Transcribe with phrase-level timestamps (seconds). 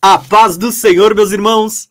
[0.00, 1.88] A paz do Senhor, meus irmãos.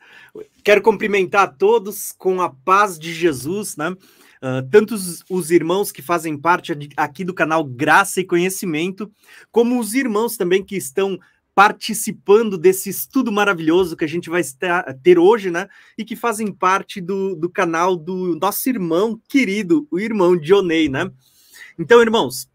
[0.63, 3.89] Quero cumprimentar a todos com a paz de Jesus, né?
[3.89, 9.11] Uh, tanto os, os, irmãos que fazem parte aqui do canal Graça e Conhecimento,
[9.51, 11.19] como os irmãos também que estão
[11.53, 14.41] participando desse estudo maravilhoso que a gente vai
[15.03, 15.67] ter hoje, né?
[15.97, 21.11] E que fazem parte do, do canal do nosso irmão querido, o irmão Dionei, né?
[21.77, 22.47] Então, irmãos,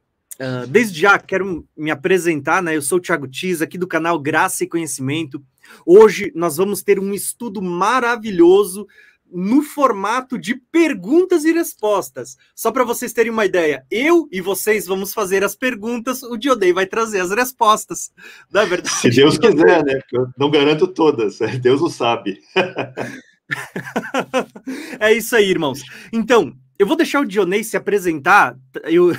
[0.43, 2.77] Uh, desde já quero me apresentar, né?
[2.77, 5.41] Eu sou o Thiago Tiz, aqui do canal Graça e Conhecimento.
[5.87, 8.89] Hoje nós vamos ter um estudo maravilhoso
[9.31, 12.37] no formato de perguntas e respostas.
[12.57, 16.73] Só para vocês terem uma ideia, eu e vocês vamos fazer as perguntas, o Diodei
[16.73, 18.11] vai trazer as respostas.
[18.53, 18.97] Não é verdade?
[18.97, 20.01] Se Deus quiser, né?
[20.13, 22.41] Eu não garanto todas, Deus o sabe.
[24.99, 25.83] é isso aí, irmãos.
[26.13, 28.57] Então, eu vou deixar o Dionei se apresentar.
[28.85, 29.13] Eu,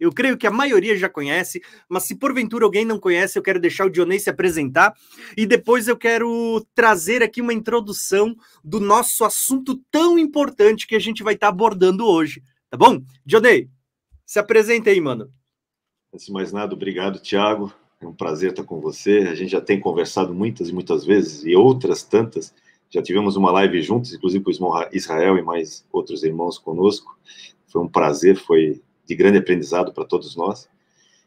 [0.00, 3.60] eu creio que a maioria já conhece, mas se porventura alguém não conhece, eu quero
[3.60, 4.94] deixar o Dionei se apresentar
[5.36, 11.00] e depois eu quero trazer aqui uma introdução do nosso assunto tão importante que a
[11.00, 13.02] gente vai estar tá abordando hoje, tá bom?
[13.26, 13.68] Dionei,
[14.24, 15.30] se apresenta aí, mano.
[16.12, 17.72] Antes de mais nada, obrigado, Tiago.
[18.00, 19.28] É um prazer estar com você.
[19.30, 22.54] A gente já tem conversado muitas e muitas vezes e outras tantas.
[22.88, 24.50] Já tivemos uma live juntos, inclusive com
[24.92, 27.16] Israel e mais outros irmãos conosco.
[27.68, 30.68] Foi um prazer, foi de grande aprendizado para todos nós.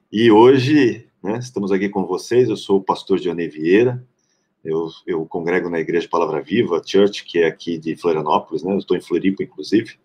[0.10, 2.48] E hoje, né, estamos aqui com vocês.
[2.48, 4.02] Eu sou o pastor Dionei Vieira.
[4.64, 8.72] Eu, eu congrego na Igreja Palavra Viva Church, que é aqui de Florianópolis, né?
[8.72, 9.96] Eu estou em Floripa, inclusive.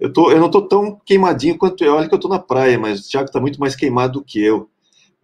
[0.00, 1.94] Eu, tô, eu não estou tão queimadinho quanto eu.
[1.94, 4.42] Olha que eu estou na praia, mas o Thiago está muito mais queimado do que
[4.42, 4.68] eu.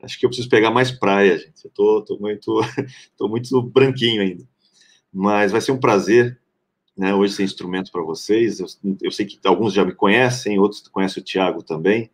[0.00, 1.64] Acho que eu preciso pegar mais praia, gente.
[1.64, 2.61] Eu tô muito,
[3.18, 4.44] tô muito branquinho ainda.
[5.12, 6.39] Mas vai ser um prazer
[7.00, 8.60] né, hoje ser instrumento para vocês.
[8.60, 8.66] Eu,
[9.00, 12.10] eu, sei que alguns já me conhecem, outros conhecem o Tiago também,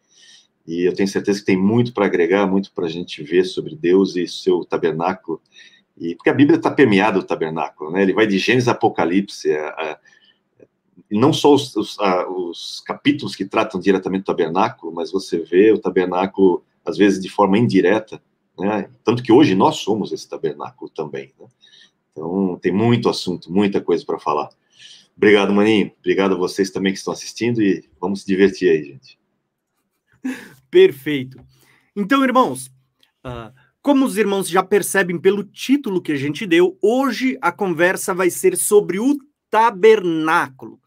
[0.64, 3.74] e eu tenho certeza que tem muito para agregar, muito para a gente ver sobre
[3.74, 5.42] Deus e seu tabernáculo.
[5.98, 8.02] E porque a Bíblia está permeada do tabernáculo, né?
[8.02, 9.98] Ele vai de Gênesis a Apocalipse, a, a,
[11.10, 15.72] não só os, os, a, os, capítulos que tratam diretamente do tabernáculo, mas você vê
[15.72, 18.22] o tabernáculo às vezes de forma indireta,
[18.56, 18.88] né?
[19.02, 21.46] Tanto que hoje nós somos esse tabernáculo também, né?
[22.12, 24.48] Então tem muito assunto, muita coisa para falar.
[25.16, 25.92] Obrigado, Maninho.
[25.98, 29.18] Obrigado a vocês também que estão assistindo e vamos se divertir aí, gente.
[30.70, 31.38] Perfeito.
[31.94, 32.66] Então, irmãos,
[33.24, 38.12] uh, como os irmãos já percebem pelo título que a gente deu, hoje a conversa
[38.12, 39.16] vai ser sobre o
[39.48, 40.78] tabernáculo.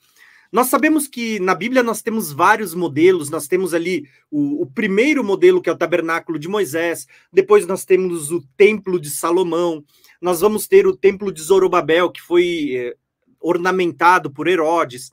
[0.51, 5.23] Nós sabemos que na Bíblia nós temos vários modelos, nós temos ali o, o, primeiro
[5.23, 9.83] modelo, que é o tabernáculo de Moisés, depois nós temos o templo de Salomão,
[10.19, 12.95] nós vamos ter o templo de Zorobabel, que foi eh,
[13.39, 15.11] ornamentado por Herodes.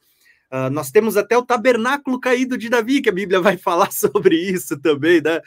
[0.50, 4.36] Uh, nós temos até o tabernáculo caído de Davi, que a Bíblia vai falar sobre
[4.36, 5.40] isso também, né?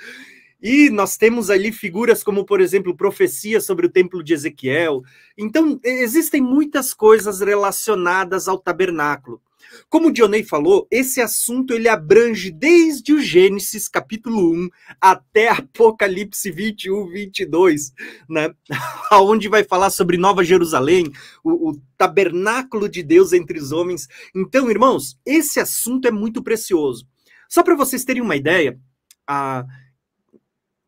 [0.62, 5.04] E nós temos ali figuras como, por exemplo, profecia sobre o templo de Ezequiel.
[5.38, 9.42] Então, existem muitas coisas relacionadas ao tabernáculo.
[9.90, 14.70] Como o Dionei falou, esse assunto ele abrange desde o Gênesis capítulo 1
[15.00, 17.94] até Apocalipse 21, 22,
[18.30, 18.54] né?
[19.12, 21.12] Onde vai falar sobre Nova Jerusalém,
[21.44, 24.08] o, o tabernáculo de Deus entre os homens.
[24.36, 27.08] Então, irmãos, esse assunto é muito precioso.
[27.50, 28.80] Só para vocês terem uma ideia,
[29.28, 29.66] a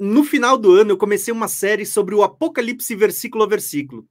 [0.04, 4.08] no final do ano eu comecei uma série sobre o Apocalipse versículo a versículo.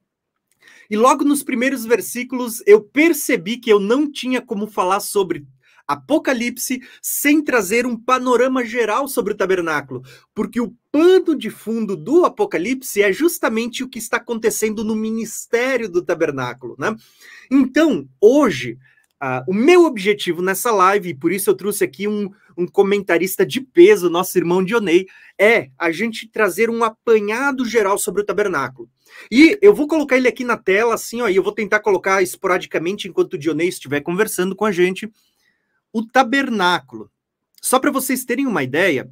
[0.91, 5.47] E logo nos primeiros versículos eu percebi que eu não tinha como falar sobre
[5.87, 10.03] Apocalipse sem trazer um panorama geral sobre o tabernáculo,
[10.35, 15.89] porque o pano de fundo do Apocalipse é justamente o que está acontecendo no ministério
[15.89, 16.93] do tabernáculo, né?
[17.49, 18.77] Então, hoje,
[19.47, 23.61] o meu objetivo nessa live, e por isso eu trouxe aqui um, um comentarista de
[23.61, 28.89] peso, nosso irmão Dionei, é a gente trazer um apanhado geral sobre o tabernáculo.
[29.29, 32.21] E eu vou colocar ele aqui na tela, assim, ó, e eu vou tentar colocar
[32.21, 35.11] esporadicamente enquanto o Dionei estiver conversando com a gente.
[35.93, 37.11] O tabernáculo.
[37.61, 39.11] Só para vocês terem uma ideia,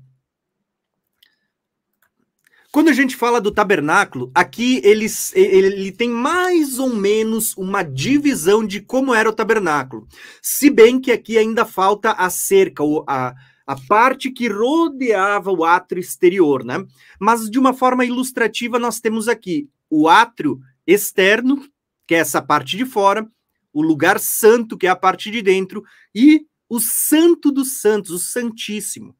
[2.71, 8.65] quando a gente fala do tabernáculo, aqui ele, ele tem mais ou menos uma divisão
[8.65, 10.07] de como era o tabernáculo.
[10.41, 13.33] Se bem que aqui ainda falta a cerca, a,
[13.65, 16.85] a parte que rodeava o átrio exterior, né?
[17.19, 21.67] Mas de uma forma ilustrativa, nós temos aqui o átrio externo,
[22.05, 23.27] que é essa parte de fora,
[23.73, 25.83] o lugar santo, que é a parte de dentro,
[26.13, 29.15] e o santo dos santos, o santíssimo.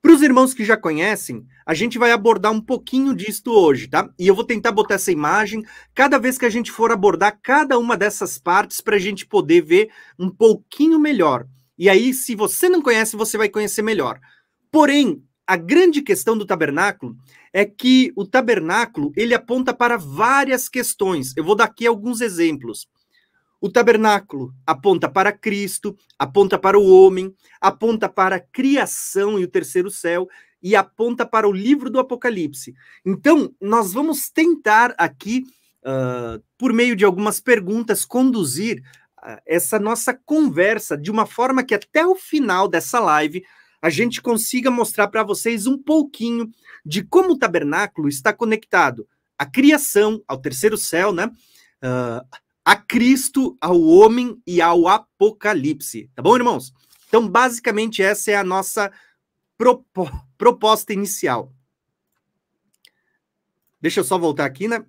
[0.00, 4.08] Para os irmãos que já conhecem, a gente vai abordar um pouquinho disto hoje, tá?
[4.18, 5.62] E eu vou tentar botar essa imagem
[5.94, 9.62] cada vez que a gente for abordar cada uma dessas partes para a gente poder
[9.62, 11.46] ver um pouquinho melhor.
[11.78, 14.20] E aí, se você não conhece, você vai conhecer melhor.
[14.70, 17.16] Porém, a grande questão do tabernáculo
[17.52, 21.36] é que o tabernáculo ele aponta para várias questões.
[21.36, 22.86] Eu vou dar aqui alguns exemplos.
[23.60, 29.48] O tabernáculo aponta para Cristo, aponta para o homem, aponta para a criação e o
[29.48, 30.26] terceiro céu,
[30.62, 32.74] e aponta para o livro do Apocalipse.
[33.04, 35.44] Então, nós vamos tentar aqui,
[35.84, 38.82] uh, por meio de algumas perguntas, conduzir
[39.18, 43.42] uh, essa nossa conversa de uma forma que até o final dessa live
[43.80, 46.48] a gente consiga mostrar para vocês um pouquinho
[46.86, 51.26] de como o tabernáculo está conectado à criação, ao terceiro céu, né?
[51.82, 52.24] Uh,
[52.64, 56.08] a Cristo, ao homem e ao Apocalipse.
[56.14, 56.72] Tá bom, irmãos?
[57.08, 58.90] Então, basicamente, essa é a nossa
[59.62, 61.52] propo proposta inicial.
[63.80, 64.84] Deixa eu só voltar aqui, né?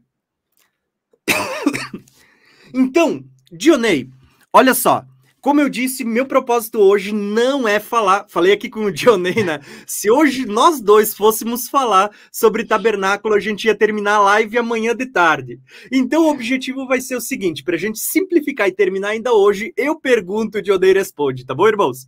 [2.74, 4.10] então, Dionei,
[4.52, 5.06] olha só.
[5.40, 8.26] Como eu disse, meu propósito hoje não é falar.
[8.30, 9.60] Falei aqui com o Dionei, né?
[9.86, 14.96] Se hoje nós dois fôssemos falar sobre tabernáculo, a gente ia terminar a live amanhã
[14.96, 15.60] de tarde.
[15.92, 19.72] Então o objetivo vai ser o seguinte: para a gente simplificar e terminar ainda hoje,
[19.78, 22.08] eu pergunto, o Dionei responde, tá bom, irmãos?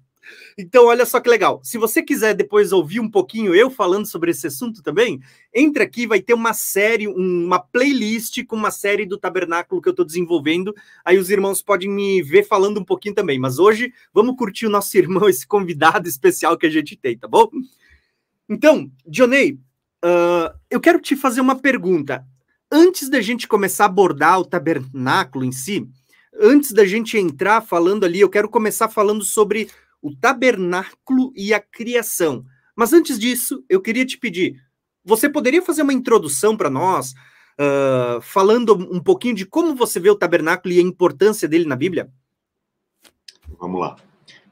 [0.58, 1.60] Então, olha só que legal.
[1.64, 5.20] Se você quiser depois ouvir um pouquinho eu falando sobre esse assunto também,
[5.54, 9.92] entre aqui, vai ter uma série, uma playlist com uma série do tabernáculo que eu
[9.92, 10.74] estou desenvolvendo.
[11.04, 13.40] Aí os irmãos podem me ver falando um pouquinho também.
[13.40, 17.28] Mas hoje, vamos curtir o nosso irmão, esse convidado especial que a gente tem, tá
[17.28, 17.50] bom?
[18.48, 19.54] Então, Dionei,
[20.04, 22.26] uh, eu quero te fazer uma pergunta.
[22.72, 25.88] Antes da gente começar a abordar o tabernáculo em si,
[26.40, 29.70] antes da gente entrar falando ali, eu quero começar falando sobre
[30.06, 32.46] o tabernáculo e a criação.
[32.76, 34.62] Mas antes disso, eu queria te pedir,
[35.04, 37.14] você poderia fazer uma introdução para nós,
[37.60, 41.76] uh, falando um pouquinho de como você vê o tabernáculo e a importância dele na
[41.76, 42.08] Bíblia?
[43.60, 43.96] Vamos lá.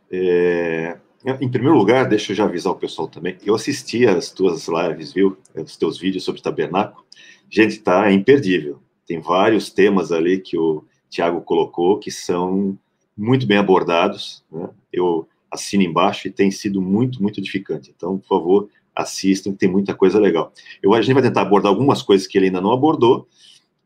[0.09, 0.97] É,
[1.39, 3.37] em primeiro lugar, deixa eu já avisar o pessoal também.
[3.45, 5.37] Eu assisti as tuas lives, viu?
[5.53, 7.05] Os teus vídeos sobre tabernáculo.
[7.47, 8.81] Gente, tá imperdível.
[9.05, 12.75] Tem vários temas ali que o Tiago colocou que são
[13.15, 14.43] muito bem abordados.
[14.51, 14.67] Né?
[14.91, 17.93] Eu assina embaixo e tem sido muito, muito edificante.
[17.95, 20.51] Então, por favor, assistam, tem muita coisa legal.
[20.81, 23.27] Eu, a gente vai tentar abordar algumas coisas que ele ainda não abordou,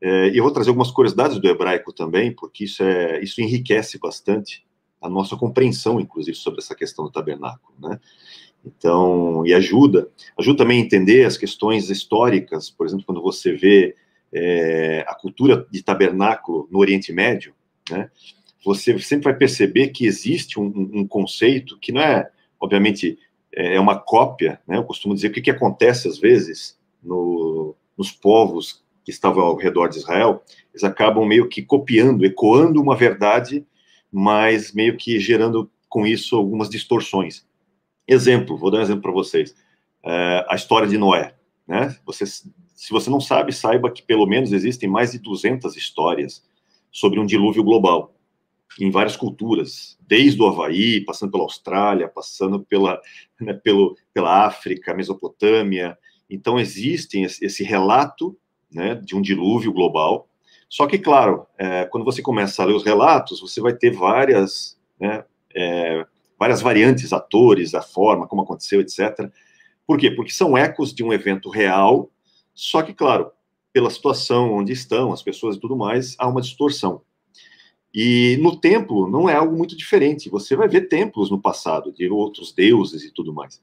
[0.02, 3.98] é, e eu vou trazer algumas curiosidades do hebraico também, porque isso, é, isso enriquece
[4.00, 4.66] bastante
[5.02, 8.00] a nossa compreensão, inclusive, sobre essa questão do tabernáculo, né?
[8.66, 13.96] Então, e ajuda, ajuda também a entender as questões históricas, por exemplo, quando você vê
[14.34, 17.54] é, a cultura de tabernáculo no Oriente Médio,
[17.90, 18.10] né?
[18.68, 22.30] Você sempre vai perceber que existe um, um conceito que não é,
[22.60, 23.18] obviamente,
[23.56, 24.75] é, é uma cópia, né?
[24.75, 29.56] Eu costumo dizer que o que acontece às vezes no, nos povos que estavam ao
[29.56, 30.44] redor de Israel,
[30.74, 33.66] eles acabam meio que copiando, ecoando uma verdade,
[34.12, 37.48] mas meio que gerando com isso algumas distorções.
[38.06, 39.56] Exemplo, vou dar um exemplo para vocês.
[40.04, 41.34] É, a história de Noé,
[41.66, 41.96] né?
[42.06, 46.46] Você, se você não sabe, saiba que pelo menos existem mais de 200 histórias
[46.92, 48.17] sobre um dilúvio global
[48.80, 53.02] em várias culturas, desde o Havaí, passando pela Austrália, passando pela,
[53.40, 55.98] né, pelo, pela África, Mesopotâmia.
[56.30, 58.38] Então, existem esse relato
[58.72, 60.30] né, de um dilúvio global.
[60.69, 64.78] Só que, claro, é, quando você começa a ler os relatos, você vai ter várias,
[65.00, 65.24] né,
[65.56, 66.06] é,
[66.38, 69.31] várias variantes, atores, a forma, como aconteceu, etc.
[69.86, 70.12] Por quê?
[70.12, 72.12] Porque são ecos de um evento real,
[72.54, 73.31] só que, claro,
[73.72, 77.01] pela situação onde estão, as pessoas e tudo mais, há uma distorção.
[78.00, 80.30] E no templo não é algo muito diferente.
[80.30, 83.60] Você vai ver templos no passado de outros deuses e tudo mais,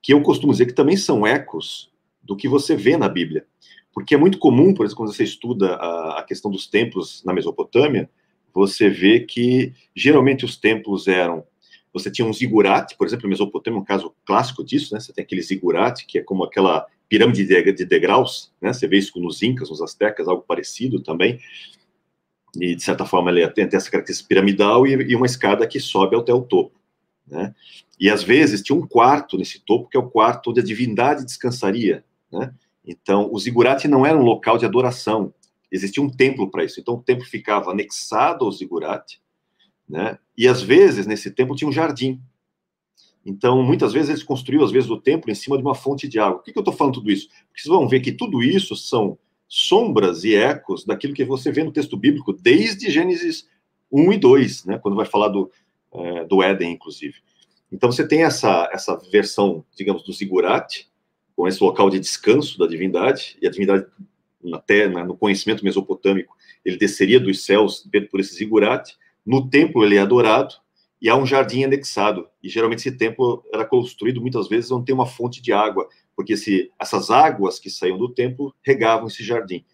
[0.00, 1.90] que eu costumo dizer que também são ecos
[2.22, 3.44] do que você vê na Bíblia.
[3.92, 7.32] Porque é muito comum, por exemplo, quando você estuda a, a questão dos templos na
[7.32, 8.08] Mesopotâmia,
[8.54, 11.42] você vê que geralmente os templos eram
[11.92, 15.00] você tinha um zigurate, por exemplo, a Mesopotâmia é um caso clássico disso, né?
[15.00, 18.72] Você tem aquele zigurate, que é como aquela pirâmide de degraus, né?
[18.72, 21.40] Você vê isso nos incas, nos astecas, algo parecido também
[22.60, 26.16] e de certa forma ele tem, essa característica piramidal e, e, uma escada que sobe
[26.16, 26.78] até o topo,
[27.26, 27.54] né?
[27.98, 31.24] E às vezes tinha um quarto nesse topo que é o quarto onde a divindade
[31.24, 32.54] descansaria, né?
[32.84, 35.32] Então o zigurate não era um local de adoração,
[35.70, 36.80] existia um templo para isso.
[36.80, 39.20] Então o templo ficava anexado ao zigurate,
[39.88, 40.18] né?
[40.36, 42.20] E às vezes nesse templo tinha um jardim.
[43.24, 46.18] Então muitas vezes eles construíam às vezes o templo em cima de uma fonte de
[46.18, 46.38] água.
[46.38, 47.28] Por que, que eu estou falando tudo isso?
[47.28, 51.62] Porque vocês vão ver que tudo isso são sombras e ecos daquilo que você vê
[51.62, 53.48] no texto bíblico, desde Gênesis
[53.90, 55.50] 1 e 2, né, quando vai falar do,
[55.92, 57.16] é, do Éden, inclusive.
[57.70, 60.88] Então você tem essa, essa versão, digamos, do zigurate,
[61.34, 63.86] com esse local de descanso da divindade, e a divindade,
[64.54, 70.00] até no conhecimento mesopotâmico, ele desceria dos céus por esse zigurate, no templo ele é
[70.00, 70.54] adorado,
[71.00, 72.28] e há um jardim anexado.
[72.42, 76.36] E geralmente esse templo era construído muitas vezes onde tem uma fonte de água, porque
[76.36, 79.64] se essas águas que saíam do templo regavam esse jardim.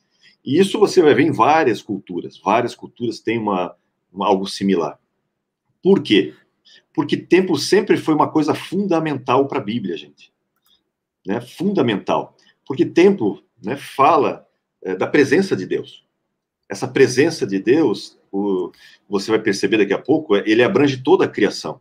[0.45, 2.39] E isso você vai ver em várias culturas.
[2.39, 3.77] Várias culturas têm uma,
[4.13, 4.99] uma algo similar.
[5.83, 6.35] Por quê?
[6.93, 10.33] Porque templo sempre foi uma coisa fundamental para a Bíblia, gente.
[11.25, 11.41] Né?
[11.41, 12.37] Fundamental.
[12.67, 14.47] Porque templo né, fala
[14.83, 16.05] é, da presença de Deus.
[16.69, 18.73] Essa presença de Deus, o,
[19.09, 21.81] você vai perceber daqui a pouco, ele abrange toda a criação,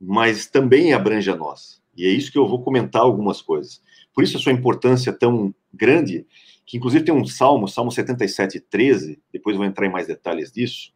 [0.00, 1.80] mas também abrange a nós.
[1.96, 3.80] E é isso que eu vou comentar algumas coisas.
[4.12, 6.26] Por isso a sua importância tão grande,
[6.66, 10.92] que inclusive tem um salmo, Salmo 77, 13, depois vou entrar em mais detalhes disso.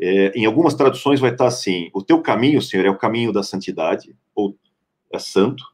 [0.00, 3.42] É, em algumas traduções vai estar assim: o teu caminho, Senhor, é o caminho da
[3.42, 4.56] santidade, ou
[5.12, 5.64] é santo,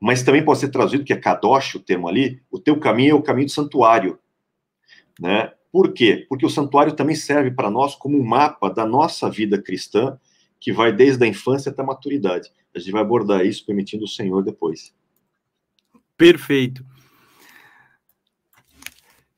[0.00, 3.14] mas também pode ser traduzido, que é kadosh, o termo ali, o teu caminho é
[3.14, 4.18] o caminho do santuário.
[5.20, 5.52] Né?
[5.70, 6.26] Por quê?
[6.28, 10.18] Porque o santuário também serve para nós como um mapa da nossa vida cristã,
[10.58, 12.50] que vai desde a infância até a maturidade.
[12.74, 14.94] A gente vai abordar isso permitindo o Senhor depois.
[16.16, 16.84] Perfeito.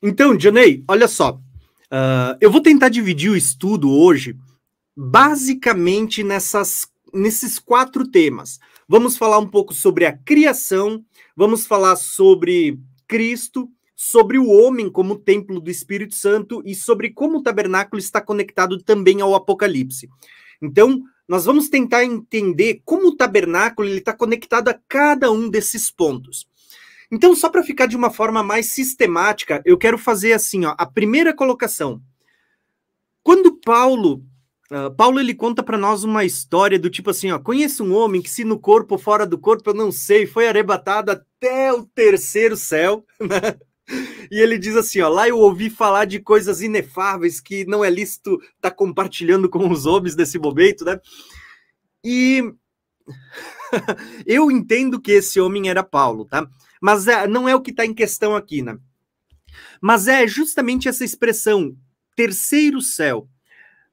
[0.03, 1.33] Então, Janei, olha só.
[1.33, 4.37] Uh, eu vou tentar dividir o estudo hoje
[4.97, 8.59] basicamente nessas, nesses quatro temas.
[8.89, 11.05] Vamos falar um pouco sobre a criação,
[11.37, 13.69] vamos falar sobre Cristo,
[14.03, 18.83] sobre o homem como templo do Espírito Santo e sobre como o tabernáculo está conectado
[18.83, 20.09] também ao Apocalipse.
[20.63, 26.49] Então, nós vamos tentar entender como o tabernáculo está conectado a cada um desses pontos.
[27.13, 30.87] Então, só para ficar de uma forma mais sistemática, eu quero fazer assim, ó, a
[30.87, 32.01] primeira colocação.
[33.23, 34.25] Quando Paulo
[34.73, 38.23] Uh, Paulo ele conta para nós uma história do tipo assim, ó, conheço um homem
[38.23, 41.85] que se no corpo ou fora do corpo eu não sei, foi arrebatado até o
[41.85, 43.59] terceiro céu, né?
[44.31, 47.91] E ele diz assim, ó, lá eu ouvi falar de coisas inefáveis que não é
[47.91, 51.01] lícito estar tá compartilhando com os homens desse momento, né?
[52.05, 52.43] E
[54.27, 56.49] eu entendo que esse homem era Paulo, tá?
[56.81, 58.79] Mas é, não é o que está em questão aqui, né?
[59.81, 61.77] Mas é justamente essa expressão,
[62.15, 63.29] terceiro céu.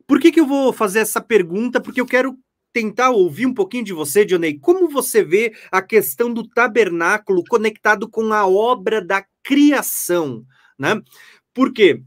[0.06, 1.82] Por que, que eu vou fazer essa pergunta?
[1.82, 2.38] Porque eu quero
[2.78, 4.60] tentar ouvir um pouquinho de você, Johnny.
[4.60, 10.46] Como você vê a questão do tabernáculo conectado com a obra da criação,
[10.78, 11.02] né?
[11.56, 12.04] Porque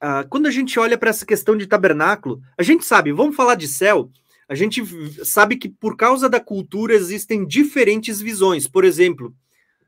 [0.00, 3.56] uh, quando a gente olha para essa questão de tabernáculo, a gente sabe, vamos falar
[3.56, 4.12] de céu,
[4.48, 4.80] a gente
[5.24, 8.68] sabe que por causa da cultura existem diferentes visões.
[8.68, 9.34] Por exemplo,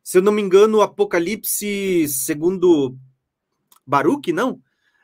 [0.03, 2.97] se eu não me engano, o Apocalipse segundo
[3.87, 4.55] Baruch, não?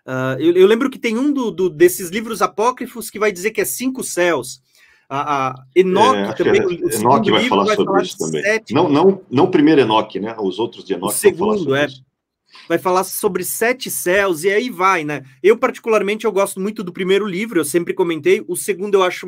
[0.04, 3.52] Uh, eu, eu, lembro que tem um do, do, desses livros apócrifos que vai dizer
[3.52, 4.60] que é cinco céus.
[5.12, 6.60] A, a Enoque é, também.
[6.62, 8.42] É, Enoque vai falar vai sobre falar isso também.
[8.42, 8.72] Sete...
[8.72, 10.36] Não, não, não o primeiro Enoque, né?
[10.38, 11.12] Os outros de Enoque.
[11.12, 11.86] O segundo, é.
[11.86, 12.04] Isso.
[12.68, 15.24] Vai falar sobre sete céus e aí vai, né?
[15.42, 18.44] Eu, particularmente, eu gosto muito do primeiro livro, eu sempre comentei.
[18.46, 19.26] O segundo, eu acho.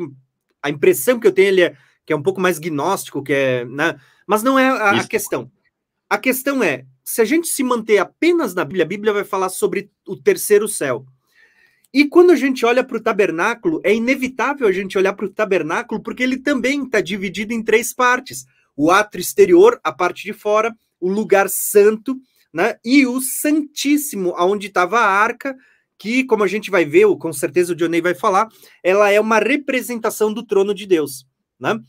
[0.61, 1.75] A impressão que eu tenho ele é
[2.05, 3.65] que é um pouco mais gnóstico, que é.
[3.65, 3.99] Né?
[4.25, 5.51] Mas não é a, a questão.
[6.09, 9.49] A questão é: se a gente se manter apenas na Bíblia, a Bíblia vai falar
[9.49, 11.05] sobre o terceiro céu.
[11.93, 15.29] E quando a gente olha para o tabernáculo, é inevitável a gente olhar para o
[15.29, 18.45] tabernáculo, porque ele também está dividido em três partes:
[18.75, 22.17] o ato exterior, a parte de fora, o lugar santo,
[22.51, 22.77] né?
[22.83, 25.55] E o Santíssimo, aonde estava a arca,
[25.97, 28.49] que, como a gente vai ver, com certeza o Dionei vai falar,
[28.81, 31.27] ela é uma representação do trono de Deus,
[31.59, 31.79] né?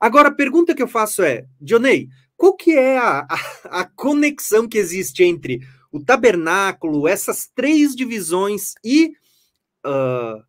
[0.00, 4.68] Agora, a pergunta que eu faço é, Dionei, qual que é a, a, a conexão
[4.68, 5.60] que existe entre
[5.90, 9.12] o tabernáculo, essas três divisões e
[9.86, 10.42] uh,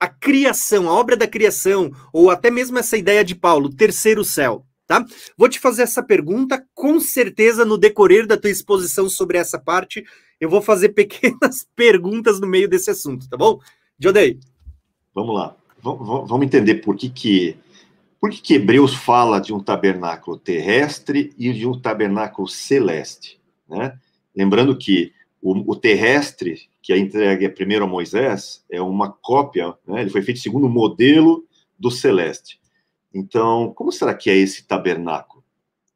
[0.00, 4.64] a criação, a obra da criação, ou até mesmo essa ideia de Paulo, terceiro céu,
[4.86, 5.04] tá?
[5.36, 10.04] Vou te fazer essa pergunta, com certeza no decorrer da tua exposição sobre essa parte,
[10.40, 13.58] eu vou fazer pequenas perguntas no meio desse assunto, tá bom?
[13.98, 14.38] Jodei.
[15.14, 15.56] Vamos lá.
[15.82, 17.56] V vamos entender por que que
[18.20, 23.98] por que, que Hebreus fala de um tabernáculo terrestre e de um tabernáculo celeste, né?
[24.34, 30.02] Lembrando que o, o terrestre que é entregue primeiro a Moisés é uma cópia, né?
[30.02, 31.48] ele foi feito segundo o modelo
[31.78, 32.60] do celeste.
[33.12, 35.42] Então, como será que é esse tabernáculo?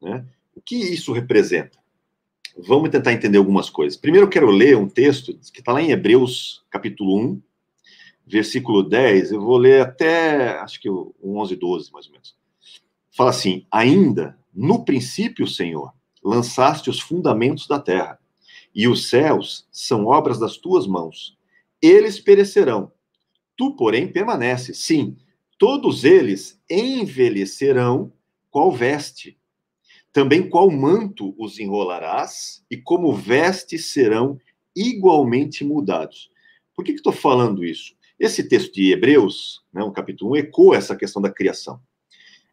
[0.01, 0.25] Né?
[0.55, 1.79] O que isso representa?
[2.57, 3.99] Vamos tentar entender algumas coisas.
[3.99, 7.43] Primeiro, eu quero ler um texto que está lá em Hebreus, capítulo 1,
[8.27, 9.33] versículo 10.
[9.33, 12.35] Eu vou ler até, acho que o 11, 12, mais ou menos.
[13.15, 15.93] Fala assim: Ainda no princípio, Senhor,
[16.25, 18.18] lançaste os fundamentos da terra
[18.79, 21.37] e os céus são obras das tuas mãos.
[21.83, 22.93] Eles perecerão.
[23.57, 24.79] Tu, porém, permaneces.
[24.79, 25.17] Sim,
[25.59, 28.13] todos eles envelhecerão
[28.53, 29.37] qual veste.
[30.13, 34.41] Também qual manto os enrolarás, e como vestes serão
[34.77, 36.31] igualmente mudados.
[36.73, 37.97] Por que estou falando isso?
[38.17, 41.81] Esse texto de Hebreus, né, o capítulo 1, ecoa essa questão da criação.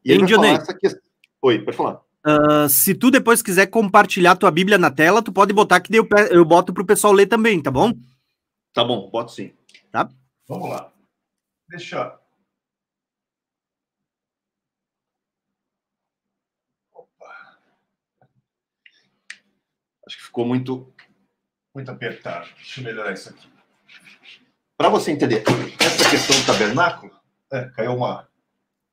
[0.04, 1.02] E ele vai falar essa questão.
[1.44, 2.05] Oi, pode falar.
[2.26, 6.08] Uh, se tu depois quiser compartilhar tua Bíblia na tela, tu pode botar que eu,
[6.32, 7.94] eu boto para o pessoal ler também, tá bom?
[8.74, 9.54] Tá bom, boto sim.
[9.92, 10.10] Tá?
[10.48, 10.92] Vamos lá.
[11.70, 12.20] Deixa.
[16.92, 17.58] Opa.
[20.08, 20.92] Acho que ficou muito,
[21.76, 22.50] muito apertado.
[22.56, 23.48] Deixa eu melhorar isso aqui.
[24.76, 25.44] Para você entender
[25.80, 27.18] essa questão do tabernáculo,
[27.52, 28.28] é, caiu uma,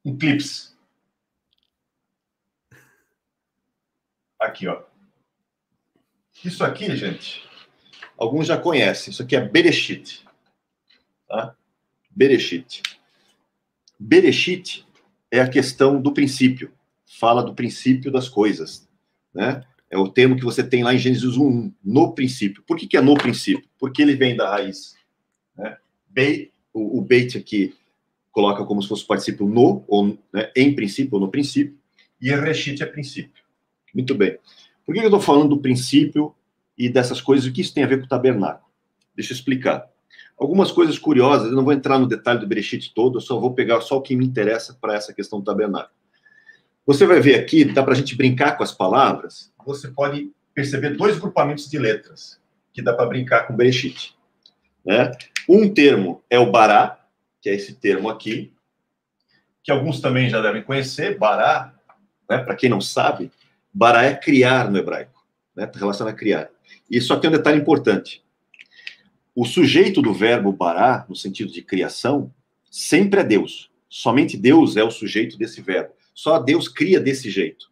[0.05, 0.72] um clips.
[4.43, 4.83] Aqui, ó.
[6.45, 7.49] Isso aqui, gente,
[8.19, 9.13] alguns já conhecem.
[9.13, 10.25] Isso aqui é Bereshit.
[11.29, 11.55] Tá?
[12.11, 12.83] Bereshit.
[13.97, 14.85] Bereshit
[15.31, 16.73] é a questão do princípio.
[17.07, 18.89] Fala do princípio das coisas.
[19.33, 19.65] Né?
[19.89, 22.65] É o termo que você tem lá em Gênesis 1, no princípio.
[22.65, 23.69] Por que, que é no princípio?
[23.79, 24.97] Porque ele vem da raiz.
[25.57, 25.79] Né?
[26.09, 27.77] Be, o, o beit aqui
[28.33, 31.79] coloca como se fosse participio no, ou né, em princípio, ou no princípio.
[32.21, 33.42] E Reshit é princípio.
[33.95, 34.39] Muito bem.
[34.85, 36.35] Por que eu estou falando do princípio
[36.77, 37.47] e dessas coisas?
[37.47, 38.71] O que isso tem a ver com o tabernáculo?
[39.15, 39.87] Deixa eu explicar.
[40.39, 43.55] Algumas coisas curiosas, eu não vou entrar no detalhe do Bereshit todo, eu só vou
[43.55, 45.95] pegar só o que me interessa para essa questão do tabernáculo.
[46.85, 50.97] Você vai ver aqui, dá para a gente brincar com as palavras, você pode perceber
[50.97, 52.41] dois grupamentos de letras
[52.73, 54.17] que dá para brincar com o Bereshit.
[54.85, 55.13] Né?
[55.49, 56.99] Um termo é o bará,
[57.41, 58.53] que é esse termo aqui,
[59.63, 61.73] que alguns também já devem conhecer, bará,
[62.29, 62.39] né?
[62.39, 63.31] para quem não sabe,
[63.73, 65.25] Bará é criar no hebraico,
[65.57, 65.67] né?
[65.67, 66.51] Tá relacionado a criar.
[66.91, 68.23] E só tem um detalhe importante.
[69.35, 72.33] O sujeito do verbo bará, no sentido de criação,
[72.71, 73.71] sempre é Deus.
[73.89, 75.95] Somente Deus é o sujeito desse verbo.
[76.15, 77.71] Só Deus cria desse jeito.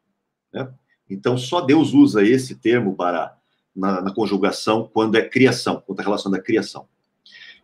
[0.52, 0.68] Né?
[1.08, 3.36] Então, só Deus usa esse termo bará
[3.76, 6.88] na, na conjugação quando é criação, quando é relação da criação.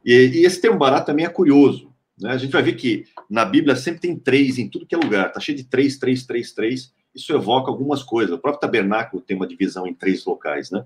[0.04, 1.90] E, e, esse termo bará também é curioso.
[2.18, 2.30] Né?
[2.30, 5.28] A gente vai ver que na Bíblia sempre tem três em tudo que é lugar.
[5.28, 8.34] Está cheio de três, três, três, três isso evoca algumas coisas.
[8.34, 10.84] O próprio tabernáculo tem uma divisão em três locais, né?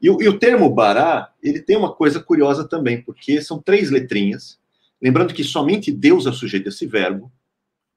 [0.00, 4.58] E, e, o termo bará, ele tem uma coisa curiosa também, porque são três letrinhas.
[5.02, 7.30] Lembrando que somente Deus é sujeito a esse verbo,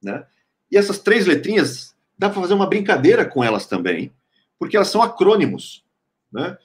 [0.02, 0.26] né?
[0.72, 4.12] E essas três letrinhas, dá para fazer uma brincadeira com elas também,
[4.58, 5.86] porque elas são acrônimos,
[6.32, 6.58] né?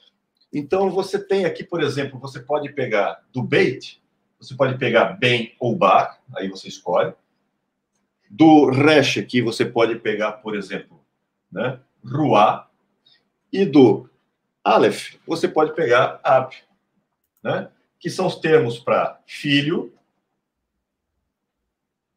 [0.51, 4.01] Então, você tem aqui, por exemplo, você pode pegar do beit,
[4.39, 7.13] você pode pegar bem ou bar, aí você escolhe.
[8.29, 11.02] Do resh aqui, você pode pegar, por exemplo,
[11.53, 11.79] né?
[12.03, 12.67] Ruá,
[13.51, 14.09] e do
[14.63, 16.53] Aleph, você pode pegar Ab,
[17.43, 17.69] né?
[17.99, 19.93] que são os termos para filho,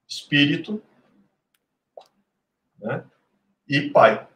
[0.09, 0.83] espírito
[2.81, 3.05] né?
[3.69, 4.27] e pai.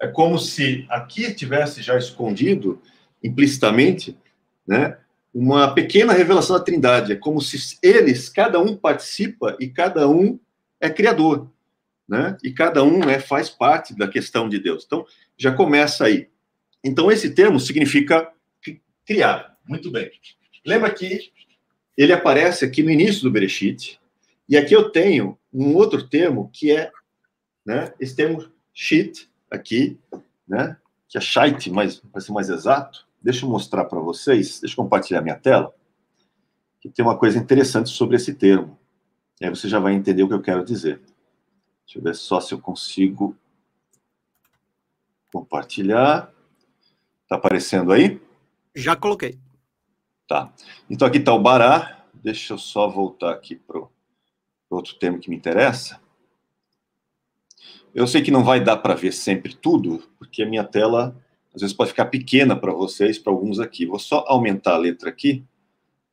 [0.00, 2.82] É como se aqui tivesse já escondido,
[3.22, 4.18] implicitamente,
[4.66, 4.98] né,
[5.32, 7.12] uma pequena revelação da Trindade.
[7.12, 10.40] É como se eles, cada um participa e cada um
[10.80, 11.51] é criador
[12.12, 12.36] né?
[12.44, 14.84] E cada um né, faz parte da questão de Deus.
[14.84, 16.28] Então, já começa aí.
[16.84, 18.30] Então, esse termo significa
[19.06, 19.56] criar.
[19.66, 20.10] Muito bem.
[20.62, 21.32] Lembra que
[21.96, 23.98] ele aparece aqui no início do Bereshit,
[24.46, 26.92] e aqui eu tenho um outro termo que é,
[27.64, 29.98] né, esse termo shit aqui,
[30.46, 30.76] né,
[31.08, 33.06] que é shite, mas para ser mais exato.
[33.22, 35.72] Deixa eu mostrar para vocês, deixa eu compartilhar minha tela,
[36.78, 38.78] que tem uma coisa interessante sobre esse termo.
[39.40, 41.00] E aí você já vai entender o que eu quero dizer.
[41.92, 43.36] Deixa eu ver só se eu consigo
[45.30, 46.32] compartilhar.
[47.22, 48.18] Está aparecendo aí?
[48.74, 49.38] Já coloquei.
[50.26, 50.50] Tá.
[50.88, 52.06] Então aqui está o bará.
[52.14, 53.90] Deixa eu só voltar aqui para o
[54.70, 56.00] outro termo que me interessa.
[57.94, 61.14] Eu sei que não vai dar para ver sempre tudo, porque a minha tela
[61.54, 63.84] às vezes pode ficar pequena para vocês, para alguns aqui.
[63.84, 65.44] Vou só aumentar a letra aqui,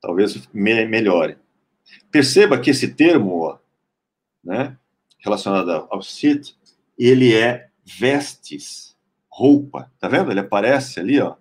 [0.02, 1.38] talvez me melhore.
[2.12, 3.60] Perceba que esse termo, ó,
[4.44, 4.78] né,
[5.20, 6.56] relacionada ao Sith,
[6.98, 8.98] ele é vestes,
[9.30, 9.92] roupa.
[10.00, 10.32] Tá vendo?
[10.32, 11.36] Ele aparece ali, ó,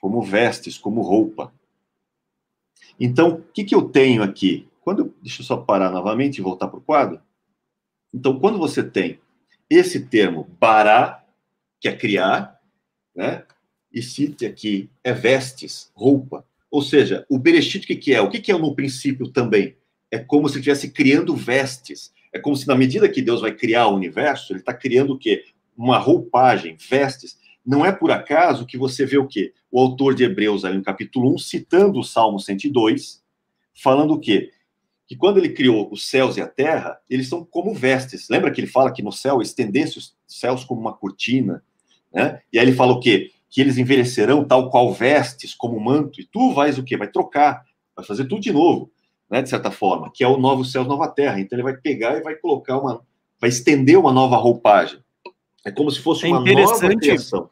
[0.00, 1.52] como vestes, como roupa.
[2.98, 4.68] Então, o que, que eu tenho aqui?
[4.80, 7.20] Quando, deixa eu só parar novamente e voltar para o quadro.
[8.12, 9.18] Então, quando você tem
[9.68, 11.24] esse termo bará,
[11.80, 12.60] que é criar,
[13.14, 13.44] né?
[13.92, 16.46] E sit aqui é vestes, roupa.
[16.70, 18.20] Ou seja, o bereshit, o que, que é?
[18.20, 19.76] O que, que é no princípio também?
[20.10, 22.12] É como se estivesse criando vestes.
[22.34, 25.18] É como se, na medida que Deus vai criar o universo, ele está criando o
[25.18, 25.44] quê?
[25.76, 27.38] Uma roupagem, vestes.
[27.64, 29.54] Não é por acaso que você vê o quê?
[29.70, 33.22] O autor de Hebreus, ali no capítulo 1, citando o Salmo 102,
[33.80, 34.50] falando o quê?
[35.06, 38.28] Que quando ele criou os céus e a terra, eles são como vestes.
[38.28, 41.62] Lembra que ele fala que no céu estendesse os céus como uma cortina?
[42.12, 42.40] Né?
[42.52, 43.30] E aí ele fala o quê?
[43.48, 46.96] Que eles envelhecerão tal qual vestes, como manto, e tu vais o quê?
[46.96, 47.62] Vai trocar,
[47.94, 48.90] vai fazer tudo de novo.
[49.30, 51.40] Né, de certa forma, que é o novo céu, nova terra.
[51.40, 53.02] Então ele vai pegar e vai colocar uma,
[53.40, 54.98] vai estender uma nova roupagem.
[55.64, 57.50] É como se fosse é uma nova criação.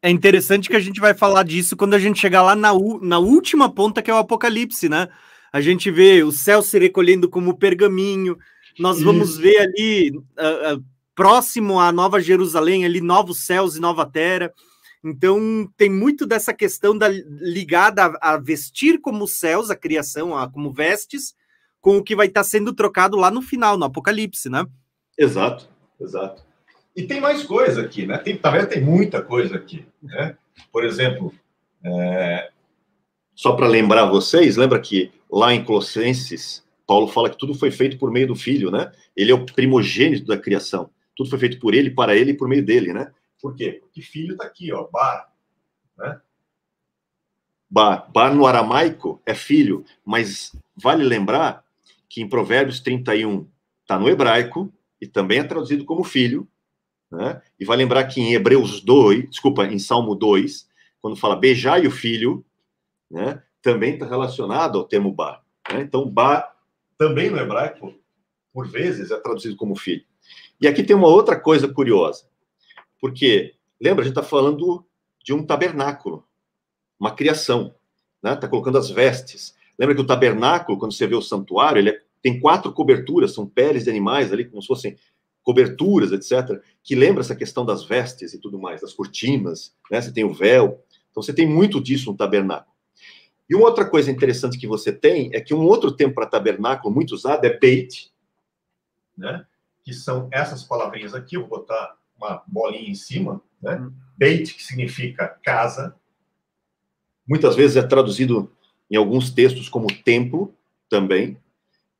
[0.00, 3.18] É interessante que a gente vai falar disso quando a gente chegar lá na, na
[3.18, 5.08] última ponta, que é o Apocalipse, né?
[5.52, 8.36] A gente vê o céu se recolhendo como pergaminho,
[8.78, 10.84] nós vamos ver ali, uh, uh,
[11.14, 14.52] próximo à Nova Jerusalém, ali, novos céus e nova terra.
[15.04, 20.50] Então, tem muito dessa questão da, ligada a, a vestir como céus, a criação, a,
[20.50, 21.34] como vestes,
[21.78, 24.64] com o que vai estar sendo trocado lá no final, no Apocalipse, né?
[25.18, 25.68] Exato,
[26.00, 26.42] exato.
[26.96, 28.16] E tem mais coisa aqui, né?
[28.16, 30.38] Tem, também tem muita coisa aqui, né?
[30.72, 31.34] Por exemplo,
[31.84, 32.50] é...
[33.34, 37.98] só para lembrar vocês, lembra que lá em Colossenses, Paulo fala que tudo foi feito
[37.98, 38.90] por meio do Filho, né?
[39.14, 40.88] Ele é o primogênito da criação.
[41.14, 43.12] Tudo foi feito por ele, para ele e por meio dele, né?
[43.44, 43.72] Por quê?
[43.72, 45.30] Porque filho está aqui, ó, bar,
[45.98, 46.18] né?
[47.68, 51.62] Bar, bar no aramaico é filho, mas vale lembrar
[52.08, 53.46] que em Provérbios 31
[53.82, 56.48] está no hebraico e também é traduzido como filho,
[57.10, 57.42] né?
[57.60, 60.66] E vai lembrar que em Hebreus 2, desculpa, em Salmo 2,
[61.02, 62.42] quando fala beijai o filho,
[63.10, 63.42] né?
[63.60, 65.44] Também está relacionado ao termo bar.
[65.70, 65.82] Né?
[65.82, 66.56] Então, bar
[66.96, 67.92] também no hebraico,
[68.54, 70.06] por vezes, é traduzido como filho.
[70.58, 72.32] E aqui tem uma outra coisa curiosa.
[73.04, 74.82] Porque, lembra, a gente está falando
[75.22, 76.26] de um tabernáculo,
[76.98, 77.74] uma criação,
[78.22, 78.32] né?
[78.32, 79.54] Está colocando as vestes.
[79.78, 83.46] Lembra que o tabernáculo, quando você vê o santuário, ele é, tem quatro coberturas, são
[83.46, 84.96] peles de animais ali, como se fossem
[85.42, 90.00] coberturas, etc., que lembra essa questão das vestes e tudo mais, das cortinas, né?
[90.00, 90.82] Você tem o véu.
[91.10, 92.72] Então, você tem muito disso no tabernáculo.
[93.50, 96.94] E uma outra coisa interessante que você tem é que um outro termo para tabernáculo
[96.94, 98.10] muito usado é beit,
[99.14, 99.44] né?
[99.84, 103.76] Que são essas palavrinhas aqui, eu vou botar uma bolinha em cima, né?
[103.76, 103.92] Uhum.
[104.16, 105.94] Beit, que significa casa.
[107.26, 108.52] Muitas vezes é traduzido
[108.90, 110.54] em alguns textos como templo
[110.88, 111.36] também,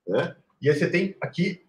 [0.07, 0.37] né?
[0.61, 1.63] E aí você tem aqui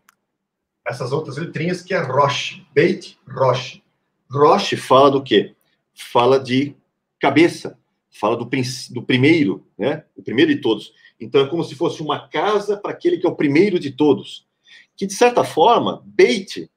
[0.86, 3.82] essas outras letrinhas que é Rosh, Beit Rosh.
[4.30, 5.56] Rosh fala do quê?
[5.94, 6.76] Fala de
[7.20, 7.80] cabeça,
[8.12, 8.50] fala do,
[8.92, 10.04] do primeiro, né?
[10.16, 10.94] O primeiro de todos.
[11.20, 14.46] Então é como se fosse uma casa para aquele que é o primeiro de todos.
[14.96, 16.70] Que de certa forma, Beit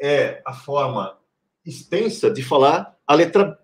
[0.00, 1.18] é a forma
[1.64, 3.58] extensa de falar a letra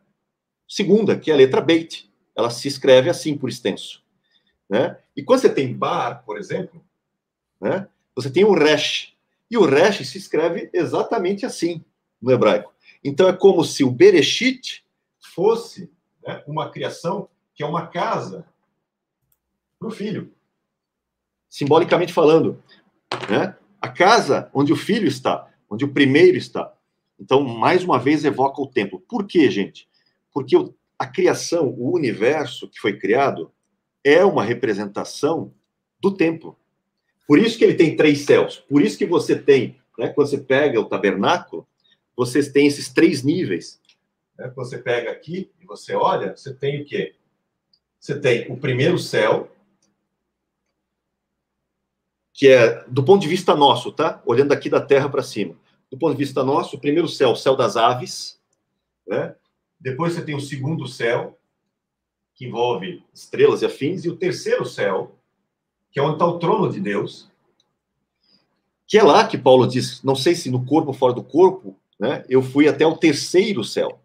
[0.68, 2.10] segunda, que é a letra Beit.
[2.36, 4.02] Ela se escreve assim por extenso.
[4.68, 4.98] Né?
[5.16, 6.84] E quando você tem bar, por exemplo,
[7.60, 9.14] né, você tem o resh.
[9.50, 11.84] E o resh se escreve exatamente assim
[12.20, 12.72] no hebraico.
[13.02, 14.84] Então é como se o Bereshit
[15.34, 15.90] fosse
[16.26, 18.46] né, uma criação que é uma casa
[19.78, 20.32] para o filho.
[21.48, 22.62] Simbolicamente falando.
[23.30, 23.56] Né?
[23.80, 26.72] A casa onde o filho está onde o primeiro está.
[27.18, 29.00] Então, mais uma vez, evoca o templo.
[29.08, 29.88] Por quê, gente?
[30.32, 30.56] Porque
[30.98, 33.52] a criação, o universo que foi criado,
[34.02, 35.52] é uma representação
[36.00, 36.58] do templo.
[37.26, 38.58] Por isso que ele tem três céus.
[38.68, 41.66] Por isso que você tem, né, quando você pega o tabernáculo,
[42.16, 43.80] vocês têm esses três níveis.
[44.38, 44.50] Né?
[44.54, 47.14] Quando você pega aqui e você olha, você tem o quê?
[47.98, 49.50] Você tem o primeiro céu,
[52.34, 54.20] que é do ponto de vista nosso, tá?
[54.26, 55.54] Olhando aqui da terra para cima.
[55.90, 58.40] Do ponto de vista nosso, o primeiro céu, o céu das aves,
[59.06, 59.36] né?
[59.78, 61.38] Depois você tem o segundo céu,
[62.34, 65.16] que envolve estrelas e afins, e o terceiro céu,
[65.92, 67.30] que é onde está o trono de Deus,
[68.86, 71.78] que é lá que Paulo diz, não sei se no corpo ou fora do corpo,
[71.98, 72.24] né?
[72.28, 74.00] Eu fui até o terceiro céu.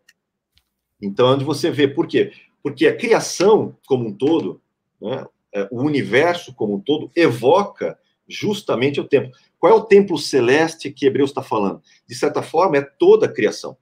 [1.02, 2.32] Então, é onde você vê, por quê?
[2.62, 4.62] Porque a criação como um todo,
[5.02, 5.26] né?
[5.52, 7.98] É, o universo como um todo, evoca
[8.30, 9.32] justamente o templo.
[9.58, 11.82] Qual é o templo celeste que Hebreus está falando?
[12.08, 13.76] De certa forma, é toda a criação.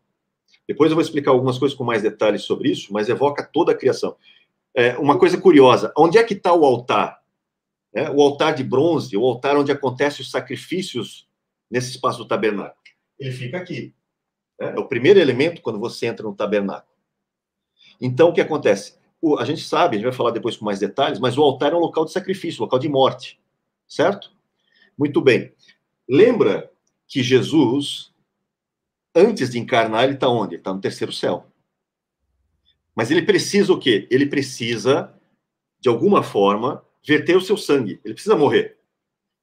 [0.68, 3.76] Depois eu vou explicar algumas coisas com mais detalhes sobre isso, mas evoca toda a
[3.76, 4.16] criação.
[4.74, 7.22] É, uma coisa curiosa: onde é que está o altar?
[7.94, 11.28] É, o altar de bronze, o altar onde acontecem os sacrifícios
[11.70, 12.78] nesse espaço do tabernáculo.
[13.20, 13.94] Ele fica aqui.
[14.60, 16.96] É, é o primeiro elemento quando você entra no tabernáculo.
[18.00, 18.98] Então, o que acontece?
[19.22, 21.74] O, a gente sabe, a gente vai falar depois com mais detalhes, mas o altar
[21.74, 23.40] é um local de sacrifício, local de morte,
[23.88, 24.37] certo?
[24.98, 25.54] Muito bem.
[26.10, 26.72] Lembra
[27.08, 28.14] que Jesus,
[29.16, 30.56] antes de encarnar, ele está onde?
[30.56, 31.46] Ele está no terceiro céu.
[32.96, 34.08] Mas ele precisa o quê?
[34.10, 35.14] Ele precisa,
[35.80, 38.02] de alguma forma, verter o seu sangue.
[38.04, 38.78] Ele precisa morrer.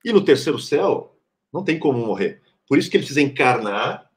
[0.05, 1.17] E no terceiro céu,
[1.53, 2.43] não tem como morrer.
[2.67, 4.11] Por isso que ele precisa encarnar,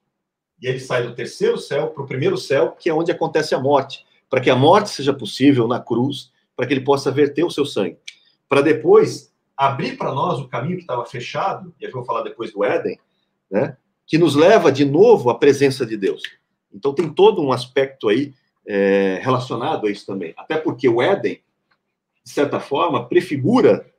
[0.62, 3.60] e ele sai do terceiro céu para o primeiro céu, que é onde acontece a
[3.60, 4.06] morte.
[4.30, 7.66] Para que a morte seja possível na cruz, para que ele possa verter o seu
[7.66, 7.98] sangue.
[8.50, 12.54] Para depois abrir para nós o caminho que estava fechado, e eu vou falar depois
[12.54, 13.00] do Éden,
[13.50, 16.22] né, que nos leva de novo à presença de Deus.
[16.72, 18.34] Então tem todo um aspecto aí
[18.66, 20.34] é, relacionado a isso também.
[20.38, 21.42] Até porque o Éden,
[22.24, 23.90] de certa forma, prefigura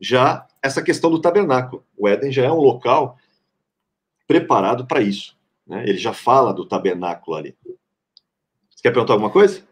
[0.00, 1.84] já essa questão do tabernáculo.
[1.96, 3.16] O Éden já é um local
[4.26, 5.36] preparado para isso.
[5.66, 5.84] Né?
[5.88, 7.56] Ele já fala do tabernáculo ali.
[8.70, 9.62] Você quer perguntar alguma coisa?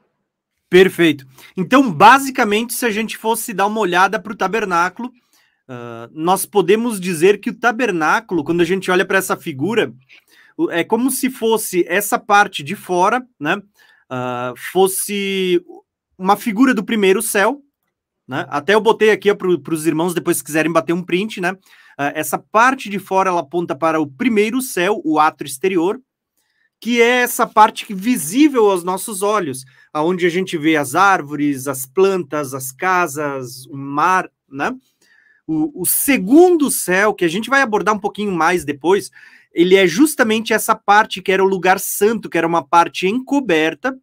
[0.69, 1.27] Perfeito.
[1.57, 5.13] Então, basicamente, se a gente fosse dar uma olhada para o tabernáculo,
[5.69, 9.93] uh, nós podemos dizer que o tabernáculo, quando a gente olha para essa figura,
[10.71, 13.57] é como se fosse essa parte de fora, né?
[13.57, 15.63] Uh, fosse
[16.17, 17.61] uma figura do primeiro céu,
[18.27, 18.47] né?
[18.49, 21.53] Até eu botei aqui para os irmãos depois se quiserem bater um print, né?
[21.53, 26.01] Uh, essa parte de fora ela aponta para o primeiro céu, o ato exterior,
[26.81, 31.87] que é essa parte visível aos nossos olhos, aonde a gente vê as árvores, as
[31.87, 34.75] plantas, as casas, o mar, né?
[35.47, 39.11] O, o segundo céu, que a gente vai abordar um pouquinho mais depois,
[39.53, 43.97] ele é justamente essa parte que era o lugar santo, que era uma parte encoberta,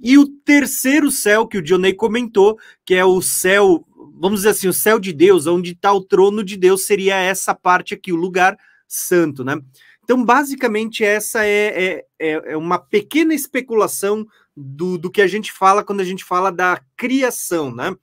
[0.00, 3.86] e o terceiro céu que o Dionei comentou, que é o céu,
[4.20, 7.54] vamos dizer assim, o céu de Deus, onde está o trono de Deus, seria essa
[7.54, 9.56] parte aqui, o lugar santo, né?
[10.02, 15.50] Então, basicamente, essa é, é, é, é uma pequena especulação do, do que a gente
[15.50, 17.94] fala quando a gente fala da criação, né?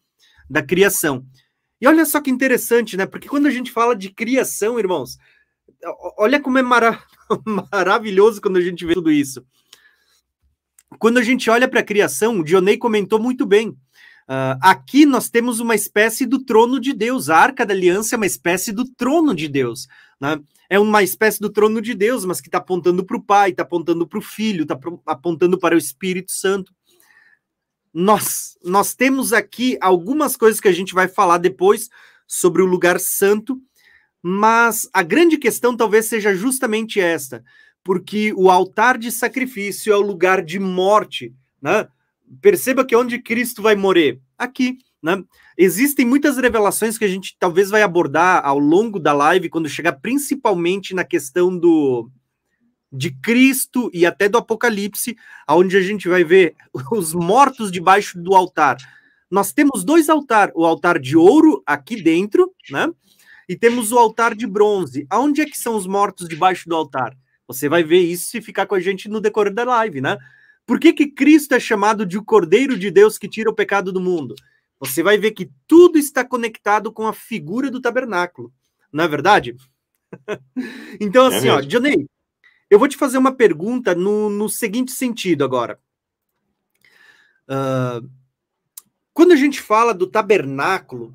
[0.50, 1.26] Da criação.
[1.82, 3.06] E olha só que interessante, né?
[3.06, 5.18] Porque quando a gente fala de criação, irmãos,
[6.18, 7.02] olha como é mara
[7.72, 9.44] maravilhoso quando a gente vê tudo isso
[11.00, 13.70] quando a gente olha para a criação, o Dionei comentou muito bem.
[13.70, 17.30] Uh, aqui nós temos uma espécie do trono de Deus.
[17.30, 19.88] A arca da aliança é uma espécie do trono de Deus.
[20.20, 20.40] Né?
[20.70, 23.64] É uma espécie do trono de Deus, mas que está apontando para o Pai, está
[23.64, 26.74] apontando para o Filho, está apontando para o Espírito Santo.
[27.94, 31.90] Nós, nós temos aqui algumas coisas que a gente vai falar depois
[32.28, 33.60] sobre o lugar santo,
[34.22, 37.44] mas a grande questão talvez seja justamente esta
[37.84, 41.88] porque o altar de sacrifício é o lugar de morte, né?
[42.42, 44.20] Perceba que onde Cristo vai morrer?
[44.38, 45.22] Aqui, né?
[45.58, 49.94] Existem muitas revelações que a gente talvez vai abordar ao longo da live quando chegar
[49.94, 52.10] principalmente na questão do
[52.92, 55.16] de Cristo e até do Apocalipse,
[55.48, 56.56] aonde a gente vai ver
[56.92, 58.78] os mortos debaixo do altar.
[59.30, 62.92] Nós temos dois altares, o altar de ouro aqui dentro, né?
[63.48, 65.08] E temos o altar de bronze.
[65.10, 67.16] Aonde é que são os mortos debaixo do altar?
[67.48, 70.18] Você vai ver isso se ficar com a gente no decorrer da live, né?
[70.66, 73.92] Por que, que Cristo é chamado de o Cordeiro de Deus que tira o pecado
[73.92, 74.36] do mundo?
[74.80, 78.52] Você vai ver que tudo está conectado com a figura do tabernáculo,
[78.92, 79.56] não é verdade?
[81.00, 82.08] então, é assim, é ó, Johnny,
[82.72, 85.78] eu vou te fazer uma pergunta no, no seguinte sentido agora.
[87.44, 88.10] Uh,
[89.14, 91.14] quando a gente fala do tabernáculo,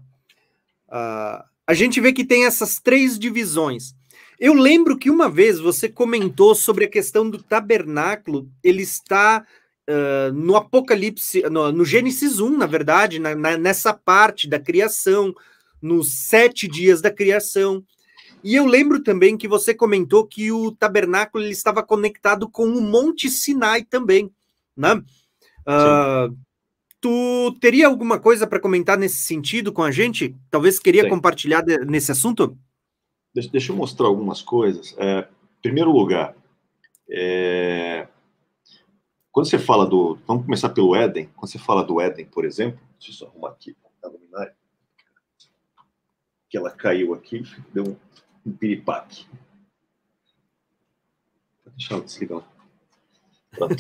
[0.89, 3.95] uh, a gente vê que tem essas três divisões.
[4.39, 9.43] Eu lembro que uma vez você comentou sobre a questão do tabernáculo, ele está
[9.89, 15.35] uh, no Apocalipse, no, no, Gênesis 1, na verdade, na, na, nessa parte da criação,
[15.81, 17.83] nos sete dias da criação.
[18.47, 22.81] E eu lembro também que você comentou que o tabernáculo ele estava conectado com o
[22.81, 24.33] Monte Sinai também,
[24.77, 25.03] né?
[25.67, 26.33] Uh,
[27.01, 30.33] tu teria alguma coisa para comentar nesse sentido com a gente?
[30.49, 31.09] Talvez queria Sim.
[31.09, 32.57] compartilhar de, nesse assunto?
[33.35, 34.95] Deixa, deixa eu mostrar algumas coisas.
[34.97, 35.27] É,
[35.59, 36.37] em primeiro lugar,
[37.11, 38.07] é,
[39.33, 40.21] quando você fala do.
[40.25, 41.29] Vamos começar pelo Éden.
[41.35, 44.55] Quando você fala do Éden, por exemplo, deixa eu só arrumar aqui a luminária.
[46.49, 47.43] Que ela caiu aqui,
[47.75, 47.97] deu um,
[48.47, 49.27] um piripaque.
[51.77, 52.43] Deixa eu desligar.
[53.51, 53.75] Pronto.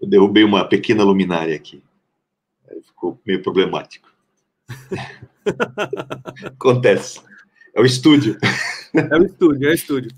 [0.00, 1.82] eu derrubei uma pequena luminária aqui.
[2.84, 4.08] Ficou meio problemático.
[6.44, 7.20] Acontece.
[7.74, 8.38] É o estúdio.
[8.94, 10.10] É o estúdio, é o estúdio.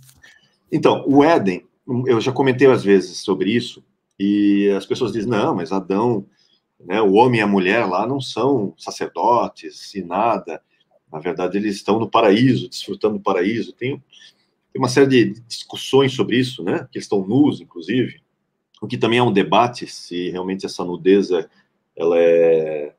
[0.73, 1.67] Então, o Éden,
[2.07, 3.85] eu já comentei às vezes sobre isso,
[4.19, 6.27] e as pessoas dizem, não, mas Adão,
[6.79, 10.63] né, o homem e a mulher lá não são sacerdotes e nada.
[11.13, 13.73] Na verdade, eles estão no paraíso, desfrutando do paraíso.
[13.73, 14.03] Tem,
[14.73, 16.87] tem uma série de discussões sobre isso, né?
[16.91, 18.21] Que eles estão nus, inclusive.
[18.81, 21.49] O que também é um debate se realmente essa nudez é,
[21.97, 22.95] ela é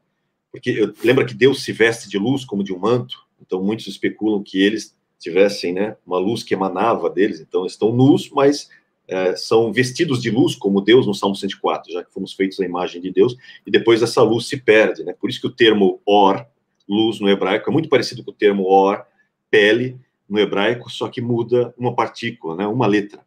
[0.52, 4.44] porque lembra que Deus se veste de luz como de um manto, então muitos especulam
[4.44, 8.70] que eles tivessem né, uma luz que emanava deles, então estão nus, mas
[9.08, 12.66] é, são vestidos de luz como Deus no Salmo 104, já que fomos feitos à
[12.66, 15.14] imagem de Deus, e depois essa luz se perde, né?
[15.14, 16.46] Por isso que o termo or,
[16.92, 19.06] luz no hebraico, é muito parecido com o termo or,
[19.50, 23.22] pele, no hebraico, só que muda uma partícula, né, uma letra.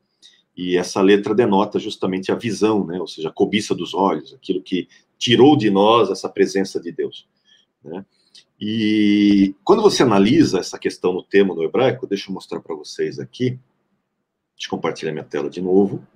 [0.56, 4.62] E essa letra denota justamente a visão, né, ou seja, a cobiça dos olhos, aquilo
[4.62, 7.26] que tirou de nós essa presença de Deus.
[7.82, 8.04] Né?
[8.60, 13.18] E quando você analisa essa questão no termo no hebraico, deixa eu mostrar para vocês
[13.18, 13.58] aqui.
[14.56, 16.06] Deixa eu compartilhar minha tela de novo.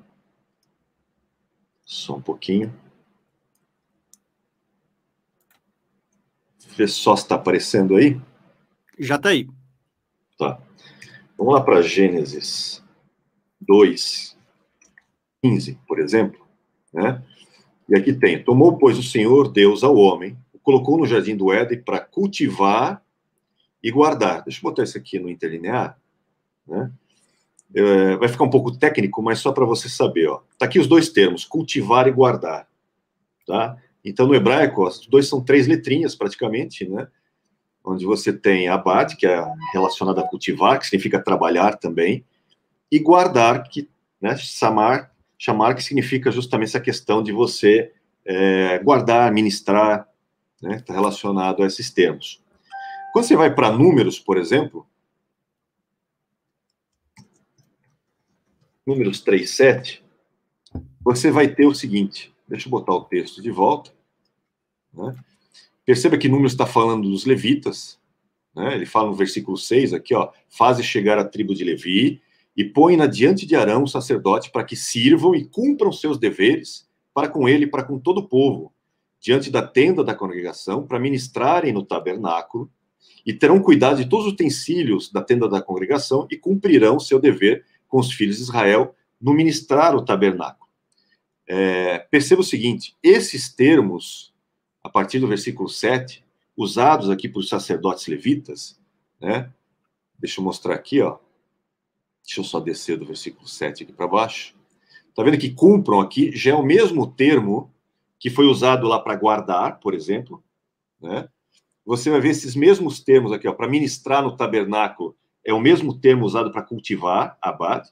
[1.84, 2.72] Só um pouquinho.
[6.78, 8.18] Ver só se está aparecendo aí.
[8.98, 9.48] Já está aí.
[10.38, 10.60] Tá.
[11.36, 12.82] Vamos lá para Gênesis
[13.60, 14.36] 2,
[15.42, 16.46] 15, por exemplo.
[16.94, 17.22] Né?
[17.88, 21.52] E aqui tem: Tomou, pois, o Senhor Deus ao homem, o colocou no jardim do
[21.52, 23.02] Éden para cultivar
[23.82, 24.42] e guardar.
[24.44, 25.98] Deixa eu botar isso aqui no interlinear.
[26.66, 26.90] Né?
[27.74, 30.28] É, vai ficar um pouco técnico, mas só para você saber.
[30.28, 30.40] Ó.
[30.56, 32.68] Tá aqui os dois termos, cultivar e guardar.
[33.46, 33.76] Tá?
[34.04, 37.08] Então, no hebraico, os dois são três letrinhas, praticamente, né?
[37.84, 42.24] Onde você tem abad, que é relacionado a cultivar, que significa trabalhar também,
[42.90, 43.88] e guardar, que,
[44.20, 47.92] né, samar, chamar, que significa justamente essa questão de você
[48.24, 50.08] é, guardar, ministrar,
[50.62, 50.76] né?
[50.76, 52.42] Está relacionado a esses termos.
[53.12, 54.86] Quando você vai para números, por exemplo,
[58.86, 60.04] números 3, 7,
[61.00, 63.92] você vai ter o seguinte, deixa eu botar o texto de volta,
[64.92, 65.14] né?
[65.84, 67.98] Perceba que números está falando dos levitas,
[68.54, 68.74] né?
[68.74, 72.20] ele fala no versículo 6 aqui, ó, faze chegar a tribo de Levi
[72.56, 77.28] e põe-na diante de Arão, o sacerdote, para que sirvam e cumpram seus deveres para
[77.28, 78.72] com ele e para com todo o povo,
[79.20, 82.70] diante da tenda da congregação, para ministrarem no tabernáculo,
[83.24, 87.64] e terão cuidado de todos os utensílios da tenda da congregação e cumprirão seu dever
[87.86, 90.67] com os filhos de Israel no ministrar o tabernáculo.
[91.48, 94.34] É, perceba o seguinte: esses termos,
[94.84, 96.22] a partir do versículo 7,
[96.54, 98.78] usados aqui por sacerdotes levitas,
[99.18, 99.50] né?
[100.18, 101.18] Deixa eu mostrar aqui, ó.
[102.22, 104.54] Deixa eu só descer do versículo 7 aqui para baixo.
[105.14, 107.72] Tá vendo que cumpram aqui já é o mesmo termo
[108.18, 110.42] que foi usado lá para guardar, por exemplo,
[111.00, 111.28] né?
[111.86, 115.98] Você vai ver esses mesmos termos aqui, ó, para ministrar no tabernáculo, é o mesmo
[115.98, 117.88] termo usado para cultivar, abad,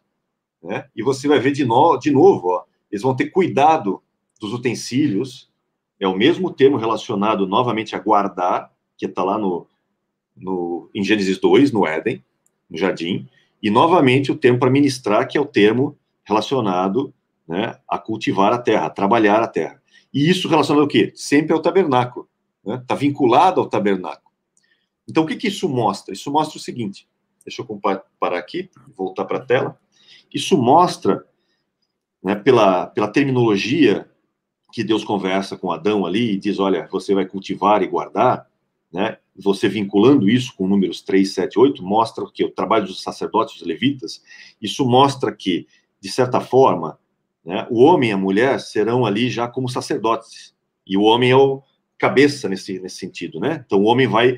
[0.62, 0.86] né?
[0.94, 2.64] E você vai ver de, no, de novo, ó,
[2.96, 4.02] eles vão ter cuidado
[4.40, 5.50] dos utensílios,
[6.00, 9.66] é o mesmo termo relacionado novamente a guardar, que está lá no,
[10.34, 12.24] no, em Gênesis 2, no Éden,
[12.70, 13.28] no jardim,
[13.62, 17.12] e novamente o termo para ministrar, que é o termo relacionado
[17.46, 19.80] né, a cultivar a terra, a trabalhar a terra.
[20.12, 21.12] E isso relacionado ao quê?
[21.14, 22.28] Sempre ao tabernáculo.
[22.60, 22.84] Está né?
[22.86, 24.32] Tá vinculado ao tabernáculo.
[25.08, 26.14] Então, o que, que isso mostra?
[26.14, 27.06] Isso mostra o seguinte:
[27.44, 27.80] Deixa eu
[28.18, 29.78] parar aqui, voltar para a tela.
[30.32, 31.24] Isso mostra,
[32.26, 34.04] né, pela, pela terminologia
[34.72, 38.48] que Deus conversa com Adão ali e diz: olha, você vai cultivar e guardar,
[38.92, 39.18] né?
[39.36, 43.66] Você vinculando isso com números 3, 7, 8, mostra que o trabalho dos sacerdotes, dos
[43.66, 44.24] levitas,
[44.60, 45.68] isso mostra que,
[46.00, 46.98] de certa forma,
[47.44, 50.52] né, o homem e a mulher serão ali já como sacerdotes.
[50.84, 51.62] E o homem é o
[51.96, 53.62] cabeça nesse, nesse sentido, né?
[53.64, 54.36] Então o homem vai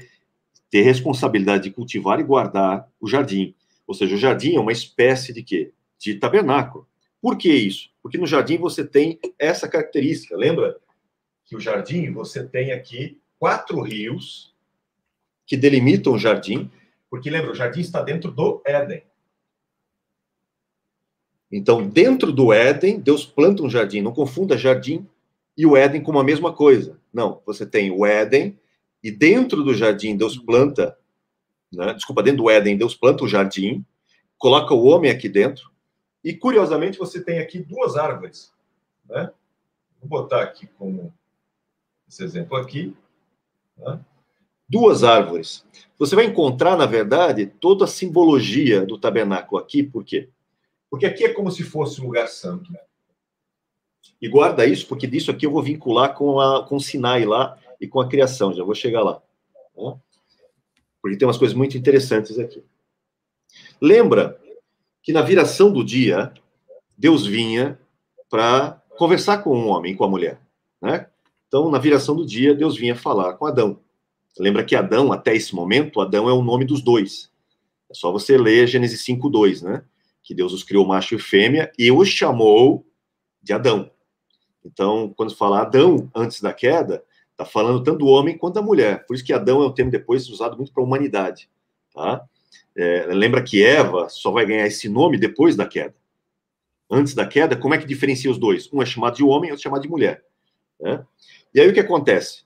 [0.71, 3.55] ter responsabilidade de cultivar e guardar o jardim.
[3.87, 5.73] Ou seja, o jardim é uma espécie de quê?
[5.99, 6.87] De tabernáculo.
[7.21, 7.91] Por que isso?
[8.03, 10.37] Porque no jardim você tem essa característica.
[10.37, 10.79] Lembra
[11.45, 14.55] que o jardim você tem aqui quatro rios
[15.47, 16.71] que delimitam o jardim,
[17.11, 19.03] porque lembra, o jardim está dentro do Éden.
[21.51, 24.03] Então, dentro do Éden, Deus planta um jardim.
[24.03, 25.09] Não confunda jardim
[25.57, 27.01] e o Éden como a mesma coisa.
[27.13, 28.59] Não, você tem o Éden,
[29.03, 30.97] e dentro do jardim, Deus planta,
[31.73, 31.95] né?
[31.95, 33.85] desculpa, dentro do Éden, Deus planta o jardim,
[34.37, 35.71] coloca o homem aqui dentro,
[36.23, 38.53] e curiosamente você tem aqui duas árvores.
[39.09, 39.31] Né?
[40.01, 41.13] Vou botar aqui como
[42.09, 42.97] esse exemplo aqui.
[43.77, 44.01] Né?
[44.69, 45.65] Duas árvores.
[45.99, 50.29] Você vai encontrar, na verdade, toda a simbologia do tabernáculo aqui, por quê?
[50.91, 52.73] Porque aqui é como se fosse um lugar santo.
[52.73, 52.81] Né?
[54.21, 57.59] E guarda isso, porque disso aqui eu vou vincular com, a, com o Sinai lá,
[57.81, 58.53] e com a criação.
[58.53, 59.15] Já vou chegar lá.
[59.15, 59.97] Tá?
[61.01, 62.63] Porque tem umas coisas muito interessantes aqui.
[63.81, 64.41] Lembra
[65.09, 66.35] que na viração do dia,
[66.95, 67.81] Deus vinha
[68.29, 70.39] para conversar com um homem, com a mulher.
[70.83, 71.07] Né?
[71.47, 73.81] Então, na viração do dia, Deus vinha falar com Adão.
[74.39, 77.33] Lembra que Adão, até esse momento, Adão é o nome dos dois.
[77.89, 79.83] É só você ler Gênesis 5:2, né?
[80.23, 82.85] Que Deus os criou macho e fêmea e os chamou
[83.43, 83.91] de Adão.
[84.63, 89.07] Então, quando fala Adão antes da queda, Está falando tanto do homem quanto da mulher.
[89.07, 91.49] Por isso que Adão é um termo depois usado muito para a humanidade.
[91.95, 92.29] Tá?
[92.79, 95.97] É, lembra que Eva só vai ganhar esse nome depois da queda.
[96.89, 98.73] Antes da queda, como é que diferencia os dois?
[98.73, 100.25] Um é chamado de homem, outro é chamado de mulher.
[100.81, 101.05] Né?
[101.53, 102.45] E aí o que acontece?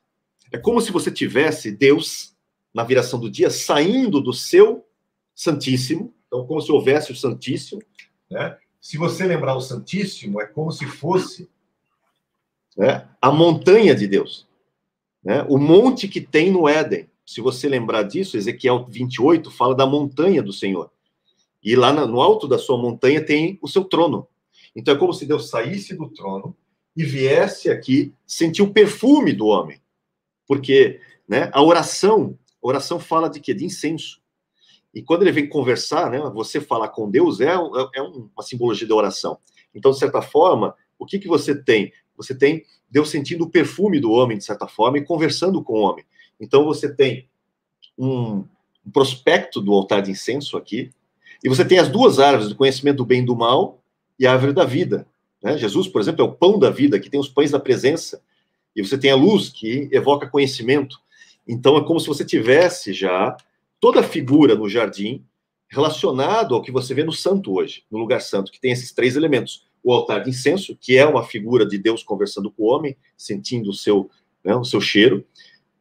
[0.50, 2.34] É como se você tivesse Deus,
[2.72, 4.86] na viração do dia, saindo do seu
[5.34, 6.14] Santíssimo.
[6.26, 7.82] Então, como se houvesse o Santíssimo.
[8.30, 8.56] Né?
[8.80, 11.46] Se você lembrar o Santíssimo, é como se fosse
[12.74, 14.48] né, a montanha de Deus.
[15.22, 15.42] Né?
[15.46, 17.06] O monte que tem no Éden.
[17.32, 20.90] Se você lembrar disso, Ezequiel 28 fala da montanha do Senhor.
[21.62, 24.26] E lá no alto da sua montanha tem o seu trono.
[24.74, 26.56] Então é como se Deus saísse do trono
[26.96, 29.80] e viesse aqui sentir o perfume do homem.
[30.46, 31.00] Porque
[31.32, 31.50] né?
[31.54, 33.54] A oração, a oração fala de quê?
[33.54, 34.20] De incenso.
[34.92, 38.94] E quando ele vem conversar, né, você falar com Deus é, é uma simbologia da
[38.94, 39.38] oração.
[39.74, 41.90] Então, de certa forma, o que, que você tem?
[42.14, 45.80] Você tem Deus sentindo o perfume do homem, de certa forma, e conversando com o
[45.80, 46.04] homem.
[46.40, 47.28] Então, você tem
[47.98, 48.44] um,
[48.90, 50.90] prospecto do altar de incenso aqui,
[51.44, 53.82] e você tem as duas árvores do conhecimento do bem e do mal
[54.18, 55.06] e a árvore da vida.
[55.42, 55.58] Né?
[55.58, 58.22] Jesus, por exemplo, é o pão da vida, que tem os pães da presença.
[58.74, 61.00] E você tem a luz, que evoca conhecimento.
[61.46, 63.36] Então, é como se você tivesse já
[63.80, 65.24] toda a figura no jardim
[65.68, 69.16] relacionado ao que você vê no santo hoje, no lugar santo, que tem esses três
[69.16, 69.66] elementos.
[69.82, 73.70] O altar de incenso, que é uma figura de Deus conversando com o homem, sentindo
[73.70, 74.08] o seu,
[74.44, 75.24] né, o seu cheiro,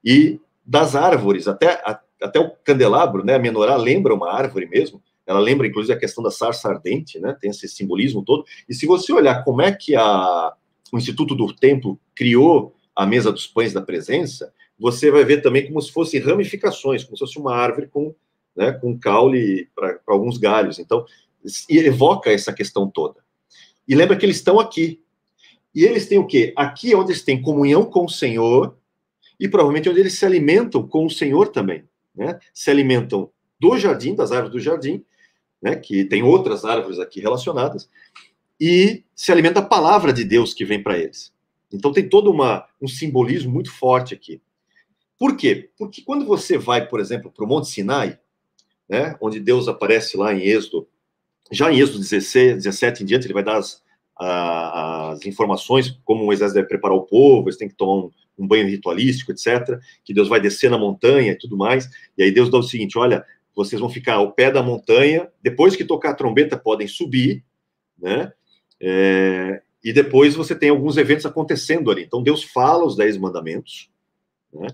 [0.03, 5.01] e das árvores, até, a, até o candelabro, né, a menorá lembra uma árvore mesmo,
[5.25, 8.85] ela lembra inclusive a questão da sarça ardente, né, tem esse simbolismo todo, e se
[8.85, 10.53] você olhar como é que a,
[10.91, 15.67] o Instituto do Templo criou a mesa dos pães da presença, você vai ver também
[15.67, 18.13] como se fossem ramificações, como se fosse uma árvore com,
[18.55, 20.79] né, com caule para alguns galhos.
[20.79, 21.05] Então,
[21.69, 23.21] evoca essa questão toda.
[23.87, 25.01] E lembra que eles estão aqui.
[25.73, 26.51] E eles têm o quê?
[26.55, 28.75] Aqui é onde eles têm comunhão com o Senhor
[29.41, 31.83] e provavelmente onde eles se alimentam com o Senhor também.
[32.15, 32.39] Né?
[32.53, 35.03] Se alimentam do jardim, das árvores do jardim,
[35.59, 35.75] né?
[35.75, 37.89] que tem outras árvores aqui relacionadas,
[38.59, 41.33] e se alimenta a palavra de Deus que vem para eles.
[41.73, 44.39] Então tem todo uma, um simbolismo muito forte aqui.
[45.17, 45.71] Por quê?
[45.75, 48.19] Porque quando você vai, por exemplo, para o Monte Sinai,
[48.87, 50.87] né, onde Deus aparece lá em Êxodo,
[51.51, 53.81] já em Êxodo 16, 17 em diante, ele vai dar as,
[54.15, 58.67] as informações como Moisés deve preparar o povo, eles têm que tomar um, um, banho
[58.67, 59.79] ritualístico, etc.
[60.03, 61.89] Que Deus vai descer na montanha e tudo mais.
[62.17, 63.25] E aí Deus dá o seguinte: olha,
[63.55, 67.43] vocês vão ficar ao pé da montanha, depois que tocar a trombeta, podem subir,
[67.97, 68.31] né?
[68.79, 72.03] É, e depois você tem alguns eventos acontecendo ali.
[72.03, 73.89] Então Deus fala os dez mandamentos,
[74.53, 74.67] né?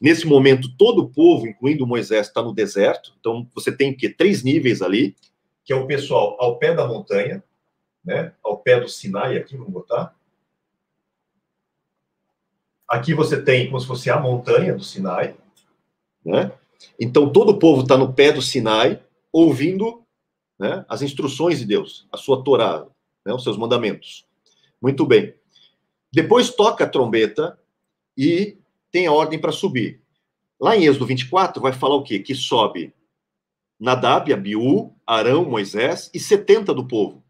[0.00, 3.14] Nesse momento, todo o povo, incluindo Moisés, está no deserto.
[3.18, 5.16] Então, você tem que três níveis ali,
[5.64, 7.42] que é o pessoal ao pé da montanha,
[8.04, 8.32] né?
[8.44, 10.14] Ao pé do Sinai, aqui, vamos botar.
[12.88, 15.36] Aqui você tem como se fosse a montanha do Sinai,
[16.24, 16.52] né?
[16.98, 20.02] Então, todo o povo está no pé do Sinai, ouvindo
[20.58, 22.86] né, as instruções de Deus, a sua Torá,
[23.24, 24.26] né, os seus mandamentos.
[24.80, 25.34] Muito bem.
[26.12, 27.58] Depois toca a trombeta
[28.16, 28.58] e
[28.90, 30.00] tem a ordem para subir.
[30.58, 32.18] Lá em Êxodo 24, vai falar o quê?
[32.18, 32.94] Que sobe
[33.78, 37.22] Nadab, Abiú, Arão, Moisés e 70 do povo.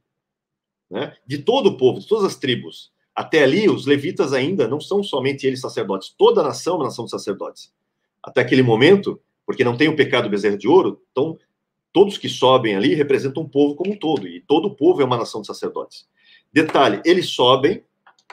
[0.88, 1.16] Né?
[1.26, 2.92] De todo o povo, de todas as tribos.
[3.16, 6.10] Até ali, os levitas ainda não são somente eles sacerdotes.
[6.10, 7.72] Toda a nação é uma nação de sacerdotes.
[8.22, 11.38] Até aquele momento, porque não tem o pecado bezerro de ouro, então
[11.90, 14.28] todos que sobem ali representam o povo como um todo.
[14.28, 16.06] E todo o povo é uma nação de sacerdotes.
[16.52, 17.82] Detalhe, eles sobem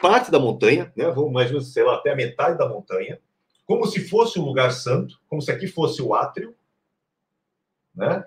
[0.02, 1.10] parte da montanha, né?
[1.10, 3.18] Vamos mais ou menos, sei lá, até a metade da montanha,
[3.64, 6.54] como se fosse um lugar santo, como se aqui fosse o átrio,
[7.94, 8.22] né?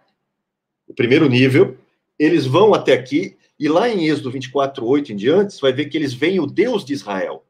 [0.88, 1.78] O primeiro nível,
[2.18, 5.86] eles vão até aqui, e lá em Êxodo 24, 8 em diante, você vai ver
[5.86, 7.46] que eles veem o Deus de Israel.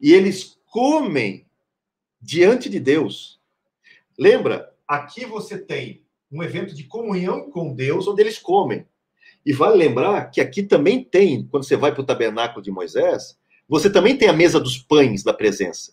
[0.00, 1.46] E eles comem
[2.20, 3.40] diante de Deus.
[4.18, 4.72] Lembra?
[4.86, 8.86] Aqui você tem um evento de comunhão com Deus, onde eles comem.
[9.46, 13.38] E vale lembrar que aqui também tem, quando você vai para o tabernáculo de Moisés,
[13.68, 15.92] você também tem a mesa dos pães da presença,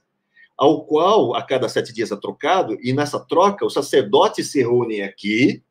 [0.58, 5.04] ao qual a cada sete dias é trocado, e nessa troca os sacerdotes se reúnem
[5.04, 5.64] aqui,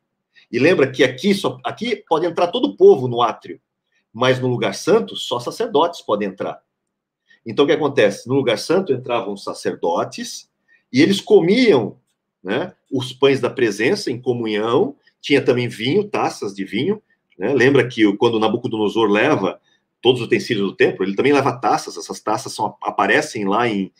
[0.51, 3.59] e lembra que aqui, só, aqui pode entrar todo o povo no átrio,
[4.13, 6.61] mas no lugar santo só sacerdotes podem entrar.
[7.45, 8.27] Então o que acontece?
[8.27, 10.49] No lugar santo entravam sacerdotes,
[10.91, 11.97] e eles comiam
[12.43, 17.01] né, os pães da presença em comunhão, tinha também vinho, taças de vinho,
[17.41, 17.53] né?
[17.55, 19.59] Lembra que quando Nabucodonosor leva
[19.99, 23.91] todos os utensílios do templo, ele também leva taças, essas taças são, aparecem lá em,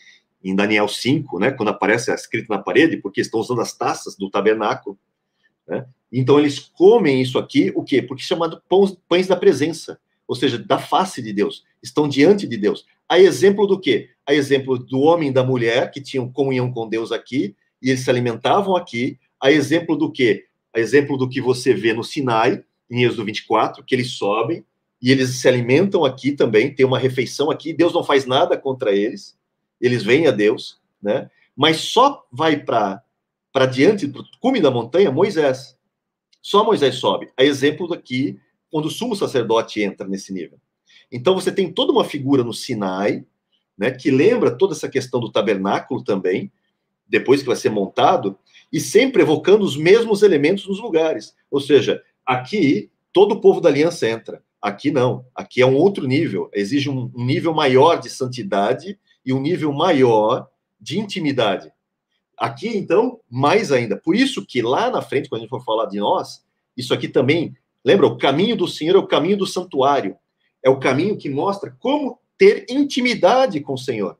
[0.44, 1.50] em Daniel 5, né?
[1.50, 4.96] quando aparece escrito na parede, porque estão usando as taças do tabernáculo.
[5.66, 5.86] Né?
[6.12, 8.02] Então eles comem isso aqui, o quê?
[8.02, 12.56] Porque chamado pães, pães da presença, ou seja, da face de Deus, estão diante de
[12.56, 12.86] Deus.
[13.08, 14.10] A exemplo do quê?
[14.26, 18.00] A exemplo do homem e da mulher que tinham comunhão com Deus aqui, e eles
[18.00, 19.18] se alimentavam aqui.
[19.40, 20.46] A exemplo do quê?
[20.74, 24.64] A exemplo do que você vê no Sinai, em Êxodo 24, que eles sobem
[25.00, 28.94] e eles se alimentam aqui também, tem uma refeição aqui, Deus não faz nada contra
[28.94, 29.36] eles,
[29.80, 31.28] eles vêm a Deus, né?
[31.56, 33.02] Mas só vai para
[33.52, 35.76] para diante, para o cume da montanha, Moisés.
[36.40, 37.30] Só Moisés sobe.
[37.36, 38.38] A exemplo daqui,
[38.70, 40.58] quando o sumo sacerdote entra nesse nível.
[41.10, 43.24] Então você tem toda uma figura no Sinai,
[43.76, 46.50] né, que lembra toda essa questão do tabernáculo também,
[47.06, 48.38] depois que vai ser montado,
[48.72, 51.34] e sempre evocando os mesmos elementos nos lugares.
[51.50, 54.42] Ou seja, Aqui, todo o povo da aliança entra.
[54.60, 55.26] Aqui não.
[55.34, 56.48] Aqui é um outro nível.
[56.54, 60.48] Exige um nível maior de santidade e um nível maior
[60.80, 61.72] de intimidade.
[62.38, 63.96] Aqui, então, mais ainda.
[63.96, 66.44] Por isso que lá na frente, quando a gente for falar de nós,
[66.76, 70.16] isso aqui também, lembra, o caminho do Senhor é o caminho do santuário.
[70.62, 74.18] É o caminho que mostra como ter intimidade com o Senhor.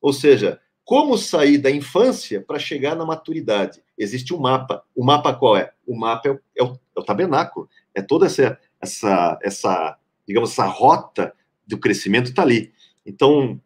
[0.00, 3.82] Ou seja, como sair da infância para chegar na maturidade.
[3.96, 4.82] Existe um mapa.
[4.94, 5.72] O mapa qual é?
[5.86, 7.68] O mapa é o, é o, é o tabernáculo.
[7.94, 11.32] É toda essa, essa, essa, digamos, essa rota
[11.66, 12.72] do crescimento está ali.
[13.06, 13.60] Então,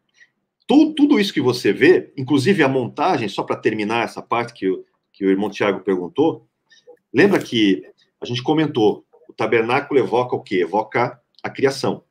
[0.67, 4.69] tudo, tudo isso que você vê, inclusive a montagem, só para terminar essa parte que,
[4.69, 6.47] o, que o irmão Tiago perguntou,
[7.13, 7.83] lembra que
[8.19, 10.61] a gente comentou, o tabernáculo evoca o quê?
[10.61, 12.03] Evoca a criação,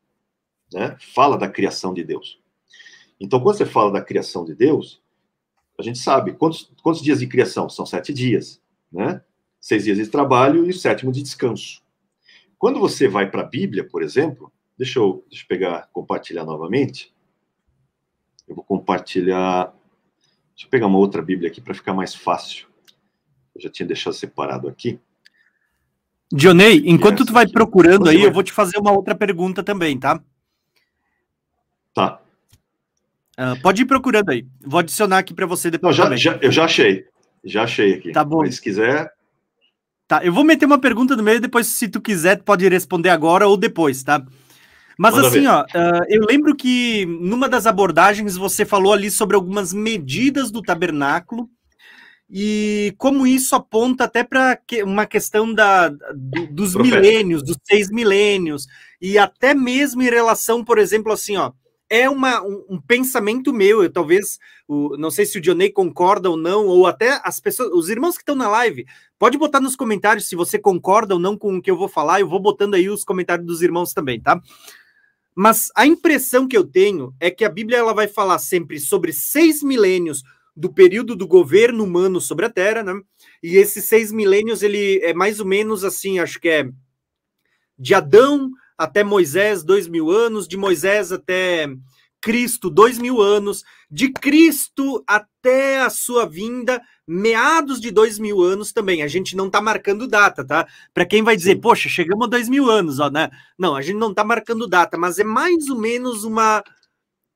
[0.72, 0.96] né?
[1.14, 2.40] Fala da criação de Deus.
[3.18, 5.02] Então, quando você fala da criação de Deus,
[5.78, 7.68] a gente sabe quantos, quantos dias de criação?
[7.68, 8.60] São sete dias,
[8.92, 9.22] né?
[9.60, 11.82] Seis dias de trabalho e o sétimo de descanso.
[12.58, 17.13] Quando você vai para a Bíblia, por exemplo, deixa eu, deixa eu pegar, compartilhar novamente.
[18.48, 19.72] Eu vou compartilhar.
[20.54, 22.66] Deixa eu pegar uma outra Bíblia aqui para ficar mais fácil.
[23.54, 24.98] Eu já tinha deixado separado aqui.
[26.32, 28.26] Dionei, enquanto tu vai procurando aí, vai...
[28.26, 30.20] eu vou te fazer uma outra pergunta também, tá?
[31.94, 32.20] Tá.
[33.38, 34.46] Uh, pode ir procurando aí.
[34.60, 35.96] Vou adicionar aqui para você depois.
[35.96, 37.04] Não, já, já, eu já achei.
[37.44, 38.12] Já achei aqui.
[38.12, 38.38] Tá bom.
[38.38, 39.12] Mas se quiser.
[40.06, 43.08] Tá, eu vou meter uma pergunta no meio, depois, se tu quiser, tu pode responder
[43.08, 44.24] agora ou depois, tá?
[44.98, 45.48] Mas Manda assim, ver.
[45.48, 50.62] ó, uh, eu lembro que numa das abordagens você falou ali sobre algumas medidas do
[50.62, 51.48] tabernáculo
[52.30, 56.96] e como isso aponta até para que, uma questão da, do, dos Profeta.
[56.96, 58.66] milênios, dos seis milênios,
[59.00, 61.52] e até mesmo em relação, por exemplo, assim, ó,
[61.90, 66.30] é uma, um, um, pensamento meu, eu talvez, o, não sei se o Dionei concorda
[66.30, 68.86] ou não, ou até as pessoas, os irmãos que estão na live,
[69.18, 72.20] pode botar nos comentários se você concorda ou não com o que eu vou falar,
[72.20, 74.40] eu vou botando aí os comentários dos irmãos também, tá?
[75.34, 79.12] Mas a impressão que eu tenho é que a Bíblia ela vai falar sempre sobre
[79.12, 80.22] seis milênios
[80.56, 83.00] do período do governo humano sobre a Terra, né?
[83.42, 86.68] E esses seis milênios ele é mais ou menos assim, acho que é
[87.76, 91.68] de Adão até Moisés, dois mil anos, de Moisés até
[92.24, 98.72] Cristo, dois mil anos, de Cristo até a sua vinda, meados de dois mil anos
[98.72, 99.02] também.
[99.02, 100.66] A gente não está marcando data, tá?
[100.94, 103.28] Para quem vai dizer, poxa, chegamos a dois mil anos, ó, né?
[103.58, 106.64] Não, a gente não está marcando data, mas é mais ou menos uma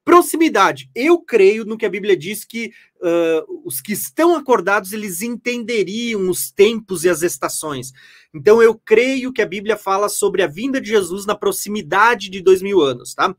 [0.06, 0.90] proximidade.
[0.94, 2.72] Eu creio no que a Bíblia diz que
[3.02, 7.92] uh, os que estão acordados eles entenderiam os tempos e as estações.
[8.32, 12.40] Então eu creio que a Bíblia fala sobre a vinda de Jesus na proximidade de
[12.40, 13.36] dois mil anos, tá?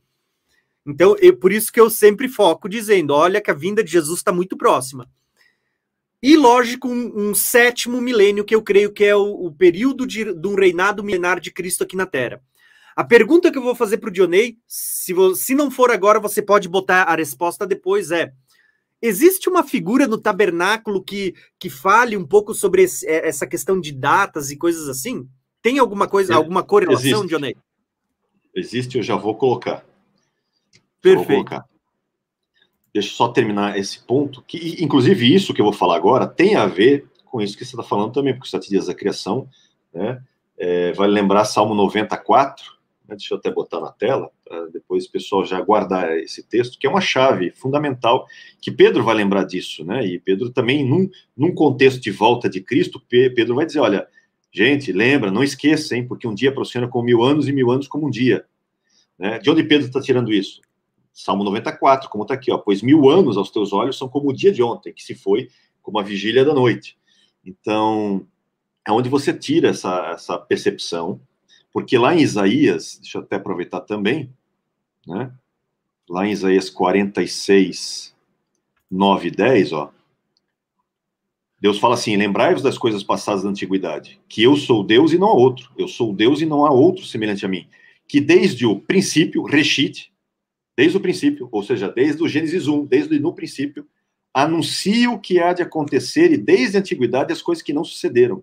[0.86, 4.20] Então, é por isso que eu sempre foco dizendo: olha, que a vinda de Jesus
[4.20, 5.10] está muito próxima.
[6.22, 10.34] E, lógico, um, um, sétimo milênio, que eu creio que é o, o período de,
[10.34, 12.42] de, um reinado milenar de Cristo aqui na Terra.
[12.94, 16.42] A pergunta que eu vou fazer para o Dionei, se, se não for agora, você
[16.42, 18.34] pode botar a resposta depois, é:
[19.02, 23.80] existe uma figura no tabernáculo que, que fale um pouco sobre esse, é, essa questão
[23.80, 25.26] de datas e coisas assim?
[25.62, 27.28] Tem alguma coisa, é, alguma correlação, existe.
[27.28, 27.56] Dionei?
[28.54, 29.86] Existe, eu já vou colocar.
[31.02, 31.64] Perfeito.
[32.94, 36.56] Deixa eu só terminar esse ponto, que inclusive isso que eu vou falar agora tem
[36.56, 39.48] a ver com isso que você está falando também, porque os sete dias da criação,
[39.94, 40.22] né?
[40.58, 42.66] É, vale lembrar Salmo 94,
[43.08, 46.78] né, deixa eu até botar na tela, para depois o pessoal já guardar esse texto,
[46.78, 48.28] que é uma chave fundamental,
[48.62, 50.06] que Pedro vai lembrar disso, né?
[50.06, 54.06] E Pedro também, num, num contexto de volta de Cristo, Pedro vai dizer: olha,
[54.52, 57.88] gente, lembra, não esqueça, hein, porque um dia é como mil anos e mil anos
[57.88, 58.46] como um dia.
[59.18, 59.40] Né?
[59.40, 60.62] De onde Pedro está tirando isso?
[61.20, 64.34] Salmo 94, como está aqui, ó, pois mil anos aos teus olhos são como o
[64.34, 65.50] dia de ontem, que se foi
[65.82, 66.98] como a vigília da noite.
[67.46, 68.26] Então,
[68.88, 71.20] é onde você tira essa, essa percepção,
[71.74, 74.34] porque lá em Isaías, deixa eu até aproveitar também,
[75.06, 75.30] né?
[76.10, 78.16] Lá em Isaías 46,
[78.90, 79.92] 9 e 10, ó.
[81.60, 85.28] Deus fala assim: lembrai-vos das coisas passadas da antiguidade, que eu sou Deus e não
[85.28, 85.70] há outro.
[85.78, 87.68] Eu sou Deus e não há outro semelhante a mim.
[88.08, 90.09] Que desde o princípio, reshit,
[90.80, 93.86] desde o princípio, ou seja, desde o Gênesis 1, desde no princípio,
[94.34, 98.42] anuncio o que há de acontecer e desde a antiguidade as coisas que não sucederam.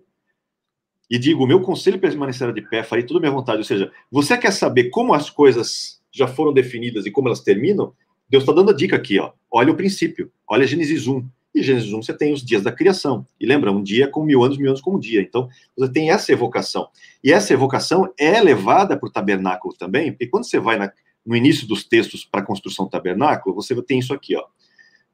[1.09, 3.57] E digo, o meu conselho permanecerá de pé, farei tudo à minha vontade.
[3.57, 7.91] Ou seja, você quer saber como as coisas já foram definidas e como elas terminam?
[8.29, 9.31] Deus está dando a dica aqui, ó.
[9.49, 11.27] Olha o princípio, olha Gênesis 1.
[11.55, 13.25] E Gênesis 1 você tem os dias da criação.
[13.41, 15.21] E lembra, um dia com mil anos, mil anos como um dia.
[15.21, 16.87] Então, você tem essa evocação.
[17.23, 20.93] E essa evocação é levada para o tabernáculo também, porque quando você vai na,
[21.27, 24.45] no início dos textos para a construção do tabernáculo, você tem isso aqui, ó.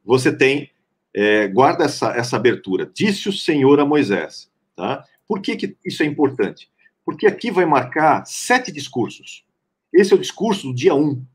[0.05, 0.69] Você tem,
[1.11, 2.89] é, guarda essa, essa abertura.
[2.93, 5.03] Disse o Senhor a Moisés, tá?
[5.27, 6.69] Por que, que isso é importante?
[7.03, 9.43] Porque aqui vai marcar sete discursos.
[9.91, 11.25] Esse é o discurso do dia um.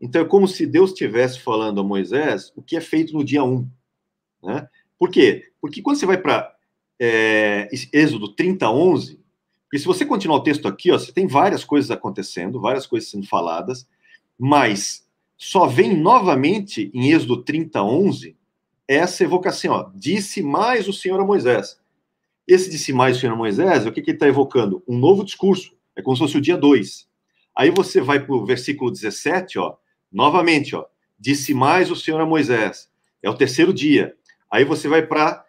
[0.00, 3.44] Então é como se Deus estivesse falando a Moisés o que é feito no dia
[3.44, 3.68] 1.
[4.42, 4.68] Né?
[4.98, 5.44] Por quê?
[5.60, 6.52] Porque quando você vai para
[6.98, 9.20] é, Êxodo 30, 11,
[9.64, 13.10] porque se você continuar o texto aqui, ó, você tem várias coisas acontecendo, várias coisas
[13.10, 13.86] sendo faladas,
[14.38, 15.06] mas
[15.36, 18.36] só vem novamente em Êxodo 30, 11,
[18.88, 21.78] essa evocação, ó, disse mais o Senhor a Moisés.
[22.46, 24.82] Esse disse mais o Senhor a Moisés, o que, que ele está evocando?
[24.86, 27.08] Um novo discurso, é como se fosse o dia 2.
[27.56, 29.76] Aí você vai para o versículo 17, ó,
[30.12, 30.86] novamente, ó,
[31.18, 32.88] disse mais o Senhor a Moisés,
[33.22, 34.14] é o terceiro dia.
[34.50, 35.44] Aí você vai para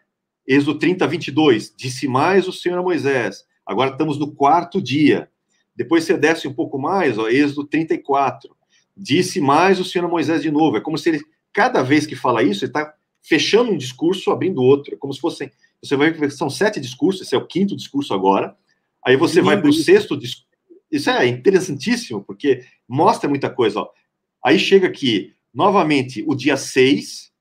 [0.48, 5.30] Êxodo 30, 22, disse mais o Senhor a Moisés, agora estamos no quarto dia.
[5.76, 8.57] Depois você desce um pouco mais, ó, Êxodo 34,
[8.98, 11.22] disse mais o Senhor Moisés de novo, é como se ele,
[11.54, 14.94] cada vez que fala isso, ele está fechando um discurso, abrindo outro.
[14.94, 15.52] É como se fossem.
[15.82, 18.56] Você vai ver são sete discursos, esse é o quinto discurso agora.
[19.06, 20.48] Aí você vai para o sexto discurso.
[20.92, 23.82] Isso é interessantíssimo, porque mostra muita coisa.
[23.82, 23.90] Ó.
[24.44, 27.32] Aí chega aqui, novamente, o dia 6,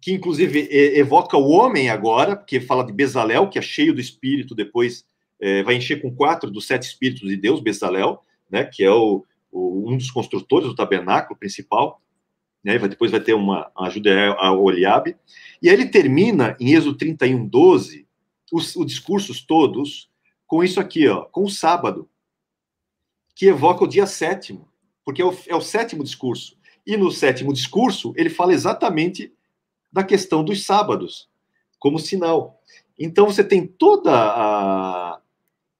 [0.00, 4.54] que inclusive evoca o homem agora, porque fala de Bezalel, que é cheio do espírito,
[4.54, 5.04] depois
[5.40, 9.24] é, vai encher com quatro dos sete espíritos de Deus, Bezalel, né, que é o,
[9.52, 12.02] um dos construtores do tabernáculo principal
[12.62, 12.78] né?
[12.78, 15.16] depois vai ter uma ajuda a Oliabe.
[15.60, 18.06] E aí ele termina em Êxodo 31, 12,
[18.52, 20.10] os, os discursos todos
[20.46, 22.08] com isso aqui, ó, com o sábado,
[23.34, 24.68] que evoca o dia sétimo,
[25.04, 26.58] porque é o, é o sétimo discurso.
[26.86, 29.32] E no sétimo discurso, ele fala exatamente
[29.90, 31.28] da questão dos sábados,
[31.78, 32.60] como sinal.
[32.98, 35.20] Então você tem toda a,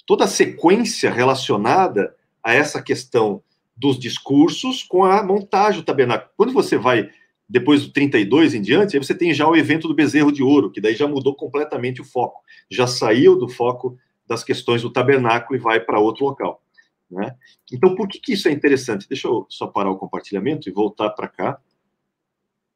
[0.06, 3.42] toda a sequência relacionada a essa questão
[3.76, 6.30] dos discursos com a montagem do tabernáculo.
[6.36, 7.10] Quando você vai
[7.48, 10.70] depois do 32 em diante, aí você tem já o evento do bezerro de ouro,
[10.70, 12.40] que daí já mudou completamente o foco.
[12.70, 16.62] Já saiu do foco das questões do tabernáculo e vai para outro local.
[17.10, 17.36] Né?
[17.70, 19.06] Então, por que, que isso é interessante?
[19.06, 21.60] Deixa eu só parar o compartilhamento e voltar para cá.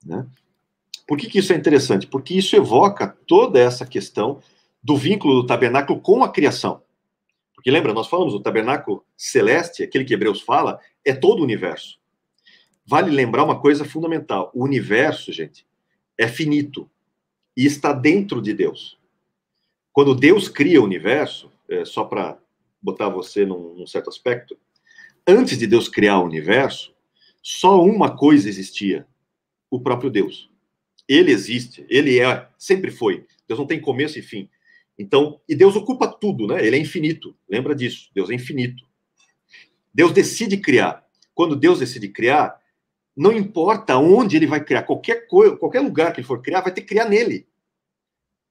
[0.05, 0.27] Né?
[1.09, 2.07] Por que, que isso é interessante?
[2.07, 4.41] Porque isso evoca toda essa questão
[4.83, 6.83] do vínculo do tabernáculo com a criação.
[7.57, 11.99] Porque lembra, nós falamos, o tabernáculo celeste, aquele que Hebreus fala, é todo o universo.
[12.87, 15.67] Vale lembrar uma coisa fundamental: o universo, gente,
[16.17, 16.89] é finito
[17.57, 18.99] e está dentro de Deus.
[19.93, 22.39] Quando Deus cria o universo, é, só para
[22.81, 24.57] botar você num, num certo aspecto,
[25.27, 26.95] antes de Deus criar o universo,
[27.43, 29.07] só uma coisa existia:
[29.71, 30.51] o próprio Deus.
[31.09, 33.27] Ele existe, ele é, sempre foi.
[33.49, 34.49] Deus não tem começo e fim.
[34.99, 36.65] Então, e Deus ocupa tudo, né?
[36.65, 37.37] Ele é infinito.
[37.49, 38.11] Lembra disso?
[38.15, 38.85] Deus é infinito.
[39.93, 41.07] Deus decide criar.
[41.35, 42.59] Quando Deus decide criar,
[43.17, 46.73] não importa onde ele vai criar, qualquer coisa, qualquer lugar que ele for criar, vai
[46.73, 47.47] ter que criar nele.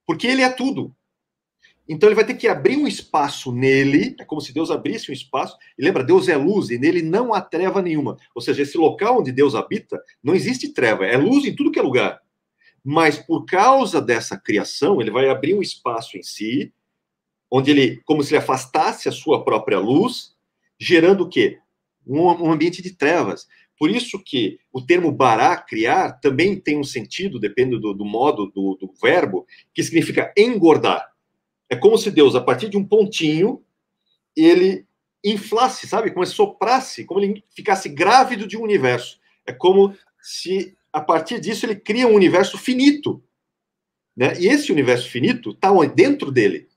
[0.06, 0.96] Porque ele é tudo.
[1.88, 5.14] Então ele vai ter que abrir um espaço nele, é como se Deus abrisse um
[5.14, 5.56] espaço.
[5.78, 8.18] E lembra, Deus é luz e nele não há treva nenhuma.
[8.34, 11.80] Ou seja, esse local onde Deus habita, não existe treva, é luz em tudo que
[11.80, 12.20] é lugar.
[12.88, 16.72] Mas por causa dessa criação, ele vai abrir um espaço em si,
[17.50, 20.36] onde ele, como se ele afastasse a sua própria luz,
[20.80, 21.58] gerando o quê?
[22.06, 23.48] Um, um ambiente de trevas.
[23.80, 28.52] Por isso que o termo bará, criar, também tem um sentido, depende do, do modo
[28.52, 31.12] do, do verbo, que significa engordar.
[31.68, 33.64] É como se Deus, a partir de um pontinho,
[34.36, 34.86] ele
[35.24, 36.12] inflasse, sabe?
[36.12, 39.20] Como se soprasse, como ele ficasse grávido de um universo.
[39.44, 43.22] É como se a partir disso, ele cria um universo finito.
[44.16, 44.40] Né?
[44.40, 46.70] E esse universo finito está dentro dele.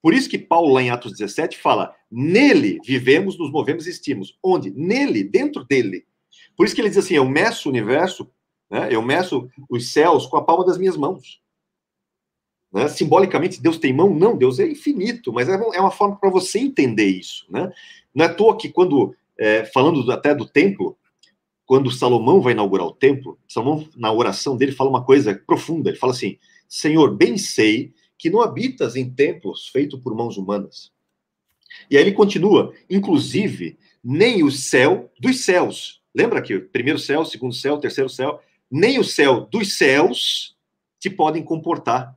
[0.00, 4.38] Por isso que Paulo, lá em Atos 17, fala: nele vivemos, nos movemos e existimos.
[4.42, 4.70] Onde?
[4.70, 6.06] Nele, dentro dele.
[6.56, 8.30] Por isso que ele diz assim: eu meço o universo,
[8.70, 8.88] né?
[8.90, 11.42] eu meço os céus com a palma das minhas mãos.
[12.72, 12.88] Né?
[12.88, 14.14] Simbolicamente, Deus tem mão?
[14.14, 17.44] Não, Deus é infinito, mas é uma é forma para você entender isso.
[17.50, 17.70] Né?
[18.14, 20.96] Não é à toa que, quando, é, falando até do templo,
[21.66, 25.90] quando Salomão vai inaugurar o templo, Salomão, na oração dele, fala uma coisa profunda.
[25.90, 26.38] Ele fala assim:
[26.68, 30.92] Senhor, bem sei que não habitas em templos feitos por mãos humanas.
[31.90, 36.00] E aí ele continua: inclusive, nem o céu dos céus.
[36.14, 38.40] Lembra que primeiro céu, segundo céu, terceiro céu,
[38.70, 40.56] nem o céu dos céus
[41.00, 42.16] te podem comportar.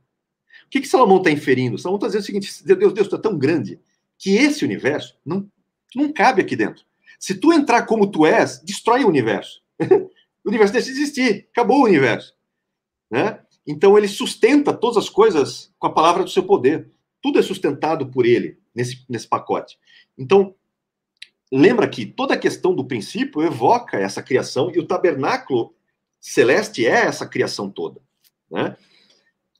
[0.65, 1.77] O que, que Salomão está inferindo?
[1.77, 3.79] Salomão está dizendo o seguinte: Deus, Deus, tu é tão grande
[4.15, 5.49] que esse universo não,
[5.95, 6.85] não cabe aqui dentro.
[7.19, 9.61] Se tu entrar como tu és, destrói o universo.
[9.81, 12.33] o universo deixa de existir, acabou o universo.
[13.11, 13.41] Né?
[13.67, 16.89] Então ele sustenta todas as coisas com a palavra do seu poder.
[17.21, 19.77] Tudo é sustentado por ele nesse, nesse pacote.
[20.17, 20.55] Então,
[21.51, 25.75] lembra que toda a questão do princípio evoca essa criação e o tabernáculo
[26.21, 28.01] celeste é essa criação toda.
[28.49, 28.77] Né?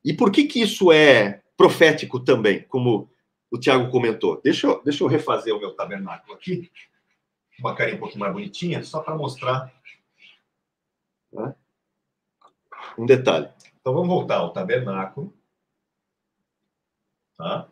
[0.04, 3.10] E por que, que isso é profético também, como
[3.52, 4.40] o Tiago comentou?
[4.42, 6.72] Deixa eu, deixa eu refazer o meu tabernáculo aqui
[7.60, 9.74] uma carinha um pouquinho mais bonitinha, só para mostrar
[11.32, 11.56] Né?
[12.98, 13.50] Um detalhe.
[13.80, 15.34] Então vamos voltar ao tabernáculo.
[17.38, 17.70] Tá?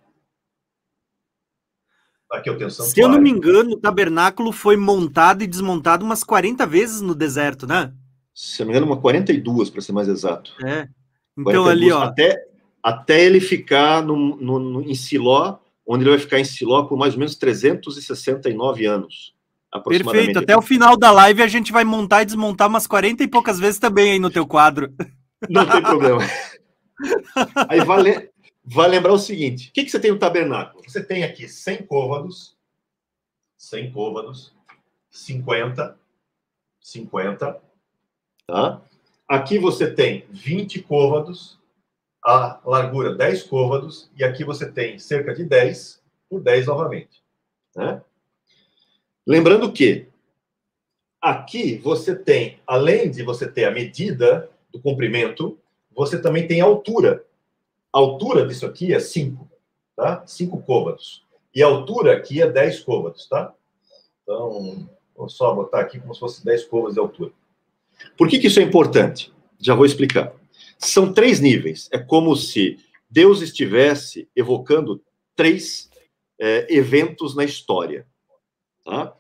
[2.31, 2.93] Aqui eu tenho santuário.
[2.93, 7.15] Se eu não me engano, o tabernáculo foi montado e desmontado umas 40 vezes no
[7.15, 7.93] deserto, né?
[8.33, 10.53] Se eu não me engano, uma 42, para ser mais exato.
[10.65, 10.87] É.
[11.37, 12.03] Então 42, ali, ó.
[12.03, 12.47] Até,
[12.83, 16.97] até ele ficar no, no, no, em Siló, onde ele vai ficar em Siló por
[16.97, 19.36] mais ou menos 369 anos.
[19.83, 20.39] Perfeito.
[20.39, 23.59] Até o final da live a gente vai montar e desmontar umas 40 e poucas
[23.59, 24.93] vezes também aí no teu quadro.
[25.49, 26.21] Não tem problema.
[27.69, 28.31] Aí vale,
[28.63, 30.83] vai lembrar o seguinte: o que, que você tem no tabernáculo?
[30.87, 32.57] Você tem aqui 100 côvados,
[33.57, 34.53] 100 côvados,
[35.11, 35.97] 50,
[36.81, 37.61] 50,
[38.47, 38.81] tá?
[39.27, 41.59] Aqui você tem 20 côvados,
[42.23, 47.21] a largura 10 côvados, e aqui você tem cerca de 10 por 10 novamente.
[47.75, 48.01] Né?
[49.27, 50.07] Lembrando que
[51.21, 55.59] aqui você tem, além de você ter a medida do comprimento,
[55.93, 57.25] você também tem a altura.
[57.91, 59.45] A altura disso aqui é 5,
[59.97, 60.23] tá?
[60.25, 61.25] 5 côvados.
[61.53, 63.53] E a altura aqui é 10 côvados, tá?
[64.23, 67.31] Então, vou só botar aqui como se fosse 10 côvados de altura.
[68.17, 69.33] Por que, que isso é importante?
[69.59, 70.31] Já vou explicar.
[70.79, 71.89] São três níveis.
[71.91, 75.03] É como se Deus estivesse evocando
[75.35, 75.89] três
[76.39, 78.07] é, eventos na história.
[78.87, 79.13] Tá?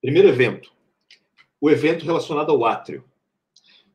[0.00, 0.72] Primeiro evento,
[1.60, 3.04] o evento relacionado ao átrio.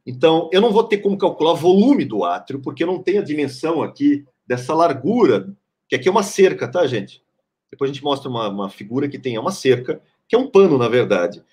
[0.06, 3.20] Então, eu não vou ter como calcular o volume do átrio, porque eu não tenho
[3.20, 5.52] a dimensão aqui dessa largura,
[5.88, 7.24] que aqui é uma cerca, tá, gente?
[7.72, 10.78] Depois a gente mostra uma, uma figura que tem uma cerca, que é um pano,
[10.78, 11.44] na verdade.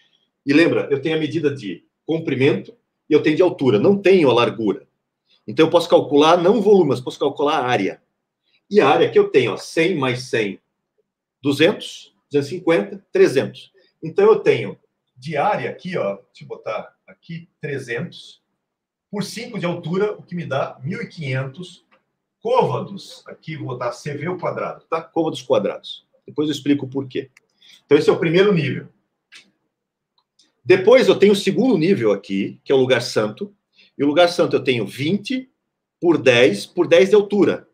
[0.45, 2.75] E lembra, eu tenho a medida de comprimento
[3.09, 4.87] e eu tenho de altura, não tenho a largura.
[5.49, 8.03] Então eu posso calcular não volume, mas posso calcular a área.
[8.71, 10.61] E a área que eu tenho, ó, 100 mais 100,
[11.41, 13.73] 200, 250, 300.
[14.03, 14.79] Então eu tenho
[15.17, 18.43] de área aqui, ó, deixa eu botar aqui 300
[19.11, 21.85] por 5 de altura, o que me dá 1500
[22.41, 23.23] côvados.
[23.27, 25.01] Aqui vou botar CV ao quadrado, tá?
[25.01, 26.07] Côvados quadrados.
[26.27, 27.31] Depois eu explico o porquê.
[27.85, 28.89] Então esse é o primeiro nível.
[30.65, 33.55] Depois eu tenho o segundo nível aqui, que é o lugar santo.
[33.97, 35.49] E o lugar santo eu tenho 20
[36.01, 37.69] por 10 por 10 de altura.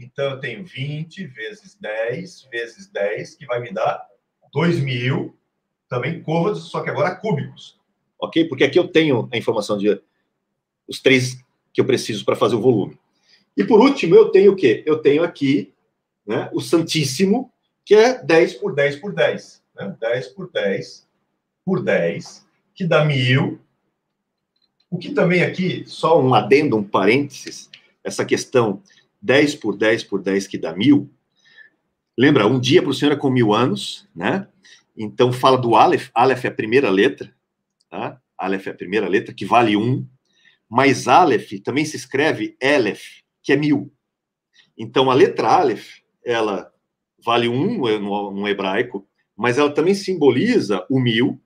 [0.00, 4.06] Então eu tenho 20 vezes 10 vezes 10, que vai me dar
[4.54, 5.32] 2.000,
[5.88, 7.78] também côvados, só que agora cúbicos.
[8.18, 8.46] Ok?
[8.46, 10.00] Porque aqui eu tenho a informação de
[10.88, 11.36] os três
[11.72, 12.98] que eu preciso para fazer o volume.
[13.56, 14.82] E por último, eu tenho o quê?
[14.86, 15.72] Eu tenho aqui
[16.26, 17.52] né, o Santíssimo,
[17.84, 19.62] que é 10 por 10 por 10.
[19.76, 19.96] Né?
[20.00, 21.08] 10 por 10
[21.64, 23.60] por 10, que dá mil.
[24.90, 27.70] O que também aqui, só um adendo, um parênteses,
[28.02, 28.82] essa questão
[29.20, 31.10] 10 por 10 por 10 que dá mil.
[32.16, 34.46] Lembra, um dia para o Senhor é com mil anos, né?
[34.96, 37.34] Então fala do Aleph, Aleph é a primeira letra,
[37.88, 38.20] tá?
[38.36, 40.06] Aleph é a primeira letra, que vale um,
[40.68, 43.92] mas Aleph também se escreve Elef, que é mil.
[44.76, 46.70] Então a letra Aleph, ela
[47.24, 49.06] vale um no, no hebraico,
[49.36, 51.40] mas ela também simboliza o mil,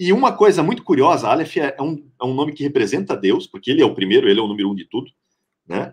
[0.00, 3.48] e uma coisa muito curiosa, Aleph é, é um, é um nome que representa Deus,
[3.48, 5.10] porque ele é o primeiro, ele é o número um de tudo,
[5.66, 5.92] né?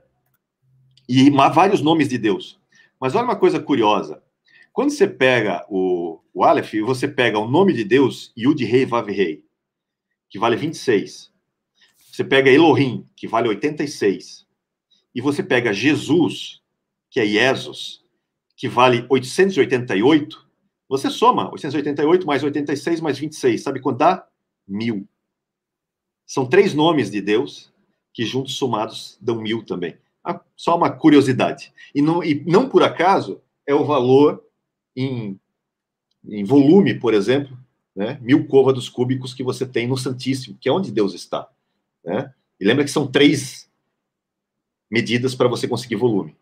[1.07, 2.59] E vários nomes de Deus.
[2.99, 4.21] Mas olha uma coisa curiosa.
[4.73, 9.09] Quando você pega o, o Aleph, você pega o nome de Deus, Yud Rei Vav
[9.09, 9.43] Rei,
[10.29, 11.31] que vale 26.
[12.11, 14.45] Você pega Elohim, que vale 86.
[15.13, 16.61] E você pega Jesus,
[17.09, 18.01] que é Jesus,
[18.55, 20.45] que vale 888.
[20.89, 23.63] Você soma 888 mais 86 mais 26.
[23.63, 24.27] Sabe quanto dá?
[24.67, 25.07] Mil.
[26.25, 27.71] São três nomes de Deus
[28.13, 29.97] que juntos somados dão mil também.
[30.55, 31.73] Só uma curiosidade.
[31.93, 34.43] E não, e não por acaso é o valor
[34.95, 35.39] em,
[36.23, 37.57] em volume, por exemplo,
[37.95, 38.19] né?
[38.21, 41.47] mil côvados cúbicos que você tem no Santíssimo, que é onde Deus está.
[42.03, 42.33] Né?
[42.59, 43.69] E lembra que são três
[44.89, 46.35] medidas para você conseguir volume.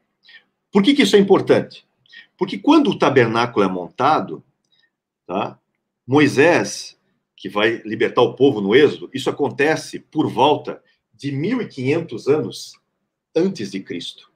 [0.72, 1.86] Por que, que isso é importante?
[2.38, 4.44] Porque quando o tabernáculo é montado,
[5.26, 5.58] tá?
[6.06, 6.98] Moisés,
[7.36, 10.82] que vai libertar o povo no Êxodo, isso acontece por volta
[11.14, 12.74] de 1500 anos
[13.36, 14.32] antes de Cristo.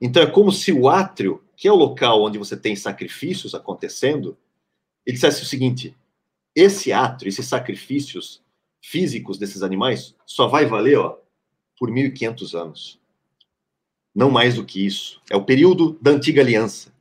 [0.00, 4.36] Então é como se o átrio, que é o local onde você tem sacrifícios acontecendo,
[5.04, 5.96] ele dissesse o seguinte:
[6.54, 8.42] esse átrio, esses sacrifícios
[8.80, 11.18] físicos desses animais, só vai valer ó,
[11.78, 13.00] por 1500 anos.
[14.14, 15.20] Não mais do que isso.
[15.30, 16.94] É o período da antiga aliança.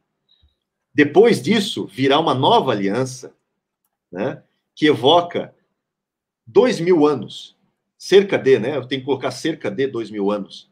[0.93, 3.35] Depois disso, virá uma nova aliança,
[4.11, 4.41] né,
[4.73, 5.53] que evoca
[6.45, 7.55] dois mil anos,
[7.97, 10.69] cerca de, né, eu tenho que colocar cerca de dois mil anos,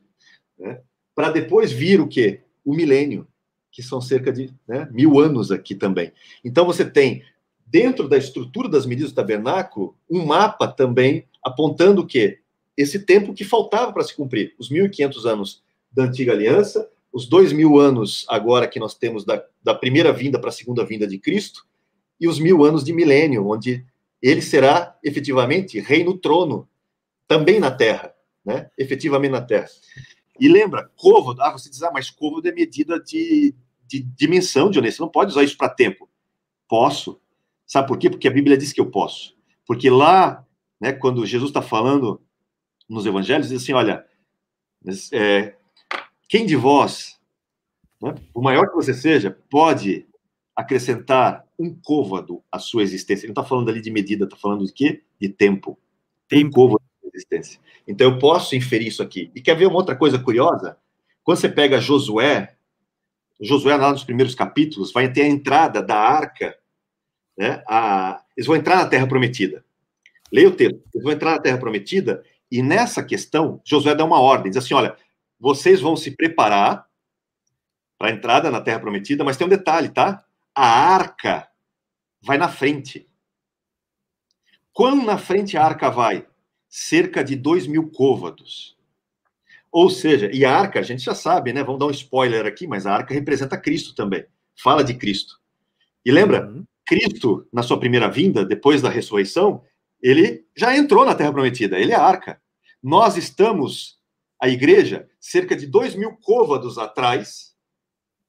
[0.58, 0.82] né,
[1.16, 2.42] para depois vir o quê?
[2.64, 3.28] O milênio,
[3.72, 6.12] que são cerca de né, mil anos aqui também.
[6.44, 7.24] Então você tem,
[7.66, 12.40] dentro da estrutura das medidas do tabernáculo, um mapa também apontando o quê?
[12.78, 17.54] Esse tempo que faltava para se cumprir, os 1.500 anos da antiga aliança, os dois
[17.54, 21.20] mil anos agora que nós temos da, da primeira vinda para a segunda vinda de
[21.20, 21.66] Cristo,
[22.20, 23.86] e os mil anos de milênio, onde
[24.22, 26.68] ele será efetivamente rei no trono,
[27.28, 28.70] também na terra, né?
[28.78, 29.68] efetivamente na terra.
[30.40, 33.54] E lembra, côvado, ah, você diz, ah, mas côvado é medida de,
[33.86, 36.10] de dimensão, Dionísio, você não pode usar isso para tempo.
[36.68, 37.20] Posso.
[37.66, 38.10] Sabe por quê?
[38.10, 39.36] Porque a Bíblia diz que eu posso.
[39.66, 40.46] Porque lá,
[40.80, 42.22] né, quando Jesus está falando
[42.90, 44.06] nos evangelhos, diz assim, olha,
[45.12, 45.56] é,
[46.28, 47.20] quem de vós,
[48.02, 50.08] né, o maior que você seja, pode
[50.56, 53.26] acrescentar um côvado à sua existência?
[53.26, 55.04] Ele não está falando ali de medida, está falando de quê?
[55.20, 55.80] De tempo.
[56.28, 56.83] Tem um côvado
[57.14, 57.60] existência.
[57.88, 59.32] Então eu posso inferir isso aqui.
[59.36, 60.78] E quer ver uma outra coisa curiosa?
[61.24, 62.56] Quando você pega Josué,
[63.40, 66.58] Josué lá nos primeiros capítulos vai ter a entrada da arca,
[67.38, 67.64] né?
[67.68, 69.64] A, eles vão entrar na Terra Prometida.
[70.32, 70.82] Leia o texto.
[70.94, 74.74] Eles vão entrar na Terra Prometida e nessa questão Josué dá uma ordem, diz assim,
[74.74, 74.96] olha,
[75.40, 76.88] vocês vão se preparar
[77.98, 80.24] para a entrada na Terra Prometida, mas tem um detalhe, tá?
[80.54, 81.48] A arca
[82.22, 83.10] vai na frente.
[84.72, 86.28] Quão na frente a arca vai?
[86.76, 88.76] Cerca de dois mil côvados.
[89.72, 91.64] Ou seja, e a arca, a gente já sabe, né?
[91.64, 94.26] Vamos dar um spoiler aqui, mas a arca representa Cristo também.
[94.56, 95.40] Fala de Cristo.
[96.04, 96.66] E lembra, uhum.
[96.84, 99.62] Cristo, na sua primeira vinda, depois da ressurreição,
[100.02, 102.42] ele já entrou na Terra Prometida, ele é a arca.
[102.82, 104.00] Nós estamos
[104.42, 107.54] a igreja cerca de dois mil côvados atrás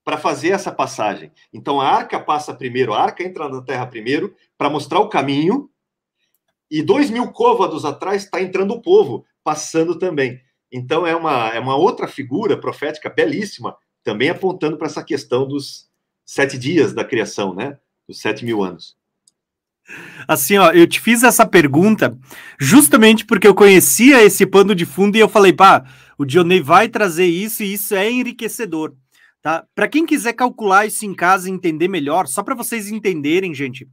[0.05, 1.32] para fazer essa passagem.
[1.51, 5.70] Então a arca passa primeiro, a arca entra na terra primeiro para mostrar o caminho,
[6.71, 10.41] e dois mil côvados atrás está entrando o povo, passando também.
[10.73, 15.89] Então é uma, é uma outra figura profética belíssima, também apontando para essa questão dos
[16.25, 17.79] sete dias da criação, né?
[18.09, 18.97] Dos sete mil anos.
[20.27, 22.17] Assim, ó, eu te fiz essa pergunta
[22.59, 25.85] justamente porque eu conhecia esse pano de fundo e eu falei, pá,
[26.17, 28.95] o Dionei vai trazer isso e isso é enriquecedor,
[29.43, 29.65] tá?
[29.75, 33.87] Para quem quiser calcular isso em casa e entender melhor, só para vocês entenderem, gente,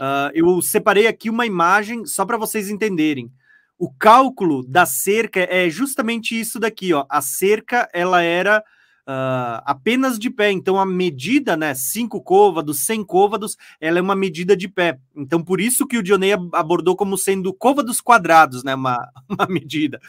[0.00, 3.30] uh, eu separei aqui uma imagem só para vocês entenderem.
[3.78, 7.04] O cálculo da cerca é justamente isso daqui, ó.
[7.08, 8.62] A cerca, ela era
[9.02, 10.50] uh, apenas de pé.
[10.50, 14.98] Então, a medida, né, cinco côvados, 100 côvados, ela é uma medida de pé.
[15.16, 20.00] Então, por isso que o Dionei abordou como sendo côvados quadrados, né, uma, uma medida.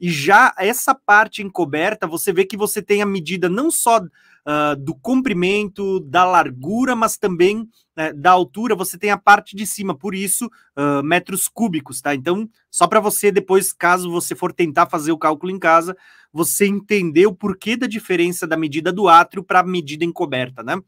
[0.00, 4.00] E já essa parte encoberta, você vê que você tem a medida não só
[4.40, 7.68] Uh, do comprimento, da largura, mas também
[8.00, 12.14] né, da altura, você tem a parte de cima, por isso, uh, metros cúbicos, tá?
[12.14, 15.94] Então, só para você depois, caso você for tentar fazer o cálculo em casa,
[16.32, 20.80] você entender o porquê da diferença da medida do átrio para a medida encoberta, né?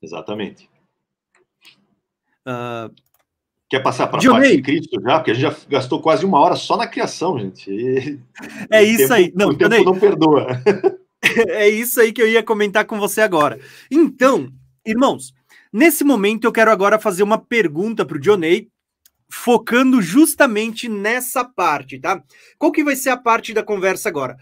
[0.00, 0.70] Exatamente.
[2.46, 2.94] Uh,
[3.68, 5.18] Quer passar para a parte de Cristo já?
[5.18, 7.70] Porque a gente já gastou quase uma hora só na criação, gente.
[7.70, 8.18] E,
[8.70, 9.32] é isso tempo, aí.
[9.34, 10.62] Não, o tempo não perdoa.
[11.50, 13.58] é isso aí que eu ia comentar com você agora.
[13.90, 14.50] Então,
[14.86, 15.34] irmãos,
[15.72, 18.68] nesse momento eu quero agora fazer uma pergunta para o Dionei,
[19.28, 22.22] focando justamente nessa parte, tá?
[22.58, 24.36] Qual que vai ser a parte da conversa agora?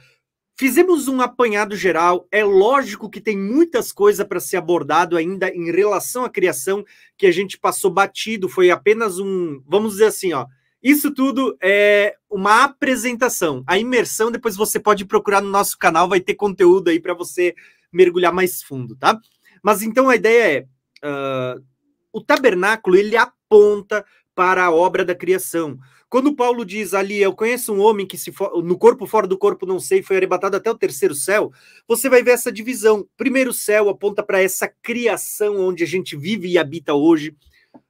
[0.57, 2.29] Fizemos um apanhado geral.
[2.31, 6.85] É lógico que tem muitas coisas para ser abordado ainda em relação à criação
[7.17, 8.49] que a gente passou batido.
[8.49, 10.47] Foi apenas um, vamos dizer assim, ó.
[10.81, 13.65] Isso tudo é uma apresentação.
[13.67, 17.55] A imersão depois você pode procurar no nosso canal, vai ter conteúdo aí para você
[17.91, 19.19] mergulhar mais fundo, tá?
[19.65, 20.69] Mas então a ideia
[21.03, 21.65] é uh,
[22.13, 24.05] o tabernáculo ele aponta
[24.35, 25.79] para a obra da criação.
[26.11, 29.39] Quando Paulo diz ali, eu conheço um homem que se for, no corpo, fora do
[29.39, 31.51] corpo, não sei, foi arrebatado até o terceiro céu,
[31.89, 33.09] você vai ver essa divisão.
[33.17, 37.35] Primeiro céu aponta para essa criação onde a gente vive e habita hoje.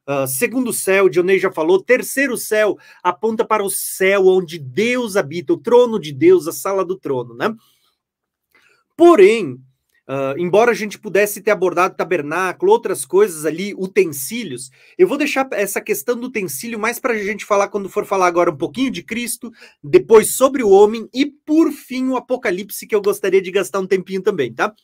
[0.09, 1.83] Uh, segundo céu, Dionei já falou.
[1.83, 6.85] Terceiro céu aponta para o céu onde Deus habita, o trono de Deus, a sala
[6.85, 7.53] do trono, né?
[8.97, 9.59] Porém,
[10.07, 15.49] Uh, embora a gente pudesse ter abordado tabernáculo, outras coisas ali, utensílios, eu vou deixar
[15.53, 18.91] essa questão do utensílio mais para a gente falar quando for falar agora um pouquinho
[18.91, 19.51] de Cristo,
[19.83, 23.87] depois sobre o homem e por fim o Apocalipse, que eu gostaria de gastar um
[23.87, 24.75] tempinho também, tá?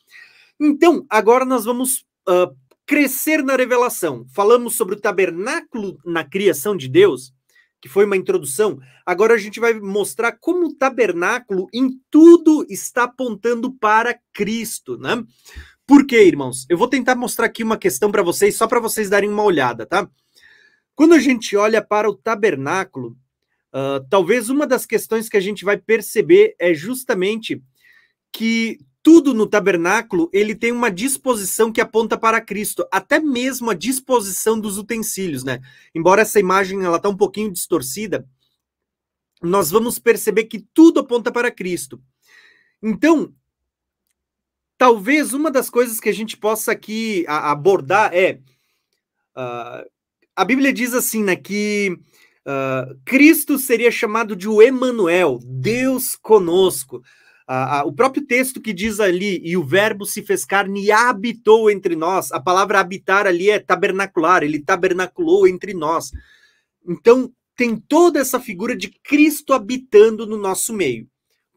[0.59, 2.55] Então, agora nós vamos uh,
[2.85, 4.25] crescer na revelação.
[4.33, 7.31] Falamos sobre o tabernáculo na criação de Deus
[7.81, 13.03] que foi uma introdução, agora a gente vai mostrar como o tabernáculo em tudo está
[13.03, 15.23] apontando para Cristo, né?
[15.87, 16.65] Por quê, irmãos?
[16.69, 19.85] Eu vou tentar mostrar aqui uma questão para vocês, só para vocês darem uma olhada,
[19.85, 20.07] tá?
[20.95, 23.17] Quando a gente olha para o tabernáculo,
[23.73, 27.61] uh, talvez uma das questões que a gente vai perceber é justamente
[28.31, 33.73] que tudo no tabernáculo ele tem uma disposição que aponta para Cristo, até mesmo a
[33.73, 35.59] disposição dos utensílios, né?
[35.93, 38.27] Embora essa imagem ela tá um pouquinho distorcida,
[39.41, 42.01] nós vamos perceber que tudo aponta para Cristo.
[42.81, 43.33] Então,
[44.77, 48.39] talvez uma das coisas que a gente possa aqui abordar é
[49.35, 49.89] uh,
[50.35, 51.97] a Bíblia diz assim, né, que
[52.45, 57.01] uh, Cristo seria chamado de o Emanuel, Deus conosco.
[57.49, 61.69] Uh, o próprio texto que diz ali, e o verbo se fez carne e habitou
[61.69, 66.11] entre nós, a palavra habitar ali é tabernacular, ele tabernaculou entre nós.
[66.87, 71.07] Então, tem toda essa figura de Cristo habitando no nosso meio.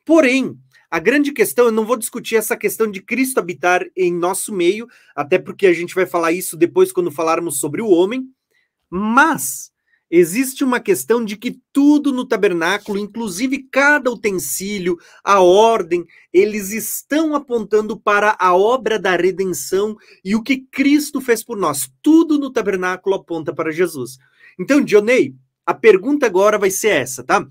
[0.05, 0.59] Porém,
[0.91, 4.87] a grande questão, eu não vou discutir essa questão de Cristo habitar em nosso meio,
[5.14, 8.28] até porque a gente vai falar isso depois quando falarmos sobre o homem,
[8.89, 9.72] mas
[10.16, 17.34] existe uma questão de que tudo no tabernáculo, inclusive cada utensílio, a ordem, eles estão
[17.34, 21.90] apontando para a obra da redenção e o que Cristo fez por nós.
[22.00, 24.18] Tudo no tabernáculo aponta para Jesus.
[24.58, 25.34] Então, Dionei,
[25.66, 27.40] a pergunta agora vai ser essa, tá?
[27.40, 27.48] O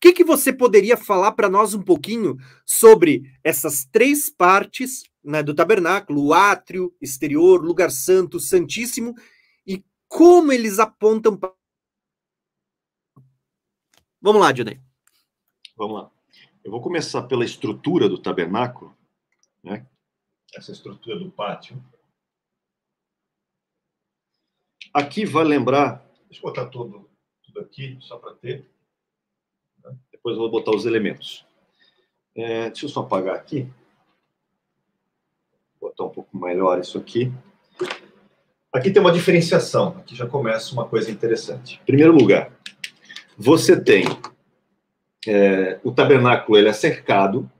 [0.00, 5.54] que, que você poderia falar para nós um pouquinho sobre essas três partes né, do
[5.54, 9.14] tabernáculo, o átrio, exterior, lugar santo, santíssimo,
[10.14, 11.36] como eles apontam.
[14.24, 14.80] Vamos lá, Dionei.
[15.76, 16.10] Vamos lá.
[16.64, 18.96] Eu vou começar pela estrutura do tabernáculo,
[19.62, 19.86] né?
[20.54, 21.76] Essa estrutura do pátio.
[24.94, 26.02] Aqui vai lembrar.
[26.24, 27.06] Deixa eu botar tudo,
[27.44, 28.66] tudo aqui, só para ter.
[30.10, 31.44] Depois eu vou botar os elementos.
[32.34, 33.70] É, deixa eu só apagar aqui.
[35.78, 37.30] Vou botar um pouco melhor isso aqui.
[38.72, 41.78] Aqui tem uma diferenciação, aqui já começa uma coisa interessante.
[41.82, 42.50] Em primeiro lugar,
[43.36, 44.04] você tem
[45.26, 47.50] é, o tabernáculo, ele é cercado,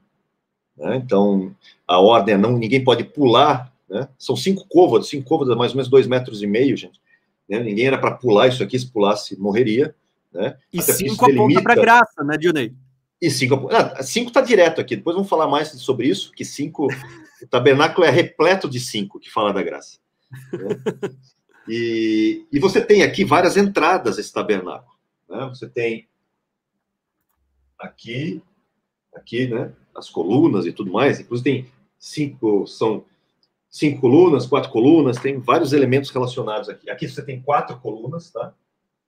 [0.77, 0.97] né?
[0.97, 1.55] então
[1.87, 4.09] a ordem é não, ninguém pode pular, né?
[4.19, 7.01] são cinco côvados, cinco côvados, mais ou menos dois metros e meio, gente.
[7.49, 7.61] Né?
[7.61, 9.95] Ninguém era para pular isso aqui, se pulasse, morreria.
[10.33, 10.57] Né?
[10.73, 12.73] E Até cinco aponta para graça, né, Dionei?
[13.21, 16.89] E cinco, ah, cinco está direto aqui, depois vamos falar mais sobre isso, que cinco,
[17.43, 19.99] o tabernáculo é repleto de cinco, que fala da graça.
[20.53, 21.11] Né?
[21.69, 24.94] E, e você tem aqui várias entradas esse tabernáculo.
[25.35, 25.47] Né?
[25.49, 26.07] Você tem
[27.79, 28.41] aqui,
[29.15, 29.73] aqui, né?
[29.95, 31.21] As colunas e tudo mais.
[31.21, 33.05] Inclusive tem cinco, são
[33.69, 36.89] cinco colunas, quatro colunas, tem vários elementos relacionados aqui.
[36.89, 38.55] Aqui você tem quatro colunas, tá?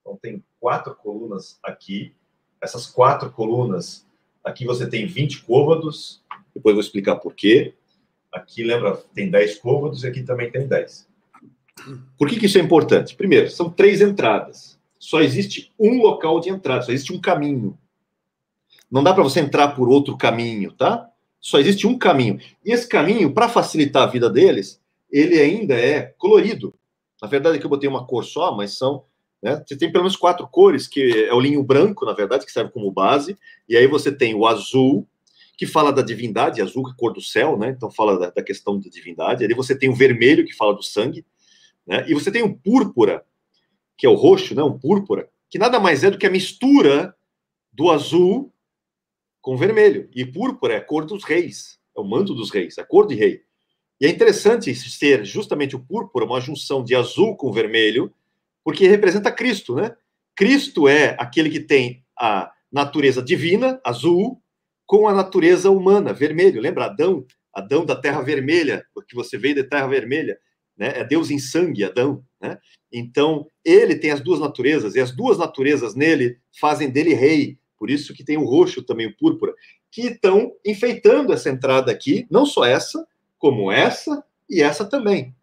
[0.01, 2.15] Então tem quatro colunas aqui.
[2.61, 4.07] Essas quatro colunas,
[4.43, 6.23] aqui você tem 20 côvados.
[6.55, 7.75] Depois vou explicar por quê.
[8.33, 11.09] Aqui, lembra, tem 10 côvados e aqui também tem 10.
[12.19, 13.15] Por que, que isso é importante?
[13.15, 14.76] Primeiro, são três entradas.
[14.99, 17.79] Só existe um local de entrada, só existe um caminho.
[18.91, 21.09] Não dá para você entrar por outro caminho, tá?
[21.41, 22.41] Só existe um caminho.
[22.65, 24.81] E esse caminho, para facilitar a vida deles,
[25.11, 26.75] ele ainda é colorido.
[27.21, 29.05] Na verdade, aqui eu botei uma cor só, mas são.
[29.43, 29.63] Né?
[29.67, 32.73] Você tem pelo menos quatro cores, que é o linho branco, na verdade, que serve
[32.73, 33.37] como base.
[33.69, 35.07] E aí você tem o azul,
[35.57, 37.71] que fala da divindade, azul, que é cor do céu, né?
[37.71, 39.45] Então fala da, da questão da divindade.
[39.45, 41.25] Aí você tem o vermelho, que fala do sangue.
[41.87, 42.05] Né?
[42.09, 43.25] E você tem o púrpura,
[43.97, 44.63] que é o roxo, né?
[44.63, 47.15] um púrpura, que nada mais é do que a mistura
[47.73, 48.53] do azul
[49.41, 50.09] com vermelho.
[50.15, 53.15] E púrpura é a cor dos reis, é o manto dos reis, a cor de
[53.15, 53.43] rei.
[54.01, 58.13] E é interessante ser justamente o púrpura, uma junção de azul com vermelho,
[58.63, 59.97] porque representa Cristo, né?
[60.35, 64.43] Cristo é aquele que tem a natureza divina, azul,
[64.85, 66.61] com a natureza humana, vermelho.
[66.61, 67.25] Lembra Adão?
[67.55, 70.39] Adão da terra vermelha, porque você veio da terra vermelha
[70.77, 70.99] né?
[70.99, 72.59] É Deus em sangue, Adão, né?
[72.93, 77.59] Então, ele tem as duas naturezas, e as duas naturezas nele fazem dele rei.
[77.79, 79.55] Por isso que tem o roxo também, o púrpura,
[79.91, 83.07] que estão enfeitando essa entrada aqui, não só essa,
[83.39, 85.35] como essa e essa também.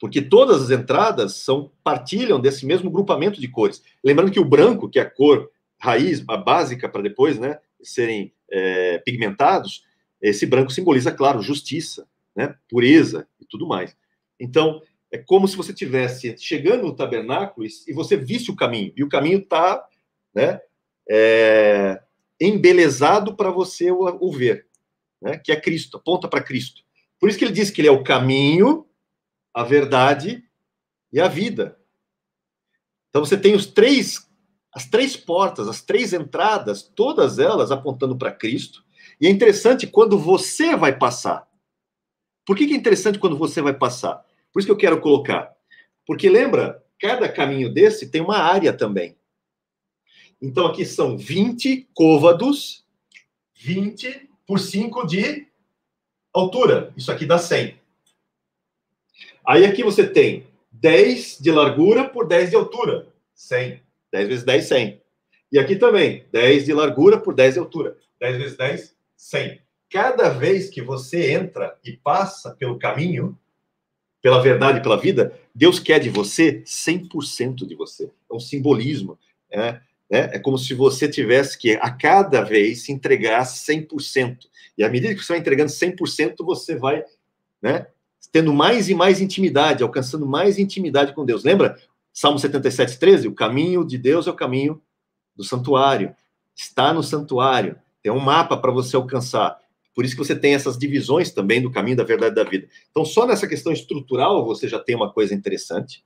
[0.00, 3.82] Porque todas as entradas são partilham desse mesmo grupamento de cores.
[4.02, 8.32] Lembrando que o branco, que é a cor raiz, a básica para depois, né, serem
[8.50, 9.84] é, pigmentados,
[10.20, 13.96] esse branco simboliza, claro, justiça, né, pureza e tudo mais.
[14.40, 14.80] Então,
[15.14, 19.08] é como se você tivesse chegando no tabernáculo e você visse o caminho, e o
[19.08, 19.86] caminho está
[20.34, 20.60] né,
[21.08, 22.02] é,
[22.40, 24.66] embelezado para você o, o ver,
[25.22, 26.82] né, que é Cristo, aponta para Cristo.
[27.20, 28.88] Por isso que ele diz que ele é o caminho,
[29.54, 30.42] a verdade
[31.12, 31.78] e a vida.
[33.08, 34.28] Então você tem os três,
[34.72, 38.84] as três portas, as três entradas, todas elas apontando para Cristo.
[39.20, 41.48] E é interessante quando você vai passar.
[42.44, 44.24] Por que, que é interessante quando você vai passar?
[44.54, 45.52] Por isso que eu quero colocar.
[46.06, 49.16] Porque lembra, cada caminho desse tem uma área também.
[50.40, 52.84] Então aqui são 20 côvados,
[53.56, 55.48] 20 por 5 de
[56.32, 56.92] altura.
[56.96, 57.76] Isso aqui dá 100.
[59.44, 63.08] Aí aqui você tem 10 de largura por 10 de altura.
[63.34, 63.82] 100.
[64.12, 65.02] 10 vezes 10, 100.
[65.50, 67.96] E aqui também, 10 de largura por 10 de altura.
[68.20, 69.60] 10 vezes 10, 100.
[69.90, 73.36] Cada vez que você entra e passa pelo caminho,
[74.24, 78.04] pela verdade, pela vida, Deus quer de você 100% de você.
[78.04, 79.18] É um simbolismo.
[79.52, 84.46] É, é como se você tivesse que, a cada vez, se entregar 100%.
[84.78, 87.04] E à medida que você vai entregando 100%, você vai
[87.60, 87.86] né,
[88.32, 91.44] tendo mais e mais intimidade, alcançando mais intimidade com Deus.
[91.44, 91.78] Lembra?
[92.10, 93.28] Salmo 77, 13?
[93.28, 94.80] O caminho de Deus é o caminho
[95.36, 96.16] do santuário.
[96.56, 97.76] Está no santuário.
[98.02, 99.58] Tem um mapa para você alcançar.
[99.94, 102.68] Por isso que você tem essas divisões também do caminho da verdade da vida.
[102.90, 106.04] Então, só nessa questão estrutural você já tem uma coisa interessante,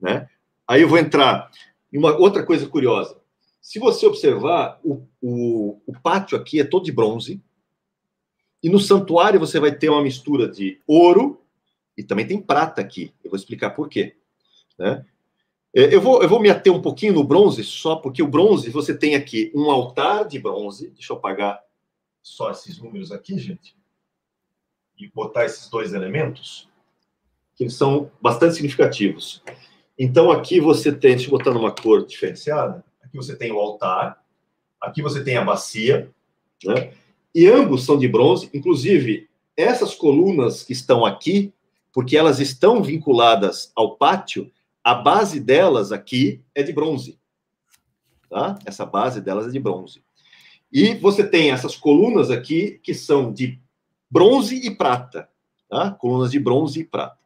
[0.00, 0.28] né?
[0.66, 1.50] Aí eu vou entrar
[1.92, 3.20] em uma outra coisa curiosa.
[3.60, 7.40] Se você observar, o, o, o pátio aqui é todo de bronze,
[8.62, 11.42] e no santuário você vai ter uma mistura de ouro
[11.96, 13.12] e também tem prata aqui.
[13.22, 14.16] Eu vou explicar por quê.
[14.78, 15.04] Né?
[15.74, 18.70] É, eu vou, eu vou me ater um pouquinho no bronze, só porque o bronze,
[18.70, 20.90] você tem aqui um altar de bronze.
[20.90, 21.60] Deixa eu apagar
[22.22, 23.76] só esses números aqui, gente.
[24.98, 26.68] E botar esses dois elementos,
[27.54, 29.42] que eles são bastante significativos.
[29.98, 32.84] Então, aqui você tem, deixa eu botar numa cor diferenciada.
[33.02, 34.22] Aqui você tem o altar,
[34.80, 36.10] aqui você tem a bacia,
[36.64, 36.92] né?
[37.34, 41.52] E ambos são de bronze, inclusive essas colunas que estão aqui,
[41.92, 44.50] porque elas estão vinculadas ao pátio,
[44.82, 47.18] a base delas aqui é de bronze.
[48.28, 48.58] Tá?
[48.64, 50.02] Essa base delas é de bronze.
[50.72, 53.60] E você tem essas colunas aqui que são de
[54.10, 55.28] bronze e prata.
[55.68, 55.90] Tá?
[55.92, 57.18] Colunas de bronze e prata.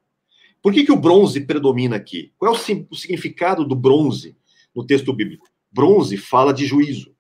[0.63, 2.33] Por que, que o bronze predomina aqui?
[2.39, 4.37] Qual é o, o significado do bronze
[4.75, 5.47] no texto bíblico?
[5.71, 7.15] Bronze fala de juízo.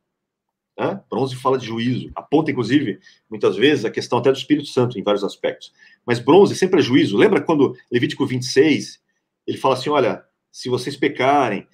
[0.78, 1.00] Né?
[1.10, 2.10] Bronze fala de juízo.
[2.14, 2.98] Aponta, inclusive,
[3.28, 5.72] muitas vezes, a questão até do Espírito Santo em vários aspectos.
[6.06, 7.16] Mas bronze sempre é juízo.
[7.16, 9.00] Lembra quando Levítico 26,
[9.46, 11.66] ele fala assim: olha, se vocês pecarem,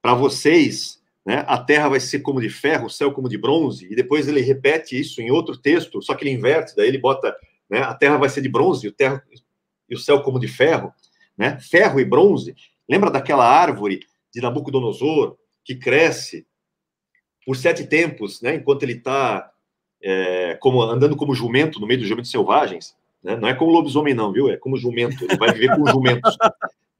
[0.00, 3.86] para vocês, né, a terra vai ser como de ferro, o céu como de bronze.
[3.90, 7.36] E depois ele repete isso em outro texto, só que ele inverte, daí ele bota:
[7.68, 9.22] né, a terra vai ser de bronze, o terra,
[9.90, 10.90] e o céu como de ferro.
[11.36, 11.58] Né?
[11.60, 12.56] Ferro e bronze.
[12.88, 14.00] Lembra daquela árvore
[14.32, 16.46] de Nabucodonosor que cresce
[17.44, 19.50] por sete tempos, né, enquanto ele está
[20.02, 22.96] é, como, andando como jumento no meio dos jumentos selvagens.
[23.22, 23.36] Né?
[23.36, 24.48] Não é como lobisomem, não, viu?
[24.48, 25.22] É como jumento.
[25.24, 26.34] Ele vai viver com jumentos.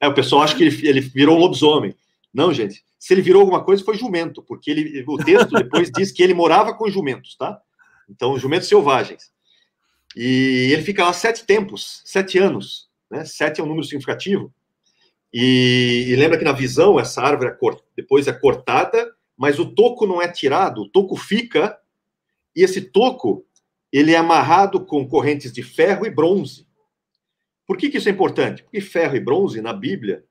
[0.01, 1.93] É, o pessoal acha que ele, ele virou um lobisomem.
[2.33, 2.85] Não, gente.
[2.99, 6.33] Se ele virou alguma coisa, foi jumento, porque ele, o texto depois diz que ele
[6.33, 7.59] morava com jumentos, tá?
[8.09, 9.31] Então, jumentos selvagens.
[10.15, 12.89] E ele fica lá sete tempos, sete anos.
[13.09, 13.23] Né?
[13.25, 14.53] Sete é um número significativo.
[15.33, 17.57] E, e lembra que na visão, essa árvore é
[17.95, 21.79] depois é cortada mas o toco não é tirado, o toco fica,
[22.53, 23.47] e esse toco
[23.89, 26.67] ele é amarrado com correntes de ferro e bronze.
[27.65, 28.63] Por que, que isso é importante?
[28.63, 30.25] Porque ferro e bronze, na Bíblia,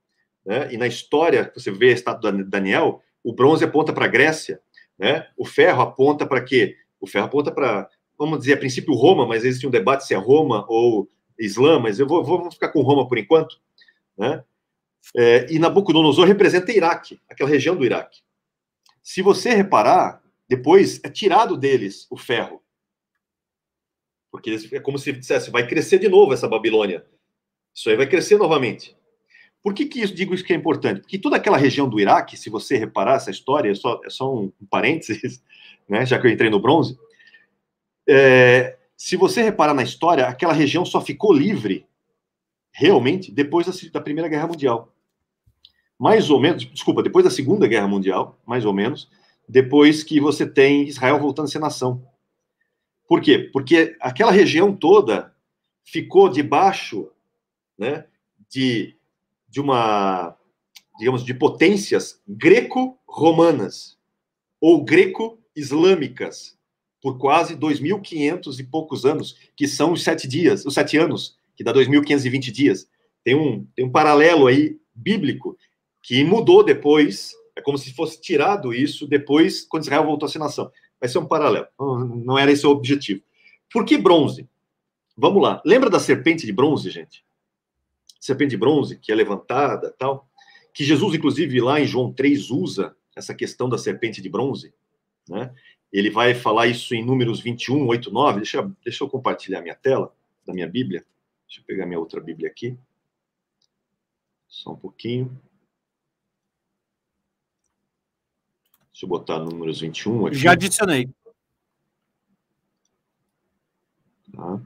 [0.48, 4.08] né, e na história você vê a estátua de Daniel, o bronze aponta para a
[4.08, 4.62] Grécia,
[4.98, 5.28] né?
[5.36, 6.74] o ferro aponta para quê?
[6.98, 7.86] O ferro aponta para,
[8.18, 11.06] vamos dizer, a princípio Roma, mas existe um debate se é Roma ou
[11.38, 13.60] Islã, mas eu vou, vou ficar com Roma por enquanto.
[14.16, 14.42] Né?
[15.14, 18.22] É, e Nabucodonosor representa Iraque, aquela região do Iraque.
[19.02, 22.62] Se você reparar, depois é tirado deles o ferro.
[24.30, 27.04] Porque é como se dissesse, vai crescer de novo essa Babilônia.
[27.74, 28.97] Isso aí vai crescer novamente.
[29.62, 31.00] Por que, que isso, digo isso que é importante?
[31.00, 34.32] Porque toda aquela região do Iraque, se você reparar essa história, é só, é só
[34.34, 35.42] um, parênteses,
[35.88, 36.98] né, já que eu entrei no bronze,
[38.08, 41.86] é, se você reparar na história, aquela região só ficou livre,
[42.72, 44.92] realmente, depois da, da Primeira Guerra Mundial
[45.98, 49.10] mais ou menos, desculpa, depois da Segunda Guerra Mundial, mais ou menos,
[49.48, 52.06] depois que você tem Israel voltando a ser nação.
[53.08, 53.50] Por quê?
[53.52, 55.34] Porque aquela região toda
[55.82, 57.10] ficou debaixo
[57.76, 58.04] né,
[58.48, 58.96] de,
[59.48, 60.36] de uma,
[60.98, 63.98] digamos, de potências greco-romanas
[64.60, 66.58] ou greco-islâmicas
[67.00, 71.64] por quase 2.500 e poucos anos, que são os sete dias, os sete anos, que
[71.64, 72.88] dá 2.520 dias.
[73.24, 75.56] Tem um, tem um paralelo aí bíblico
[76.02, 80.70] que mudou depois, é como se fosse tirado isso depois, quando Israel voltou ser nação.
[81.00, 83.22] Vai ser um paralelo, não era esse o objetivo.
[83.72, 84.48] Por que bronze?
[85.16, 85.62] Vamos lá.
[85.64, 87.24] Lembra da serpente de bronze, gente?
[88.18, 90.28] Serpente de bronze, que é levantada tal.
[90.72, 94.72] Que Jesus, inclusive, lá em João 3, usa essa questão da serpente de bronze.
[95.28, 95.54] Né?
[95.92, 98.36] Ele vai falar isso em Números 21, 8, 9.
[98.40, 100.14] Deixa, deixa eu compartilhar minha tela
[100.46, 101.04] da minha Bíblia.
[101.46, 102.78] Deixa eu pegar minha outra Bíblia aqui.
[104.46, 105.40] Só um pouquinho.
[108.92, 110.36] Deixa eu botar números 21 aqui.
[110.36, 111.08] Já adicionei.
[114.32, 114.60] Tá.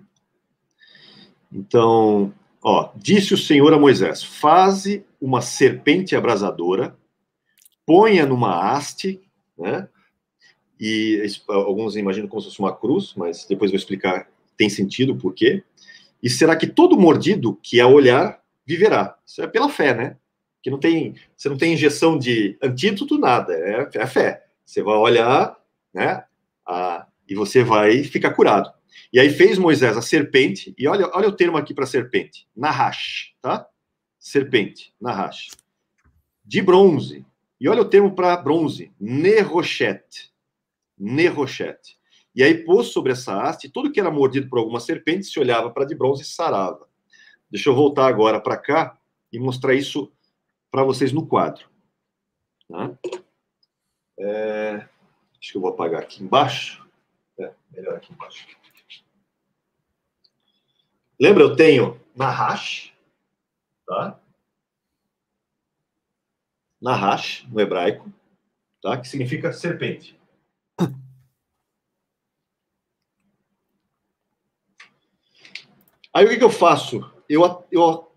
[1.52, 2.32] Então,
[2.62, 6.97] ó, disse o Senhor a Moisés: Faze uma serpente abrasadora,
[7.84, 9.20] ponha numa haste,
[9.59, 9.89] né?
[10.80, 15.32] E alguns imaginam como se fosse uma cruz, mas depois vou explicar, tem sentido por
[15.32, 15.62] quê.
[16.22, 19.16] E será que todo mordido que a olhar viverá?
[19.24, 20.16] Isso é pela fé, né?
[20.62, 24.44] Que não tem, você não tem injeção de antídoto, nada, é, é fé.
[24.64, 25.56] Você vai olhar,
[25.93, 26.24] né?
[26.66, 28.72] A, e você vai ficar curado.
[29.12, 33.35] E aí fez Moisés a serpente, e olha, olha o termo aqui para serpente, nahash,
[33.40, 33.66] tá?
[34.19, 35.48] Serpente, nahash.
[36.44, 37.24] De bronze.
[37.60, 40.32] E olha o termo para bronze, nerochet.
[40.98, 41.98] Nerochet.
[42.35, 45.70] E aí pôs sobre essa haste, todo que era mordido por alguma serpente se olhava
[45.70, 46.89] para de bronze e sarava.
[47.51, 48.98] Deixa eu voltar agora para cá
[49.31, 50.10] e mostrar isso
[50.70, 51.69] para vocês no quadro.
[52.69, 52.97] Tá?
[54.19, 54.86] É,
[55.39, 56.82] acho que eu vou apagar aqui embaixo.
[57.39, 58.47] É, melhor aqui embaixo.
[61.22, 62.92] Lembra, eu tenho Nahash,
[63.86, 64.20] tá?
[66.80, 68.12] Nahash, no hebraico,
[68.82, 69.00] tá?
[69.00, 70.18] que significa serpente.
[76.12, 77.08] Aí o que, que eu faço?
[77.28, 78.10] Eu, eu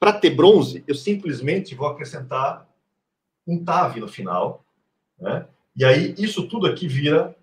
[0.00, 2.68] para ter bronze, eu simplesmente vou acrescentar
[3.46, 4.64] um TAV no final,
[5.16, 5.46] né?
[5.76, 7.36] E aí isso tudo aqui vira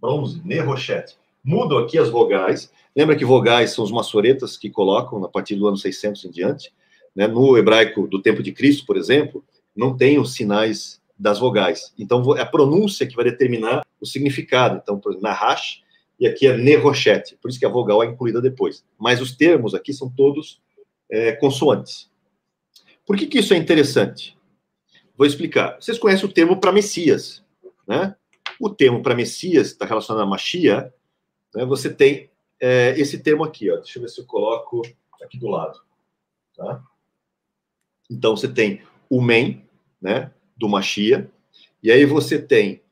[0.00, 1.18] bronze, nerrochete.
[1.46, 2.72] Mudo aqui as vogais.
[2.94, 6.74] Lembra que vogais são os maçoretas que colocam a partir do ano 600 em diante?
[7.14, 7.28] Né?
[7.28, 9.44] No hebraico do tempo de Cristo, por exemplo,
[9.74, 11.94] não tem os sinais das vogais.
[11.96, 14.80] Então, é a pronúncia que vai determinar o significado.
[14.82, 15.82] Então, Nahash,
[16.18, 18.84] e aqui é Nerrochete, por isso que a vogal é incluída depois.
[18.98, 20.60] Mas os termos aqui são todos
[21.08, 22.10] é, consoantes.
[23.06, 24.36] Por que, que isso é interessante?
[25.16, 25.76] Vou explicar.
[25.80, 27.44] Vocês conhecem o termo para Messias,
[27.86, 28.16] né?
[28.58, 30.92] O termo para Messias está relacionado a Machia.
[31.56, 31.64] Né?
[31.64, 32.30] Você tem
[32.60, 33.76] é, esse termo aqui, ó.
[33.76, 34.82] Deixa eu ver se eu coloco
[35.22, 35.80] aqui do lado.
[36.54, 36.84] Tá?
[38.10, 39.66] Então você tem o Men,
[40.00, 40.30] né?
[40.54, 41.30] Do Machia.
[41.82, 42.82] E aí você tem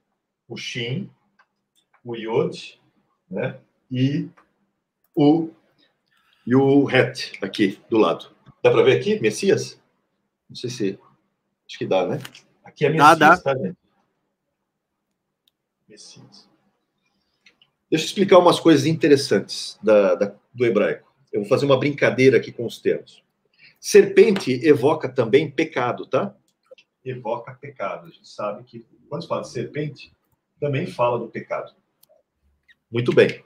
[0.48, 1.10] o Shin,
[2.02, 2.80] o Yod,
[3.30, 3.60] né?
[3.90, 4.30] E
[5.14, 5.50] o
[6.46, 8.30] e o Het aqui do lado.
[8.62, 9.80] Dá para ver aqui, Messias?
[10.48, 10.98] Não sei se
[11.66, 12.18] acho que dá, né?
[12.62, 13.40] Aqui é Messias, dá, dá.
[13.40, 13.78] tá, gente?
[15.86, 16.53] Messias.
[17.94, 21.14] Deixa eu explicar umas coisas interessantes da, da, do hebraico.
[21.32, 23.22] Eu vou fazer uma brincadeira aqui com os termos.
[23.78, 26.34] Serpente evoca também pecado, tá?
[27.04, 28.08] Evoca pecado.
[28.08, 30.12] A gente sabe que quando se fala de serpente,
[30.58, 31.72] também fala do pecado.
[32.90, 33.44] Muito bem.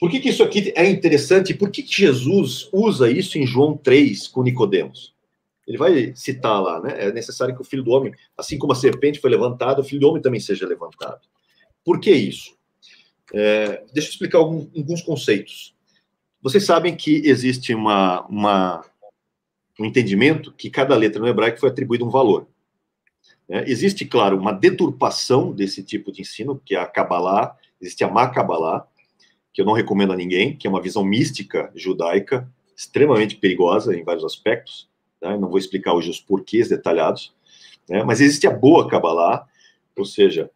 [0.00, 1.54] Por que, que isso aqui é interessante?
[1.54, 5.14] Por que, que Jesus usa isso em João 3 com Nicodemos?
[5.64, 7.06] Ele vai citar lá, né?
[7.06, 10.00] É necessário que o filho do homem, assim como a serpente foi levantada, o filho
[10.00, 11.20] do homem também seja levantado.
[11.84, 12.57] Por que isso?
[13.34, 15.74] É, deixa eu explicar alguns, alguns conceitos.
[16.40, 18.84] Vocês sabem que existe uma, uma,
[19.78, 22.46] um entendimento que cada letra no hebraico foi atribuído um valor.
[23.48, 28.10] É, existe, claro, uma deturpação desse tipo de ensino, que é a Kabbalah, existe a
[28.10, 28.86] Macabalá,
[29.52, 34.04] que eu não recomendo a ninguém, que é uma visão mística judaica, extremamente perigosa em
[34.04, 34.88] vários aspectos.
[35.20, 35.36] Né?
[35.36, 37.34] Não vou explicar hoje os porquês detalhados,
[37.88, 38.04] né?
[38.04, 39.46] mas existe a boa Kabbalah,
[39.96, 40.50] ou seja,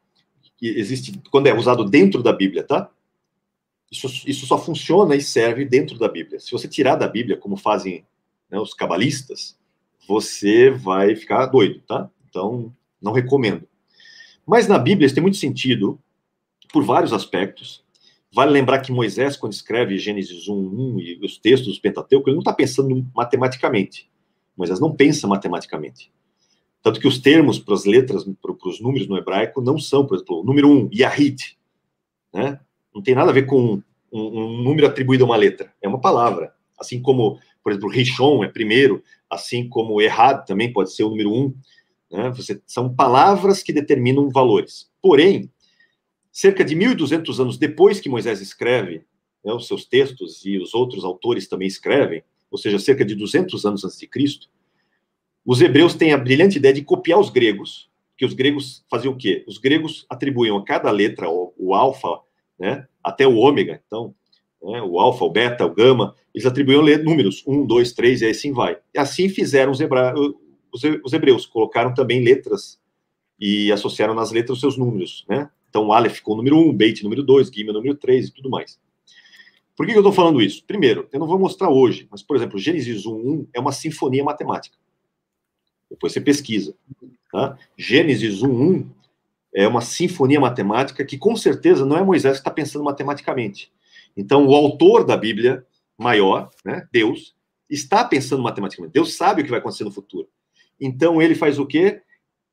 [0.68, 2.90] existe quando é usado dentro da Bíblia, tá?
[3.90, 6.40] Isso, isso só funciona e serve dentro da Bíblia.
[6.40, 8.06] Se você tirar da Bíblia, como fazem
[8.50, 9.58] né, os cabalistas,
[10.08, 12.08] você vai ficar doido, tá?
[12.28, 13.68] Então, não recomendo.
[14.46, 16.00] Mas na Bíblia isso tem muito sentido
[16.72, 17.84] por vários aspectos.
[18.34, 22.36] Vale lembrar que Moisés, quando escreve Gênesis 1, 1 e os textos do Pentateuco, ele
[22.36, 24.10] não está pensando matematicamente.
[24.56, 26.10] Moisés não pensa matematicamente.
[26.82, 30.16] Tanto que os termos para as letras, para os números no hebraico, não são, por
[30.16, 31.56] exemplo, o número 1, Yahid.
[32.34, 32.58] Né?
[32.92, 33.82] Não tem nada a ver com um,
[34.12, 35.72] um, número atribuído a uma letra.
[35.80, 36.52] É uma palavra.
[36.78, 41.32] Assim como, por exemplo, Rishon é primeiro, assim como Errad também pode ser o número
[41.32, 41.54] 1.
[42.10, 42.30] Né?
[42.30, 44.90] Você, são palavras que determinam valores.
[45.00, 45.50] Porém,
[46.32, 49.04] cerca de 1.200 anos depois que Moisés escreve
[49.44, 53.64] né, os seus textos e os outros autores também escrevem, ou seja, cerca de 200
[53.64, 54.48] anos antes de Cristo,
[55.44, 59.16] os hebreus têm a brilhante ideia de copiar os gregos, que os gregos faziam o
[59.16, 59.44] quê?
[59.46, 62.20] Os gregos atribuíam a cada letra o, o alfa,
[62.58, 64.14] né, até o ômega, então,
[64.62, 68.52] né, o alfa, o beta, o gama, eles atribuíam números, um, dois, três, e assim
[68.52, 68.78] vai.
[68.94, 70.14] E assim fizeram os, hebra...
[71.04, 72.80] os hebreus, colocaram também letras
[73.38, 75.50] e associaram nas letras os seus números, né?
[75.68, 78.50] Então, o Aleph ficou número 1, um, Beit número 2, Gimel número 3 e tudo
[78.50, 78.78] mais.
[79.74, 80.62] Por que eu estou falando isso?
[80.66, 84.22] Primeiro, eu não vou mostrar hoje, mas, por exemplo, Gênesis 1, 1 é uma sinfonia
[84.22, 84.76] matemática.
[85.92, 86.74] Depois você pesquisa.
[87.30, 87.56] Tá?
[87.76, 88.90] Gênesis 1, 1
[89.54, 93.70] é uma sinfonia matemática que, com certeza, não é Moisés que está pensando matematicamente.
[94.16, 95.66] Então, o autor da Bíblia
[95.98, 97.34] maior, né, Deus,
[97.70, 98.92] está pensando matematicamente.
[98.92, 100.28] Deus sabe o que vai acontecer no futuro.
[100.80, 102.02] Então ele faz o quê?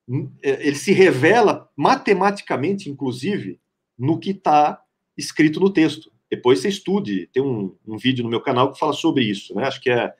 [0.07, 3.59] Hum, é, ele se revela matematicamente, inclusive,
[3.97, 4.81] no que está
[5.17, 6.11] escrito no texto.
[6.29, 9.65] Depois você estude, tem um, um, vídeo no meu canal que fala sobre isso, né?
[9.65, 10.13] Acho que é,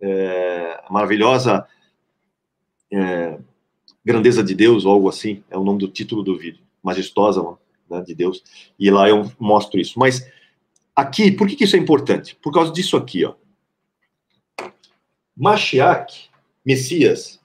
[0.00, 1.66] é a maravilhosa
[2.92, 3.38] é,
[4.04, 7.42] grandeza de Deus, ou algo assim, é o nome do título do vídeo, majestosa
[7.88, 8.42] né, de Deus,
[8.78, 9.98] e lá eu mostro isso.
[9.98, 10.28] Mas
[10.94, 12.36] aqui, por que, que isso é importante?
[12.42, 13.34] Por causa disso aqui, ó.
[15.34, 16.30] Mashiach,
[16.64, 17.40] Messias,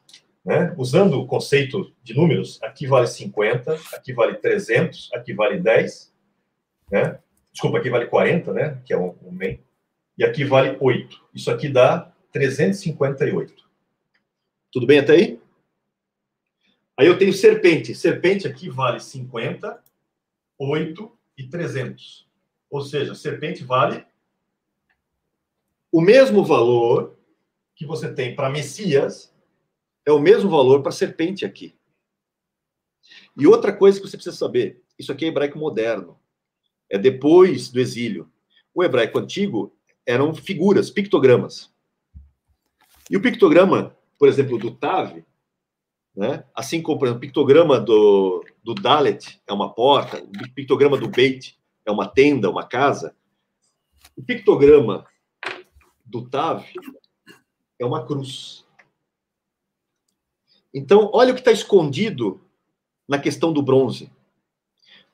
[0.45, 0.73] né?
[0.77, 6.13] usando o conceito de números, aqui vale 50, aqui vale 300, aqui vale 10,
[6.91, 7.19] né?
[7.51, 8.81] desculpa, aqui vale 40, né?
[8.85, 9.59] que é o, o MEN,
[10.17, 11.21] e aqui vale 8.
[11.33, 13.66] Isso aqui dá 358.
[14.77, 15.41] Tudo bem até aí?
[16.95, 17.95] Aí eu tenho serpente.
[17.95, 19.83] Serpente aqui vale 50,
[20.55, 22.27] 8 e 300.
[22.69, 24.05] Ou seja, serpente vale
[25.91, 27.17] o mesmo valor
[27.75, 29.33] que você tem para Messias
[30.05, 31.75] é o mesmo valor para serpente aqui.
[33.35, 36.19] E outra coisa que você precisa saber: isso aqui é hebraico moderno.
[36.87, 38.31] É depois do exílio.
[38.75, 39.75] O hebraico antigo
[40.05, 41.73] eram figuras, pictogramas.
[43.09, 45.23] E o pictograma, por exemplo, do Tav,
[46.15, 46.43] né?
[46.55, 51.57] assim como exemplo, o pictograma do, do Dalet é uma porta, o pictograma do Beit
[51.85, 53.15] é uma tenda, uma casa.
[54.15, 55.05] O pictograma
[56.03, 56.65] do Tav
[57.79, 58.65] é uma cruz.
[60.73, 62.41] Então, olha o que está escondido
[63.07, 64.11] na questão do bronze.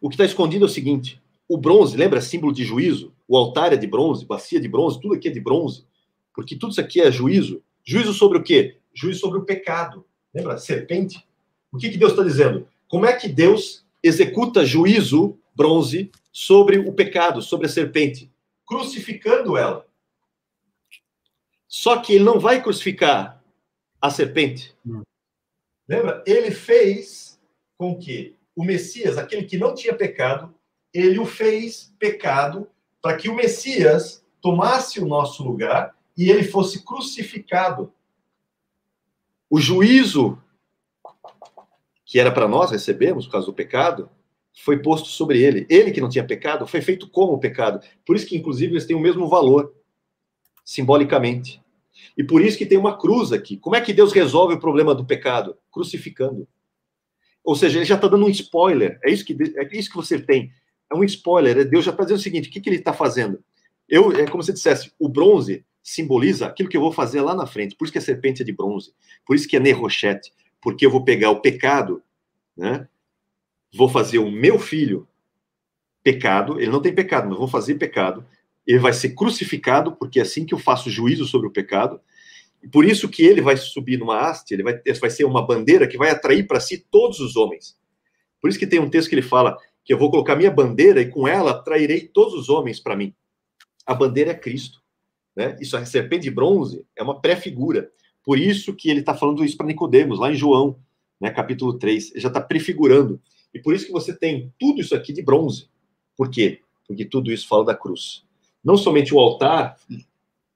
[0.02, 3.14] O que está escondido é o seguinte: o bronze, lembra símbolo de juízo?
[3.28, 5.86] O altar é de bronze, bacia de bronze, tudo aqui é de bronze.
[6.34, 7.62] Porque tudo isso aqui é juízo.
[7.86, 8.80] Juízo sobre o quê?
[8.94, 10.06] Juízo sobre o pecado.
[10.34, 10.58] Lembra?
[10.58, 11.26] Serpente.
[11.72, 12.68] O que, que Deus está dizendo?
[12.88, 18.32] Como é que Deus executa juízo, bronze, sobre o pecado, sobre a serpente?
[18.66, 19.88] Crucificando ela.
[21.68, 23.44] Só que ele não vai crucificar
[24.00, 24.76] a serpente.
[24.86, 25.02] Hum.
[25.88, 26.24] Lembra?
[26.28, 27.40] Ele fez
[27.78, 30.54] com que o Messias, aquele que não tinha pecado,
[30.94, 32.70] ele o fez pecado
[33.02, 37.92] para que o Messias tomasse o nosso lugar e ele fosse crucificado.
[39.54, 40.42] O juízo
[42.04, 44.10] que era para nós recebermos por causa do pecado
[44.64, 45.68] foi posto sobre ele.
[45.70, 47.80] Ele que não tinha pecado foi feito como pecado.
[48.04, 49.72] Por isso que inclusive eles têm o mesmo valor
[50.66, 51.62] simbolicamente.
[52.18, 53.56] E por isso que tem uma cruz aqui.
[53.56, 55.56] Como é que Deus resolve o problema do pecado?
[55.72, 56.48] Crucificando.
[57.44, 59.00] Ou seja, ele já está dando um spoiler.
[59.04, 60.52] É isso que, é isso que você tem.
[60.92, 61.70] É um spoiler.
[61.70, 63.38] Deus já está dizendo o seguinte: o que, que ele está fazendo?
[63.88, 67.46] Eu, é como se dissesse: o bronze simboliza aquilo que eu vou fazer lá na
[67.46, 67.76] frente.
[67.76, 68.94] Por isso que a serpente é de bronze.
[69.26, 70.32] Por isso que é Nerochete.
[70.62, 72.02] Porque eu vou pegar o pecado,
[72.58, 72.88] né?
[73.76, 75.08] Vou fazer o meu filho
[76.02, 76.60] pecado.
[76.60, 78.26] Ele não tem pecado, mas vou fazer pecado
[78.66, 82.00] ele vai ser crucificado, porque é assim que eu faço juízo sobre o pecado.
[82.62, 85.88] E por isso que ele vai subir numa haste, ele vai, vai ser uma bandeira
[85.88, 87.78] que vai atrair para si todos os homens.
[88.42, 91.02] Por isso que tem um texto que ele fala que eu vou colocar minha bandeira
[91.02, 93.14] e com ela atrairei todos os homens para mim.
[93.86, 94.82] A bandeira é Cristo.
[95.36, 95.58] Né?
[95.60, 97.92] Isso, a serpente de bronze é uma pré-figura.
[98.24, 100.78] Por isso que ele está falando isso para Nicodemos, lá em João,
[101.20, 102.12] né, capítulo 3.
[102.12, 103.20] Ele já está prefigurando.
[103.54, 105.68] E por isso que você tem tudo isso aqui de bronze.
[106.16, 106.62] Por quê?
[106.88, 108.24] Porque tudo isso fala da cruz
[108.64, 109.78] não somente o altar,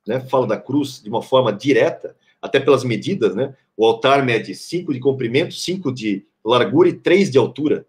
[0.07, 3.55] né, fala da cruz de uma forma direta, até pelas medidas, né?
[3.75, 7.85] O altar mede 5 de comprimento, 5 de largura e 3 de altura.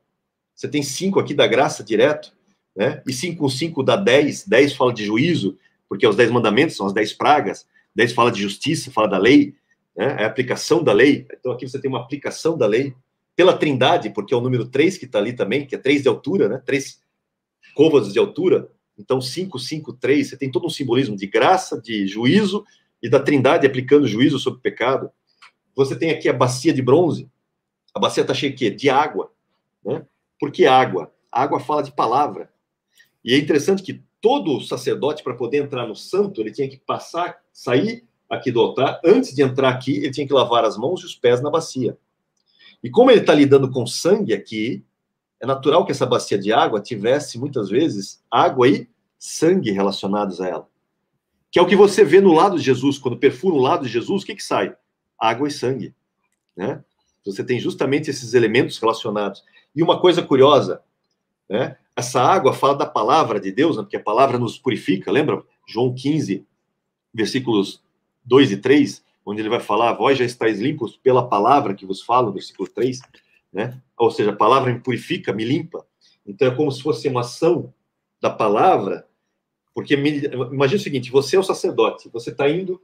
[0.54, 2.32] Você tem 5 aqui da graça direto,
[2.74, 3.02] né?
[3.06, 5.56] E 5 com 5 dá 10, 10 fala de juízo,
[5.88, 9.54] porque os 10 mandamentos são as 10 pragas, 10 fala de justiça, fala da lei,
[9.96, 10.16] né?
[10.20, 11.26] É a aplicação da lei.
[11.38, 12.94] Então aqui você tem uma aplicação da lei
[13.34, 16.08] pela Trindade, porque é o número 3 que está ali também, que é 3 de
[16.08, 16.62] altura, né?
[16.64, 17.00] 3
[17.74, 22.08] côvados de altura, então, 5, 5, 3, você tem todo um simbolismo de graça, de
[22.08, 22.64] juízo
[23.00, 25.10] e da trindade aplicando juízo sobre o pecado.
[25.76, 27.30] Você tem aqui a bacia de bronze.
[27.94, 28.70] A bacia está cheia de quê?
[28.70, 29.32] De água.
[29.84, 30.04] Né?
[30.40, 31.14] Por que água?
[31.30, 32.50] A água fala de palavra.
[33.24, 37.38] E é interessante que todo sacerdote, para poder entrar no santo, ele tinha que passar,
[37.52, 39.00] sair aqui do altar.
[39.04, 41.96] Antes de entrar aqui, ele tinha que lavar as mãos e os pés na bacia.
[42.82, 44.84] E como ele está lidando com sangue aqui,
[45.40, 48.88] é natural que essa bacia de água tivesse, muitas vezes, água e
[49.18, 50.68] sangue relacionados a ela.
[51.50, 53.92] Que é o que você vê no lado de Jesus, quando perfura o lado de
[53.92, 54.76] Jesus, o que, que sai?
[55.18, 55.94] Água e sangue.
[56.56, 56.82] Né?
[57.24, 59.42] Você tem justamente esses elementos relacionados.
[59.74, 60.82] E uma coisa curiosa,
[61.48, 61.76] né?
[61.98, 63.82] Essa água fala da palavra de Deus, né?
[63.82, 65.42] porque a palavra nos purifica, lembra?
[65.66, 66.46] João 15,
[67.12, 67.82] versículos
[68.24, 72.00] 2 e 3, onde ele vai falar, vós já estáis limpos pela palavra que vos
[72.00, 73.00] falo, versículo 3,
[73.52, 73.82] né?
[73.96, 75.84] Ou seja, a palavra me purifica, me limpa.
[76.24, 77.74] Então é como se fosse uma ação
[78.20, 79.04] da palavra,
[79.74, 82.80] Porque imagine o seguinte: você é o sacerdote, você está indo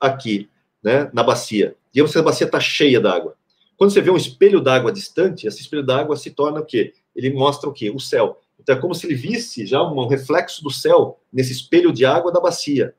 [0.00, 0.50] aqui,
[0.82, 3.36] né, na bacia, e a bacia está cheia d'água.
[3.76, 6.94] Quando você vê um espelho d'água distante, esse espelho d'água se torna o quê?
[7.14, 7.90] Ele mostra o quê?
[7.90, 8.40] O céu.
[8.58, 12.30] Então é como se ele visse já um reflexo do céu nesse espelho de água
[12.30, 12.94] da bacia.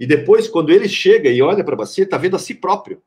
[0.00, 3.02] E depois, quando ele chega e olha para a bacia, está vendo a si próprio.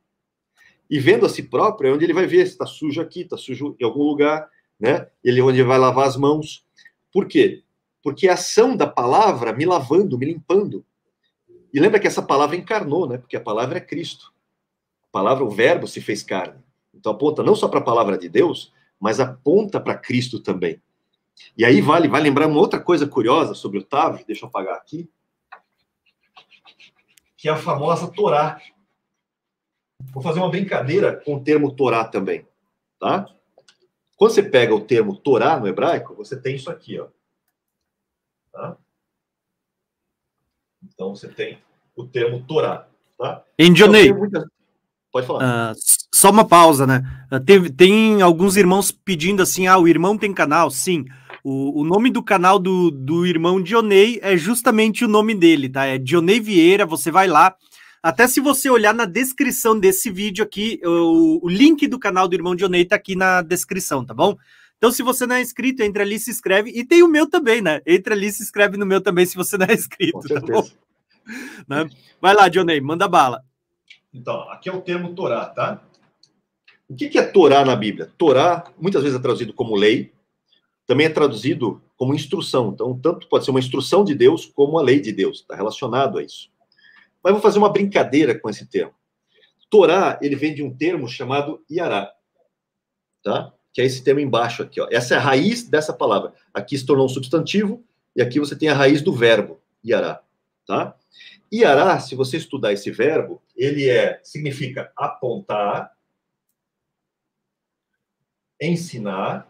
[0.90, 3.38] E vendo a si próprio é onde ele vai ver se está sujo aqui, está
[3.38, 4.50] sujo em algum lugar,
[4.80, 5.08] né?
[5.24, 6.66] Ele é onde ele vai lavar as mãos.
[7.12, 7.64] Por quê?
[8.04, 10.86] Porque a ação da palavra me lavando, me limpando.
[11.72, 13.18] E lembra que essa palavra encarnou, né?
[13.18, 14.32] Porque a palavra é Cristo.
[15.04, 16.64] A palavra, o verbo se fez carne.
[16.94, 20.82] Então aponta não só para a palavra de Deus, mas aponta para Cristo também.
[21.58, 24.76] E aí vale, vai lembrar uma outra coisa curiosa sobre o Tav, deixa eu apagar
[24.76, 25.10] aqui,
[27.38, 28.62] que é a famosa Torá.
[30.12, 32.46] Vou fazer uma brincadeira com o termo Torá também,
[33.00, 33.34] tá?
[34.18, 37.08] Quando você pega o termo Torá no hebraico, você tem isso aqui, ó.
[38.52, 38.78] Tá?
[40.84, 41.62] Então você tem
[41.96, 43.46] o termo Torá, tá?
[43.58, 44.10] Endionei.
[44.10, 44.46] Então,
[45.12, 45.72] Pode falar.
[45.72, 45.76] Uh,
[46.14, 47.04] só uma pausa, né?
[47.32, 50.70] Uh, tem, tem alguns irmãos pedindo assim: ah, o irmão tem canal?
[50.70, 51.06] Sim.
[51.44, 55.86] O, o nome do canal do, do irmão Dionei é justamente o nome dele, tá?
[55.86, 56.86] É Dionei Vieira.
[56.86, 57.56] Você vai lá.
[58.02, 62.36] Até se você olhar na descrição desse vídeo aqui, o, o link do canal do
[62.36, 64.38] irmão Dionei tá aqui na descrição, tá bom?
[64.78, 66.72] Então, se você não é inscrito, entra ali, se inscreve.
[66.74, 67.82] E tem o meu também, né?
[67.86, 70.68] Entra ali, se inscreve no meu também, se você não é inscrito, tá bom?
[71.68, 71.88] Né?
[72.20, 73.44] Vai lá, Dionei, manda bala.
[74.14, 75.84] Então, aqui é o termo Torá, tá?
[76.90, 78.12] O que é Torá na Bíblia?
[78.18, 80.12] Torá, muitas vezes é traduzido como lei,
[80.88, 82.72] também é traduzido como instrução.
[82.74, 86.18] Então, tanto pode ser uma instrução de Deus como a lei de Deus, está relacionado
[86.18, 86.50] a isso.
[87.24, 88.94] Mas vou fazer uma brincadeira com esse termo.
[89.70, 92.12] Torá, ele vem de um termo chamado Iará,
[93.24, 93.54] tá?
[93.72, 94.88] Que é esse termo embaixo aqui, ó.
[94.90, 96.34] Essa é a raiz dessa palavra.
[96.52, 97.84] Aqui se tornou um substantivo
[98.16, 100.24] e aqui você tem a raiz do verbo, Iará,
[100.66, 100.96] tá?
[101.52, 105.96] Iará, se você estudar esse verbo, ele é significa apontar,
[108.62, 109.48] ensinar,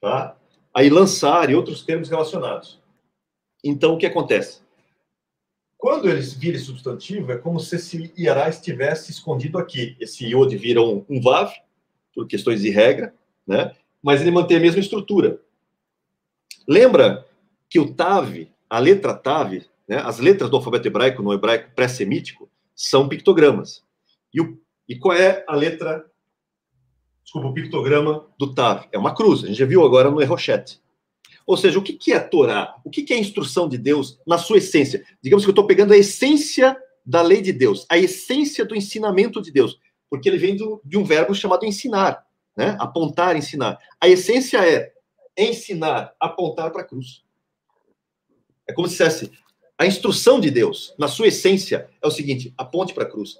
[0.00, 0.36] tá?
[0.74, 2.80] Aí lançar e outros termos relacionados.
[3.62, 4.60] Então o que acontece?
[5.78, 9.96] Quando eles viram substantivo, é como se esse Iará estivesse escondido aqui.
[10.00, 11.52] Esse Iod vira um, um Vav,
[12.14, 13.14] por questões de regra,
[13.46, 13.76] né?
[14.02, 15.40] Mas ele mantém a mesma estrutura.
[16.66, 17.26] Lembra
[17.68, 19.98] que o Tav, a letra Tav, né?
[19.98, 23.82] As letras do alfabeto hebraico, no hebraico pré-semítico, são pictogramas.
[24.32, 26.04] E, o, e qual é a letra,
[27.22, 28.86] desculpa, o pictograma do Tav?
[28.92, 29.44] É uma cruz.
[29.44, 30.80] A gente já viu agora no Errochete.
[31.46, 32.74] Ou seja, o que, que é Torá?
[32.84, 35.04] O que, que é a instrução de Deus na sua essência?
[35.22, 39.40] Digamos que eu estou pegando a essência da lei de Deus, a essência do ensinamento
[39.40, 39.78] de Deus,
[40.10, 42.26] porque ele vem do, de um verbo chamado ensinar,
[42.56, 42.76] né?
[42.80, 43.78] apontar, ensinar.
[44.00, 44.92] A essência é
[45.38, 47.22] ensinar, apontar para a cruz.
[48.66, 49.30] É como se dissesse,
[49.78, 53.36] a instrução de Deus, na sua essência, é o seguinte: aponte para a cruz,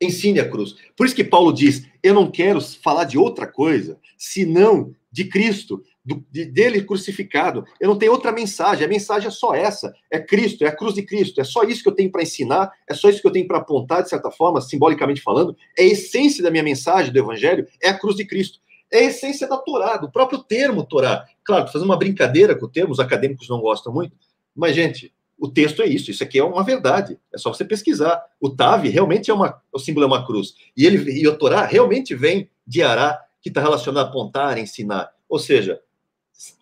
[0.00, 0.76] ensine a cruz.
[0.96, 5.82] Por isso que Paulo diz: eu não quero falar de outra coisa, senão de Cristo,
[6.04, 7.64] do, de, dele crucificado.
[7.80, 10.94] Eu não tenho outra mensagem, a mensagem é só essa: é Cristo, é a cruz
[10.94, 11.40] de Cristo.
[11.40, 13.58] É só isso que eu tenho para ensinar, é só isso que eu tenho para
[13.58, 15.56] apontar, de certa forma, simbolicamente falando.
[15.76, 18.58] É a essência da minha mensagem do Evangelho, é a cruz de Cristo.
[18.90, 21.26] É a essência da Torá, do próprio termo Torá.
[21.44, 24.16] Claro, fazendo uma brincadeira com o termo, os acadêmicos não gostam muito,
[24.56, 28.20] mas, gente, o texto é isso, isso aqui é uma verdade, é só você pesquisar.
[28.40, 30.54] O Tav realmente é uma, o símbolo é uma cruz.
[30.76, 35.12] E ele e o Torá realmente vem de Ará, que está relacionado a apontar, ensinar.
[35.28, 35.80] Ou seja,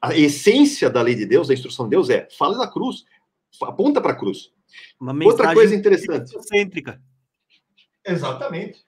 [0.00, 3.06] a essência da lei de Deus, da instrução de Deus é fala da cruz,
[3.62, 4.52] aponta para a cruz.
[5.24, 6.30] Outra coisa interessante.
[6.46, 7.00] Cêntrica.
[8.04, 8.84] Exatamente.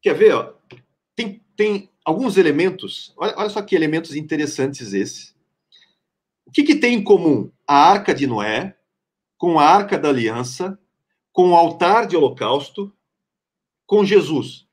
[0.00, 0.34] Quer ver?
[0.34, 0.54] Ó?
[1.14, 5.35] Tem, tem alguns elementos, olha, olha só que elementos interessantes esses
[6.46, 8.76] o que, que tem em comum a arca de Noé
[9.36, 10.78] com a arca da aliança,
[11.32, 12.92] com o altar de holocausto,
[13.84, 14.66] com Jesus?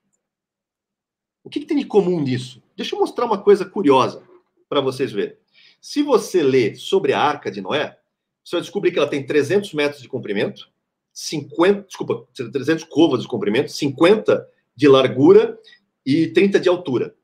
[1.43, 2.63] O que, que tem de comum nisso?
[2.77, 4.23] Deixa eu mostrar uma coisa curiosa
[4.69, 5.35] para vocês verem.
[5.81, 7.99] Se você ler sobre a arca de Noé,
[8.43, 10.71] você vai descobrir que ela tem 300 metros de comprimento,
[11.11, 15.59] 50, desculpa, 300 côvados de comprimento, 50 de largura
[16.05, 17.15] e 30 de altura.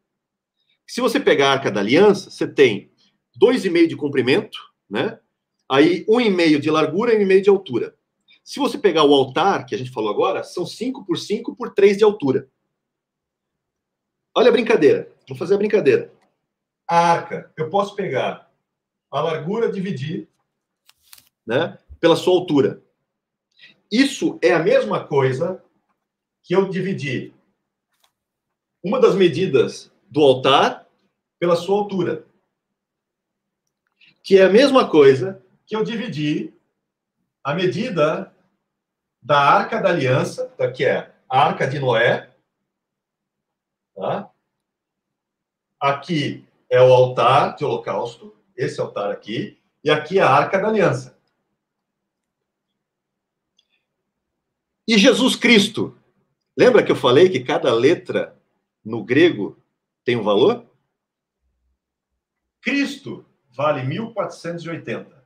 [0.86, 2.89] Se você pegar a Arca da Aliança, você tem
[3.42, 4.60] 2,5 de comprimento,
[4.90, 5.20] né?
[5.70, 7.96] Aí 1,5 de largura e 1,5 de altura.
[8.44, 11.74] Se você pegar o altar, que a gente falou agora, são 5 por 5 por
[11.74, 12.50] 3 de altura.
[14.36, 15.12] Olha a brincadeira.
[15.28, 16.12] Vou fazer a brincadeira.
[16.88, 18.52] A arca, eu posso pegar
[19.12, 20.28] a largura, dividir
[21.46, 22.82] né, pela sua altura.
[23.92, 25.64] Isso é a mesma coisa
[26.44, 27.34] que eu dividir
[28.84, 30.88] uma das medidas do altar
[31.40, 32.26] pela sua altura.
[34.24, 36.54] Que é a mesma coisa que eu dividir
[37.44, 38.34] a medida
[39.22, 42.30] da Arca da Aliança, tá, que é a Arca de Noé,
[43.96, 44.30] tá?
[45.80, 50.68] Aqui é o altar de holocausto, esse altar aqui, e aqui é a Arca da
[50.68, 51.18] Aliança.
[54.88, 55.96] E Jesus Cristo,
[56.58, 58.36] lembra que eu falei que cada letra
[58.84, 59.58] no grego
[60.04, 60.66] tem um valor?
[62.62, 63.26] Cristo
[63.60, 65.20] vale 1480.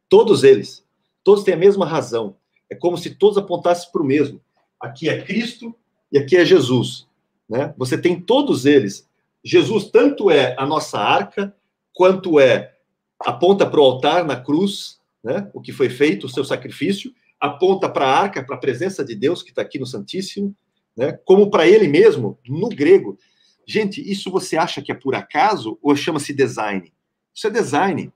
[0.09, 0.83] Todos eles.
[1.23, 2.35] Todos têm a mesma razão.
[2.71, 4.41] É como se todos apontassem para o mesmo.
[4.79, 5.75] Aqui é Cristo
[6.11, 7.07] e aqui é Jesus.
[7.47, 7.71] Né?
[7.77, 9.07] Você tem todos eles.
[9.43, 11.55] Jesus tanto é a nossa arca,
[11.93, 12.78] quanto é
[13.19, 15.49] aponta para o altar na cruz, né?
[15.53, 19.15] o que foi feito, o seu sacrifício, aponta para a arca, para a presença de
[19.15, 20.55] Deus que está aqui no Santíssimo,
[20.95, 21.13] né?
[21.25, 23.17] como para ele mesmo, no grego.
[23.65, 26.91] Gente, isso você acha que é por acaso ou chama-se design?
[27.33, 28.11] Isso é design.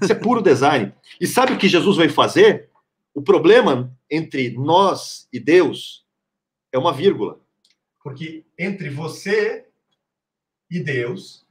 [0.00, 0.92] Isso é puro design.
[1.20, 2.70] E sabe o que Jesus vai fazer?
[3.14, 6.06] O problema entre nós e Deus
[6.72, 7.40] é uma vírgula.
[8.02, 9.66] Porque entre você
[10.70, 11.46] e Deus,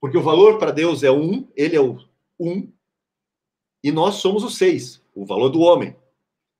[0.00, 1.98] porque o valor para Deus é um, ele é o
[2.38, 2.70] um,
[3.82, 5.96] e nós somos o seis, o valor do homem.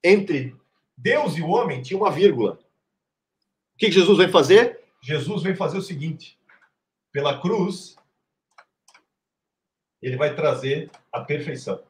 [0.03, 0.57] Entre
[0.97, 2.59] Deus e o homem tinha uma vírgula.
[3.75, 4.81] O que Jesus vai fazer?
[5.03, 6.39] Jesus vem fazer o seguinte:
[7.13, 7.97] pela cruz,
[10.01, 11.83] ele vai trazer a perfeição.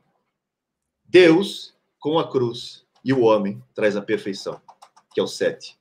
[1.05, 4.61] Deus, com a cruz, e o homem traz a perfeição,
[5.13, 5.79] que é o sete.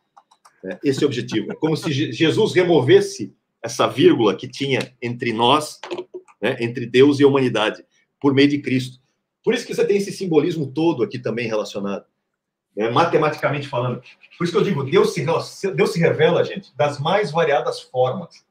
[0.63, 1.51] É, esse é o objetivo.
[1.51, 3.35] É como se Jesus removesse
[3.65, 5.79] essa vírgula que tinha entre nós,
[6.41, 7.83] né, entre Deus e a humanidade,
[8.19, 8.99] por meio de Cristo.
[9.43, 12.05] Por isso que você tem esse simbolismo todo aqui também relacionado
[12.75, 14.01] né, matematicamente falando.
[14.37, 15.25] Por isso que eu digo, Deus se,
[15.71, 18.45] Deus se revela, gente, das mais variadas formas.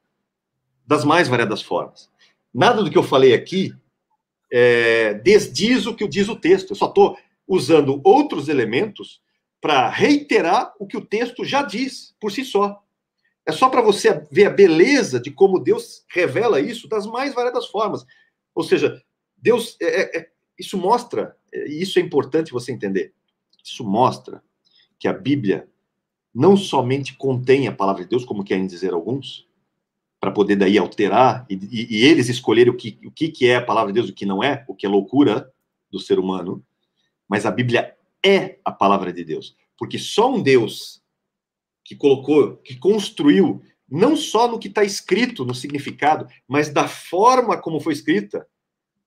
[0.86, 2.11] Das mais variadas formas.
[2.53, 3.74] Nada do que eu falei aqui
[4.51, 6.70] é, desdiz o que diz o texto.
[6.70, 9.20] Eu só estou usando outros elementos
[9.61, 12.82] para reiterar o que o texto já diz por si só.
[13.47, 17.66] É só para você ver a beleza de como Deus revela isso das mais variadas
[17.66, 18.05] formas.
[18.55, 19.03] Ou seja,
[19.37, 23.12] Deus, é, é, é isso mostra, e isso é importante você entender.
[23.62, 24.43] Isso mostra
[24.99, 25.69] que a Bíblia
[26.35, 29.47] não somente contém a palavra de Deus, como querem dizer alguns,
[30.19, 33.65] para poder daí alterar e, e, e, eles escolherem o que, o que é a
[33.65, 35.53] palavra de Deus o que não é, o que é loucura
[35.91, 36.65] do ser humano,
[37.29, 37.95] mas a Bíblia
[38.25, 39.55] é a palavra de Deus.
[39.77, 41.03] Porque só um Deus
[41.85, 47.61] que colocou, que construiu, não só no que está escrito, no significado, mas da forma
[47.61, 48.47] como foi escrita,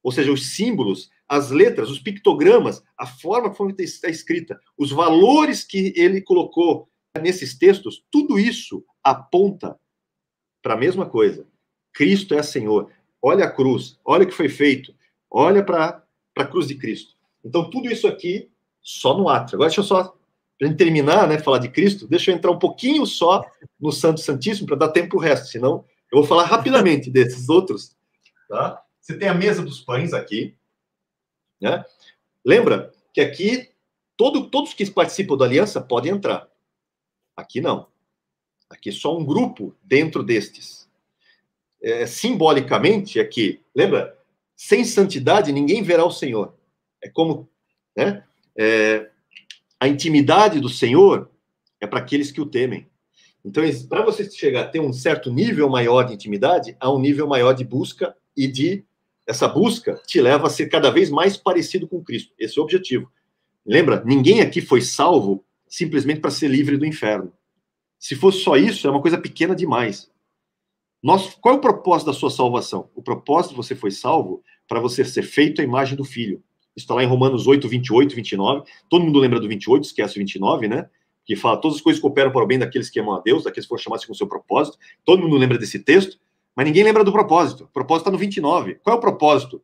[0.04, 5.64] ou seja, os símbolos, as letras, os pictogramas, a forma como está escrita, os valores
[5.64, 6.88] que ele colocou
[7.22, 9.78] nesses textos, tudo isso aponta
[10.62, 11.48] para a mesma coisa.
[11.94, 12.92] Cristo é Senhor.
[13.22, 14.94] Olha a cruz, olha o que foi feito,
[15.30, 16.04] olha para
[16.38, 17.16] a cruz de Cristo.
[17.44, 18.50] Então, tudo isso aqui
[18.82, 19.56] só no ato.
[19.56, 20.17] Agora, deixa eu só,
[20.58, 23.46] para gente terminar, né, falar de Cristo, deixa eu entrar um pouquinho só
[23.80, 27.48] no Santo Santíssimo para dar tempo para o resto, senão eu vou falar rapidamente desses
[27.48, 27.96] outros.
[28.50, 28.82] Tá?
[29.00, 30.56] Você tem a mesa dos pães aqui,
[31.62, 31.84] né?
[32.44, 33.70] Lembra que aqui
[34.16, 36.48] todo, todos que participam da aliança podem entrar.
[37.36, 37.88] Aqui não.
[38.70, 40.90] Aqui só um grupo dentro destes.
[41.82, 44.18] É, simbolicamente, aqui, lembra?
[44.56, 46.56] Sem santidade ninguém verá o Senhor.
[47.02, 47.48] É como,
[47.96, 48.24] né?
[48.58, 49.12] É,
[49.80, 51.30] a intimidade do Senhor
[51.80, 52.90] é para aqueles que o temem.
[53.46, 57.28] Então, para você chegar a ter um certo nível maior de intimidade, há um nível
[57.28, 58.86] maior de busca e de
[59.26, 62.34] essa busca te leva a ser cada vez mais parecido com Cristo.
[62.40, 63.12] Esse é o objetivo.
[63.66, 64.04] Lembra?
[64.06, 67.34] Ninguém aqui foi salvo simplesmente para ser livre do inferno.
[68.00, 70.10] Se fosse só isso, é uma coisa pequena demais.
[71.04, 72.90] Nós, qual é o propósito da sua salvação?
[72.96, 76.44] O propósito de você foi salvo para você ser feito à imagem do Filho.
[76.78, 78.64] Está lá em Romanos 8, 28, 29.
[78.88, 80.88] Todo mundo lembra do 28, esquece o 29, né?
[81.26, 83.66] Que fala: todas as coisas cooperam para o bem daqueles que amam a Deus, daqueles
[83.66, 84.78] que foram chamados com o seu propósito.
[85.04, 86.20] Todo mundo lembra desse texto.
[86.56, 87.66] Mas ninguém lembra do propósito.
[87.66, 88.76] O propósito está no 29.
[88.76, 89.62] Qual é o propósito?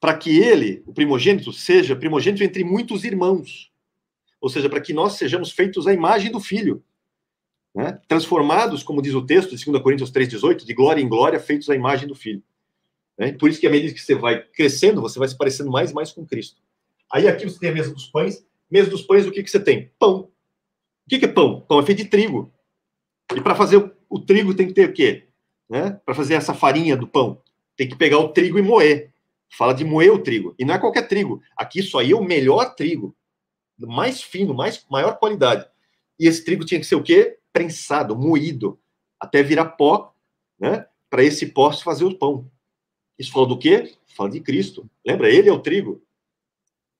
[0.00, 3.70] Para que ele, o primogênito, seja primogênito entre muitos irmãos.
[4.40, 6.82] Ou seja, para que nós sejamos feitos à imagem do Filho.
[7.72, 8.00] Né?
[8.08, 11.74] Transformados, como diz o texto de 2 Coríntios 3,18, de glória em glória, feitos à
[11.76, 12.42] imagem do Filho.
[13.20, 13.32] Né?
[13.32, 15.94] Por isso que à medida que você vai crescendo, você vai se parecendo mais e
[15.94, 16.62] mais com Cristo.
[17.12, 18.42] Aí aqui você tem a mesa dos pães.
[18.70, 19.92] Mesa dos pães, o que, que você tem?
[19.98, 20.20] Pão.
[20.20, 20.30] O
[21.10, 21.60] que, que é pão?
[21.60, 22.50] Pão é feito de trigo.
[23.36, 25.26] E para fazer o, trigo tem que ter o quê?
[25.68, 26.00] né?
[26.04, 27.40] Para fazer essa farinha do pão,
[27.76, 29.12] tem que pegar o trigo e moer.
[29.56, 30.54] Fala de moer o trigo.
[30.58, 31.42] E não é qualquer trigo.
[31.56, 33.14] Aqui só ia o melhor trigo.
[33.78, 35.66] Mais fino, mais, maior qualidade.
[36.18, 37.38] E esse trigo tinha que ser o quê?
[37.52, 38.78] Prensado, moído,
[39.18, 40.14] até virar pó,
[40.58, 40.86] né?
[41.08, 42.50] Para esse pó se fazer o pão.
[43.20, 43.92] Isso fala do quê?
[44.16, 44.88] Fala de Cristo.
[45.06, 45.28] Lembra?
[45.28, 46.02] Ele é o trigo.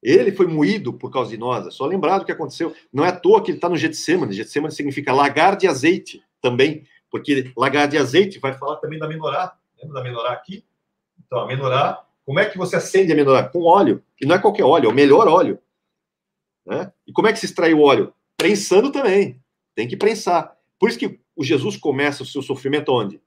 [0.03, 1.67] Ele foi moído por causa de nós.
[1.67, 2.75] É só lembrar do que aconteceu.
[2.93, 4.35] Não é à toa que ele está no Getsemane.
[4.35, 6.87] Getsemane significa lagar de azeite também.
[7.11, 9.57] Porque lagar de azeite vai falar também da menorá.
[9.81, 10.63] Lembra da menorá aqui?
[11.27, 13.49] Então, a menorá, como é que você acende a menorá?
[13.49, 14.05] Com óleo.
[14.21, 15.59] E não é qualquer óleo, é o melhor óleo.
[16.67, 16.93] Né?
[17.07, 18.13] E como é que se extrai o óleo?
[18.37, 19.41] Prensando também.
[19.75, 20.55] Tem que prensar.
[20.79, 23.23] Por isso que o Jesus começa o seu sofrimento onde?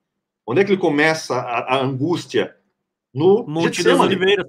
[0.46, 2.56] Onde é que ele começa a, a angústia?
[3.14, 4.48] No Monte Getsemane, das Oliveiras.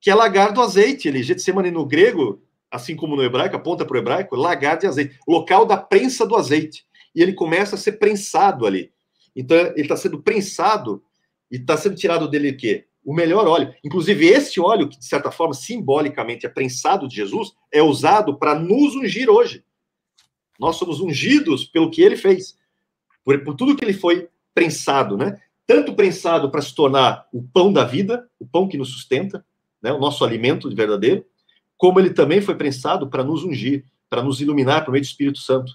[0.00, 1.08] Que é lagar do azeite.
[1.08, 5.18] Ele, Getsemane no grego, assim como no hebraico, aponta para o hebraico, lagar de azeite.
[5.26, 6.84] Local da prensa do azeite.
[7.14, 8.92] E ele começa a ser prensado ali.
[9.34, 11.02] Então, ele está sendo prensado
[11.50, 12.86] e está sendo tirado dele o quê?
[13.04, 13.74] O melhor óleo.
[13.82, 18.54] Inclusive, esse óleo, que de certa forma, simbolicamente é prensado de Jesus, é usado para
[18.54, 19.64] nos ungir hoje.
[20.58, 22.56] Nós somos ungidos pelo que ele fez,
[23.24, 25.40] por, por tudo que ele foi prensado, né?
[25.66, 29.44] Tanto prensado para se tornar o pão da vida, o pão que nos sustenta,
[29.80, 29.92] né?
[29.92, 31.24] o nosso alimento verdadeiro,
[31.76, 35.38] como ele também foi prensado para nos ungir, para nos iluminar por meio do Espírito
[35.38, 35.72] Santo,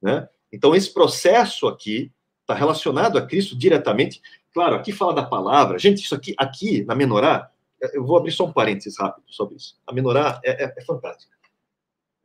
[0.00, 0.28] né?
[0.52, 4.22] Então, esse processo aqui está relacionado a Cristo diretamente.
[4.52, 5.78] Claro, aqui fala da palavra.
[5.78, 7.50] Gente, isso aqui, aqui na menorá,
[7.92, 9.76] eu vou abrir só um parênteses rápido sobre isso.
[9.86, 11.36] A menorá é, é, é fantástica.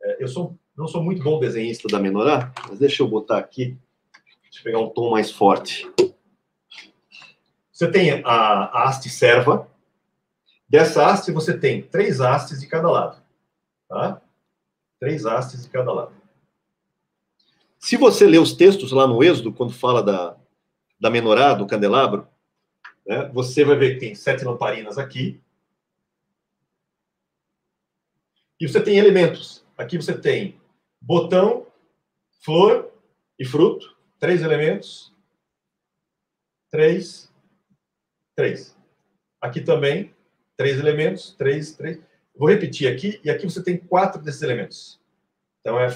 [0.03, 3.78] É, eu sou, não sou muito bom desenhista da menorá, mas deixa eu botar aqui.
[4.44, 5.90] Deixa eu pegar um tom mais forte.
[7.82, 9.68] Você tem a, haste serva.
[10.70, 13.20] Dessa haste, você tem três hastes de cada lado.
[13.90, 14.22] Tá?
[14.99, 16.14] Três hastes de cada lado.
[17.80, 20.38] Se você ler os textos lá no Êxodo, quando fala da,
[20.99, 22.28] da menorá, do candelabro,
[23.03, 25.41] né, você vai ver que tem sete lamparinas aqui.
[28.60, 29.66] E você tem elementos.
[29.76, 30.62] Aqui você tem
[31.02, 31.66] botão,
[32.45, 32.91] flor
[33.40, 33.98] e fruto.
[34.20, 35.12] Três elementos.
[36.70, 37.31] Três.
[38.41, 38.76] Três.
[39.39, 40.15] Aqui também,
[40.57, 41.35] três elementos.
[41.38, 42.01] Três, três.
[42.35, 43.22] Vou repetir aqui.
[43.23, 44.99] E aqui você tem quatro desses elementos.
[45.59, 45.95] Então é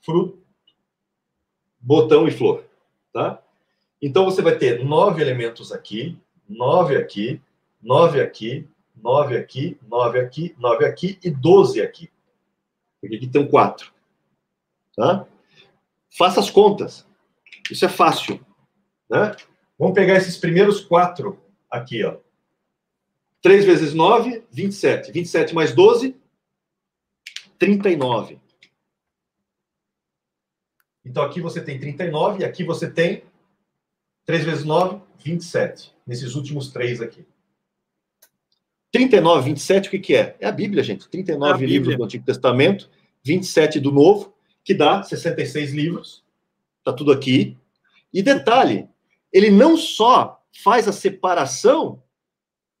[0.00, 0.42] fruto,
[1.78, 2.64] botão e flor,
[3.12, 3.40] tá?
[4.02, 6.18] Então você vai ter nove elementos aqui,
[6.48, 7.40] nove aqui,
[7.80, 12.10] nove aqui, nove aqui, nove aqui, nove aqui e doze aqui.
[13.00, 13.92] Porque aqui tem quatro,
[14.96, 15.28] tá?
[16.18, 17.06] Faça as contas.
[17.70, 18.44] Isso é fácil,
[19.08, 19.36] né?
[19.78, 21.43] Vamos pegar esses primeiros quatro
[21.74, 22.16] aqui, ó.
[23.42, 25.12] 3 vezes 9, 27.
[25.12, 26.16] 27 mais 12,
[27.58, 28.38] 39.
[31.04, 33.24] Então aqui você tem 39 e aqui você tem
[34.24, 35.92] 3 vezes 9, 27.
[36.06, 37.26] Nesses últimos três aqui.
[38.90, 40.36] 39, 27, o que, que é?
[40.38, 41.08] É a Bíblia, gente.
[41.08, 42.88] 39 é livros do Antigo Testamento,
[43.24, 44.32] 27 do Novo,
[44.62, 46.24] que dá 66 livros.
[46.78, 47.56] Está tudo aqui.
[48.12, 48.88] E detalhe,
[49.32, 52.02] ele não só faz a separação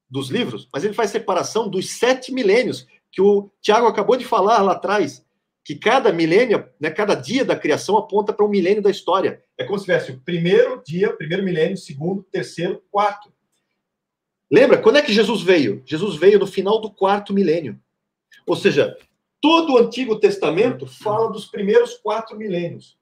[0.08, 4.62] dos livros, mas ele faz separação dos sete milênios, que o Tiago acabou de falar
[4.62, 5.24] lá atrás
[5.64, 9.42] que cada milênio, né, cada dia da criação aponta para um milênio da história.
[9.56, 13.32] É como se tivesse o primeiro dia, primeiro milênio, segundo, terceiro, quarto.
[14.50, 14.76] Lembra?
[14.76, 15.82] Quando é que Jesus veio?
[15.86, 17.80] Jesus veio no final do quarto milênio.
[18.46, 18.94] Ou seja,
[19.40, 22.98] todo o Antigo Testamento fala dos primeiros quatro milênios.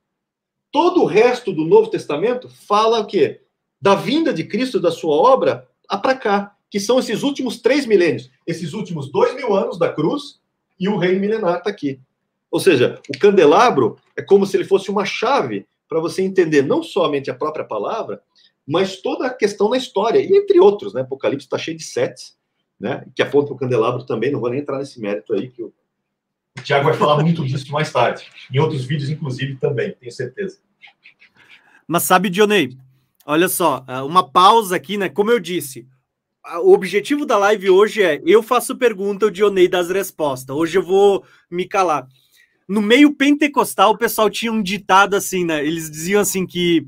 [0.71, 3.42] Todo o resto do Novo Testamento fala o quê?
[3.83, 5.69] Da vinda de Cristo, da sua obra,
[6.01, 8.31] para cá, que são esses últimos três milênios.
[8.47, 10.41] Esses últimos dois mil anos da cruz
[10.81, 12.01] e o reino milenar está aqui.
[12.51, 16.83] Ou seja, o candelabro é como se ele fosse uma chave para você entender não
[16.83, 18.23] somente a própria palavra,
[18.67, 21.03] mas toda a questão na história, e entre outros, né?
[21.03, 22.37] Apocalipse está cheio de sets,
[22.79, 23.05] né?
[23.15, 25.73] Que aponta para o candelabro também, não vou nem entrar nesse mérito aí, que o
[26.63, 30.61] Tiago vai falar muito disso mais tarde, em outros vídeos, inclusive, também, tenho certeza.
[31.87, 32.77] Mas sabe, Dionei,
[33.27, 35.09] olha só, é, uma pausa aqui, né?
[35.09, 35.87] Como eu disse,
[36.63, 40.55] o objetivo da live hoje é eu faço pergunta, o Dionei das respostas.
[40.55, 42.09] Hoje eu vou me calar
[42.69, 45.65] no meio pentecostal, o pessoal tinha um ditado assim, né?
[45.65, 46.87] Eles diziam assim que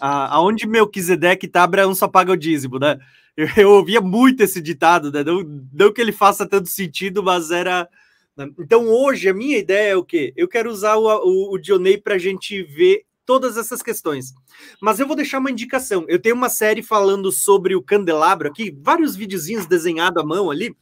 [0.00, 2.98] a, aonde Melquisedeque tá, Abraão só paga o dízimo, né?
[3.36, 5.22] Eu, eu, ouvia muito esse ditado, né?
[5.22, 5.42] Não,
[5.72, 7.88] não que ele faça tanto sentido, mas era.
[8.36, 8.48] Né?
[8.58, 10.32] Então hoje a minha ideia é o quê?
[10.36, 14.32] Eu quero usar o, o, o Dionei para a gente ver todas essas questões.
[14.80, 16.06] Mas eu vou deixar uma indicação.
[16.08, 20.74] Eu tenho uma série falando sobre o candelabro aqui, vários videozinhos desenhados à mão ali.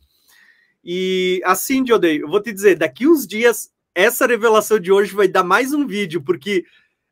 [0.84, 5.26] E assim, Dionei, eu vou te dizer, daqui uns dias essa revelação de hoje vai
[5.26, 6.64] dar mais um vídeo, porque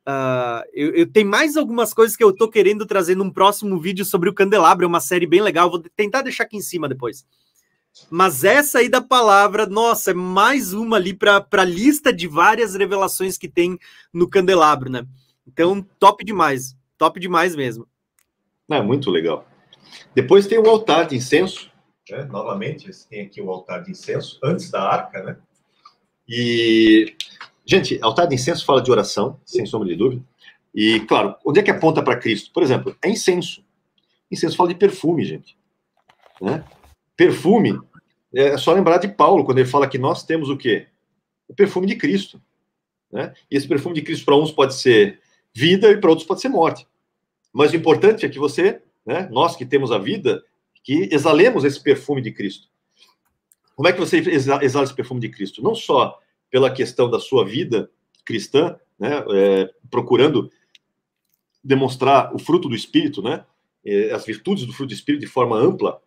[0.07, 4.05] uh, eu, eu tenho mais algumas coisas que eu tô querendo trazer num próximo vídeo
[4.05, 5.69] sobre o Candelabro, é uma série bem legal.
[5.69, 7.27] Vou tentar deixar aqui em cima depois.
[8.09, 12.77] Mas essa aí da palavra, nossa, é mais uma ali para a lista de várias
[12.77, 13.77] revelações que tem
[14.13, 15.05] no candelabro, né?
[15.47, 17.87] Então, top demais, top demais mesmo.
[18.71, 19.47] É muito legal.
[20.15, 21.71] Depois tem o altar de incenso.
[22.11, 22.25] Né?
[22.25, 25.37] Novamente, tem aqui o altar de incenso, antes da arca, né?
[26.27, 27.15] E,
[27.65, 30.23] gente, altar de incenso fala de oração, sem sombra de dúvida.
[30.75, 32.51] E, claro, onde é que aponta para Cristo?
[32.53, 33.65] Por exemplo, é incenso.
[34.31, 35.57] Incenso fala de perfume, gente.
[36.41, 36.65] Né?
[37.17, 37.79] Perfume,
[38.35, 40.89] é só lembrar de Paulo, quando ele fala que nós temos o quê?
[41.47, 42.43] O perfume de Cristo.
[43.13, 43.33] Né?
[43.51, 45.21] E esse perfume de Cristo, para uns, pode ser
[45.55, 46.87] vida e para outros, pode ser morte.
[47.53, 50.45] Mas o importante é que você, né, nós que temos a vida,
[50.83, 52.69] que exalemos esse perfume de Cristo.
[53.77, 55.63] Como é que você exala esse perfume de Cristo?
[55.63, 56.19] Não só
[56.51, 57.91] pela questão da sua vida
[58.25, 60.51] cristã, né, é, procurando
[61.63, 63.45] demonstrar o fruto do Espírito, né,
[63.85, 66.01] é, as virtudes do fruto do Espírito de forma ampla,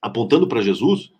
[0.00, 1.12] apontando para Jesus,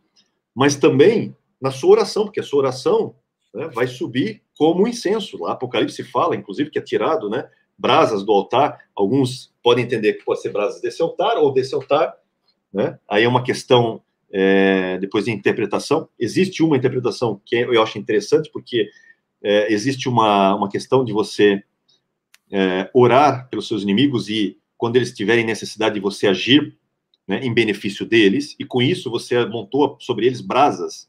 [0.54, 3.14] mas também na sua oração, porque a sua oração
[3.54, 5.42] né, vai subir como incenso.
[5.42, 7.48] Lá Apocalipse fala, inclusive, que é tirado, né,
[7.78, 8.78] brasas do altar.
[8.94, 12.14] Alguns podem entender que pode ser brasas desse altar ou desse altar,
[12.72, 12.98] né?
[13.08, 16.08] Aí é uma questão é, depois de interpretação.
[16.18, 18.88] Existe uma interpretação que eu acho interessante, porque
[19.42, 21.62] é, existe uma, uma questão de você
[22.50, 26.76] é, orar pelos seus inimigos e, quando eles tiverem necessidade de você agir
[27.26, 31.08] né, em benefício deles, e com isso você montou sobre eles brasas,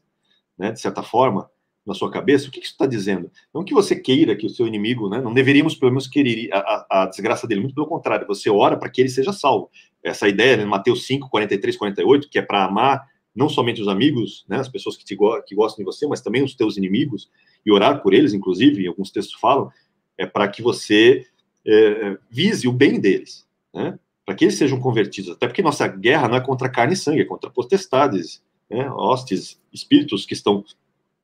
[0.56, 1.50] né, de certa forma,
[1.88, 3.30] na sua cabeça, o que, isso está dizendo?
[3.52, 6.58] Não que você queira que o seu inimigo, né, não deveríamos pelo menos querer a,
[6.58, 9.70] a, a desgraça dele, muito pelo contrário, você ora para que ele seja salvo.
[10.04, 14.44] Essa ideia, né, Mateus 5, 43, 48, que é para amar não somente os amigos,
[14.46, 15.16] né, as pessoas que, te,
[15.46, 17.30] que gostam de você, mas também os teus inimigos,
[17.64, 19.70] e orar por eles, inclusive, alguns textos falam,
[20.18, 21.24] é para que você
[21.66, 25.30] é, vise o bem deles, né, para que eles sejam convertidos.
[25.30, 29.58] Até porque nossa guerra não é contra carne e sangue, é contra potestades, né, hostes,
[29.72, 30.62] espíritos que estão,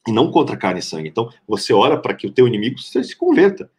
[0.06, 1.08] e não contra carne e sangue.
[1.08, 3.70] Então, você ora para que o teu inimigo se, converta.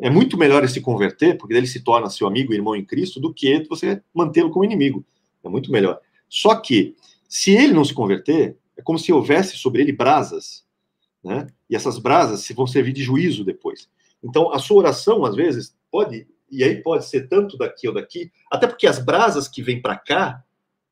[0.00, 2.84] É muito melhor ele se converter, porque ele se torna seu amigo e irmão em
[2.84, 5.04] Cristo, do que você mantê-lo como inimigo.
[5.44, 6.00] É muito melhor.
[6.28, 6.96] Só que,
[7.28, 10.64] se ele não se converter, é como se houvesse sobre ele brasas,
[11.22, 11.46] né?
[11.68, 13.88] E essas brasas vão servir de juízo depois.
[14.22, 18.32] Então, a sua oração, às vezes, pode, e aí pode ser tanto daqui ou daqui,
[18.50, 20.42] até porque as brasas que vêm para cá,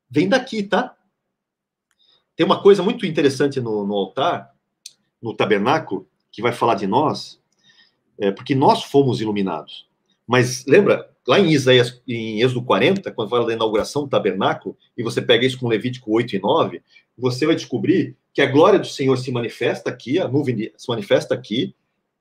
[0.09, 0.95] vêm daqui, tá?
[2.35, 4.53] Tem uma coisa muito interessante no, no altar,
[5.21, 7.39] no tabernáculo, que vai falar de nós,
[8.19, 9.87] é, porque nós fomos iluminados.
[10.27, 15.03] Mas lembra, lá em Isaías, em Êxodo 40, quando fala da inauguração do tabernáculo, e
[15.03, 16.81] você pega isso com Levítico 8 e 9,
[17.17, 21.33] você vai descobrir que a glória do Senhor se manifesta aqui, a nuvem se manifesta
[21.33, 21.73] aqui,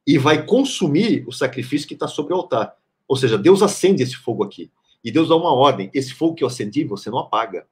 [0.06, 2.74] e vai consumir o sacrifício que está sobre o altar.
[3.08, 4.70] Ou seja, Deus acende esse fogo aqui.
[5.04, 7.66] E Deus dá uma ordem: esse fogo que eu acendi, você não apaga.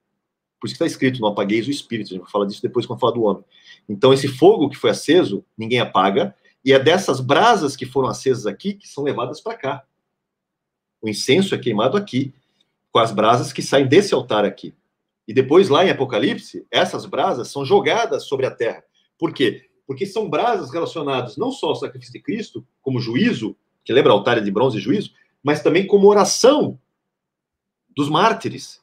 [0.65, 2.07] Por isso que está escrito: não apagueis o espírito.
[2.07, 3.45] A gente vai falar disso depois quando falar do homem.
[3.87, 6.35] Então, esse fogo que foi aceso, ninguém apaga,
[6.65, 9.85] e é dessas brasas que foram acesas aqui que são levadas para cá.
[11.03, 12.33] O incenso é queimado aqui,
[12.91, 14.75] com as brasas que saem desse altar aqui.
[15.29, 18.83] E depois, lá em Apocalipse, essas brasas são jogadas sobre a terra.
[19.19, 19.69] Por quê?
[19.87, 23.55] Porque são brasas relacionadas não só ao sacrifício de Cristo, como juízo,
[23.85, 25.11] que lembra altar de bronze e juízo,
[25.43, 26.81] mas também como oração
[27.95, 28.83] dos mártires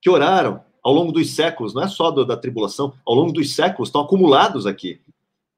[0.00, 3.54] que oraram ao longo dos séculos, não é só do, da tribulação, ao longo dos
[3.54, 5.02] séculos estão acumulados aqui.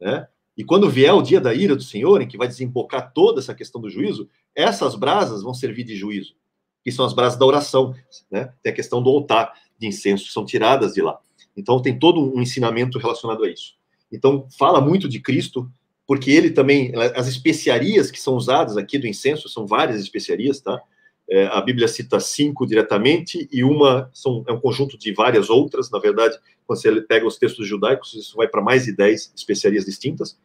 [0.00, 0.26] Né?
[0.56, 3.54] E quando vier o dia da ira do Senhor, em que vai desembocar toda essa
[3.54, 6.34] questão do juízo, essas brasas vão servir de juízo,
[6.82, 7.94] que são as brasas da oração,
[8.28, 8.52] né?
[8.60, 11.16] Tem a questão do altar de incenso, são tiradas de lá.
[11.56, 13.74] Então tem todo um ensinamento relacionado a isso.
[14.10, 15.70] Então fala muito de Cristo,
[16.08, 20.82] porque ele também, as especiarias que são usadas aqui do incenso, são várias especiarias, tá?
[21.30, 25.88] É, a Bíblia cita cinco diretamente e uma são, é um conjunto de várias outras.
[25.88, 26.36] Na verdade,
[26.66, 30.36] quando você pega os textos judaicos, isso vai para mais de dez especiarias distintas.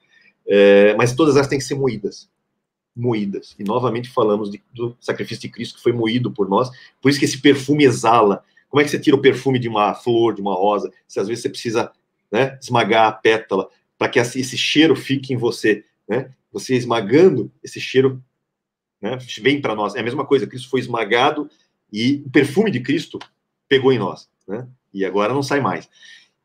[0.48, 2.30] É, mas todas elas têm que ser moídas.
[2.96, 3.56] Moídas.
[3.58, 6.70] E novamente falamos de, do sacrifício de Cristo que foi moído por nós.
[7.02, 8.44] Por isso que esse perfume exala.
[8.70, 10.92] Como é que você tira o perfume de uma flor, de uma rosa?
[11.08, 11.92] Se às vezes você precisa
[12.32, 15.84] né, esmagar a pétala para que esse cheiro fique em você.
[16.08, 16.30] Né?
[16.52, 18.22] Você esmagando, esse cheiro
[19.06, 19.94] né, vem para nós.
[19.94, 21.48] É a mesma coisa, Cristo foi esmagado
[21.94, 23.20] e o perfume de Cristo
[23.70, 24.28] pegou em nós.
[24.48, 24.68] Né?
[24.92, 25.88] E agora não sai mais.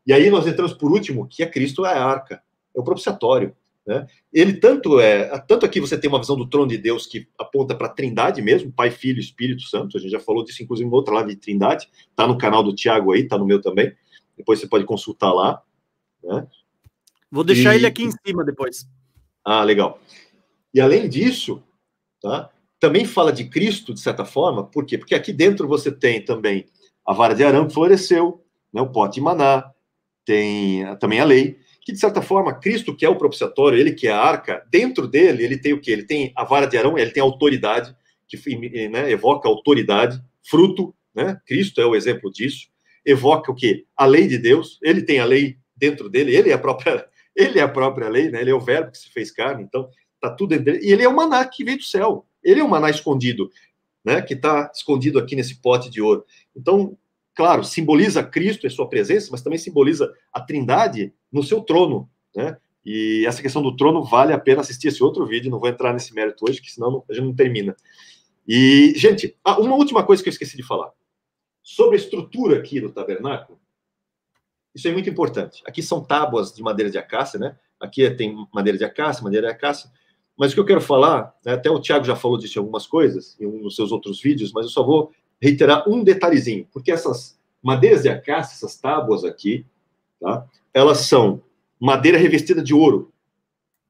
[0.05, 2.43] E aí nós entramos por último, que é Cristo é a arca,
[2.75, 3.55] é o propiciatório.
[3.85, 4.05] Né?
[4.31, 7.73] Ele tanto é, tanto aqui você tem uma visão do trono de Deus que aponta
[7.73, 9.97] para a Trindade mesmo, Pai, Filho, Espírito Santo.
[9.97, 11.89] A gente já falou disso inclusive em outra live de Trindade.
[12.15, 13.91] Tá no canal do Tiago aí, tá no meu também.
[14.37, 15.63] Depois você pode consultar lá.
[16.23, 16.45] Né?
[17.31, 17.77] Vou deixar e...
[17.77, 18.87] ele aqui em cima depois.
[19.43, 19.99] Ah, legal.
[20.71, 21.63] E além disso,
[22.21, 22.49] tá?
[22.79, 24.97] Também fala de Cristo de certa forma, por quê?
[24.97, 26.65] Porque aqui dentro você tem também
[27.05, 28.43] a vara de arame que floresceu,
[28.73, 28.81] né?
[28.81, 29.71] O pote de maná,
[30.25, 34.07] tem também a lei, que de certa forma, Cristo, que é o propiciatório, ele que
[34.07, 35.91] é a arca, dentro dele, ele tem o que?
[35.91, 37.95] Ele tem a vara de Arão, ele tem autoridade,
[38.27, 38.37] que
[38.89, 41.39] né, evoca autoridade, fruto, né?
[41.45, 42.67] Cristo é o exemplo disso,
[43.05, 43.85] evoca o que?
[43.97, 47.59] A lei de Deus, ele tem a lei dentro dele, ele é a própria, ele
[47.59, 48.41] é a própria lei, né?
[48.41, 49.89] Ele é o verbo que se fez carne, então
[50.21, 50.79] tá tudo dentro dele.
[50.83, 52.25] E ele é o maná que veio do céu.
[52.43, 53.49] Ele é o maná escondido,
[54.05, 54.21] né?
[54.21, 56.23] Que está escondido aqui nesse pote de ouro.
[56.55, 56.97] Então,
[57.35, 62.57] claro, simboliza Cristo e sua presença, mas também simboliza a Trindade no seu trono, né?
[62.83, 65.93] E essa questão do trono vale a pena assistir esse outro vídeo, não vou entrar
[65.93, 67.75] nesse mérito hoje, que senão a gente não termina.
[68.47, 70.91] E, gente, ah, uma última coisa que eu esqueci de falar.
[71.61, 73.59] Sobre a estrutura aqui do tabernáculo,
[74.73, 75.61] isso é muito importante.
[75.65, 77.55] Aqui são tábuas de madeira de acácia, né?
[77.79, 79.91] Aqui tem madeira de acácia, madeira de acácia.
[80.37, 82.87] Mas o que eu quero falar, né, até o Tiago já falou disso em algumas
[82.87, 86.91] coisas, em um dos seus outros vídeos, mas eu só vou reiterar um detalhezinho, porque
[86.91, 89.65] essas madeiras de acácia, essas tábuas aqui,
[90.19, 90.45] tá?
[90.73, 91.41] Elas são
[91.79, 93.11] madeira revestida de ouro,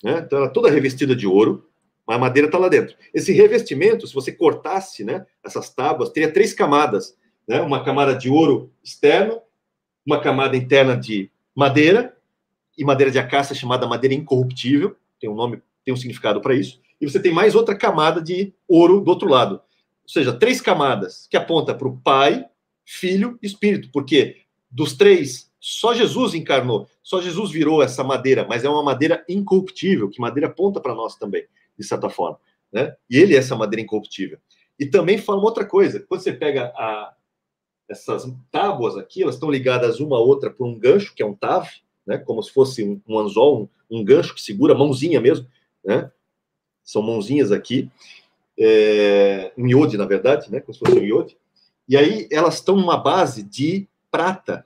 [0.04, 0.24] né?
[0.26, 1.68] Então ela é toda revestida de ouro,
[2.06, 2.96] mas a madeira está lá dentro.
[3.14, 7.16] Esse revestimento, se você cortasse, né, essas tábuas, teria três camadas,
[7.48, 7.62] né?
[7.62, 9.42] Uma camada de ouro externo,
[10.06, 12.18] uma camada interna de madeira
[12.78, 16.80] e madeira de acácia chamada madeira incorruptível, tem um nome, tem um significado para isso.
[17.00, 19.56] E você tem mais outra camada de ouro do outro lado.
[19.56, 22.46] Ou seja, três camadas que aponta para o Pai,
[22.86, 28.64] Filho e Espírito, porque dos três, só Jesus encarnou, só Jesus virou essa madeira, mas
[28.64, 31.46] é uma madeira incorruptível, que madeira aponta para nós também,
[31.78, 32.40] de certa forma.
[32.72, 32.96] Né?
[33.10, 34.38] E ele é essa madeira incorruptível.
[34.80, 37.14] E também fala uma outra coisa, quando você pega a,
[37.88, 41.36] essas tábuas aqui, elas estão ligadas uma a outra por um gancho, que é um
[41.36, 41.70] tave,
[42.06, 42.18] né?
[42.18, 45.46] Como se fosse um, um anzol, um, um, gancho que segura, mãozinha mesmo,
[45.84, 46.12] né?
[46.84, 47.90] São mãozinhas aqui,
[48.58, 50.60] é, um iode, na verdade, né?
[50.60, 51.38] Como se fosse um iode.
[51.88, 54.66] E aí elas estão numa base de prata.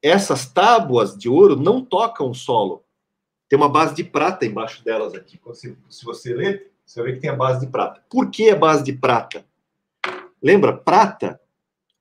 [0.00, 2.84] Essas tábuas de ouro não tocam o solo.
[3.48, 5.38] Tem uma base de prata embaixo delas aqui.
[5.54, 8.02] Se, se você ler, você ver que tem a base de prata.
[8.10, 9.44] Por que a base de prata?
[10.42, 11.40] Lembra, prata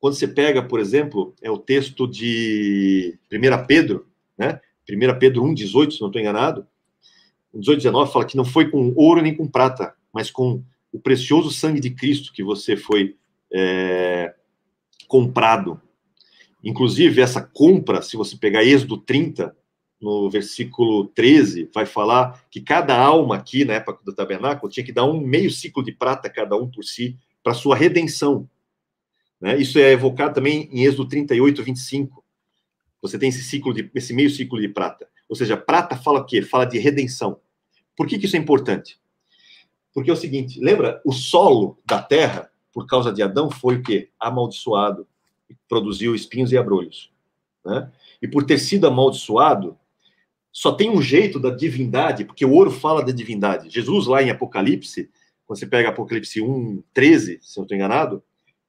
[0.01, 4.59] quando você pega, por exemplo, é o texto de 1 Pedro, né?
[4.89, 6.67] 1 Pedro 1, 18, se não estou enganado,
[7.59, 11.51] 18, 19, fala que não foi com ouro nem com prata, mas com o precioso
[11.51, 13.15] sangue de Cristo que você foi
[13.53, 14.33] é,
[15.07, 15.81] comprado.
[16.63, 19.55] Inclusive, essa compra, se você pegar Êxodo 30,
[20.01, 24.91] no versículo 13, vai falar que cada alma aqui, na época do tabernáculo, tinha que
[24.91, 28.49] dar um meio ciclo de prata cada um por si, para sua redenção.
[29.39, 29.57] Né?
[29.57, 32.23] Isso é evocado também em Êxodo 38, 25.
[33.01, 35.07] Você tem esse ciclo de, esse meio ciclo de prata.
[35.31, 36.41] Ou seja, prata fala o quê?
[36.41, 37.39] Fala de redenção.
[37.95, 38.99] Por que, que isso é importante?
[39.93, 41.01] Porque é o seguinte, lembra?
[41.05, 44.09] O solo da terra, por causa de Adão, foi o quê?
[44.19, 45.07] Amaldiçoado.
[45.69, 47.13] Produziu espinhos e abrolhos.
[47.63, 47.89] Né?
[48.21, 49.77] E por ter sido amaldiçoado,
[50.51, 53.69] só tem um jeito da divindade, porque o ouro fala da divindade.
[53.69, 55.09] Jesus, lá em Apocalipse,
[55.45, 58.21] quando você pega Apocalipse 1, 13, se não estou enganado,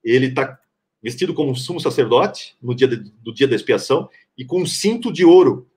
[0.05, 0.61] ele está
[1.03, 4.09] vestido como um sumo sacerdote no dia de, do dia da expiação
[4.39, 5.69] e com um cinto de ouro.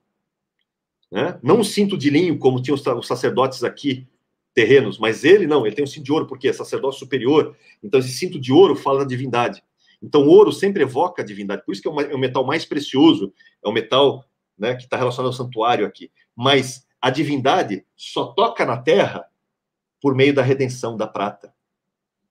[1.10, 1.38] Né?
[1.42, 4.06] Não um cinto de linho, como tinham os sacerdotes aqui
[4.54, 7.56] terrenos, mas ele não, ele tem um cinto de ouro, porque é sacerdote superior.
[7.82, 9.62] Então, esse cinto de ouro fala da divindade.
[10.02, 12.64] Então, o ouro sempre evoca a divindade, por isso que é, é o metal mais
[12.64, 14.24] precioso, é o metal
[14.58, 16.10] né, que está relacionado ao santuário aqui.
[16.34, 19.26] Mas a divindade só toca na terra
[20.00, 21.54] por meio da redenção da prata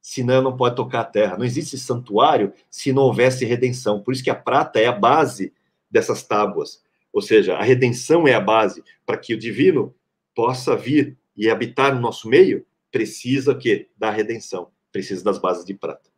[0.06, 1.36] senão não pode tocar a terra.
[1.36, 4.00] Não existe santuário se não houvesse redenção.
[4.00, 5.52] Por isso que a prata é a base
[5.90, 6.84] dessas tábuas.
[7.16, 9.96] Ou seja, a redenção é a base para que o divino
[10.36, 15.74] possa vir e habitar no nosso meio, precisa que da redenção, precisa das bases de
[15.74, 16.10] prata.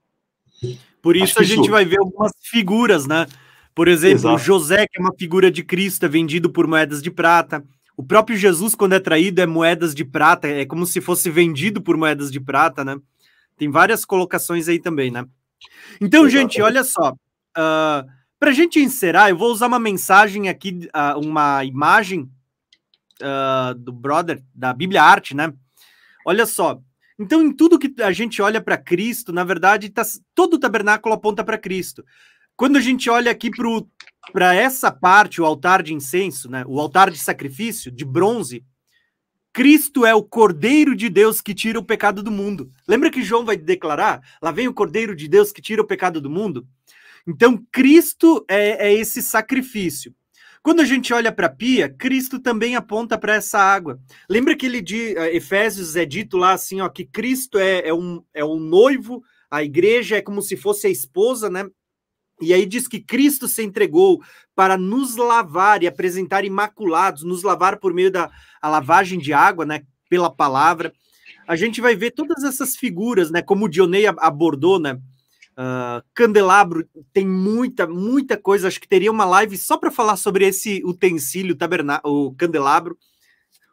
[0.99, 1.69] Por isso a gente isso...
[1.69, 3.28] vai ver algumas figuras, né?
[3.76, 4.40] Por exemplo, Exato.
[4.40, 7.64] José, que é uma figura de Cristo, é vendido por moedas de prata.
[7.95, 11.80] O próprio Jesus, quando é traído, é moedas de prata, é como se fosse vendido
[11.80, 12.98] por moedas de prata, né?
[13.56, 15.24] Tem várias colocações aí também, né?
[16.02, 17.11] Então, gente, olha só.
[17.56, 22.30] Uh, Para a gente encerrar, eu vou usar uma mensagem aqui, uh, uma imagem
[23.22, 25.51] uh, do brother da Bíblia Arte, né?
[26.26, 26.80] Olha só.
[27.19, 30.03] Então, em tudo que a gente olha para Cristo, na verdade, tá,
[30.35, 32.05] todo o tabernáculo aponta para Cristo.
[32.55, 33.49] Quando a gente olha aqui
[34.31, 36.64] para essa parte, o altar de incenso, né?
[36.68, 38.64] O altar de sacrifício de bronze,
[39.51, 42.72] Cristo é o Cordeiro de Deus que tira o pecado do mundo.
[42.88, 44.22] Lembra que João vai declarar?
[44.39, 46.68] Lá vem o Cordeiro de Deus que tira o pecado do mundo.
[47.27, 50.15] Então, Cristo é, é esse sacrifício.
[50.63, 53.99] Quando a gente olha para a pia, Cristo também aponta para essa água.
[54.29, 57.93] Lembra que ele de uh, Efésios é dito lá assim, ó, que Cristo é, é,
[57.93, 61.65] um, é um noivo, a igreja é como se fosse a esposa, né?
[62.41, 64.21] E aí diz que Cristo se entregou
[64.55, 68.29] para nos lavar e apresentar imaculados, nos lavar por meio da
[68.63, 70.93] lavagem de água, né, pela palavra.
[71.47, 74.99] A gente vai ver todas essas figuras, né, como o Dionei abordou, né,
[75.57, 80.45] uh, candelabro, tem muita, muita coisa, acho que teria uma live só para falar sobre
[80.45, 82.97] esse utensílio, taberná o candelabro.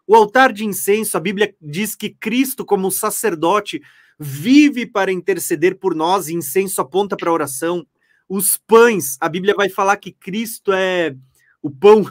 [0.06, 3.80] O altar de incenso, a Bíblia diz que Cristo, como sacerdote,
[4.18, 7.86] vive para interceder por nós, e incenso aponta para a oração
[8.28, 11.14] os pães, a Bíblia vai falar que Cristo é
[11.62, 12.04] o pão.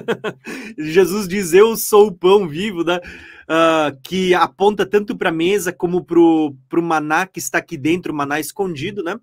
[0.78, 2.98] Jesus diz: Eu sou o pão vivo, né?
[3.44, 8.12] Uh, que aponta tanto para a mesa como para o maná que está aqui dentro,
[8.12, 9.18] o maná escondido, né?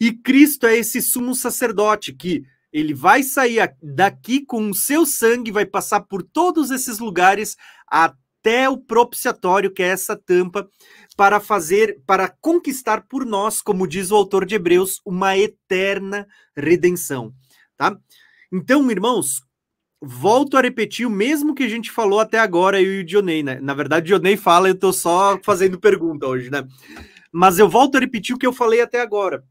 [0.00, 5.50] E Cristo é esse sumo sacerdote que ele vai sair daqui com o seu sangue,
[5.50, 7.56] vai passar por todos esses lugares
[7.86, 10.68] até o propiciatório, que é essa tampa,
[11.16, 17.32] para fazer, para conquistar por nós, como diz o autor de Hebreus, uma eterna redenção,
[17.76, 17.96] tá?
[18.52, 19.42] Então, irmãos,
[20.06, 23.42] volto a repetir o mesmo que a gente falou até agora, eu e o Dionei,
[23.42, 23.58] né?
[23.60, 26.66] Na verdade, o Dionei fala, eu tô só fazendo pergunta hoje, né?
[27.32, 29.44] Mas eu volto a repetir o que eu falei até agora.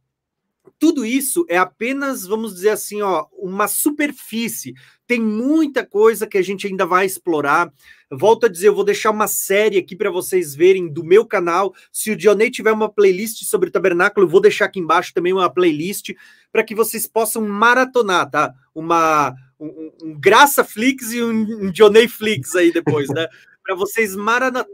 [0.79, 4.73] Tudo isso é apenas, vamos dizer assim, ó, uma superfície.
[5.05, 7.71] Tem muita coisa que a gente ainda vai explorar.
[8.11, 11.73] Volto a dizer, eu vou deixar uma série aqui para vocês verem do meu canal.
[11.91, 15.33] Se o Dionei tiver uma playlist sobre o tabernáculo, eu vou deixar aqui embaixo também
[15.33, 16.11] uma playlist
[16.51, 18.53] para que vocês possam maratonar, tá?
[18.73, 23.27] Uma um, um Graça Flix e um, um Dionei Flix aí depois, né?
[23.65, 24.15] para vocês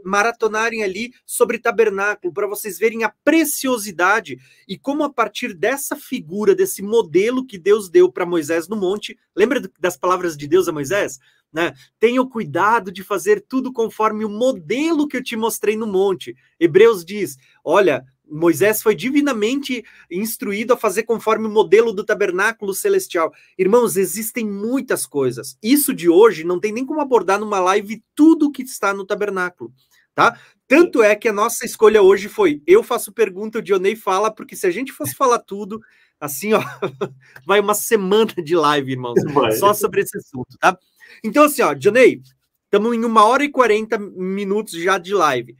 [0.04, 4.38] maratonarem ali sobre tabernáculo, para vocês verem a preciosidade
[4.68, 9.18] e como a partir dessa figura, desse modelo que Deus deu para Moisés no monte,
[9.34, 11.18] lembra das palavras de Deus a Moisés?
[11.50, 11.72] Né?
[11.98, 16.34] Tenha o cuidado de fazer tudo conforme o modelo que eu te mostrei no monte.
[16.60, 23.32] Hebreus diz: olha, Moisés foi divinamente instruído a fazer conforme o modelo do tabernáculo celestial.
[23.58, 25.58] Irmãos, existem muitas coisas.
[25.62, 29.72] Isso de hoje não tem nem como abordar numa live tudo que está no tabernáculo,
[30.14, 30.38] tá?
[30.66, 34.56] Tanto é que a nossa escolha hoje foi: eu faço pergunta, o Dionei fala, porque
[34.56, 35.78] se a gente fosse falar tudo,
[36.18, 36.62] assim, ó,
[37.46, 39.52] vai uma semana de live, irmãos, vai.
[39.52, 40.78] só sobre esse assunto, tá?
[41.22, 42.22] Então, assim, ó, Dionei,
[42.64, 45.54] estamos em uma hora e 40 minutos já de live.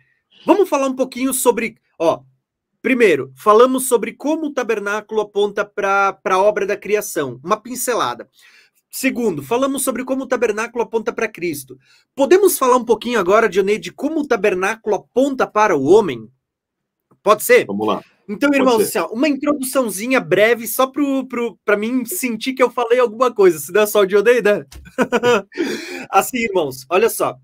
[0.46, 2.22] Vamos falar um pouquinho sobre, ó,
[2.82, 8.28] Primeiro, falamos sobre como o tabernáculo aponta para a obra da criação, uma pincelada.
[8.90, 11.78] Segundo, falamos sobre como o tabernáculo aponta para Cristo.
[12.14, 16.28] Podemos falar um pouquinho agora, Dionei, de como o tabernáculo aponta para o homem?
[17.22, 17.64] Pode ser?
[17.66, 18.02] Vamos lá.
[18.28, 20.90] Então, irmãos, assim, uma introduçãozinha breve, só
[21.64, 24.66] para mim sentir que eu falei alguma coisa, se der só o Dionei, né?
[26.10, 27.38] assim, irmãos, olha só.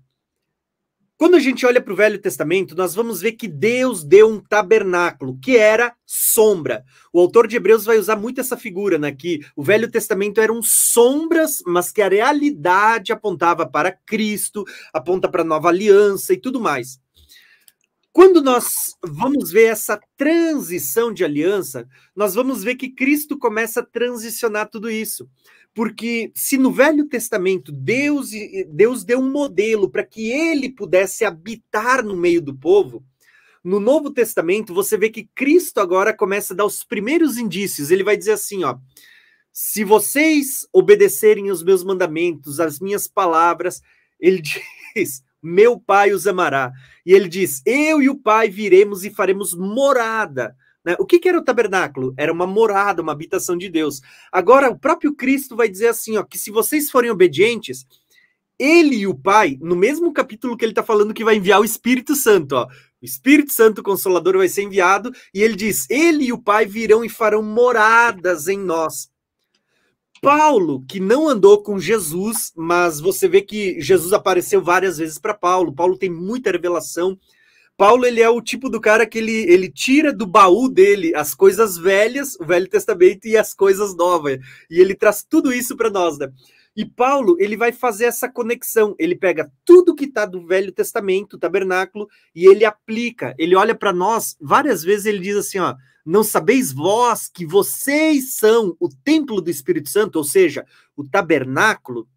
[1.19, 4.39] Quando a gente olha para o Velho Testamento, nós vamos ver que Deus deu um
[4.39, 6.85] tabernáculo, que era sombra.
[7.11, 9.11] O autor de Hebreus vai usar muito essa figura, né?
[9.11, 14.63] Que o Velho Testamento eram sombras, mas que a realidade apontava para Cristo,
[14.93, 17.01] aponta para a nova aliança e tudo mais.
[18.13, 21.85] Quando nós vamos ver essa transição de aliança,
[22.15, 25.29] nós vamos ver que Cristo começa a transicionar tudo isso.
[25.73, 28.31] Porque se no Velho Testamento Deus,
[28.69, 33.03] Deus deu um modelo para que ele pudesse habitar no meio do povo,
[33.63, 37.91] no Novo Testamento você vê que Cristo agora começa a dar os primeiros indícios.
[37.91, 38.77] Ele vai dizer assim, ó:
[39.51, 43.81] se vocês obedecerem os meus mandamentos, as minhas palavras,
[44.19, 46.71] ele diz: meu Pai os amará.
[47.05, 50.55] E ele diz: eu e o Pai viremos e faremos morada
[50.89, 50.95] né?
[50.99, 52.15] O que, que, era o tabernáculo?
[52.17, 54.01] Era uma morada, uma habitação de Deus.
[54.31, 57.85] Agora, o próprio Cristo vai dizer assim: ó, que se vocês forem obedientes,
[58.57, 61.65] ele e o Pai, no mesmo capítulo que ele está falando que vai enviar o
[61.65, 66.33] Espírito Santo, ó, o Espírito Santo Consolador vai ser enviado, e ele diz: ele e
[66.33, 69.11] o Pai virão e farão moradas em nós.
[70.23, 75.35] Paulo, que não andou com Jesus, mas você vê que Jesus apareceu várias vezes para
[75.35, 75.71] Paulo.
[75.71, 77.17] Paulo tem muita revelação
[77.79, 81.33] Paulo ele é o tipo do cara que ele, ele tira do baú dele as
[81.33, 84.37] coisas velhas, o Velho Testamento e as coisas novas.
[84.69, 86.29] E ele traz tudo isso para nós, né?
[86.75, 88.97] E Paulo, ele vai fazer essa conexão.
[88.99, 93.33] Ele pega tudo que está do Velho Testamento, tabernáculo, e ele aplica.
[93.39, 95.73] Ele olha para nós, várias vezes ele diz assim, ó,
[96.05, 100.65] não sabeis vós que vocês são o templo do Espírito Santo, ou seja,
[100.97, 102.09] o tabernáculo.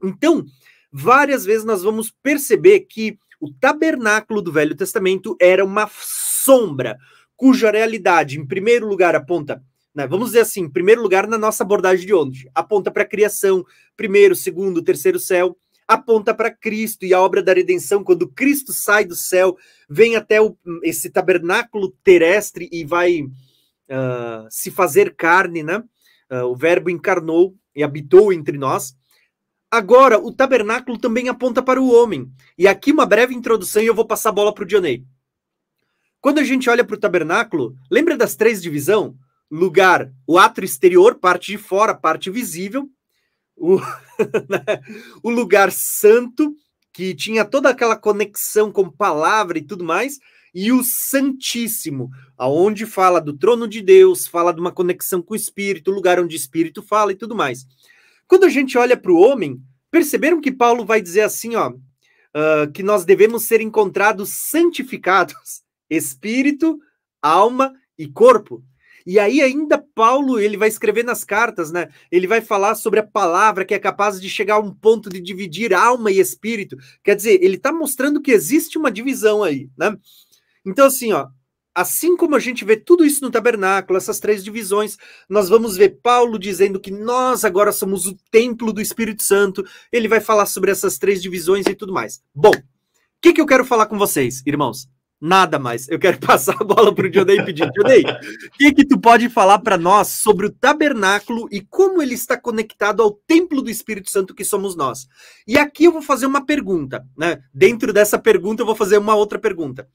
[0.00, 0.44] Então,
[0.92, 6.96] várias vezes nós vamos perceber que o tabernáculo do Velho Testamento era uma sombra,
[7.36, 9.62] cuja realidade, em primeiro lugar, aponta,
[9.94, 12.50] né, vamos dizer assim, em primeiro lugar, na nossa abordagem de onde?
[12.54, 13.64] Aponta para a criação,
[13.94, 15.56] primeiro, segundo, terceiro céu,
[15.86, 19.56] aponta para Cristo e a obra da redenção, quando Cristo sai do céu,
[19.88, 25.84] vem até o, esse tabernáculo terrestre e vai uh, se fazer carne, né?
[26.30, 28.94] Uh, o Verbo encarnou e habitou entre nós.
[29.74, 32.30] Agora, o tabernáculo também aponta para o homem.
[32.56, 35.04] E aqui uma breve introdução e eu vou passar a bola para o Dionei.
[36.20, 39.12] Quando a gente olha para o tabernáculo, lembra das três divisões?
[39.50, 42.88] Lugar, o ato exterior, parte de fora, parte visível.
[43.56, 43.80] O,
[44.48, 44.80] né?
[45.24, 46.54] o lugar santo,
[46.92, 50.20] que tinha toda aquela conexão com palavra e tudo mais
[50.54, 55.36] e o Santíssimo, aonde fala do trono de Deus, fala de uma conexão com o
[55.36, 57.66] Espírito, lugar onde o Espírito fala e tudo mais.
[58.26, 59.60] Quando a gente olha para o homem,
[59.90, 66.78] perceberam que Paulo vai dizer assim, ó, uh, que nós devemos ser encontrados santificados, espírito,
[67.22, 68.62] alma e corpo.
[69.06, 71.88] E aí ainda Paulo, ele vai escrever nas cartas, né?
[72.10, 75.20] Ele vai falar sobre a palavra que é capaz de chegar a um ponto de
[75.20, 76.76] dividir alma e espírito.
[77.02, 79.94] Quer dizer, ele está mostrando que existe uma divisão aí, né?
[80.64, 81.28] Então, assim, ó,
[81.74, 84.96] assim como a gente vê tudo isso no tabernáculo, essas três divisões,
[85.28, 89.64] nós vamos ver Paulo dizendo que nós agora somos o templo do Espírito Santo.
[89.90, 92.22] Ele vai falar sobre essas três divisões e tudo mais.
[92.34, 92.62] Bom, o
[93.20, 94.88] que, que eu quero falar com vocês, irmãos?
[95.20, 95.88] Nada mais.
[95.88, 97.68] Eu quero passar a bola para o Dionei pedir.
[97.72, 102.14] Dionei, o que, que tu pode falar para nós sobre o tabernáculo e como ele
[102.14, 105.08] está conectado ao templo do Espírito Santo que somos nós?
[105.48, 107.42] E aqui eu vou fazer uma pergunta, né?
[107.52, 109.88] Dentro dessa pergunta eu vou fazer uma outra pergunta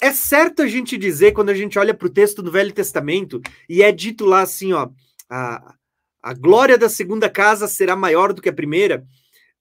[0.00, 3.40] é certo a gente dizer, quando a gente olha para o texto do Velho Testamento,
[3.68, 4.88] e é dito lá assim, ó,
[5.28, 5.74] a,
[6.22, 9.04] a glória da segunda casa será maior do que a primeira,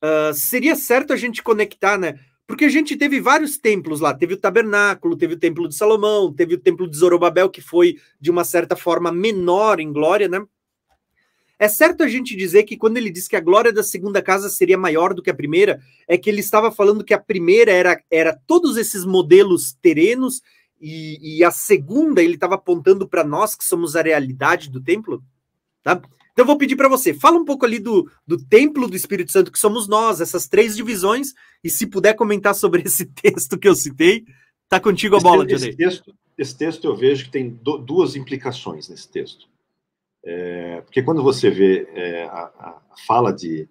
[0.04, 2.20] uh, seria certo a gente conectar, né?
[2.46, 6.32] Porque a gente teve vários templos lá, teve o tabernáculo, teve o templo de Salomão,
[6.32, 10.46] teve o templo de Zorobabel, que foi, de uma certa forma, menor em glória, né?
[11.60, 14.48] É certo a gente dizer que quando ele diz que a glória da segunda casa
[14.48, 18.02] seria maior do que a primeira, é que ele estava falando que a primeira era,
[18.12, 20.42] era todos esses modelos terenos
[20.80, 25.24] e, e a segunda ele estava apontando para nós que somos a realidade do templo,
[25.82, 26.00] tá?
[26.32, 29.32] Então eu vou pedir para você, fala um pouco ali do, do templo do Espírito
[29.32, 33.68] Santo que somos nós, essas três divisões, e se puder comentar sobre esse texto que
[33.68, 34.24] eu citei,
[34.70, 38.16] tá contigo a bola, esse, esse texto, esse texto eu vejo que tem do, duas
[38.16, 39.48] implicações nesse texto.
[40.30, 43.66] É, porque quando você vê é, a, a, fala de,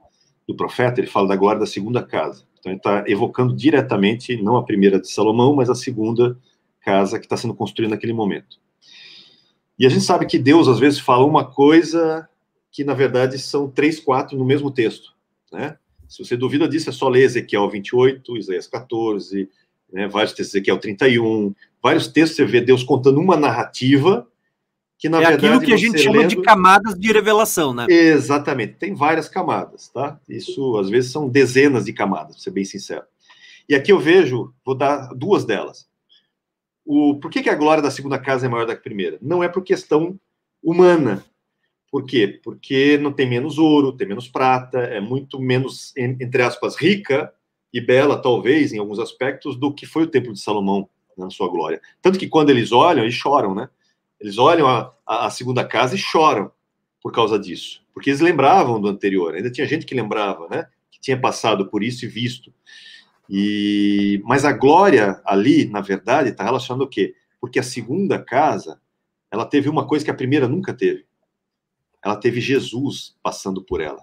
[0.48, 2.44] do profeta, ele fala da glória da segunda casa.
[2.58, 6.38] Então ele está evocando diretamente, não a primeira de Salomão, mas a segunda
[6.80, 8.58] casa que está sendo construída naquele momento.
[9.78, 12.26] E a gente sabe que Deus às vezes fala uma coisa
[12.72, 15.14] que na verdade são três, quatro no mesmo texto,
[15.52, 15.76] né?
[16.08, 19.50] Se você duvida disso, é só ler Ezequiel 28, Isaías 14,
[19.92, 24.26] né, vários textos, Ezequiel 31, vários textos você vê Deus contando uma narrativa
[24.98, 26.30] que na é verdade aquilo que a gente chama lendo...
[26.30, 27.86] de camadas de revelação, né?
[27.88, 30.18] Exatamente, tem várias camadas, tá?
[30.28, 33.04] Isso às vezes são dezenas de camadas, para ser bem sincero.
[33.68, 35.86] E aqui eu vejo, vou dar duas delas.
[36.84, 39.18] O, por que, que a glória da segunda casa é maior da primeira?
[39.20, 40.18] Não é por questão
[40.62, 41.24] humana.
[41.90, 42.40] Por quê?
[42.42, 47.32] Porque não tem menos ouro, tem menos prata, é muito menos, entre aspas, rica
[47.72, 51.48] e bela, talvez, em alguns aspectos, do que foi o templo de Salomão na sua
[51.48, 51.80] glória.
[52.00, 53.68] Tanto que quando eles olham, eles choram, né?
[54.20, 56.50] Eles olham a, a, segunda casa e choram
[57.02, 59.34] por causa disso, porque eles lembravam do anterior.
[59.34, 60.66] Ainda tinha gente que lembrava, né?
[60.90, 62.52] Que tinha passado por isso e visto.
[63.28, 67.14] E mas a glória ali, na verdade, está relacionada ao quê?
[67.40, 68.80] Porque a segunda casa,
[69.30, 71.04] ela teve uma coisa que a primeira nunca teve.
[72.02, 74.02] Ela teve Jesus passando por ela.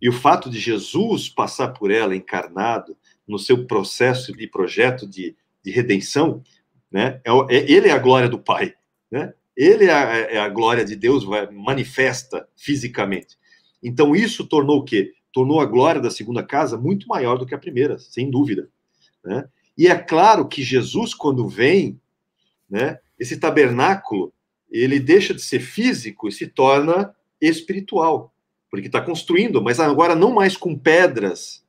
[0.00, 2.96] E o fato de Jesus passar por ela encarnado
[3.26, 6.42] no seu processo e projeto de, de redenção,
[6.90, 7.20] né?
[7.24, 8.74] É, é, ele é a glória do Pai.
[9.12, 9.34] Né?
[9.54, 13.38] Ele é a, é a glória de Deus vai, manifesta fisicamente.
[13.82, 15.12] Então, isso tornou o quê?
[15.30, 18.70] Tornou a glória da segunda casa muito maior do que a primeira, sem dúvida.
[19.22, 19.46] Né?
[19.76, 22.00] E é claro que Jesus, quando vem,
[22.68, 24.32] né, esse tabernáculo,
[24.70, 28.34] ele deixa de ser físico e se torna espiritual,
[28.70, 31.62] porque está construindo, mas agora não mais com pedras,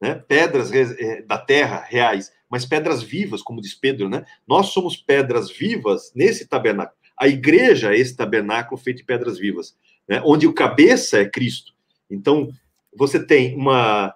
[0.00, 4.24] né, pedras eh, da terra reais, mas pedras vivas, como diz Pedro, né?
[4.46, 6.96] Nós somos pedras vivas nesse tabernáculo.
[7.18, 9.76] A igreja é esse tabernáculo feito de pedras vivas,
[10.08, 10.20] né?
[10.24, 11.72] onde o cabeça é Cristo.
[12.10, 12.50] Então,
[12.94, 14.14] você tem uma,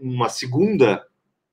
[0.00, 1.04] uma segunda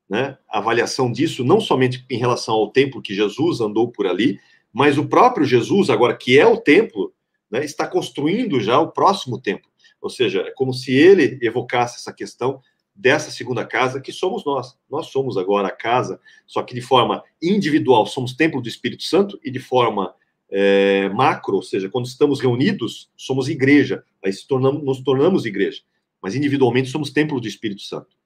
[0.10, 4.40] né, avaliação disso, não somente em relação ao templo que Jesus andou por ali,
[4.72, 7.14] mas o próprio Jesus, agora que é o templo,
[7.50, 9.70] né, está construindo já o próximo templo.
[10.00, 12.62] Ou seja, é como se ele evocasse essa questão
[12.98, 14.78] dessa segunda casa, que somos nós.
[14.90, 19.40] Nós somos agora a casa, só que de forma individual, somos templo do Espírito Santo,
[19.44, 20.16] e de forma
[20.50, 25.82] é, macro, ou seja, quando estamos reunidos, somos igreja, aí se tornamos, nos tornamos igreja,
[26.22, 28.18] mas individualmente somos templo do Espírito Santo.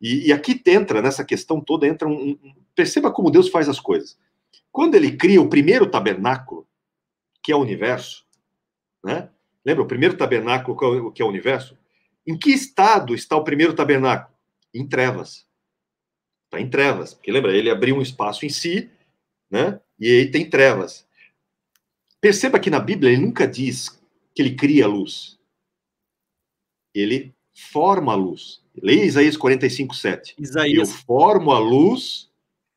[0.00, 3.80] E, e aqui entra, nessa questão toda, entra um, um, Perceba como Deus faz as
[3.80, 4.16] coisas.
[4.70, 6.66] quando ele cria o primeiro tabernáculo,
[7.42, 8.24] que é o universo,
[9.04, 9.28] né?
[9.64, 11.76] Lembra o primeiro tabernáculo que é o universo?
[12.28, 14.36] Em que estado está o primeiro tabernáculo?
[14.74, 15.46] Em trevas.
[16.44, 17.14] Está em trevas.
[17.14, 18.90] Porque lembra, ele abriu um espaço em si,
[19.50, 19.80] né?
[19.98, 21.08] E aí tem trevas.
[22.20, 23.98] Perceba que na Bíblia ele nunca diz
[24.34, 25.38] que ele cria a luz.
[26.94, 27.34] Ele
[27.72, 28.62] forma a luz.
[28.76, 30.34] Leia Isaías 45, 7.
[30.38, 30.90] Isaías.
[30.90, 32.30] Eu formo a luz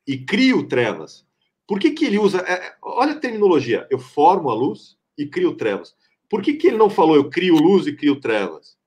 [0.08, 1.26] e crio trevas.
[1.68, 2.40] Por que, que ele usa.
[2.40, 3.86] É, olha a terminologia.
[3.92, 5.94] Eu formo a luz e crio trevas.
[6.30, 8.80] Por que, que ele não falou eu crio luz e crio trevas?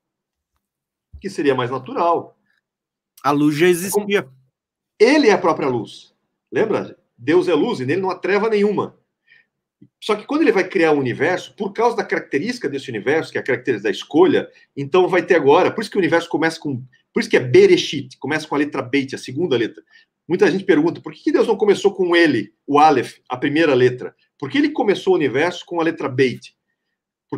[1.19, 2.37] Que seria mais natural.
[3.23, 4.27] A luz já existia.
[4.99, 6.13] Ele é a própria luz.
[6.51, 6.97] Lembra?
[7.17, 8.97] Deus é luz e nele não há treva nenhuma.
[10.01, 13.31] Só que quando ele vai criar o um universo, por causa da característica desse universo,
[13.31, 15.71] que é a característica da escolha, então vai ter agora.
[15.71, 16.83] Por isso que o universo começa com.
[17.13, 19.81] Por isso que é Bereshit, começa com a letra Beit, a segunda letra.
[20.27, 24.15] Muita gente pergunta por que Deus não começou com ele, o Aleph, a primeira letra?
[24.37, 26.54] Por que ele começou o universo com a letra Beit?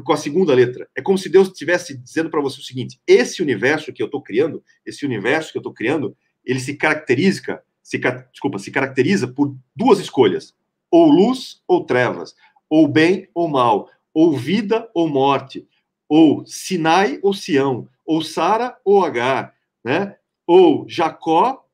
[0.04, 0.88] Com a segunda letra.
[0.96, 4.22] É como se Deus estivesse dizendo para você o seguinte: esse universo que eu estou
[4.22, 6.16] criando, esse universo que eu estou criando,
[6.46, 7.98] ele se caracteriza, se,
[8.32, 10.56] desculpa, se caracteriza por duas escolhas:
[10.90, 12.36] ou luz ou trevas,
[12.70, 15.68] ou bem ou mal, ou vida ou morte,
[16.08, 19.54] ou Sinai ou Sião, ou Sara ou Agar,
[19.84, 20.16] né?
[20.46, 21.66] Ou Jacó,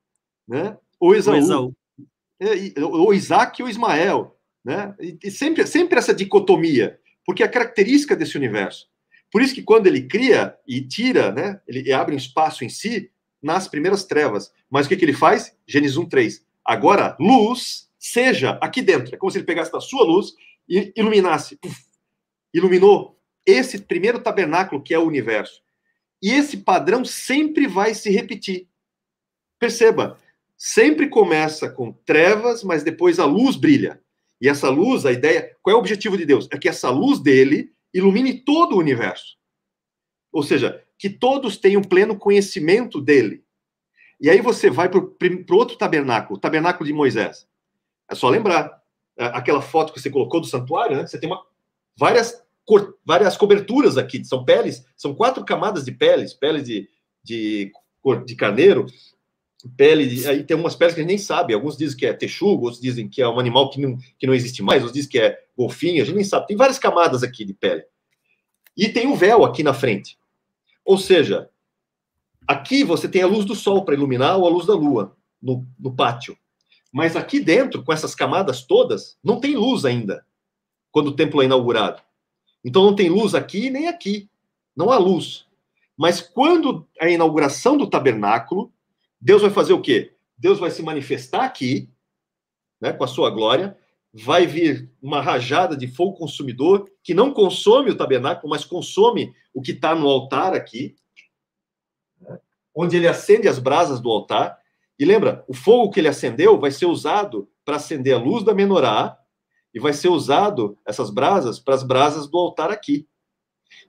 [0.48, 0.78] né?
[1.00, 1.76] Ou Esaú, ou, Esaú.
[2.40, 4.96] É, ou Isaac ou Ismael, né?
[5.00, 8.88] E sempre, sempre essa dicotomia, porque é a característica desse universo.
[9.32, 11.60] Por isso que quando ele cria e tira, né?
[11.68, 13.10] Ele abre um espaço em si
[13.42, 14.52] nas primeiras trevas.
[14.70, 15.56] Mas o que, que ele faz?
[15.68, 16.42] Gênesis 1:3.
[16.64, 19.14] Agora, luz seja aqui dentro.
[19.14, 20.34] É como se ele pegasse da sua luz
[20.70, 21.60] e iluminasse.
[22.54, 25.62] Iluminou esse primeiro tabernáculo que é o universo.
[26.22, 28.68] E esse padrão sempre vai se repetir.
[29.60, 30.18] Perceba,
[30.58, 34.02] sempre começa com trevas, mas depois a luz brilha.
[34.44, 36.50] E essa luz, a ideia, qual é o objetivo de Deus?
[36.52, 39.38] É que essa luz dele ilumine todo o universo.
[40.34, 43.46] Ou seja, que todos tenham pleno conhecimento dele.
[44.20, 47.48] E aí você vai para o outro tabernáculo, o tabernáculo de Moisés.
[48.12, 48.84] É só lembrar.
[49.16, 51.08] É, aquela foto que você colocou do santuário, né?
[51.08, 51.42] Você tem uma,
[51.96, 56.90] várias, cor, várias coberturas aqui, são peles, são quatro camadas de peles, pele de,
[57.24, 57.72] de,
[58.26, 58.88] de carneiro,
[59.70, 62.66] pele, aí tem umas peles que a gente nem sabe, alguns dizem que é texugo,
[62.66, 65.20] outros dizem que é um animal que não, que não existe mais, outros dizem que
[65.20, 67.84] é golfinho, a gente nem sabe, tem várias camadas aqui de pele.
[68.76, 70.18] E tem um véu aqui na frente.
[70.84, 71.50] Ou seja,
[72.48, 75.66] aqui você tem a luz do sol para iluminar ou a luz da lua no,
[75.80, 76.38] no pátio.
[76.92, 80.26] Mas aqui dentro, com essas camadas todas, não tem luz ainda,
[80.92, 82.02] quando o templo é inaugurado.
[82.66, 84.30] Então não tem luz aqui nem aqui.
[84.76, 85.46] Não há luz.
[85.96, 88.73] Mas quando a inauguração do tabernáculo,
[89.24, 90.14] Deus vai fazer o quê?
[90.38, 91.90] Deus vai se manifestar aqui,
[92.82, 93.78] né, com a sua glória,
[94.14, 99.62] vai vir uma rajada de fogo consumidor que não consome o tabernáculo, mas consome o
[99.62, 100.98] que está no altar aqui,
[102.20, 102.38] né,
[102.76, 104.60] onde ele acende as brasas do altar,
[105.00, 108.54] e lembra, o fogo que ele acendeu vai ser usado para acender a luz da
[108.54, 109.18] menorá
[109.74, 113.08] e vai ser usado essas brasas para as brasas do altar aqui.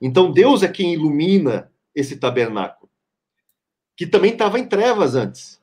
[0.00, 2.83] Então Deus é quem ilumina esse tabernáculo,
[3.96, 5.62] que também estava em trevas antes.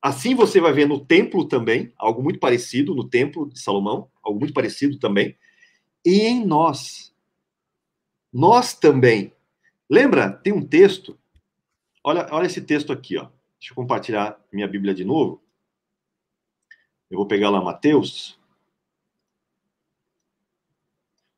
[0.00, 4.40] Assim você vai ver no templo também, algo muito parecido no templo de Salomão, algo
[4.40, 5.38] muito parecido também,
[6.04, 7.14] e em nós.
[8.32, 9.32] Nós também.
[9.88, 10.32] Lembra?
[10.32, 11.16] Tem um texto.
[12.02, 13.28] Olha, olha esse texto aqui, ó.
[13.60, 15.40] Deixa eu compartilhar minha Bíblia de novo.
[17.08, 18.40] Eu vou pegar lá Mateus.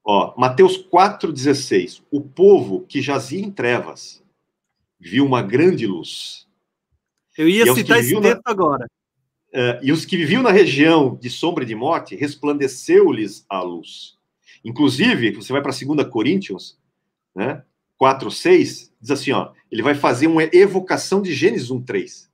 [0.02, 2.02] Ó, Mateus 4,16.
[2.10, 4.23] O povo que jazia em trevas
[5.04, 6.46] viu uma grande luz.
[7.36, 8.40] Eu ia citar esse texto na...
[8.44, 8.86] agora.
[9.52, 14.16] Uh, e os que viviam na região de sombra e de morte, resplandeceu-lhes a luz.
[14.64, 16.78] Inclusive, você vai para 2 Coríntios,
[17.34, 17.62] né,
[17.98, 22.30] 4, 6, diz assim, ó, ele vai fazer uma evocação de Gênesis 1, 3.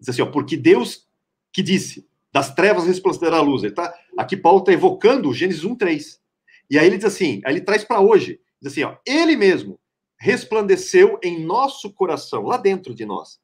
[0.00, 1.08] Diz assim, ó, porque Deus
[1.52, 3.62] que disse, das trevas resplandecerá a luz.
[3.62, 6.20] Ele tá, aqui Paulo está evocando o Gênesis 1, 3.
[6.68, 9.79] E aí ele diz assim, aí ele traz para hoje, diz assim, ó, ele mesmo
[10.20, 13.40] resplandeceu em nosso coração, lá dentro de nós,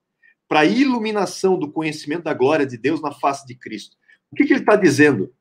[0.47, 3.97] para a iluminação do conhecimento da glória de Deus na face de Cristo.
[4.31, 5.35] O que, que ele está dizendo?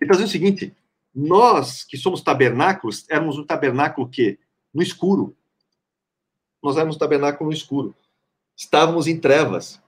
[0.00, 0.74] Ele está dizendo o seguinte,
[1.14, 4.38] nós que somos tabernáculos, éramos um tabernáculo que
[4.72, 5.36] no escuro.
[6.62, 7.94] Nós éramos tabernáculo no escuro.
[8.56, 9.80] Estávamos em trevas.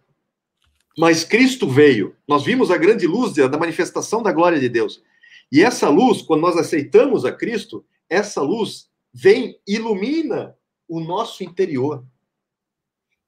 [0.99, 2.15] Mas Cristo veio.
[2.27, 5.03] Nós vimos a grande luz da manifestação da glória de Deus.
[5.51, 10.58] E essa luz, quando nós aceitamos a Cristo, essa luz vem, ilumina
[10.89, 12.05] o nosso interior.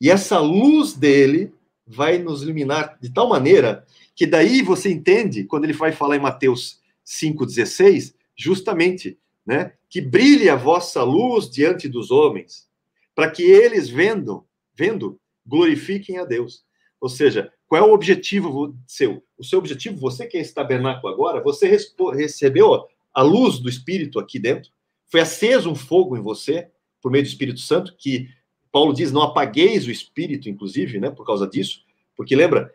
[0.00, 1.52] E essa luz dele
[1.86, 6.20] vai nos iluminar de tal maneira Que daí você entende, quando ele vai falar em
[6.20, 9.72] Mateus 5,16, justamente, né?
[9.88, 12.68] Que brilhe a vossa luz diante dos homens,
[13.14, 16.64] para que eles vendo, vendo, glorifiquem a Deus.
[17.00, 19.22] Ou seja, qual é o objetivo seu?
[19.38, 21.66] O seu objetivo, você que é esse tabernáculo agora, você
[22.14, 24.70] recebeu a luz do Espírito aqui dentro,
[25.06, 26.70] foi aceso um fogo em você,
[27.00, 28.28] por meio do Espírito Santo, que
[28.70, 31.82] Paulo diz, não apagueis o Espírito, inclusive, né, por causa disso,
[32.16, 32.72] porque lembra,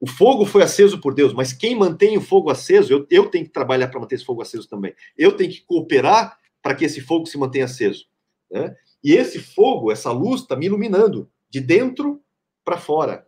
[0.00, 3.44] o fogo foi aceso por Deus, mas quem mantém o fogo aceso, eu, eu tenho
[3.44, 4.94] que trabalhar para manter esse fogo aceso também.
[5.16, 8.06] Eu tenho que cooperar para que esse fogo se mantenha aceso.
[8.50, 8.74] Né?
[9.02, 12.22] E esse fogo, essa luz, está me iluminando de dentro
[12.64, 13.26] para fora.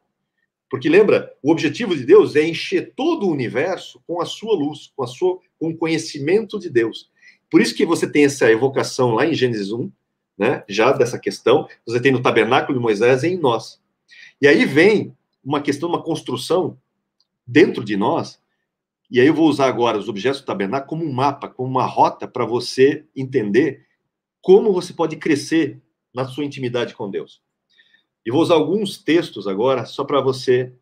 [0.68, 4.92] Porque lembra, o objetivo de Deus é encher todo o universo com a sua luz,
[4.94, 7.10] com, a sua, com o conhecimento de Deus.
[7.50, 9.90] Por isso que você tem essa evocação lá em Gênesis 1,
[10.40, 13.78] né, já dessa questão, você tem no tabernáculo de Moisés e em nós.
[14.40, 15.14] E aí vem
[15.44, 16.78] uma questão, uma construção
[17.46, 18.40] dentro de nós,
[19.10, 21.84] e aí eu vou usar agora os objetos do tabernáculo como um mapa, como uma
[21.84, 23.84] rota para você entender
[24.40, 25.78] como você pode crescer
[26.14, 27.42] na sua intimidade com Deus.
[28.24, 30.72] E vou usar alguns textos agora só para você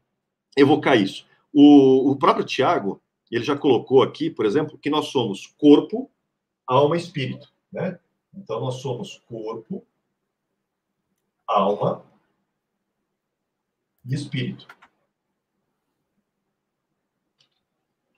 [0.57, 1.27] evocar isso.
[1.53, 6.09] O, o próprio Tiago, ele já colocou aqui, por exemplo, que nós somos corpo,
[6.65, 7.99] alma e espírito, né?
[8.35, 9.85] Então nós somos corpo,
[11.47, 12.05] alma
[14.05, 14.67] e espírito.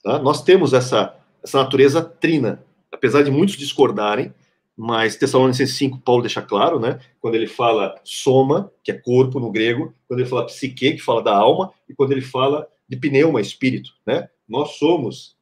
[0.03, 0.19] Tá?
[0.19, 4.35] Nós temos essa, essa natureza trina, apesar de muitos discordarem,
[4.77, 6.99] mas Tessalonicenses 5, Paulo deixa claro, né?
[7.21, 11.23] Quando ele fala soma, que é corpo no grego, quando ele fala psique, que fala
[11.23, 14.31] da alma, e quando ele fala de pneuma, espírito, né?
[14.49, 15.37] Nós somos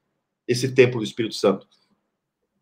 [0.47, 1.69] esse templo do Espírito Santo.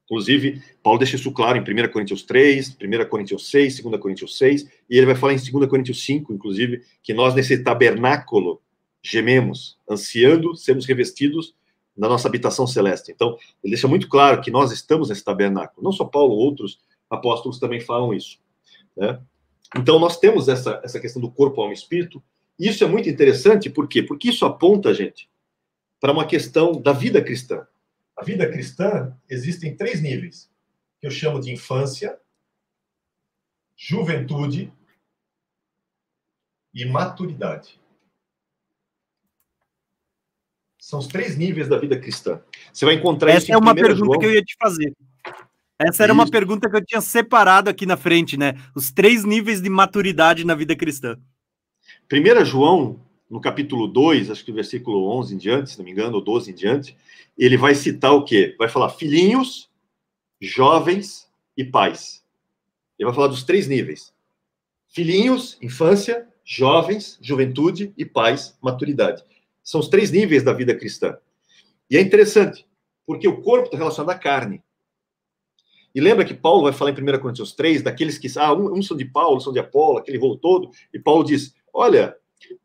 [0.07, 4.63] Inclusive, Paulo deixa isso claro em 1 Coríntios 3, 1 Coríntios 6, 2 Coríntios 6,
[4.89, 8.63] e ele vai falar em 2 Coríntios 5, inclusive, que nós nesse tabernáculo
[9.03, 11.55] gememos, ansiando sermos revestidos
[11.97, 13.11] na nossa habitação celeste.
[13.11, 15.83] Então, ele deixa muito claro que nós estamos nesse tabernáculo.
[15.83, 16.79] Não só Paulo, outros
[17.11, 18.39] apóstolos também falam isso.
[18.97, 19.19] Né?
[19.77, 22.23] Então, nós temos essa, essa questão do corpo, alma e espírito.
[22.59, 24.03] E isso é muito interessante, por quê?
[24.03, 25.29] Porque isso aponta, gente,
[26.01, 27.67] para uma questão da vida cristã.
[28.17, 30.51] A vida cristã existe em três níveis,
[31.01, 32.19] que eu chamo de infância,
[33.77, 34.73] juventude
[36.73, 37.79] e maturidade.
[40.79, 42.41] São os três níveis da vida cristã.
[42.73, 44.19] Você vai encontrar Essa isso é uma pergunta João.
[44.19, 44.95] que eu ia te fazer.
[45.79, 46.21] Essa era isso.
[46.23, 48.55] uma pergunta que eu tinha separado aqui na frente, né?
[48.75, 51.19] Os três níveis de maturidade na vida cristã.
[52.11, 56.17] 1 João, no capítulo 2, acho que versículo 11 em diante, se não me engano,
[56.17, 56.97] ou 12 em diante,
[57.37, 58.55] ele vai citar o quê?
[58.59, 59.69] Vai falar filhinhos,
[60.41, 62.25] jovens e pais.
[62.99, 64.15] Ele vai falar dos três níveis:
[64.89, 69.25] filhinhos, infância, jovens, juventude e pais, maturidade.
[69.63, 71.19] São os três níveis da vida cristã.
[71.91, 72.67] E é interessante,
[73.05, 74.63] porque o corpo está relacionado à carne.
[75.95, 78.97] E lembra que Paulo vai falar em 1 Coríntios 3, daqueles que, ah, uns são
[78.97, 82.15] de Paulo, são de Apolo, aquele voo todo, e Paulo diz, olha,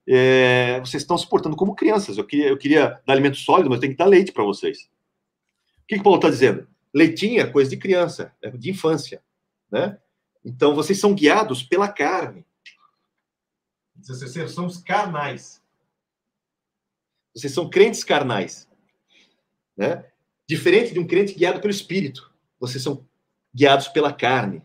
[0.07, 3.79] é, vocês estão se portando como crianças, eu queria, eu queria dar alimento sólido, mas
[3.79, 4.89] tenho que dar leite para vocês.
[5.83, 6.67] O que, que Paulo está dizendo?
[6.93, 9.23] Leitinho é coisa de criança, é de infância,
[9.71, 9.97] né?
[10.43, 12.45] Então, vocês são guiados pela carne.
[13.95, 15.61] Vocês são os carnais.
[17.33, 18.67] Vocês são crentes carnais.
[19.77, 20.05] Né?
[20.47, 22.33] Diferente de um crente guiado pelo Espírito.
[22.59, 23.05] Vocês são
[23.55, 24.63] guiados pela carne.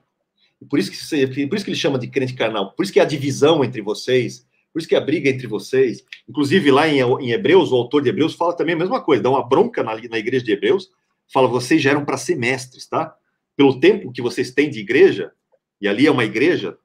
[0.60, 2.72] E por isso que, por isso que ele chama de crente carnal.
[2.72, 4.45] Por isso que há divisão entre vocês.
[4.76, 6.04] Por isso que há briga entre vocês.
[6.28, 9.22] Inclusive, lá em, em Hebreus, o autor de Hebreus fala também a mesma coisa.
[9.22, 10.90] Dá uma bronca na, na igreja de Hebreus.
[11.32, 13.16] Fala, vocês já eram para ser mestres, tá?
[13.56, 15.32] Pelo tempo que vocês têm de igreja,
[15.80, 16.76] e ali é uma igreja,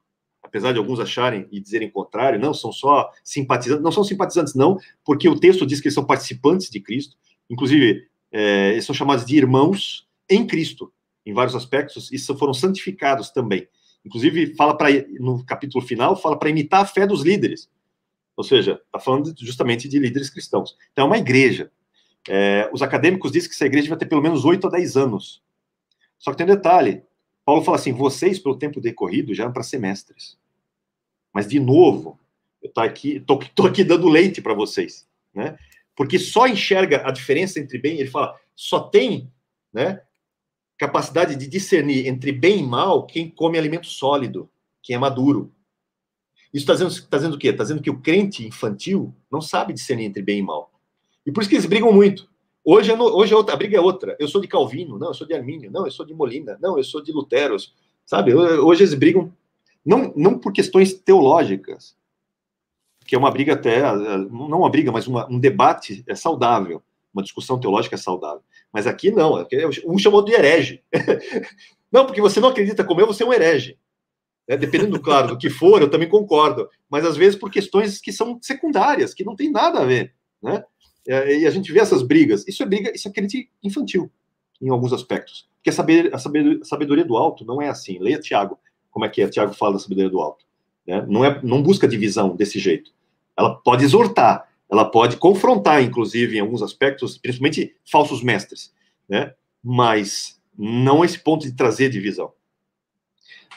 [0.42, 4.78] apesar de alguns acharem e dizerem contrário, não, são só simpatizantes, não são simpatizantes, não,
[5.04, 7.18] porque o texto diz que eles são participantes de Cristo,
[7.50, 10.94] inclusive, é, eles são chamados de irmãos em Cristo,
[11.26, 13.68] em vários aspectos, e foram santificados também.
[14.06, 14.88] Inclusive, fala para
[15.20, 17.70] no capítulo final, fala para imitar a fé dos líderes.
[18.42, 20.76] Ou seja, está falando justamente de líderes cristãos.
[20.92, 21.72] Então, é uma igreja.
[22.28, 25.44] É, os acadêmicos dizem que essa igreja vai ter pelo menos 8 a 10 anos.
[26.18, 27.04] Só que tem um detalhe:
[27.46, 30.40] Paulo fala assim: vocês, pelo tempo decorrido, já eram para semestres.
[31.32, 32.20] Mas, de novo,
[32.64, 35.56] eu tô aqui, tô, tô aqui dando leite para vocês, né?
[35.96, 39.32] Porque só enxerga a diferença entre bem, ele fala, só tem,
[39.72, 40.02] né,
[40.80, 44.50] capacidade de discernir entre bem e mal quem come alimento sólido,
[44.82, 45.54] quem é maduro.
[46.54, 47.50] Isso está dizendo, tá dizendo o quê?
[47.50, 50.72] Está dizendo que o crente infantil não sabe discernir entre bem e mal.
[51.26, 52.30] E por isso que eles brigam muito.
[52.64, 54.16] Hoje, é no, hoje é outra, a briga é outra.
[54.20, 56.78] Eu sou de Calvino, não, eu sou de Armínio, não, eu sou de Molina, não,
[56.78, 57.56] eu sou de Lutero,
[58.06, 58.34] sabe?
[58.36, 59.32] Hoje eles brigam
[59.86, 61.96] não, não por questões teológicas,
[63.06, 63.82] que é uma briga até,
[64.30, 66.84] não uma briga, mas uma, um debate é saudável,
[67.14, 68.44] uma discussão teológica é saudável.
[68.72, 69.48] Mas aqui não, é
[69.86, 70.84] um chamou de herege.
[71.92, 73.78] não, porque você não acredita como eu, você é um herege.
[74.52, 76.70] É, dependendo, claro, do que for, eu também concordo.
[76.90, 80.14] Mas às vezes por questões que são secundárias, que não tem nada a ver.
[80.44, 80.62] Né?
[81.08, 82.46] É, e a gente vê essas brigas.
[82.46, 84.12] Isso é briga, isso é crente infantil,
[84.62, 85.48] em alguns aspectos.
[85.56, 86.18] Porque a, saber, a
[86.66, 87.98] sabedoria do alto não é assim.
[87.98, 88.60] Leia Tiago,
[88.90, 89.30] como é que é?
[89.30, 90.44] Tiago fala da sabedoria do alto.
[90.86, 91.06] Né?
[91.08, 92.92] Não, é, não busca divisão desse jeito.
[93.38, 98.74] Ela pode exortar, ela pode confrontar, inclusive, em alguns aspectos, principalmente falsos mestres,
[99.08, 99.34] né?
[99.64, 102.34] mas não esse ponto de trazer divisão.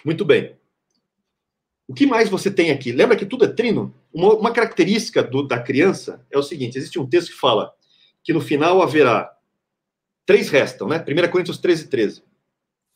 [0.05, 0.55] Muito bem.
[1.87, 2.93] O que mais você tem aqui?
[2.93, 3.95] Lembra que tudo é trino?
[4.13, 7.75] Uma, uma característica do, da criança é o seguinte: existe um texto que fala
[8.23, 9.37] que no final haverá
[10.25, 11.05] três restam, né?
[11.07, 12.25] 1 Coríntios 13, 13.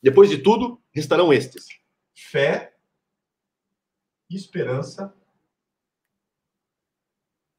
[0.01, 1.67] Depois de tudo, restarão estes:
[2.15, 2.73] fé,
[4.29, 5.13] esperança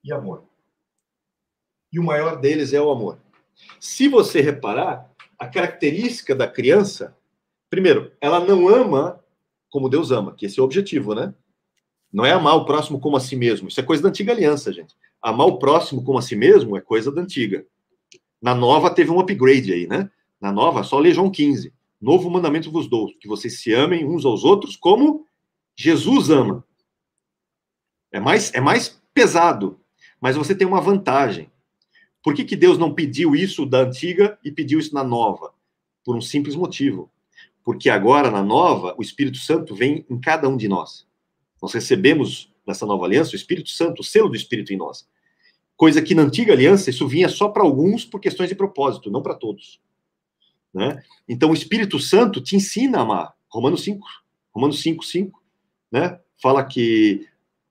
[0.02, 0.51] e amor
[1.93, 3.19] e o maior deles é o amor.
[3.78, 7.16] Se você reparar, a característica da criança,
[7.69, 9.19] primeiro, ela não ama
[9.70, 11.34] como Deus ama, que esse é o objetivo, né?
[12.12, 13.68] Não é amar o próximo como a si mesmo.
[13.68, 14.94] Isso é coisa da antiga aliança, gente.
[15.22, 17.64] Amar o próximo como a si mesmo é coisa da antiga.
[18.42, 20.10] Na nova teve um upgrade aí, né?
[20.40, 21.72] Na nova, só lê João 15.
[22.01, 25.26] Novo mandamento vos dou, que vocês se amem uns aos outros como
[25.76, 26.64] Jesus ama.
[28.10, 29.78] É mais, é mais pesado,
[30.20, 31.51] mas você tem uma vantagem.
[32.22, 35.52] Por que, que Deus não pediu isso da antiga e pediu isso na nova?
[36.05, 37.10] Por um simples motivo.
[37.70, 41.06] Porque agora, na nova, o Espírito Santo vem em cada um de nós.
[41.62, 45.09] Nós recebemos, nessa nova aliança, o Espírito Santo, o selo do Espírito em nós.
[45.76, 49.22] Coisa que na antiga aliança, isso vinha só para alguns por questões de propósito, não
[49.22, 49.80] para todos.
[50.74, 51.01] Né?
[51.28, 53.36] Então, o Espírito Santo te ensina a amar.
[53.48, 54.05] Romanos 5,
[54.52, 55.40] Romanos 5, 5,
[55.92, 56.18] né?
[56.42, 57.24] Fala que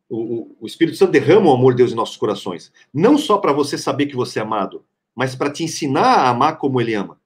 [0.07, 2.71] o, o Espírito Santo derrama o amor de Deus em nossos corações.
[2.93, 6.57] Não só para você saber que você é amado, mas para te ensinar a amar
[6.57, 7.19] como ele ama.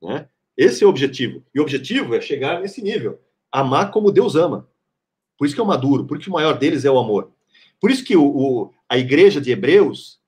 [0.00, 0.26] Né?
[0.56, 1.44] Esse é o objetivo.
[1.54, 3.20] E o objetivo é chegar nesse nível.
[3.50, 4.68] Amar como Deus ama.
[5.38, 7.32] Por isso que é o maduro, por isso que o maior deles é o amor.
[7.80, 10.20] Por isso que o, o a igreja de Hebreus,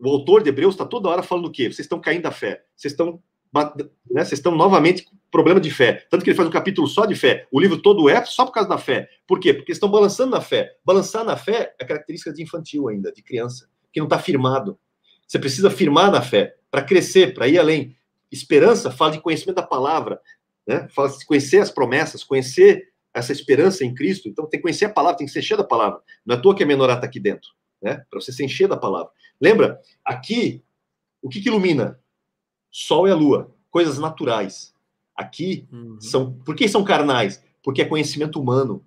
[0.00, 1.64] o autor de Hebreus está toda hora falando o quê?
[1.64, 2.64] Vocês estão caindo da fé.
[2.76, 3.22] Vocês estão
[3.54, 6.06] né, vocês estão novamente com problema de fé.
[6.10, 7.46] Tanto que ele faz um capítulo só de fé.
[7.50, 9.08] O livro todo é só por causa da fé.
[9.26, 9.54] Por quê?
[9.54, 10.76] Porque estão balançando na fé.
[10.84, 14.78] Balançar na fé é característica de infantil ainda, de criança, que não está firmado.
[15.26, 17.96] Você precisa firmar na fé para crescer, para ir além.
[18.30, 20.20] Esperança fala de conhecimento da palavra,
[20.66, 20.88] né?
[20.90, 24.28] fala de conhecer as promessas, conhecer essa esperança em Cristo.
[24.28, 26.00] Então tem que conhecer a palavra, tem que ser cheio da palavra.
[26.24, 27.50] Não é à toa que a menorá está aqui dentro,
[27.80, 28.04] né?
[28.10, 29.10] para você ser encher da palavra.
[29.40, 29.80] Lembra?
[30.04, 30.62] Aqui,
[31.22, 32.00] o que, que ilumina?
[32.70, 34.74] Sol e a lua, coisas naturais.
[35.14, 35.98] Aqui uhum.
[36.00, 36.32] são.
[36.32, 37.42] Por que são carnais?
[37.62, 38.84] Porque é conhecimento humano.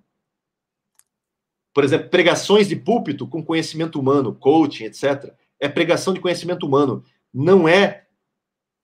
[1.74, 5.32] Por exemplo, pregações de púlpito com conhecimento humano, coaching, etc.
[5.58, 7.04] É pregação de conhecimento humano.
[7.32, 8.06] Não é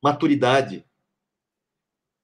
[0.07, 0.85] maturidade.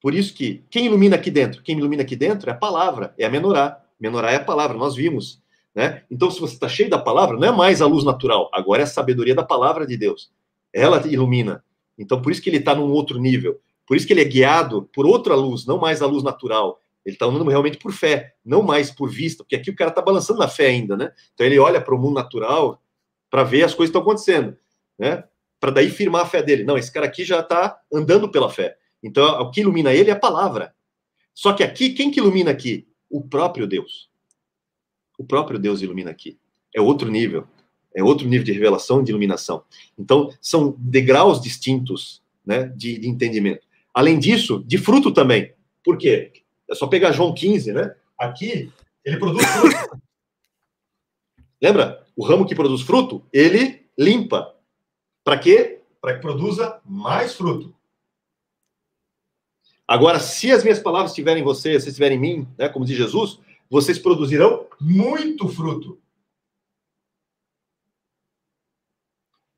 [0.01, 1.61] Por isso que quem ilumina aqui dentro?
[1.61, 3.83] Quem ilumina aqui dentro é a palavra, é a menorá.
[3.99, 5.41] Menorá é a palavra, nós vimos.
[5.75, 6.03] Né?
[6.09, 8.85] Então, se você está cheio da palavra, não é mais a luz natural, agora é
[8.85, 10.31] a sabedoria da palavra de Deus.
[10.71, 11.63] Ela ilumina.
[11.97, 13.59] Então, por isso que ele está num outro nível.
[13.85, 16.81] Por isso que ele é guiado por outra luz, não mais a luz natural.
[17.05, 20.01] Ele está andando realmente por fé, não mais por vista, porque aqui o cara está
[20.01, 21.11] balançando na fé ainda, né?
[21.33, 22.81] Então ele olha para o mundo natural
[23.29, 24.55] para ver as coisas que estão acontecendo,
[24.97, 25.25] né?
[25.63, 26.65] Para daí firmar a fé dele.
[26.65, 28.75] Não, esse cara aqui já está andando pela fé.
[29.01, 30.75] Então o que ilumina ele é a palavra.
[31.33, 32.85] Só que aqui, quem que ilumina aqui?
[33.09, 34.09] O próprio Deus.
[35.17, 36.37] O próprio Deus ilumina aqui.
[36.75, 37.47] É outro nível
[37.93, 39.63] é outro nível de revelação e de iluminação.
[39.97, 43.65] Então, são degraus distintos né, de, de, entendimento.
[43.93, 45.53] Além disso, de fruto também.
[45.83, 46.31] Por quê?
[46.69, 47.95] É só pegar João 15, né?
[48.17, 48.71] Aqui,
[49.05, 50.01] ele produz fruto.
[51.61, 52.03] Lembra?
[52.15, 54.55] O ramo que produz fruto, ele limpa.
[55.23, 55.81] Para quê?
[56.01, 57.73] Para que produza mais fruto.
[59.87, 62.97] Agora, se as minhas palavras estiverem em você, se estiverem em mim, né, como diz
[62.97, 63.39] Jesus,
[63.69, 65.99] vocês produzirão muito fruto.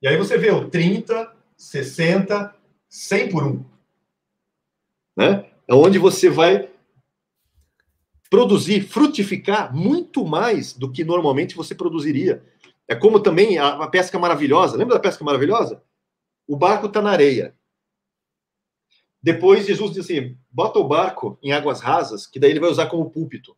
[0.01, 2.55] E aí você vê o 30, 60,
[2.89, 3.65] 100 por 1.
[5.17, 5.49] Né?
[5.67, 6.69] É onde você vai
[8.29, 12.43] produzir, frutificar muito mais do que normalmente você produziria.
[12.87, 14.77] É como também a, a pesca maravilhosa.
[14.77, 15.81] Lembra da pesca maravilhosa?
[16.47, 17.55] O barco está na areia.
[19.21, 22.85] Depois Jesus diz assim: bota o barco em águas rasas, que daí ele vai usar
[22.85, 23.57] como púlpito.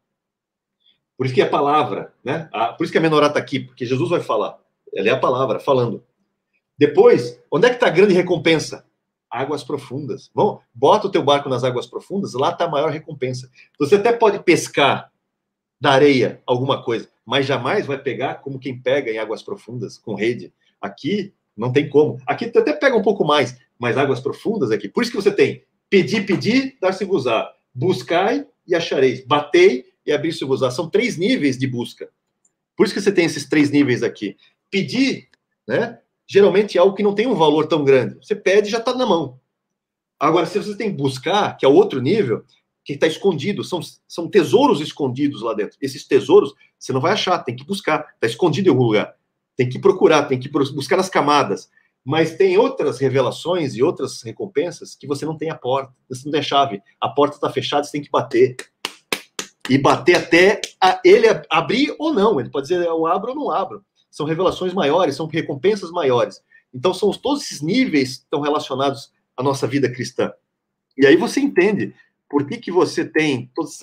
[1.18, 2.48] Por isso que é a palavra, né?
[2.78, 4.60] por isso que a menorá está aqui, porque Jesus vai falar.
[4.94, 6.04] Ela é a palavra falando.
[6.78, 8.86] Depois, onde é que está a grande recompensa?
[9.30, 10.30] Águas profundas.
[10.34, 13.50] Bom, bota o teu barco nas águas profundas, lá está a maior recompensa.
[13.80, 15.12] Você até pode pescar
[15.80, 20.16] da areia alguma coisa, mas jamais vai pegar como quem pega em águas profundas com
[20.16, 20.54] rede.
[20.82, 22.20] Aqui não tem como.
[22.26, 24.88] Aqui até pega um pouco mais, mas águas profundas aqui.
[24.88, 27.52] Por isso que você tem pedir, pedir, dar-se-vos-á.
[27.74, 29.26] Buscai e achareis.
[29.26, 30.72] Batei e abrir-se-vos-á.
[30.72, 32.10] São três níveis de busca.
[32.76, 34.38] Por isso que você tem esses três níveis aqui.
[34.70, 35.30] Pedir,
[35.68, 36.00] né?
[36.28, 38.16] Geralmente é algo que não tem um valor tão grande.
[38.16, 39.40] Você pede e já está na mão.
[40.20, 42.44] Agora, se você tem buscar, que é outro nível,
[42.88, 45.78] que está escondido, são, são tesouros escondidos lá dentro.
[45.82, 49.14] Esses tesouros você não vai achar, tem que buscar, está escondido em algum lugar.
[49.58, 51.70] Tem que procurar, tem que buscar nas camadas.
[52.02, 56.32] Mas tem outras revelações e outras recompensas que você não tem a porta, você não
[56.32, 56.82] tem a chave.
[57.02, 58.56] A porta está fechada, você tem que bater
[59.70, 60.62] e bater até
[61.04, 62.40] ele abrir ou não.
[62.40, 63.84] Ele pode dizer eu abro ou não abro.
[64.10, 66.42] São revelações maiores, são recompensas maiores.
[66.74, 70.32] Então, são todos esses níveis estão relacionados à nossa vida cristã.
[70.98, 71.94] E aí você entende
[72.30, 73.80] por que, que você tem todos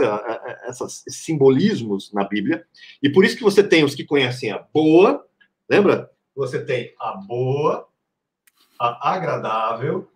[0.69, 2.66] esses simbolismos na Bíblia,
[3.03, 5.27] e por isso que você tem os que conhecem a boa,
[5.69, 6.11] lembra?
[6.35, 7.89] Você tem a boa,
[8.79, 10.09] a agradável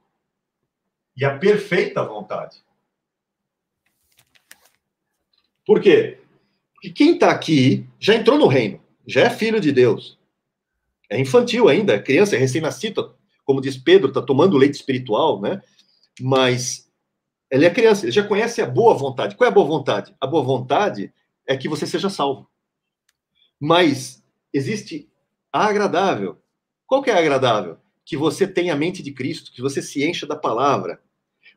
[1.16, 2.62] e a perfeita vontade.
[5.64, 6.18] Por quê?
[6.74, 10.18] Porque quem está aqui já entrou no reino, já é filho de Deus.
[11.10, 13.14] É infantil ainda, é criança, é recém-nascido,
[13.44, 15.62] como diz Pedro, está tomando leite espiritual, né?
[16.20, 16.87] Mas
[17.50, 19.36] ele é criança, ele já conhece a boa vontade.
[19.36, 20.14] Qual é a boa vontade?
[20.20, 21.12] A boa vontade
[21.46, 22.48] é que você seja salvo.
[23.58, 24.22] Mas
[24.52, 25.10] existe
[25.52, 26.38] a agradável.
[26.86, 27.78] Qual que é a agradável?
[28.04, 31.00] Que você tenha a mente de Cristo, que você se encha da palavra.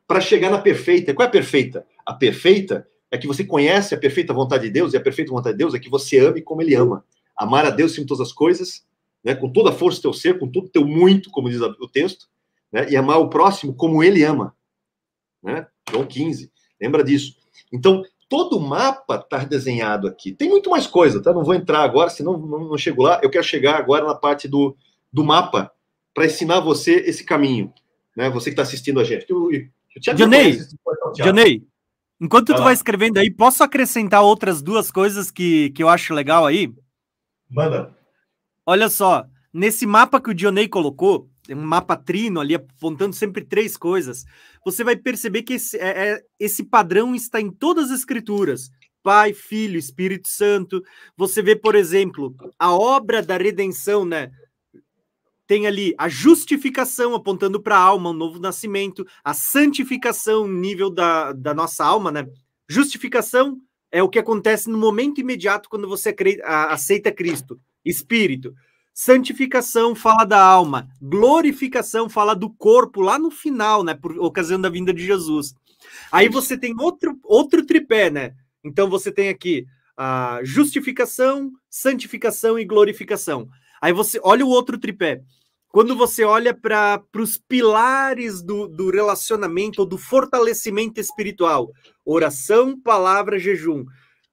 [0.06, 1.14] Para chegar na perfeita.
[1.14, 1.86] Qual é a perfeita?
[2.04, 5.54] A perfeita é que você conhece a perfeita vontade de Deus, e a perfeita vontade
[5.54, 7.04] de Deus é que você ame como ele ama.
[7.36, 8.86] Amar a Deus em todas as coisas,
[9.22, 11.60] né, com toda a força do teu ser, com todo o teu muito, como diz
[11.60, 12.26] o texto,
[12.72, 14.56] né, e amar o próximo como ele ama.
[15.42, 15.66] Né?
[15.92, 16.50] João 15,
[16.80, 17.36] lembra disso.
[17.72, 20.32] Então, todo o mapa está desenhado aqui.
[20.32, 21.32] Tem muito mais coisa, tá?
[21.32, 23.20] Não vou entrar agora, senão não, não chego lá.
[23.22, 24.76] Eu quero chegar agora na parte do,
[25.12, 25.70] do mapa
[26.14, 27.72] para ensinar você esse caminho.
[28.16, 28.30] Né?
[28.30, 29.26] Você que está assistindo a gente.
[29.28, 30.00] Eu, eu, eu
[32.20, 36.46] Enquanto tu vai escrevendo aí, posso acrescentar outras duas coisas que, que eu acho legal
[36.46, 36.72] aí?
[37.50, 37.94] Manda.
[38.64, 43.76] Olha só, nesse mapa que o Dionei colocou, um mapa trino ali apontando sempre três
[43.76, 44.24] coisas,
[44.64, 48.70] você vai perceber que esse, é, é, esse padrão está em todas as escrituras.
[49.02, 50.82] Pai, Filho, Espírito Santo.
[51.16, 54.30] Você vê, por exemplo, a obra da redenção, né?
[55.52, 60.88] tem ali a justificação apontando para a alma, o um novo nascimento, a santificação, nível
[60.88, 62.26] da, da nossa alma, né?
[62.66, 63.60] Justificação
[63.90, 68.54] é o que acontece no momento imediato quando você aceita Cristo, Espírito.
[68.94, 73.94] Santificação fala da alma, glorificação fala do corpo lá no final, né?
[73.94, 75.54] Por ocasião da vinda de Jesus.
[76.10, 78.34] Aí você tem outro, outro tripé, né?
[78.62, 79.66] Então você tem aqui
[79.96, 83.48] a justificação, santificação e glorificação.
[83.80, 85.22] Aí você olha o outro tripé
[85.72, 91.72] quando você olha para os pilares do, do relacionamento ou do fortalecimento espiritual,
[92.04, 93.86] oração, palavra, jejum,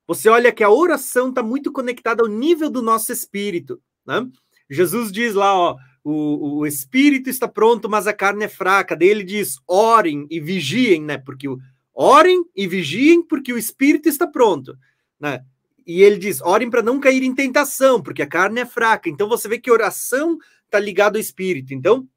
[0.06, 3.82] você olha que a oração está muito conectada ao nível do nosso espírito.
[4.06, 4.28] Né?
[4.70, 8.96] Jesus diz lá, ó, o, o espírito está pronto, mas a carne é fraca.
[8.96, 11.18] Daí ele diz: orem e vigiem, né?
[11.18, 11.58] Porque o,
[11.94, 14.78] orem e vigiem, porque o espírito está pronto.
[15.20, 15.44] Né?
[15.86, 19.10] E ele diz: orem para não cair em tentação, porque a carne é fraca.
[19.10, 21.74] Então você vê que oração está ligado ao espírito.
[21.74, 22.08] Então,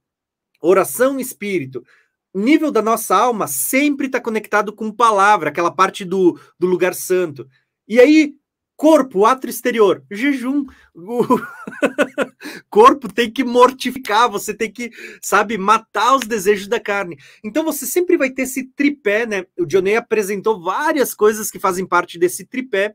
[0.60, 1.84] oração espírito.
[2.34, 6.94] O nível da nossa alma sempre está conectado com palavra, aquela parte do, do lugar
[6.94, 7.46] santo.
[7.86, 8.34] E aí,
[8.82, 10.66] corpo, ato exterior, jejum.
[10.92, 11.22] O
[12.68, 14.90] corpo tem que mortificar, você tem que,
[15.22, 17.16] sabe, matar os desejos da carne.
[17.44, 19.46] Então você sempre vai ter esse tripé, né?
[19.56, 22.92] O Dionei apresentou várias coisas que fazem parte desse tripé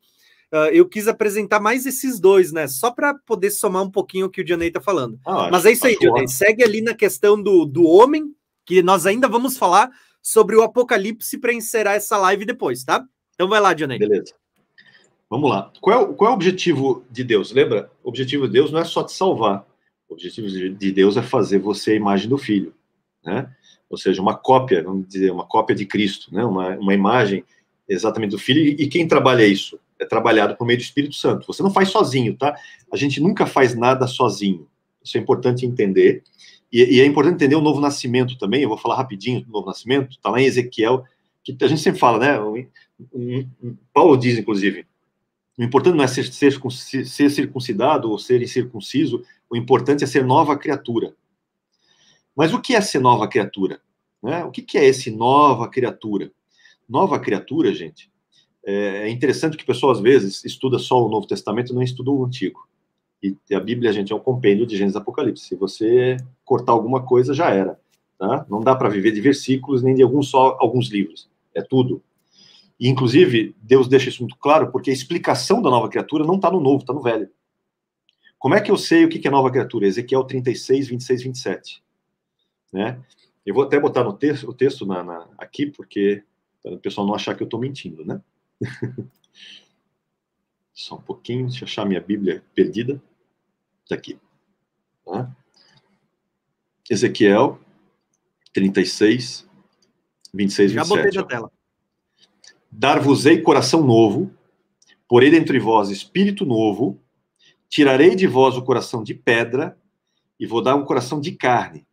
[0.50, 2.70] Uh, eu quis apresentar mais esses dois, né?
[2.70, 5.20] Só para poder somar um pouquinho o que o Dionei está falando.
[5.26, 6.26] Ah, Mas é isso aí, Dionei.
[6.26, 8.34] Segue ali na questão do, do homem,
[8.66, 9.92] que nós ainda vamos falar
[10.24, 13.04] sobre o Apocalipse para encerrar essa live depois, tá?
[13.36, 14.00] Então vai lá, Dionei.
[14.00, 14.34] Beleza.
[15.30, 15.72] Vamos lá.
[15.82, 17.52] Qual é, qual é o objetivo de Deus?
[17.52, 17.92] Lembra?
[18.04, 19.66] O objetivo de Deus não é só te salvar.
[20.10, 22.74] O objetivo de Deus é fazer você a imagem do Filho,
[23.26, 23.54] né?
[23.90, 26.46] Ou seja, uma cópia, vamos dizer, uma cópia de Cristo, né?
[26.46, 27.44] Uma, uma imagem
[27.88, 28.62] exatamente do Filho.
[28.62, 29.78] E, quem trabalha isso?
[30.00, 31.48] é trabalhado por meio do Espírito Santo.
[31.48, 32.56] Você não faz sozinho, tá?
[32.92, 34.68] A gente nunca faz nada sozinho.
[35.04, 36.24] Isso é importante entender.
[36.72, 38.62] E, e é importante entender o novo nascimento também.
[38.62, 40.12] Eu vou falar rapidinho do novo nascimento.
[40.12, 41.04] Está lá em Ezequiel,
[41.44, 42.68] que a gente sempre fala, né?
[43.94, 44.86] Paulo diz, inclusive,
[45.58, 46.54] o importante não é ser, ser,
[47.06, 51.16] ser circuncidado ou ser incircunciso, o importante é ser nova criatura.
[52.36, 53.82] Mas o que é ser nova criatura?
[54.22, 54.44] Né?
[54.44, 56.32] O que, que é esse nova criatura?
[56.88, 58.12] Nova criatura, gente,
[58.66, 61.82] é, é interessante que o pessoal, às vezes, estuda só o Novo Testamento e não
[61.82, 62.68] estuda o Antigo.
[63.24, 65.46] E a Bíblia, gente, é um compêndio de Gênesis e Apocalipse.
[65.46, 67.80] Se você cortar alguma coisa, já era.
[68.18, 68.46] Tá?
[68.50, 71.30] Não dá para viver de versículos nem de alguns só alguns livros.
[71.54, 72.02] É tudo.
[72.80, 76.52] E, inclusive, Deus deixa isso muito claro, porque a explicação da nova criatura não está
[76.52, 77.30] no novo, está no velho.
[78.38, 79.88] Como é que eu sei o que é nova criatura?
[79.88, 81.84] Ezequiel 36, 26, 27.
[82.72, 83.02] Né?
[83.46, 86.24] Eu vou até botar no texto, o texto na, na, aqui, porque
[86.62, 88.22] para o pessoal não achar que eu estou mentindo, né?
[90.74, 93.02] Só um pouquinho, deixa eu achar minha Bíblia perdida.
[93.84, 94.20] Está aqui.
[95.04, 95.36] Tá?
[96.90, 97.60] Ezequiel
[98.54, 99.50] 36,
[100.34, 101.14] 26, Já 27.
[101.14, 101.57] Já botei na tela.
[102.80, 104.32] Dar-vos-ei coração novo,
[105.08, 107.02] porei dentre vós espírito novo,
[107.68, 109.76] tirarei de vós o coração de pedra
[110.40, 111.88] e vou dar um coração de carne.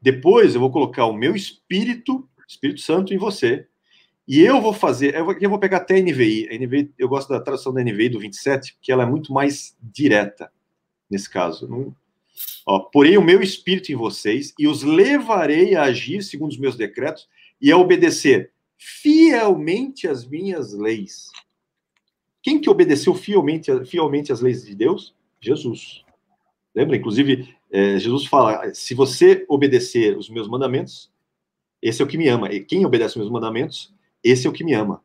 [0.00, 3.66] Depois eu vou colocar o meu espírito, Espírito Santo, em você.
[4.28, 6.50] E eu vou fazer, eu vou, eu vou pegar até a NVI.
[6.52, 6.94] A NVI.
[6.96, 10.52] Eu gosto da tradução da NVI do 27, porque ela é muito mais direta
[11.10, 11.66] nesse caso.
[11.66, 11.92] Não,
[12.64, 16.76] ó, porei o meu espírito em vocês e os levarei a agir segundo os meus
[16.76, 17.28] decretos
[17.60, 21.30] e a obedecer fielmente as minhas leis.
[22.42, 25.14] Quem que obedeceu fielmente, fielmente as leis de Deus?
[25.40, 26.04] Jesus.
[26.74, 26.96] Lembra?
[26.96, 31.10] Inclusive, é, Jesus fala: se você obedecer os meus mandamentos,
[31.80, 32.52] esse é o que me ama.
[32.52, 35.02] E quem obedece os meus mandamentos, esse é o que me ama.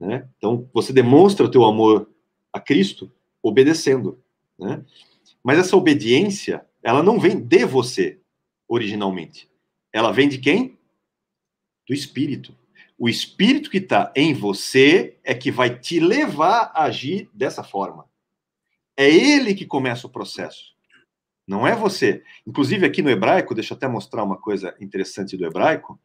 [0.00, 0.26] Né?
[0.38, 2.08] Então, você demonstra o teu amor
[2.52, 3.12] a Cristo
[3.42, 4.18] obedecendo.
[4.58, 4.84] Né?
[5.42, 8.18] Mas essa obediência, ela não vem de você,
[8.66, 9.50] originalmente.
[9.92, 10.78] Ela vem de quem?
[11.86, 12.54] Do Espírito.
[13.02, 18.08] O Espírito que está em você é que vai te levar a agir dessa forma.
[18.96, 20.72] É ele que começa o processo.
[21.44, 22.22] Não é você.
[22.46, 25.98] Inclusive, aqui no hebraico, deixa eu até mostrar uma coisa interessante do hebraico,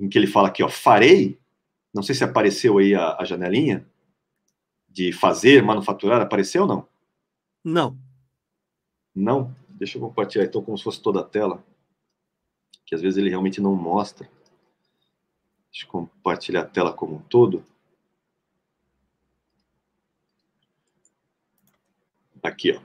[0.00, 1.38] em que ele fala aqui, ó, farei.
[1.92, 3.86] Não sei se apareceu aí a, a janelinha
[4.88, 6.22] de fazer, manufaturar.
[6.22, 6.88] Apareceu ou não?
[7.62, 7.98] Não.
[9.14, 9.54] Não?
[9.68, 11.62] Deixa eu compartilhar então como se fosse toda a tela.
[12.86, 14.26] Que às vezes ele realmente não mostra.
[15.70, 17.64] Deixa eu compartilhar a tela como um todo.
[22.42, 22.80] Aqui, ó.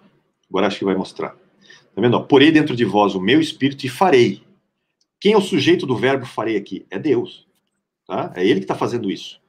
[0.50, 1.30] Agora acho que vai mostrar.
[1.30, 2.22] Tá vendo?
[2.26, 4.44] Porei dentro de vós o meu espírito e farei.
[5.20, 6.86] Quem é o sujeito do verbo farei aqui?
[6.90, 7.48] É Deus.
[8.08, 8.34] Tá?
[8.36, 9.40] É ele que está fazendo isso.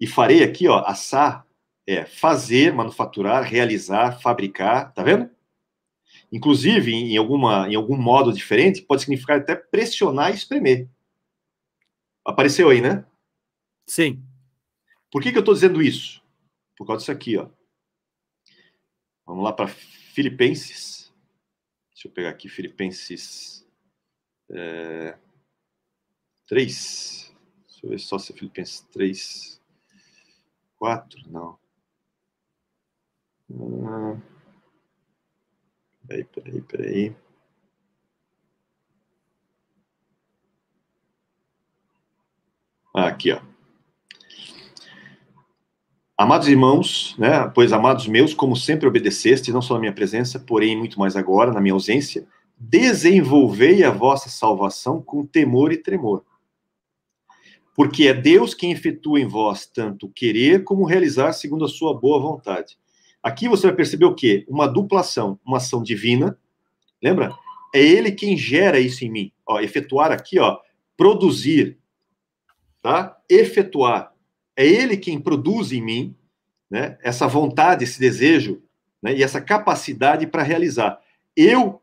[0.00, 1.44] E farei aqui, ó, assar
[1.86, 5.28] é fazer, manufaturar, realizar, fabricar, tá vendo?
[6.30, 10.88] Inclusive, em, alguma, em algum modo diferente, pode significar até pressionar e espremer.
[12.30, 13.04] Apareceu aí, né?
[13.86, 14.22] Sim.
[15.10, 16.22] Por que, que eu estou dizendo isso?
[16.76, 17.48] Por causa disso aqui, ó.
[19.26, 21.00] Vamos lá para Filipenses
[22.00, 23.68] Deixa eu pegar aqui Filipenses
[24.48, 25.18] é,
[26.46, 27.36] 3.
[27.66, 29.60] Deixa eu ver só se é Filipenses 3.
[30.78, 31.30] 4?
[31.30, 31.58] Não.
[33.86, 34.18] Ah,
[36.06, 37.16] peraí, peraí, peraí.
[42.94, 43.40] Aqui, ó.
[46.16, 50.76] Amados irmãos, né, pois amados meus, como sempre obedeceste, não só na minha presença, porém
[50.76, 52.26] muito mais agora, na minha ausência,
[52.58, 56.22] desenvolvei a vossa salvação com temor e tremor.
[57.74, 62.20] Porque é Deus quem efetua em vós tanto querer como realizar segundo a sua boa
[62.20, 62.76] vontade.
[63.22, 64.44] Aqui você vai perceber o quê?
[64.46, 66.38] Uma duplação, uma ação divina.
[67.02, 67.34] Lembra?
[67.74, 69.32] É ele quem gera isso em mim.
[69.46, 70.58] Ó, efetuar aqui, ó,
[70.98, 71.78] produzir,
[72.82, 73.16] tá?
[73.28, 74.14] Efetuar
[74.56, 76.14] é ele quem produz em mim
[76.70, 78.62] né, essa vontade, esse desejo
[79.02, 81.00] né, e essa capacidade para realizar.
[81.34, 81.80] Eu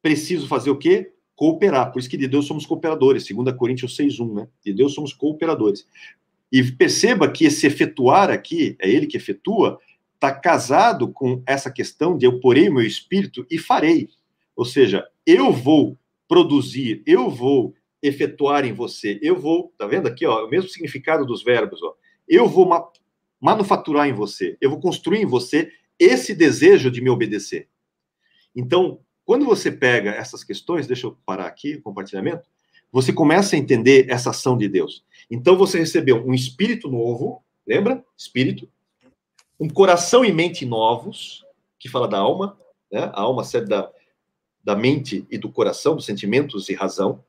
[0.00, 1.12] preciso fazer o quê?
[1.36, 1.92] Cooperar.
[1.92, 4.48] Por isso que de Deus somos cooperadores, 2 Coríntios 6,1, né?
[4.64, 5.86] De Deus somos cooperadores.
[6.50, 9.78] E perceba que esse efetuar aqui, é ele que efetua,
[10.14, 14.08] está casado com essa questão de eu porei meu espírito e farei.
[14.56, 15.98] Ou seja, eu vou
[16.28, 17.74] produzir, eu vou
[18.06, 21.94] efetuar em você, eu vou, tá vendo aqui, ó, o mesmo significado dos verbos, ó
[22.28, 22.90] eu vou ma
[23.40, 27.68] manufaturar em você, eu vou construir em você esse desejo de me obedecer.
[28.56, 32.48] Então, quando você pega essas questões, deixa eu parar aqui o compartilhamento,
[32.90, 35.04] você começa a entender essa ação de Deus.
[35.30, 38.02] Então, você recebeu um espírito novo, lembra?
[38.16, 38.66] Espírito.
[39.60, 41.44] Um coração e mente novos,
[41.78, 42.58] que fala da alma,
[42.90, 43.10] né?
[43.12, 43.92] A alma serve da,
[44.62, 47.22] da mente e do coração, dos sentimentos e razão.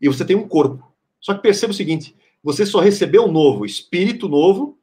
[0.00, 0.82] E você tem um corpo.
[1.20, 4.78] Só que perceba o seguinte: você só recebeu um novo, espírito novo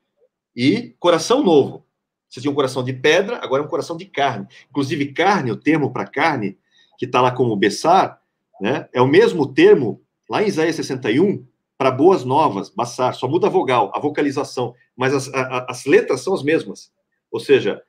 [0.55, 1.85] e coração novo.
[2.29, 4.47] Você tinha um coração de pedra, agora é um coração de carne.
[4.69, 6.57] Inclusive, carne, o termo para carne,
[6.97, 8.21] que está lá como Bessar,
[8.59, 11.45] né, é o mesmo termo, lá em Isaías 61,
[11.77, 16.21] para boas novas, Bassar, só muda a vogal, a vocalização, mas as, a, as letras
[16.21, 16.91] são as mesmas.
[17.31, 17.81] Ou seja,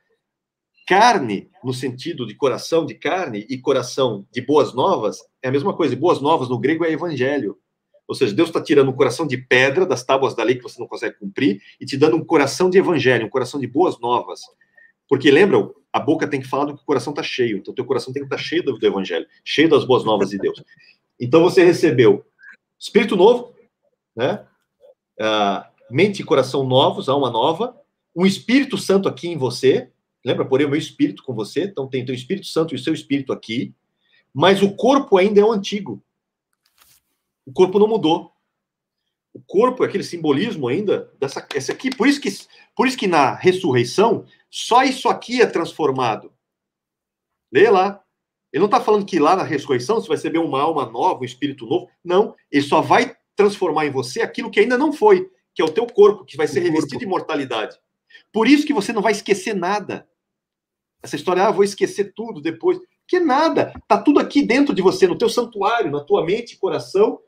[0.89, 5.71] carne, no sentido de coração de carne, e coração de boas novas, é a mesma
[5.71, 5.95] coisa.
[5.95, 7.59] boas novas no grego é evangelho.
[8.07, 10.79] Ou seja, Deus está tirando um coração de pedra das tábuas da lei que você
[10.79, 14.41] não consegue cumprir e te dando um coração de evangelho, um coração de boas novas.
[15.07, 17.57] Porque lembram, a boca tem que falar do que o coração está cheio.
[17.57, 20.31] Então, teu coração tem que estar tá cheio do, do evangelho, cheio das boas novas
[20.31, 20.63] de Deus.
[21.19, 22.25] Então, você recebeu
[22.79, 23.53] espírito novo,
[24.15, 24.43] né?
[25.19, 27.79] Uh, mente e coração novos, alma nova,
[28.15, 29.91] um Espírito Santo aqui em você.
[30.25, 31.63] Lembra, porém, o meu espírito com você.
[31.63, 33.73] Então, tem o Espírito Santo e o seu espírito aqui.
[34.33, 36.03] Mas o corpo ainda é o antigo.
[37.45, 38.31] O corpo não mudou.
[39.33, 41.95] O corpo é aquele simbolismo ainda dessa essa aqui.
[41.95, 42.29] Por isso que,
[42.75, 46.33] por isso que na ressurreição só isso aqui é transformado.
[47.51, 48.03] Lê lá.
[48.51, 51.25] Ele não está falando que lá na ressurreição você vai receber uma alma nova, um
[51.25, 51.89] espírito novo.
[52.03, 52.35] Não.
[52.51, 55.85] Ele só vai transformar em você aquilo que ainda não foi, que é o teu
[55.85, 57.77] corpo, que vai ser revestido de imortalidade.
[58.33, 60.08] Por isso que você não vai esquecer nada.
[61.01, 62.79] Essa história, ah, vou esquecer tudo depois.
[63.07, 63.73] Que nada.
[63.87, 67.19] Tá tudo aqui dentro de você, no teu santuário, na tua mente coração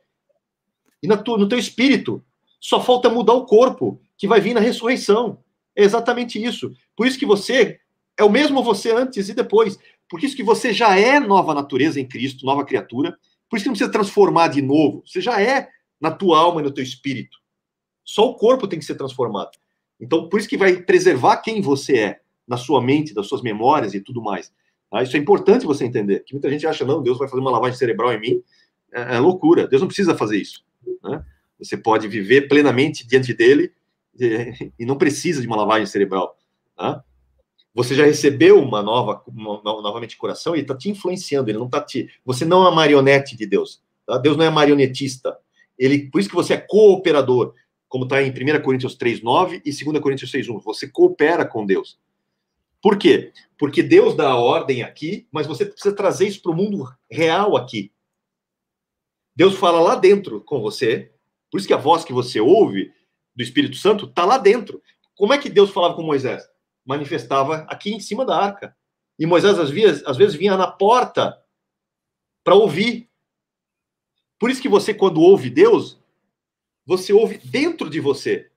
[1.01, 2.24] e na tua, no teu espírito.
[2.59, 5.40] Só falta mudar o corpo, que vai vir na ressurreição.
[5.75, 6.72] É exatamente isso.
[6.95, 7.80] Por isso que você
[8.17, 9.80] é o mesmo você antes e depois.
[10.08, 13.17] Por isso que você já é nova natureza em Cristo, nova criatura.
[13.50, 15.01] Por isso que não precisa transformar de novo.
[15.06, 15.69] Você já é
[16.00, 17.38] na tua alma e no teu espírito.
[18.03, 19.51] Só o corpo tem que ser transformado.
[20.00, 23.94] Então, por isso que vai preservar quem você é, na sua mente, das suas memórias
[23.94, 24.52] e tudo mais.
[24.90, 25.02] Tá?
[25.02, 26.24] Isso é importante você entender.
[26.26, 28.44] Que muita gente acha, não, Deus vai fazer uma lavagem cerebral em mim.
[28.94, 29.68] É, é loucura.
[29.68, 30.64] Deus não precisa fazer isso.
[31.03, 31.24] Né?
[31.60, 33.72] Você pode viver plenamente diante dele
[34.20, 36.38] e não precisa de uma lavagem cerebral.
[36.76, 37.03] Tá?
[37.74, 41.50] Você já recebeu uma nova, uma, novamente coração e está te influenciando.
[41.50, 42.10] Ele não está te.
[42.26, 43.82] Você não é marionete de Deus.
[44.06, 44.18] Tá?
[44.18, 45.38] Deus não é marionetista.
[45.80, 47.53] Ele, por isso que você é cooperador,
[47.88, 50.61] como está em 1 Coríntios 3:9 e 2 Coríntios 6:1.
[50.64, 51.98] Você coopera com Deus.
[52.82, 53.32] Por quê?
[53.58, 57.56] Porque Deus dá a ordem aqui, mas você precisa trazer isso para o mundo real
[57.56, 57.93] aqui.
[59.35, 61.14] Deus fala lá dentro com você.
[61.50, 62.92] Por isso que a voz que você ouve
[63.35, 64.82] do Espírito Santo está lá dentro.
[65.16, 66.43] Como é que Deus falava com Moisés?
[66.85, 68.76] Manifestava aqui em cima da arca.
[69.19, 71.40] E Moisés, às vezes, às vezes vinha na porta
[72.43, 73.10] para ouvir.
[74.40, 76.00] Por isso que você, quando ouve Deus,
[76.85, 78.50] você ouve dentro de você.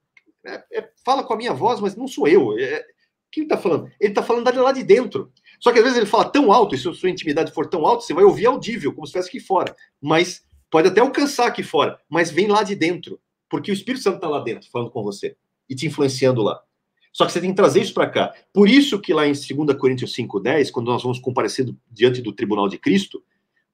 [0.47, 2.59] É, é, fala com a minha voz, mas não sou eu.
[2.59, 2.86] É,
[3.35, 3.91] quem está falando?
[3.99, 5.33] Ele está falando lá de dentro.
[5.59, 7.85] Só que às vezes ele fala tão alto, e se a sua intimidade for tão
[7.85, 9.75] alta, você vai ouvir audível, como se estivesse aqui fora.
[10.01, 13.21] Mas pode até alcançar aqui fora, mas vem lá de dentro.
[13.51, 15.37] Porque o Espírito Santo está lá dentro, falando com você
[15.69, 16.63] e te influenciando lá.
[17.13, 18.33] Só que você tem que trazer isso para cá.
[18.53, 22.69] Por isso que lá em 2 Coríntios 5,10, quando nós vamos comparecer diante do tribunal
[22.69, 23.23] de Cristo,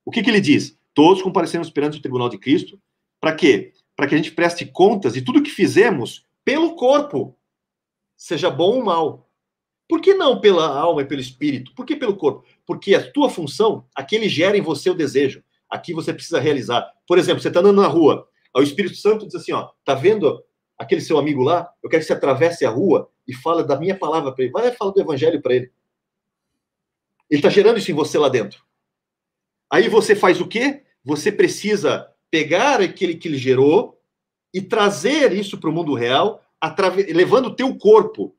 [0.05, 0.79] o que, que ele diz?
[0.95, 2.81] Todos comparecemos perante o tribunal de Cristo.
[3.21, 3.73] Para quê?
[3.95, 7.37] Para que a gente preste contas de tudo que fizemos pelo corpo,
[8.17, 9.30] seja bom ou mal.
[9.91, 11.75] Por que não pela alma e pelo espírito?
[11.75, 12.47] Por que pelo corpo?
[12.65, 15.43] Porque a tua função, aquele gera em você o desejo.
[15.69, 16.89] Aqui você precisa realizar.
[17.09, 20.41] Por exemplo, você está andando na rua, o Espírito Santo diz assim, ó, tá vendo
[20.78, 21.69] aquele seu amigo lá?
[21.83, 24.52] Eu quero que você atravesse a rua e fala da minha palavra para ele.
[24.52, 25.73] Vai falar do evangelho para ele.
[27.28, 28.62] Ele está gerando isso em você lá dentro.
[29.69, 30.85] Aí você faz o quê?
[31.05, 34.01] Você precisa pegar aquele que ele gerou
[34.55, 36.44] e trazer isso para o mundo real,
[37.09, 38.36] levando o teu corpo,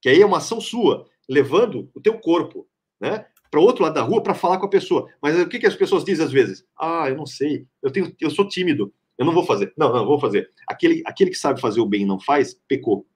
[0.00, 2.66] que aí é uma ação sua, levando o teu corpo,
[3.00, 3.26] né?
[3.50, 5.08] Para outro lado da rua para falar com a pessoa.
[5.20, 6.64] Mas o que, que as pessoas dizem às vezes?
[6.78, 8.92] Ah, eu não sei, eu tenho, eu sou tímido.
[9.18, 9.72] Eu não vou fazer.
[9.76, 10.50] Não, não, vou fazer.
[10.66, 13.06] Aquele, aquele que sabe fazer o bem e não faz, pecou.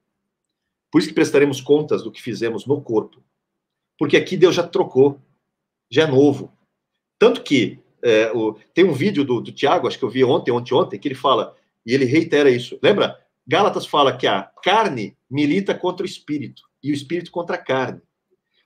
[0.91, 3.23] Por isso que prestaremos contas do que fizemos no corpo.
[3.97, 5.19] Porque aqui Deus já trocou,
[5.89, 6.53] já é novo.
[7.17, 10.51] Tanto que é, o, tem um vídeo do, do Tiago, acho que eu vi ontem,
[10.51, 12.77] ontem, ontem, que ele fala, e ele reitera isso.
[12.83, 13.19] Lembra?
[13.47, 18.01] Gálatas fala que a carne milita contra o espírito e o espírito contra a carne.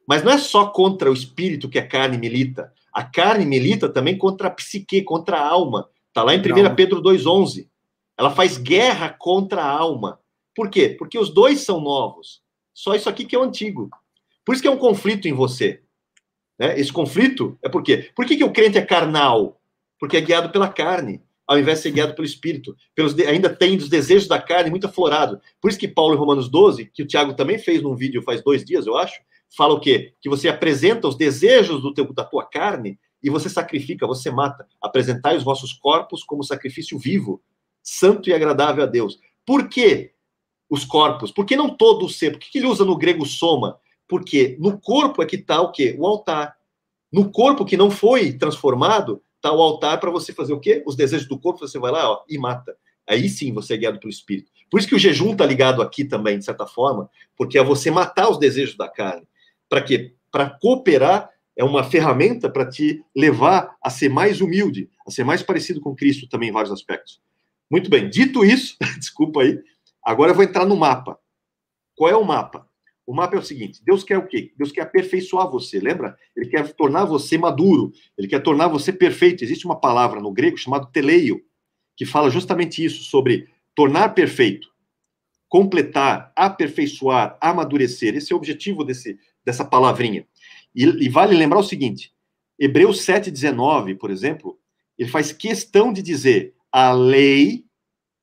[0.08, 2.74] Mas não é só contra o espírito que a carne milita.
[2.92, 5.90] A carne milita também contra a psique, contra a alma.
[6.08, 7.70] Está lá em 1 Pedro 2,11.
[8.18, 10.20] Ela faz guerra contra a alma.
[10.54, 10.90] Por quê?
[10.90, 12.42] Porque os dois são novos.
[12.74, 13.90] Só isso aqui que é o antigo.
[14.44, 15.82] Por isso que é um conflito em você.
[16.58, 16.78] Né?
[16.78, 18.10] Esse conflito é por quê?
[18.16, 19.62] Por que, que o crente é carnal?
[19.98, 22.78] Porque é guiado pela carne, ao invés de ser guiado pelo Espírito.
[22.94, 23.18] Pelos.
[23.22, 25.42] Ainda tem os desejos da carne muito aflorado.
[25.60, 28.44] Por isso que Paulo, em Romanos 12, que o Tiago também fez num vídeo faz
[28.44, 29.20] dois dias, eu acho,
[29.58, 30.14] fala o quê?
[30.22, 34.68] Que você apresenta os desejos do teu, da tua carne e você sacrifica, você mata.
[34.80, 37.42] Apresentai os vossos corpos como sacrifício vivo,
[37.82, 39.18] santo e agradável a Deus.
[39.44, 40.12] Por que
[40.70, 41.32] os corpos?
[41.32, 42.30] Por que não todo o ser?
[42.30, 43.80] Por que ele usa no grego soma?
[44.08, 45.96] Porque no corpo é que está o quê?
[45.98, 46.56] O altar.
[47.12, 50.84] No corpo que não foi transformado, está o altar para você fazer o quê?
[50.86, 52.76] Os desejos do corpo, você vai lá ó, e mata.
[53.08, 54.52] Aí sim você é guiado pelo Espírito.
[54.70, 57.90] Por isso que o jejum está ligado aqui também, de certa forma, porque é você
[57.90, 59.28] matar os desejos da carne.
[59.68, 60.14] Para quê?
[60.32, 65.42] Para cooperar, é uma ferramenta para te levar a ser mais humilde, a ser mais
[65.42, 67.20] parecido com Cristo também em vários aspectos.
[67.70, 69.60] Muito bem, dito isso, desculpa aí,
[70.04, 71.20] agora eu vou entrar no mapa.
[71.96, 72.69] Qual é o mapa?
[73.10, 74.54] O mapa é o seguinte: Deus quer o quê?
[74.56, 76.16] Deus quer aperfeiçoar você, lembra?
[76.38, 79.44] Ele quer tornar você maduro, ele quer tornar você perfeito.
[79.44, 81.42] Existe uma palavra no grego chamada teleio,
[81.98, 84.68] que fala justamente isso, sobre tornar perfeito,
[85.48, 88.16] completar, aperfeiçoar, amadurecer.
[88.16, 90.28] Esse é o objetivo desse, dessa palavrinha.
[90.76, 92.14] E, e vale lembrar o seguinte:
[92.60, 94.60] Hebreus 7,19, por exemplo,
[94.96, 97.66] ele faz questão de dizer a lei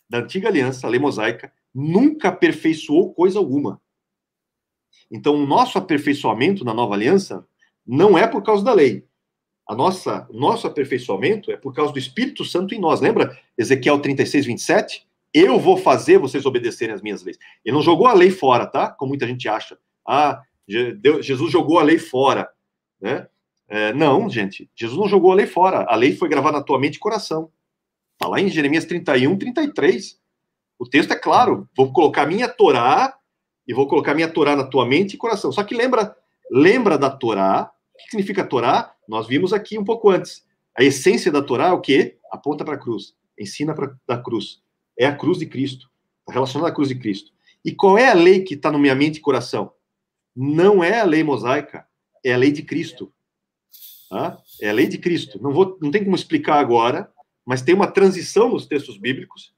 [0.08, 3.84] da antiga aliança, a lei mosaica, nunca aperfeiçoou coisa alguma.
[5.10, 7.46] Então, o nosso aperfeiçoamento na nova aliança
[7.86, 9.04] não é por causa da lei.
[9.68, 13.00] A nossa, nosso aperfeiçoamento é por causa do Espírito Santo em nós.
[13.00, 15.06] Lembra Ezequiel 36, 27?
[15.34, 17.38] Eu vou fazer vocês obedecerem as minhas leis.
[17.64, 18.90] Ele não jogou a lei fora, tá?
[18.90, 19.76] Como muita gente acha.
[20.06, 22.48] Ah, Jesus jogou a lei fora,
[23.00, 23.26] né?
[23.68, 25.84] É, não, gente, Jesus não jogou a lei fora.
[25.88, 27.50] A lei foi gravada na tua mente e coração.
[28.12, 30.18] Está lá em Jeremias 31, 33.
[30.78, 31.68] O texto é claro.
[31.76, 33.16] Vou colocar minha Torá
[33.66, 35.50] e vou colocar minha Torá na tua mente e coração.
[35.50, 36.16] Só que lembra,
[36.50, 37.70] lembra da Torá.
[37.94, 38.94] O que significa Torá?
[39.08, 40.44] Nós vimos aqui um pouco antes.
[40.76, 42.18] A essência da Torá é o quê?
[42.30, 43.14] Aponta para a cruz.
[43.38, 44.62] Ensina para da cruz.
[44.98, 45.90] É a cruz de Cristo.
[46.20, 47.32] Está relacionada à cruz de Cristo.
[47.64, 49.72] E qual é a lei que está na minha mente e coração?
[50.34, 51.86] Não é a lei mosaica,
[52.24, 53.12] é a lei de Cristo.
[54.08, 54.38] Tá?
[54.60, 55.42] É a lei de Cristo.
[55.42, 57.10] Não, vou, não tem como explicar agora,
[57.44, 59.52] mas tem uma transição nos textos bíblicos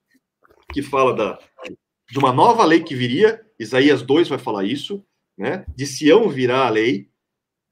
[0.72, 1.38] que fala da,
[2.10, 3.40] de uma nova lei que viria.
[3.58, 5.04] Isaías 2 vai falar isso,
[5.36, 5.64] né?
[5.76, 7.08] De Sião virá a lei,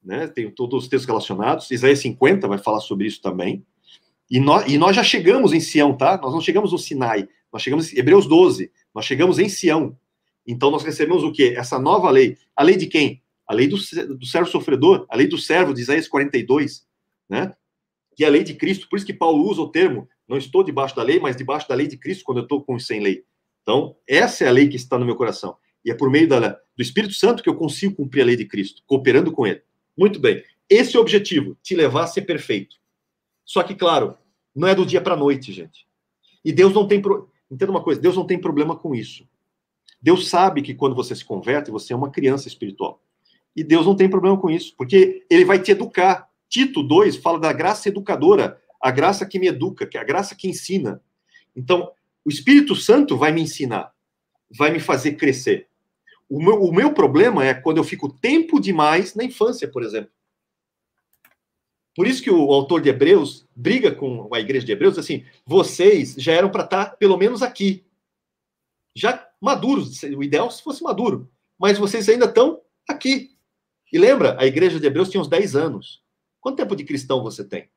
[0.03, 0.27] né?
[0.29, 1.71] Tem todos os textos relacionados.
[1.71, 3.65] Isaías 50 vai falar sobre isso também.
[4.31, 6.19] E nós, e nós já chegamos em Sião, tá?
[6.19, 9.97] Nós não chegamos no Sinai, nós chegamos em Hebreus 12, nós chegamos em Sião.
[10.47, 11.55] Então nós recebemos o quê?
[11.57, 12.37] Essa nova lei.
[12.55, 13.23] A lei de quem?
[13.47, 16.85] A lei do, do servo sofredor, a lei do servo de Isaías 42,
[17.29, 17.55] né?
[18.17, 18.89] Que é a lei de Cristo.
[18.89, 21.75] Por isso que Paulo usa o termo, não estou debaixo da lei, mas debaixo da
[21.75, 23.25] lei de Cristo quando eu estou com sem lei.
[23.67, 25.57] Então, essa é a lei que está no meu coração.
[25.85, 28.45] E é por meio da, do Espírito Santo que eu consigo cumprir a lei de
[28.45, 29.61] Cristo, cooperando com ele.
[29.99, 30.45] Muito bem.
[30.71, 32.77] Esse é o objetivo, te levar a ser perfeito.
[33.45, 34.17] Só que, claro,
[34.55, 35.85] não é do dia para a noite, gente.
[36.45, 37.03] E Deus não tem.
[37.03, 37.29] Pro...
[37.51, 39.29] Entenda uma coisa: Deus não tem problema com isso.
[40.01, 43.03] Deus sabe que quando você se converte, você é uma criança espiritual.
[43.55, 46.29] E Deus não tem problema com isso, porque ele vai te educar.
[46.49, 50.37] Tito 2 fala da graça educadora, a graça que me educa, que é a graça
[50.37, 51.03] que ensina.
[51.57, 51.91] Então,
[52.27, 53.95] o Espírito Santo vai me ensinar,
[54.59, 55.69] vai me fazer crescer.
[56.29, 60.11] O meu, o meu problema é quando eu fico tempo demais na infância, por exemplo.
[61.95, 66.15] Por isso que o autor de Hebreus briga com a igreja de Hebreus, assim, vocês
[66.19, 67.87] já eram para estar tá pelo menos aqui.
[68.93, 71.31] Já maduros, o ideal se fosse maduro.
[71.57, 73.37] Mas vocês ainda estão aqui.
[73.93, 76.03] E lembra, a igreja de Hebreus tinha uns 10 anos.
[76.41, 77.71] Quanto tempo de cristão você tem?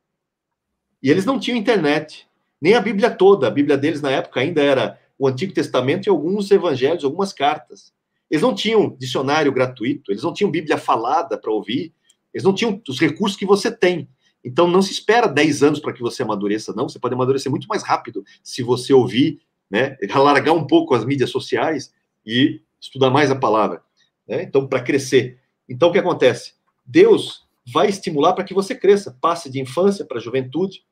[1.03, 2.28] E eles não tinham internet,
[2.61, 3.47] nem a Bíblia toda.
[3.47, 7.93] A Bíblia deles na época ainda era o Antigo Testamento e alguns evangelhos, algumas cartas.
[8.29, 11.93] Eles não tinham dicionário gratuito, eles não tinham Bíblia falada para ouvir,
[12.33, 14.07] eles não tinham os recursos que você tem.
[14.43, 16.87] Então não se espera 10 anos para que você amadureça, não.
[16.87, 19.97] Você pode amadurecer muito mais rápido se você ouvir, né?
[20.11, 21.93] Alargar um pouco as mídias sociais
[22.25, 23.81] e estudar mais a palavra.
[24.27, 24.43] Né?
[24.43, 25.39] Então, para crescer.
[25.67, 26.53] Então, o que acontece?
[26.85, 30.83] Deus vai estimular para que você cresça, passe de infância para juventude,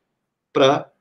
[0.52, 0.92] para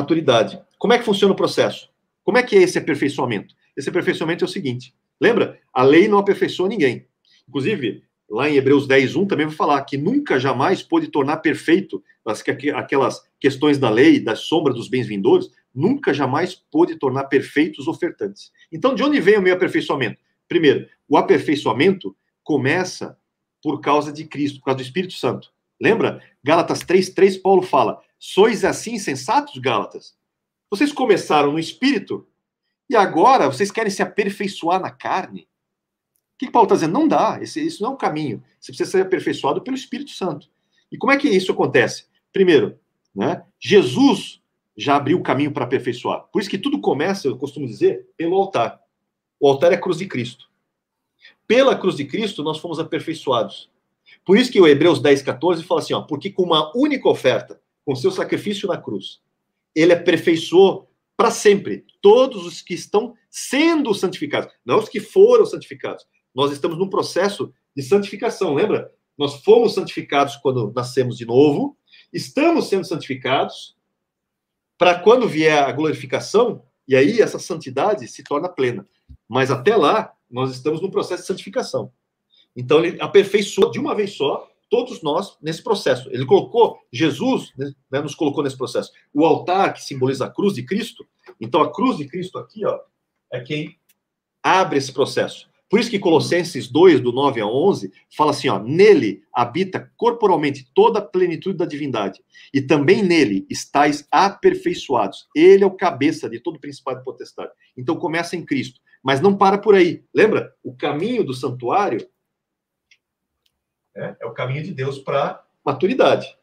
[0.00, 0.60] maturidade.
[0.78, 1.90] Como é que funciona o processo?
[2.24, 3.54] Como é que é esse aperfeiçoamento?
[3.76, 5.58] Esse aperfeiçoamento é o seguinte: lembra?
[5.72, 7.06] A lei não aperfeiçoa ninguém.
[7.48, 12.02] Inclusive, lá em Hebreus 10, 1 também vai falar que nunca jamais pôde tornar perfeito
[12.26, 12.44] as,
[12.74, 17.88] aquelas questões da lei, da sombra dos bens vindouros, nunca jamais pôde tornar perfeitos os
[17.88, 18.52] ofertantes.
[18.70, 20.20] Então, de onde vem o meu aperfeiçoamento?
[20.48, 23.16] Primeiro, o aperfeiçoamento começa
[23.62, 25.50] por causa de Cristo, por causa do Espírito Santo.
[25.80, 26.22] Lembra?
[26.42, 30.16] Gálatas 3:3 Paulo fala: "Sois assim sensatos, Gálatas?
[30.70, 32.26] Vocês começaram no espírito
[32.90, 35.48] e agora vocês querem se aperfeiçoar na carne?"
[36.34, 36.92] O que Paulo está dizendo?
[36.92, 38.42] Não dá, esse, isso não é um caminho.
[38.60, 40.48] Você precisa ser aperfeiçoado pelo Espírito Santo.
[40.90, 42.06] E como é que isso acontece?
[42.32, 42.78] Primeiro,
[43.14, 44.40] né, Jesus
[44.76, 46.20] já abriu o caminho para aperfeiçoar.
[46.32, 48.80] Por isso que tudo começa, eu costumo dizer, pelo altar.
[49.40, 50.48] O altar é a cruz de Cristo.
[51.46, 53.68] Pela cruz de Cristo, nós fomos aperfeiçoados.
[54.24, 57.60] Por isso que o Hebreus 10, 14 fala assim, ó, porque com uma única oferta,
[57.88, 59.22] com seu sacrifício na cruz,
[59.74, 66.06] ele aperfeiçoou para sempre todos os que estão sendo santificados, não os que foram santificados.
[66.34, 68.92] Nós estamos num processo de santificação, lembra?
[69.16, 71.78] Nós fomos santificados quando nascemos de novo,
[72.12, 73.74] estamos sendo santificados
[74.76, 78.86] para quando vier a glorificação, E aí essa santidade se torna plena.
[79.26, 81.90] Mas até lá, nós estamos num processo de santificação.
[82.54, 86.08] Então ele aperfeiçoou de uma vez só todos nós nesse processo.
[86.10, 88.92] Ele colocou, Jesus né, né, nos colocou nesse processo.
[89.12, 91.06] O altar, que simboliza a cruz de Cristo,
[91.40, 92.78] então a cruz de Cristo aqui, ó,
[93.32, 93.76] é quem
[94.42, 95.48] abre esse processo.
[95.68, 100.66] Por isso que Colossenses 2, do 9 a 11, fala assim, ó, nele habita corporalmente
[100.74, 102.20] toda a plenitude da divindade,
[102.54, 105.28] e também nele estáis aperfeiçoados.
[105.34, 107.52] Ele é o cabeça de todo o principado e potestade.
[107.76, 110.02] Então começa em Cristo, mas não para por aí.
[110.14, 110.54] Lembra?
[110.64, 112.08] O caminho do santuário
[113.98, 116.36] é, é o caminho de Deus para maturidade.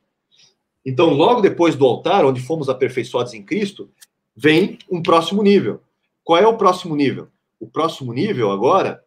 [0.85, 3.90] Então, logo depois do altar, onde fomos aperfeiçoados em Cristo,
[4.35, 5.82] vem um próximo nível.
[6.24, 7.30] Qual é o próximo nível?
[7.59, 9.03] O próximo nível agora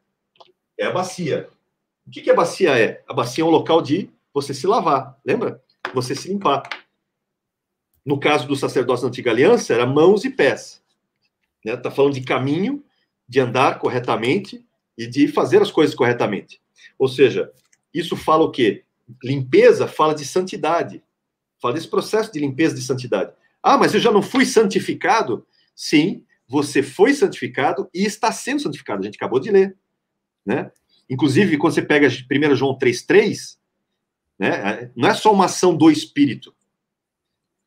[0.77, 1.49] é a bacia.
[2.07, 3.05] O que, que a bacia é?
[3.07, 5.63] A bacia é um local de você se lavar, lembra?
[5.95, 6.63] Você se limpar.
[8.05, 10.83] No caso do sacerdócio da antiga aliança, era mãos e pés.
[11.65, 11.83] Está né?
[11.83, 12.83] Tá falando de caminho,
[13.29, 14.65] de andar corretamente
[14.97, 16.61] e de fazer as coisas corretamente.
[16.99, 17.53] Ou seja,
[17.93, 18.85] isso fala o quê?
[19.23, 21.03] Limpeza fala de santidade.
[21.61, 23.33] Fala desse processo de limpeza de santidade.
[23.63, 25.47] Ah, mas eu já não fui santificado?
[25.75, 29.01] Sim, você foi santificado e está sendo santificado.
[29.01, 29.77] A gente acabou de ler.
[30.45, 30.71] Né?
[31.11, 33.57] Inclusive, quando você pega 1 João 3,3,
[34.39, 36.55] né, não é só uma ação do Espírito.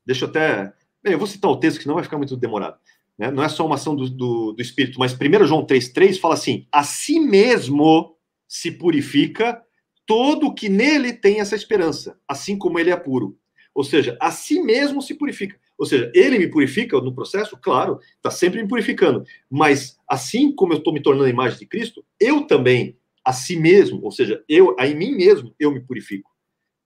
[0.05, 0.73] Deixa eu até.
[1.03, 2.77] Bem, eu vou citar o texto, que não vai ficar muito demorado.
[3.17, 3.29] Né?
[3.29, 6.67] Não é só uma ação do, do, do Espírito, mas 1 João 3,3 fala assim:
[6.71, 8.15] a si mesmo
[8.47, 9.63] se purifica
[10.11, 13.39] todo que nele tem essa esperança, assim como ele é puro.
[13.73, 15.57] Ou seja, a si mesmo se purifica.
[15.77, 19.23] Ou seja, ele me purifica no processo, claro, está sempre me purificando.
[19.49, 23.55] Mas assim como eu estou me tornando a imagem de Cristo, eu também, a si
[23.55, 26.29] mesmo, ou seja, eu, a em mim mesmo, eu me purifico.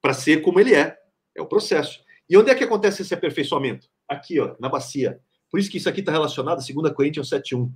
[0.03, 0.95] Para ser como ele é.
[1.35, 2.01] É o processo.
[2.29, 3.87] E onde é que acontece esse aperfeiçoamento?
[4.07, 5.19] Aqui, ó, na bacia.
[5.49, 7.71] Por isso que isso aqui está relacionado a 2 Coríntios 7,1,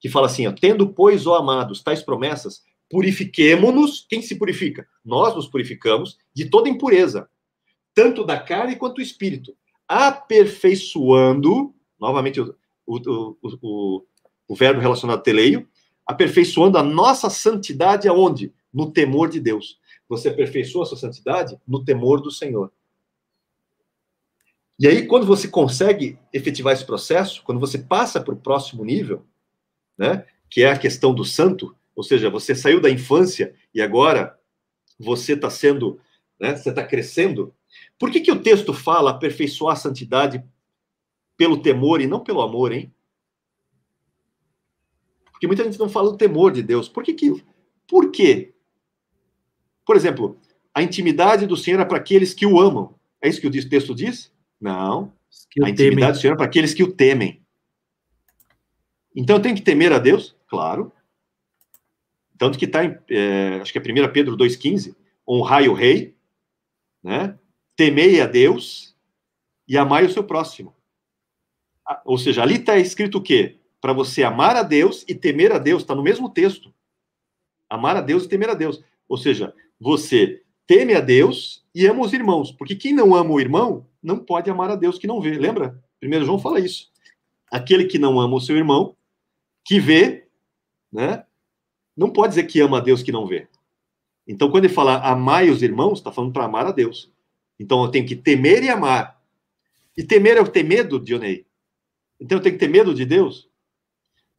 [0.00, 4.04] que fala assim: ó, tendo, pois, ó amados, tais promessas, purifiquemo-nos.
[4.08, 4.86] Quem se purifica?
[5.04, 7.30] Nós nos purificamos de toda impureza,
[7.94, 9.56] tanto da carne quanto do espírito,
[9.88, 12.54] aperfeiçoando, novamente o,
[12.86, 14.04] o, o,
[14.48, 15.66] o verbo relacionado a teleio,
[16.04, 18.52] aperfeiçoando a nossa santidade aonde?
[18.72, 19.78] No temor de Deus.
[20.08, 22.72] Você aperfeiçoa a sua santidade no temor do Senhor.
[24.78, 29.26] E aí, quando você consegue efetivar esse processo, quando você passa para o próximo nível,
[29.98, 34.38] né, que é a questão do santo, ou seja, você saiu da infância e agora
[34.98, 36.00] você está sendo,
[36.40, 37.54] né, você está crescendo.
[37.98, 40.42] Por que, que o texto fala aperfeiçoar a santidade
[41.36, 42.90] pelo temor e não pelo amor, hein?
[45.30, 46.88] Porque muita gente não fala do temor de Deus.
[46.88, 47.44] Por que que...
[47.86, 48.54] Por quê?
[49.84, 50.38] Por exemplo,
[50.74, 52.94] a intimidade do Senhor é para aqueles que o amam.
[53.20, 54.32] É isso que o texto diz?
[54.58, 55.12] Não.
[55.62, 56.12] a intimidade temem.
[56.12, 57.44] do Senhor é para aqueles que o temem.
[59.14, 60.34] Então eu tenho que temer a Deus?
[60.48, 60.90] Claro.
[62.40, 64.96] Tanto que está é, acho que é 1 Pedro 2,15,
[65.28, 66.16] honrai o rei,
[67.02, 67.38] né?
[67.76, 68.96] temei a Deus
[69.68, 70.74] e amai o seu próximo.
[72.02, 73.58] Ou seja, ali está escrito o quê?
[73.78, 76.72] Para você amar a Deus e temer a Deus, está no mesmo texto.
[77.68, 78.82] Amar a Deus e temer a Deus.
[79.06, 83.40] Ou seja, você teme a Deus e ama os irmãos, porque quem não ama o
[83.40, 85.36] irmão não pode amar a Deus que não vê.
[85.36, 85.78] Lembra?
[85.98, 86.90] Primeiro João fala isso.
[87.50, 88.96] Aquele que não ama o seu irmão,
[89.62, 90.26] que vê,
[90.90, 91.26] né,
[92.00, 93.46] não pode dizer que ama a Deus que não vê.
[94.26, 97.12] Então, quando ele fala amai os irmãos, está falando para amar a Deus.
[97.58, 99.22] Então, eu tenho que temer e amar.
[99.94, 101.44] E temer é o ter medo, Dionei.
[102.18, 103.50] Então, eu tenho que ter medo de Deus?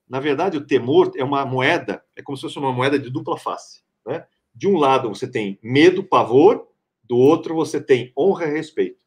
[0.10, 3.38] Na verdade, o temor é uma moeda, é como se fosse uma moeda de dupla
[3.38, 3.84] face.
[4.08, 4.26] Né?
[4.56, 6.68] De um lado, você tem medo, pavor,
[7.04, 9.06] do outro, você tem honra e respeito.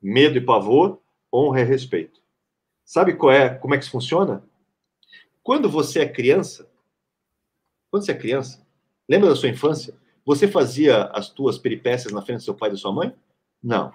[0.00, 2.18] Medo e pavor, honra e respeito.
[2.82, 4.42] Sabe qual é, como é que isso funciona?
[5.42, 6.69] Quando você é criança,
[7.90, 8.64] quando você é criança,
[9.08, 9.94] lembra da sua infância?
[10.24, 13.14] Você fazia as tuas peripécias na frente do seu pai e da sua mãe?
[13.62, 13.92] Não.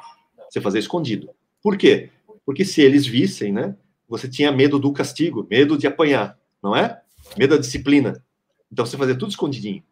[0.49, 1.29] Você fazia escondido.
[1.61, 2.11] Por quê?
[2.45, 3.75] Porque se eles vissem, né?
[4.07, 7.01] Você tinha medo do castigo, medo de apanhar, não é?
[7.37, 8.23] Medo da disciplina.
[8.71, 9.83] Então você fazia tudo escondidinho.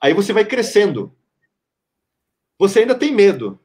[0.00, 1.14] Aí você vai crescendo.
[2.58, 3.58] Você ainda tem medo.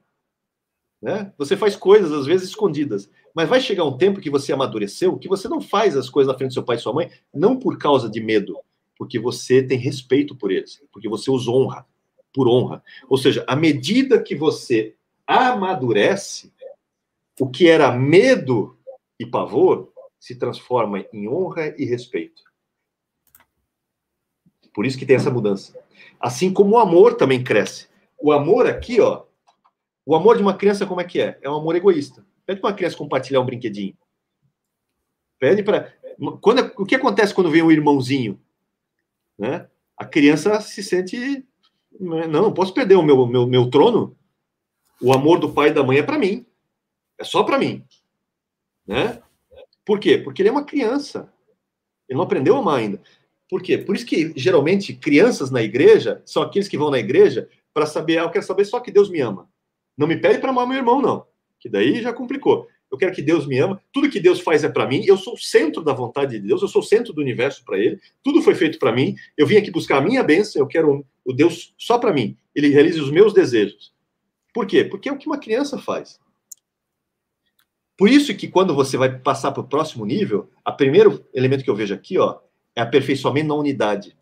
[1.01, 1.33] Né?
[1.37, 3.09] Você faz coisas, às vezes, escondidas.
[3.33, 6.37] Mas vai chegar um tempo que você amadureceu, que você não faz as coisas na
[6.37, 8.57] frente do seu pai e sua mãe, não por causa de medo,
[8.99, 11.87] porque você tem respeito por eles, porque você os honra,
[12.33, 12.83] por honra.
[13.07, 14.93] Ou seja, à medida que você
[15.25, 16.53] amadurece,
[17.39, 18.77] o que era medo
[19.17, 22.43] e pavor se transforma em honra e respeito.
[24.73, 25.79] Por isso que tem essa mudança.
[26.19, 27.87] Assim como o amor também cresce.
[28.21, 29.23] O amor aqui, ó,
[30.05, 31.39] o amor de uma criança como é que é?
[31.41, 32.25] É um amor egoísta.
[32.45, 33.97] Pede para uma criança compartilhar um brinquedinho.
[35.39, 35.93] Pede para.
[36.41, 38.37] Quando, o que acontece quando vem um irmãozinho?
[39.39, 39.65] Né?
[39.97, 41.45] A criança se sente.
[41.99, 44.15] Não, não posso perder o meu, meu, meu trono.
[45.01, 46.45] O amor do pai e da mãe é para mim.
[47.17, 47.83] É só para mim.
[48.85, 49.21] Né?
[49.85, 50.17] Por quê?
[50.17, 51.31] Porque ele é uma criança.
[52.07, 53.01] Ele não aprendeu a amar ainda.
[53.49, 53.77] Por quê?
[53.77, 58.19] Por isso que, geralmente, crianças na igreja são aqueles que vão na igreja para saber,
[58.19, 59.49] ah, eu quero saber só que Deus me ama.
[59.97, 61.25] Não me pede para amar meu irmão, não.
[61.59, 62.67] Que daí já complicou.
[62.91, 63.81] Eu quero que Deus me ama.
[63.93, 65.03] Tudo que Deus faz é para mim.
[65.05, 66.61] Eu sou o centro da vontade de Deus.
[66.61, 67.99] Eu sou o centro do universo para Ele.
[68.23, 69.15] Tudo foi feito para mim.
[69.37, 70.61] Eu vim aqui buscar a minha bênção.
[70.61, 72.35] Eu quero o Deus só para mim.
[72.55, 73.93] Ele realiza os meus desejos.
[74.53, 74.83] Por quê?
[74.83, 76.19] Porque é o que uma criança faz.
[77.95, 81.69] Por isso que quando você vai passar para o próximo nível, o primeiro elemento que
[81.69, 82.39] eu vejo aqui, ó,
[82.75, 84.15] é aperfeiçoamento na unidade.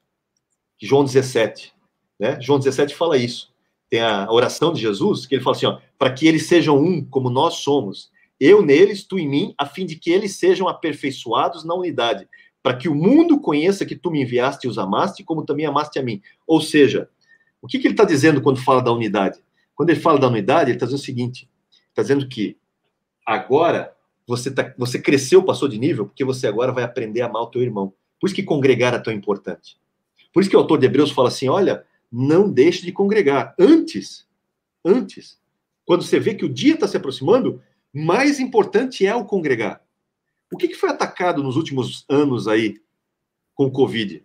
[0.82, 1.74] João 17,
[2.20, 2.40] né?
[2.42, 3.54] João 17 fala isso.
[3.90, 7.30] Tem a oração de Jesus, que ele fala assim, para que eles sejam um como
[7.30, 11.74] nós somos, eu neles, tu em mim, a fim de que eles sejam aperfeiçoados na
[11.74, 12.28] unidade,
[12.62, 15.98] para que o mundo conheça que tu me enviaste e os amaste, como também amaste
[16.00, 16.22] a mim.
[16.46, 17.10] Ou seja,
[17.62, 19.40] o que, que ele está dizendo quando fala da unidade?
[19.76, 21.50] Quando ele fala da unidade, ele está dizendo o seguinte:
[21.90, 22.58] está dizendo que
[23.26, 23.96] agora
[24.28, 27.48] você, tá, você cresceu, passou de nível, porque você agora vai aprender a amar o
[27.48, 27.94] teu irmão.
[28.20, 29.80] Por isso que congregar é tão importante.
[30.34, 33.56] Por isso que o autor de Hebreus fala assim: olha, não deixe de congregar.
[33.58, 34.28] Antes,
[34.84, 35.40] antes,
[35.86, 37.62] quando você vê que o dia está se aproximando,
[37.98, 39.82] mais importante é o congregar.
[40.52, 42.80] O que, que foi atacado nos últimos anos aí
[43.56, 44.24] com o Covid?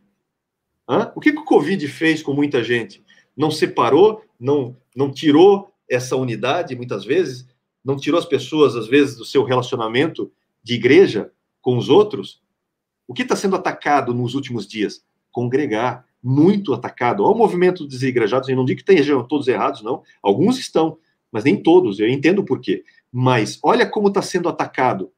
[0.88, 1.10] Hã?
[1.16, 3.02] O que, que o Covid fez com muita gente?
[3.36, 7.46] Não separou, não, não tirou essa unidade, muitas vezes,
[7.84, 10.30] não tirou as pessoas, às vezes, do seu relacionamento
[10.62, 12.42] de igreja com os outros?
[13.08, 15.04] O que está sendo atacado nos últimos dias?
[15.30, 16.06] Congregar.
[16.22, 17.24] Muito atacado.
[17.24, 18.48] Olha o movimento dos igrejados.
[18.48, 20.02] Eu não digo que estejam todos errados, não.
[20.22, 20.98] Alguns estão,
[21.32, 21.98] mas nem todos.
[21.98, 22.84] Eu entendo o porquê.
[23.12, 25.12] Mas olha como está sendo atacado.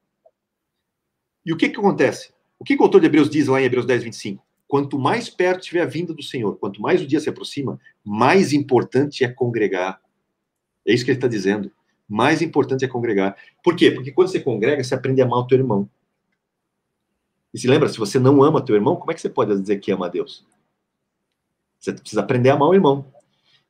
[1.45, 2.33] E o que, que acontece?
[2.59, 4.43] O que, que o autor de Hebreus diz lá em Hebreus 10, 25?
[4.67, 8.51] Quanto mais perto estiver a vinda do Senhor, quanto mais o dia se aproxima, mais
[8.51, 10.01] importante é congregar.
[10.85, 11.71] É isso que ele está dizendo.
[12.07, 13.37] Mais importante é congregar.
[13.63, 13.91] Por quê?
[13.91, 15.89] Porque quando você congrega, você aprende a amar o teu irmão.
[17.53, 19.77] E se lembra, se você não ama teu irmão, como é que você pode dizer
[19.77, 20.45] que ama a Deus?
[21.79, 23.05] Você precisa aprender a amar o irmão.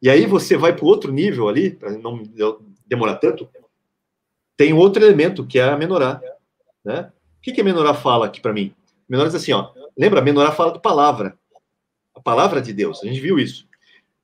[0.01, 2.23] E aí você vai para outro nível ali, para não
[2.87, 3.47] demorar tanto,
[4.57, 6.21] tem outro elemento, que é a menorá.
[6.83, 7.11] Né?
[7.37, 8.73] O que, que a menorá fala aqui para mim?
[8.87, 11.37] A menorá diz assim, ó, lembra, a menorá fala de palavra.
[12.13, 13.67] A palavra de Deus, a gente viu isso.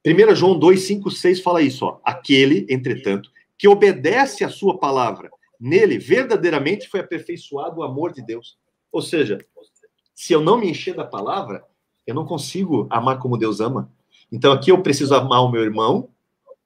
[0.06, 2.00] 1 João 2, 5, 6 fala isso, ó.
[2.04, 5.30] Aquele, entretanto, que obedece à sua palavra,
[5.60, 8.58] nele verdadeiramente foi aperfeiçoado o amor de Deus.
[8.92, 9.38] Ou seja,
[10.16, 11.64] se eu não me encher da palavra,
[12.08, 13.92] eu não consigo amar como Deus ama.
[14.32, 16.10] Então aqui eu preciso amar o meu irmão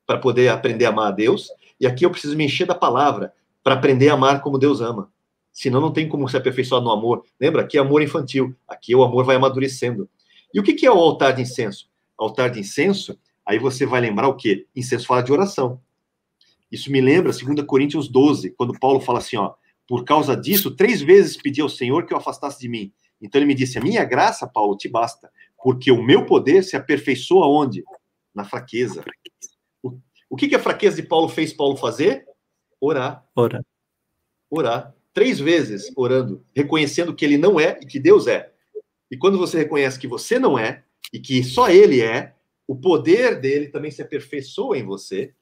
[0.06, 3.34] para poder aprender a amar a Deus, e aqui eu preciso me encher da palavra
[3.66, 5.12] para aprender a amar como Deus ama.
[5.52, 7.24] Senão não tem como se aperfeiçoar no amor.
[7.42, 7.64] Lembra?
[7.64, 8.56] Aqui é amor infantil.
[8.68, 10.08] Aqui o amor vai amadurecendo.
[10.54, 11.90] E o que é o altar de incenso?
[12.16, 14.68] Altar de incenso, aí você vai lembrar o quê?
[14.76, 15.82] Incenso fala de oração.
[16.72, 19.56] Isso me lembra 2 Coríntios 12, quando Paulo fala assim, ó,
[19.88, 22.94] por causa disso, três vezes pedi ao Senhor que o afastasse de mim.
[23.20, 25.32] Então ele me disse: A minha graça, Paulo, te basta,
[25.64, 27.84] porque o meu poder se aperfeiçoa onde?
[28.34, 29.04] Na fraqueza.
[30.30, 32.26] O, que a fraqueza de Paulo fez Paulo fazer?
[32.80, 33.26] Orar.
[33.36, 33.62] Orar.
[34.50, 34.96] Orar.
[35.14, 38.52] Três vezes orando, reconhecendo que ele não é e que Deus é.
[39.10, 42.34] E quando você reconhece que você não é e que só ele é,
[42.68, 45.34] o poder dele também se aperfeiçoa em você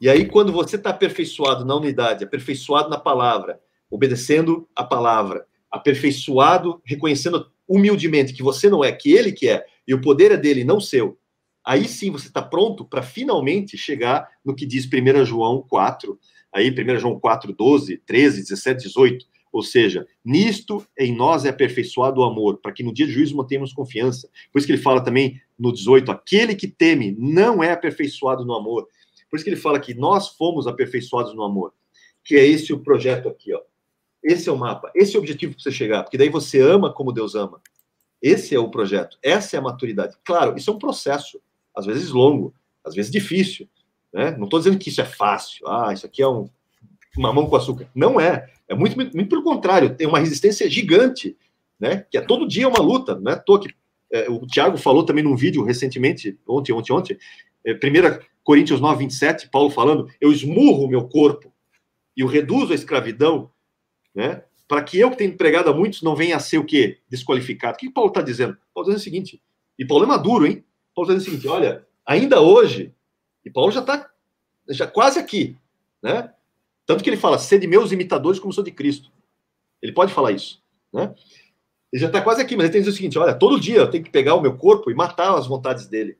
[0.00, 3.60] e aí, quando você está aperfeiçoado na unidade, aperfeiçoado na palavra,
[3.90, 9.92] obedecendo a palavra, aperfeiçoado, reconhecendo humildemente que você não é, que ele que é, e
[9.92, 11.18] o poder é dele, não seu,
[11.64, 16.18] aí sim você está pronto para finalmente chegar no que diz 1 João 4,
[16.52, 19.26] aí 1 João 4, 12, 13, 17, 18.
[19.50, 23.36] Ou seja, nisto em nós é aperfeiçoado o amor, para que no dia de juízo
[23.36, 24.28] mantenhamos confiança.
[24.52, 28.54] Por isso que ele fala também no 18: aquele que teme não é aperfeiçoado no
[28.54, 28.86] amor.
[29.30, 31.72] Por isso que ele fala que nós fomos aperfeiçoados no amor,
[32.24, 33.60] que é esse o projeto aqui, ó.
[34.22, 36.92] Esse é o mapa, esse é o objetivo para você chegar, porque daí você ama
[36.92, 37.60] como Deus ama.
[38.20, 40.16] Esse é o projeto, essa é a maturidade.
[40.24, 41.40] Claro, isso é um processo,
[41.74, 42.52] às vezes longo,
[42.84, 43.68] às vezes difícil,
[44.12, 44.32] né?
[44.36, 46.48] Não estou dizendo que isso é fácil, ah, isso aqui é um
[47.16, 47.88] mamão com açúcar.
[47.94, 51.36] Não é, é muito, muito, muito pelo contrário, tem uma resistência gigante,
[51.78, 52.04] né?
[52.10, 53.40] Que é todo dia uma luta, né?
[54.10, 57.18] É, o Tiago falou também num vídeo recentemente, ontem, ontem, ontem,
[57.64, 61.52] é, primeira Coríntios 9, 27, Paulo falando, eu esmurro o meu corpo
[62.16, 63.50] e o reduzo à escravidão,
[64.14, 64.42] né?
[64.66, 66.98] Para que eu que tenho empregado a muitos não venha a ser o quê?
[67.10, 67.76] Desqualificado.
[67.76, 68.56] O que Paulo está dizendo?
[68.72, 69.42] Paulo está dizendo o seguinte,
[69.78, 70.64] e Paulo é maduro, hein?
[70.94, 72.94] Paulo está dizendo o seguinte, olha, ainda hoje,
[73.48, 74.10] e Paulo já está
[74.68, 75.56] já quase aqui,
[76.02, 76.30] né?
[76.84, 79.10] Tanto que ele fala, sede meus imitadores como sou de Cristo.
[79.80, 80.62] Ele pode falar isso.
[80.92, 81.14] né?
[81.90, 83.78] Ele já está quase aqui, mas ele tem que dizer o seguinte: olha, todo dia
[83.78, 86.18] eu tenho que pegar o meu corpo e matar as vontades dele,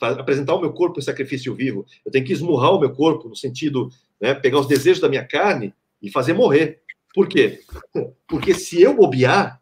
[0.00, 1.86] apresentar o meu corpo em sacrifício vivo.
[2.04, 3.88] Eu tenho que esmurrar o meu corpo no sentido,
[4.20, 5.72] né, pegar os desejos da minha carne
[6.02, 6.82] e fazer morrer.
[7.14, 7.60] Por quê?
[8.26, 9.60] Porque se eu bobear,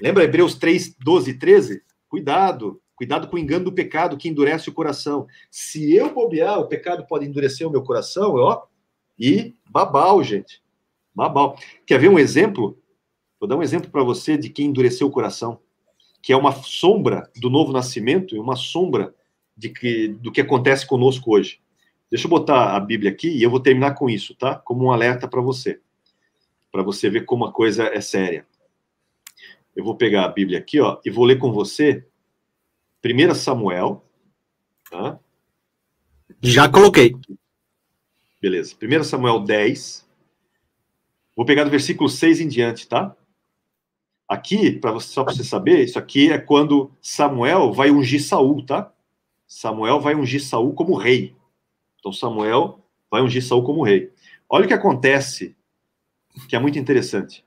[0.00, 1.82] lembra Hebreus 3, 12 e 13?
[2.08, 5.28] Cuidado, cuidado com o engano do pecado que endurece o coração.
[5.50, 8.64] Se eu bobear, o pecado pode endurecer o meu coração, ó,
[9.16, 10.60] e babau, gente.
[11.14, 11.56] Babau.
[11.86, 12.76] Quer ver um exemplo?
[13.38, 15.60] Vou dar um exemplo para você de quem endureceu o coração,
[16.20, 19.14] que é uma sombra do novo nascimento e uma sombra
[19.56, 21.60] de que, do que acontece conosco hoje.
[22.10, 24.56] Deixa eu botar a Bíblia aqui e eu vou terminar com isso, tá?
[24.56, 25.80] Como um alerta para você,
[26.72, 28.44] para você ver como a coisa é séria.
[29.76, 32.04] Eu vou pegar a Bíblia aqui, ó, e vou ler com você
[33.04, 34.04] 1 Samuel,
[34.90, 35.18] tá?
[36.42, 37.14] Já coloquei.
[38.40, 38.76] Beleza.
[38.80, 40.06] 1 Samuel 10.
[41.36, 43.16] Vou pegar do versículo 6 em diante, tá?
[44.28, 48.64] Aqui, para você, só para você saber, isso aqui é quando Samuel vai ungir Saul,
[48.64, 48.92] tá?
[49.46, 51.34] Samuel vai ungir Saul como rei.
[51.98, 54.12] Então Samuel vai ungir Saul como rei.
[54.48, 55.56] Olha o que acontece,
[56.48, 57.44] que é muito interessante.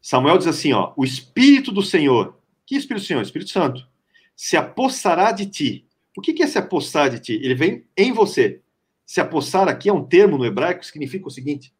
[0.00, 3.22] Samuel diz assim, ó, o Espírito do Senhor, que Espírito do Senhor?
[3.22, 3.86] Espírito Santo,
[4.36, 5.86] se apossará de ti.
[6.16, 7.32] O que é se apossar de ti?
[7.42, 8.60] Ele vem em você.
[9.04, 11.72] Se apossar aqui é um termo no hebraico que significa o seguinte: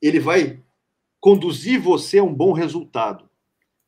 [0.00, 0.60] ele vai
[1.20, 3.28] conduzir você a um bom resultado.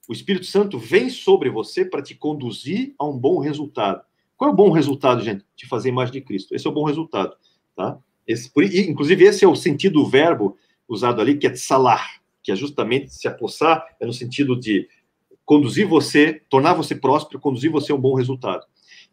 [0.08, 4.02] O Espírito Santo vem sobre você para te conduzir a um bom resultado.
[4.36, 5.44] Qual é o bom resultado, gente?
[5.56, 6.54] Te fazer imagem de Cristo.
[6.54, 7.34] Esse é o bom resultado,
[7.74, 7.98] tá?
[8.26, 10.56] Esse, por, inclusive, esse é o sentido do verbo
[10.88, 14.88] usado ali, que é salar, que é justamente se apossar, é no sentido de
[15.44, 18.64] conduzir você, tornar você próspero, conduzir você a um bom resultado.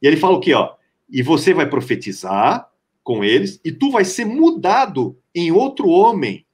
[0.01, 0.76] E ele fala o quê, ó?
[1.10, 2.69] E você vai profetizar
[3.03, 6.45] com eles, e tu vai ser mudado em outro homem,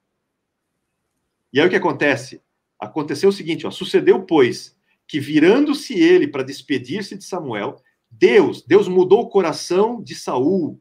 [1.51, 2.41] e aí o que acontece?
[2.79, 4.75] Aconteceu o seguinte, ó, sucedeu, pois,
[5.07, 7.81] que virando-se ele para despedir-se de Samuel,
[8.11, 10.79] Deus, Deus mudou o coração de Saul.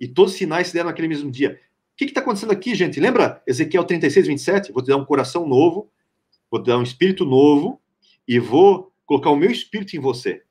[0.00, 1.60] E todos os sinais se deram naquele mesmo dia.
[1.92, 3.00] O que está acontecendo aqui, gente?
[3.00, 4.72] Lembra Ezequiel 36, 27?
[4.72, 5.90] Vou te dar um coração novo,
[6.50, 7.80] vou te dar um espírito novo
[8.28, 10.42] e vou colocar o meu espírito em você.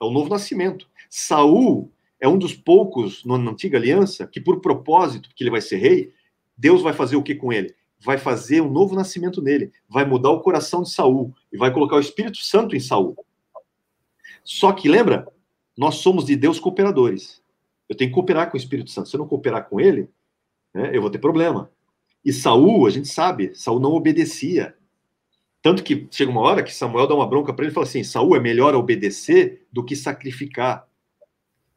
[0.00, 0.88] É o novo nascimento.
[1.08, 5.78] Saul é um dos poucos na antiga aliança que, por propósito, que ele vai ser
[5.78, 6.12] rei,
[6.56, 7.74] Deus vai fazer o que com ele?
[8.00, 11.96] vai fazer um novo nascimento nele, vai mudar o coração de Saul e vai colocar
[11.96, 13.16] o Espírito Santo em Saul.
[14.42, 15.28] Só que lembra,
[15.76, 17.42] nós somos de Deus cooperadores.
[17.88, 19.08] Eu tenho que cooperar com o Espírito Santo.
[19.08, 20.08] Se eu não cooperar com ele,
[20.72, 21.70] né, eu vou ter problema.
[22.24, 24.74] E Saul, a gente sabe, Saul não obedecia.
[25.62, 28.02] Tanto que chega uma hora que Samuel dá uma bronca para ele e fala assim:
[28.02, 30.88] Saul é melhor obedecer do que sacrificar.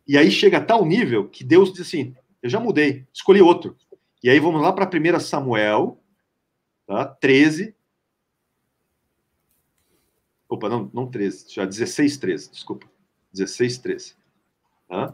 [0.07, 3.77] E aí chega a tal nível que Deus diz assim: eu já mudei, escolhi outro.
[4.21, 6.01] E aí vamos lá para 1 Samuel,
[6.85, 7.05] tá?
[7.05, 7.75] 13.
[10.47, 12.87] Opa, não, não 13, já 16, 13, desculpa.
[13.33, 14.15] 16, 13.
[14.87, 15.13] Tá?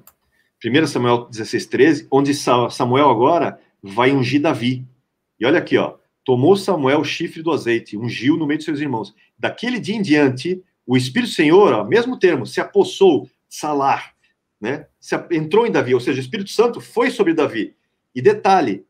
[0.63, 4.85] 1 Samuel 16, 13, onde Samuel agora vai ungir Davi.
[5.39, 5.97] E olha aqui, ó.
[6.29, 9.15] Tomou Samuel o chifre do azeite, ungiu no meio de seus irmãos.
[9.35, 14.13] Daquele dia em diante, o Espírito Senhor, ó, mesmo termo, se apossou, salar,
[14.61, 14.85] né?
[14.99, 17.75] Se entrou em Davi, ou seja, o Espírito Santo foi sobre Davi.
[18.13, 18.85] E detalhe,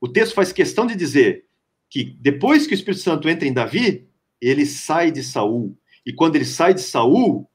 [0.00, 1.44] o texto faz questão de dizer
[1.88, 4.04] que depois que o Espírito Santo entra em Davi,
[4.40, 5.78] ele sai de Saul.
[6.04, 7.48] E quando ele sai de Saul,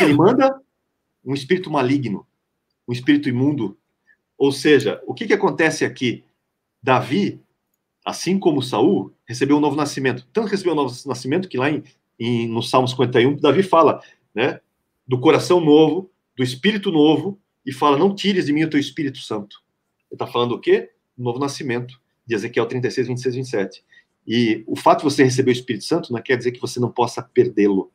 [0.00, 0.58] ele manda
[1.22, 2.26] um espírito maligno,
[2.88, 3.76] um espírito imundo.
[4.38, 6.24] Ou seja, o que, que acontece aqui?
[6.82, 7.38] Davi,
[8.04, 10.26] assim como Saul, recebeu um novo nascimento.
[10.32, 11.82] Tanto recebeu um novo nascimento que lá em,
[12.18, 14.02] em, no Salmo 51, Davi fala
[14.34, 14.60] né,
[15.06, 19.18] do coração novo, do espírito novo, e fala: Não tires de mim o teu Espírito
[19.18, 19.62] Santo.
[20.10, 20.90] Ele está falando o quê?
[21.16, 23.84] Novo nascimento de Ezequiel 36, 26, 27.
[24.26, 26.90] E o fato de você receber o Espírito Santo não quer dizer que você não
[26.90, 27.90] possa perdê-lo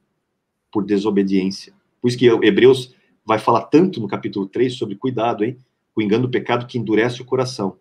[0.72, 1.74] por desobediência.
[2.02, 2.94] Por isso que Hebreus
[3.26, 5.58] vai falar tanto no capítulo 3 sobre cuidado, hein?
[5.96, 7.78] O engano do pecado que endurece o coração.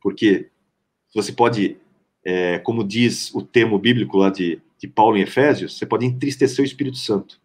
[0.00, 0.50] Porque
[1.14, 1.76] você pode,
[2.24, 6.62] é, como diz o termo bíblico lá de, de Paulo em Efésios, você pode entristecer
[6.62, 7.40] o Espírito Santo.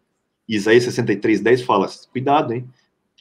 [0.48, 2.68] E Isaías 63, 10 fala, cuidado, hein?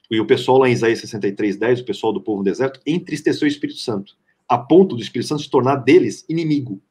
[0.09, 3.45] E o pessoal lá em Isaías 63, 10, o pessoal do povo no deserto, entristeceu
[3.45, 4.17] o Espírito Santo
[4.49, 6.81] a ponto do Espírito Santo se tornar deles inimigo.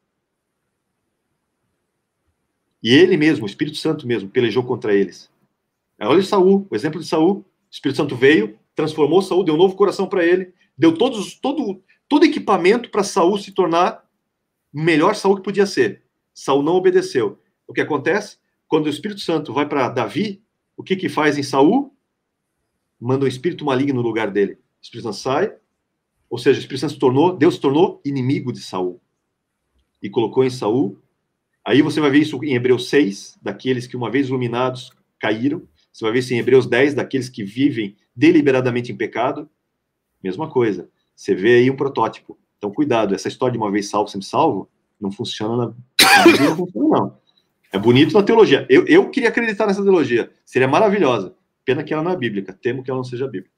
[2.80, 5.28] E ele mesmo, o Espírito Santo mesmo, pelejou contra eles.
[6.00, 7.38] Olha Saul, o exemplo de Saul.
[7.38, 11.82] O Espírito Santo veio, transformou Saul, deu um novo coração para ele, deu todos, todo,
[12.08, 14.04] todo equipamento para Saul se tornar
[14.72, 16.02] o melhor Saul que podia ser.
[16.32, 17.38] Saul não obedeceu.
[17.66, 18.38] O que acontece?
[18.66, 20.42] Quando o Espírito Santo vai para Davi,
[20.76, 21.94] o que que faz em Saul?
[23.00, 24.54] Manda um espírito maligno no lugar dele.
[24.54, 25.54] O Espírito Santo sai,
[26.28, 29.00] ou seja, o Espírito Santo se tornou, Deus se tornou inimigo de Saul.
[30.02, 30.96] e colocou em Saul.
[31.64, 35.66] Aí você vai ver isso em Hebreus 6, daqueles que uma vez iluminados caíram.
[35.92, 39.50] Você vai ver isso em Hebreus 10, daqueles que vivem deliberadamente em pecado.
[40.22, 40.88] Mesma coisa.
[41.18, 42.38] Você vê aí um protótipo.
[42.56, 44.68] Então, cuidado, essa história de uma vez salvo, sempre salvo,
[45.00, 45.74] não funciona na,
[46.46, 47.18] não funciona, não.
[47.72, 48.64] É bonito na teologia.
[48.70, 50.30] Eu, eu queria acreditar nessa teologia.
[50.46, 51.34] Seria maravilhosa.
[51.64, 52.56] Pena que ela não é bíblica.
[52.62, 53.50] Temo que ela não seja bíblica.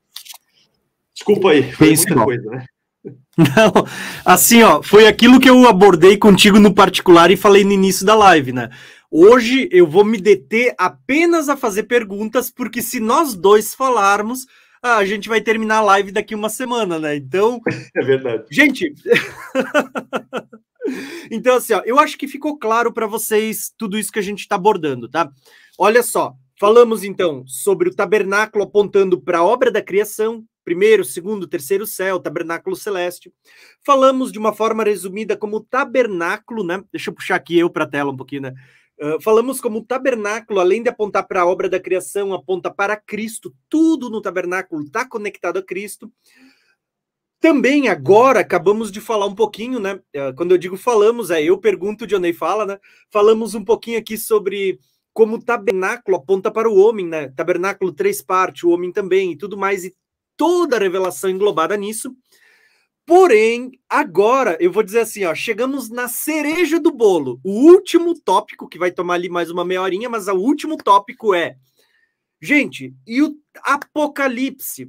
[1.15, 2.25] Desculpa aí, foi muita igual.
[2.25, 2.65] coisa, né?
[3.37, 3.87] Não,
[4.25, 8.15] assim, ó, foi aquilo que eu abordei contigo no particular e falei no início da
[8.15, 8.71] live, né?
[9.11, 14.47] Hoje eu vou me deter apenas a fazer perguntas, porque se nós dois falarmos,
[14.83, 17.17] a gente vai terminar a live daqui uma semana, né?
[17.17, 17.61] Então.
[17.97, 18.45] É verdade.
[18.51, 18.95] Gente.
[21.31, 24.41] então, assim, ó, eu acho que ficou claro para vocês tudo isso que a gente
[24.41, 25.31] está abordando, tá?
[25.79, 31.49] Olha só, falamos então sobre o tabernáculo apontando para a obra da criação, primeiro, segundo,
[31.49, 33.33] terceiro céu, tabernáculo celeste.
[33.85, 36.83] Falamos de uma forma resumida como tabernáculo, né?
[36.93, 38.55] Deixa eu puxar aqui eu para a tela um pouquinho, né?
[39.23, 43.55] Falamos como tabernáculo, além de apontar para a obra da criação, aponta para Cristo.
[43.69, 46.13] Tudo no tabernáculo está conectado a Cristo.
[47.41, 49.99] Também agora acabamos de falar um pouquinho, né?
[50.37, 52.79] Quando eu digo falamos, é eu pergunto, o Johnny fala, né?
[53.11, 54.79] Falamos um pouquinho aqui sobre
[55.15, 57.29] como o tabernáculo aponta para o homem, né?
[57.29, 59.97] Tabernáculo três partes, o homem também e tudo mais, e
[60.37, 62.15] toda a revelação englobada nisso.
[63.11, 67.41] Porém, agora eu vou dizer assim, ó, chegamos na cereja do bolo.
[67.43, 71.35] O último tópico, que vai tomar ali mais uma meia horinha, mas o último tópico
[71.35, 71.57] é,
[72.41, 74.89] gente, e o Apocalipse?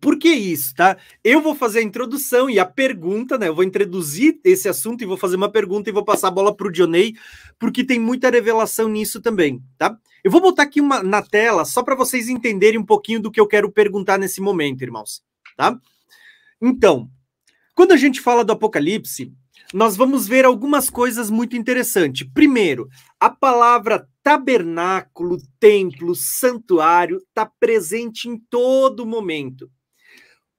[0.00, 0.96] Por que isso, tá?
[1.22, 3.48] Eu vou fazer a introdução e a pergunta, né?
[3.48, 6.56] Eu vou introduzir esse assunto e vou fazer uma pergunta e vou passar a bola
[6.56, 7.14] para o Dionei,
[7.58, 9.98] porque tem muita revelação nisso também, tá?
[10.24, 13.38] Eu vou botar aqui uma na tela só para vocês entenderem um pouquinho do que
[13.38, 15.22] eu quero perguntar nesse momento, irmãos,
[15.54, 15.78] tá?
[16.58, 17.10] Então,
[17.78, 19.32] quando a gente fala do Apocalipse,
[19.72, 22.28] nós vamos ver algumas coisas muito interessantes.
[22.34, 22.88] Primeiro,
[23.20, 29.70] a palavra tabernáculo, templo, santuário está presente em todo momento.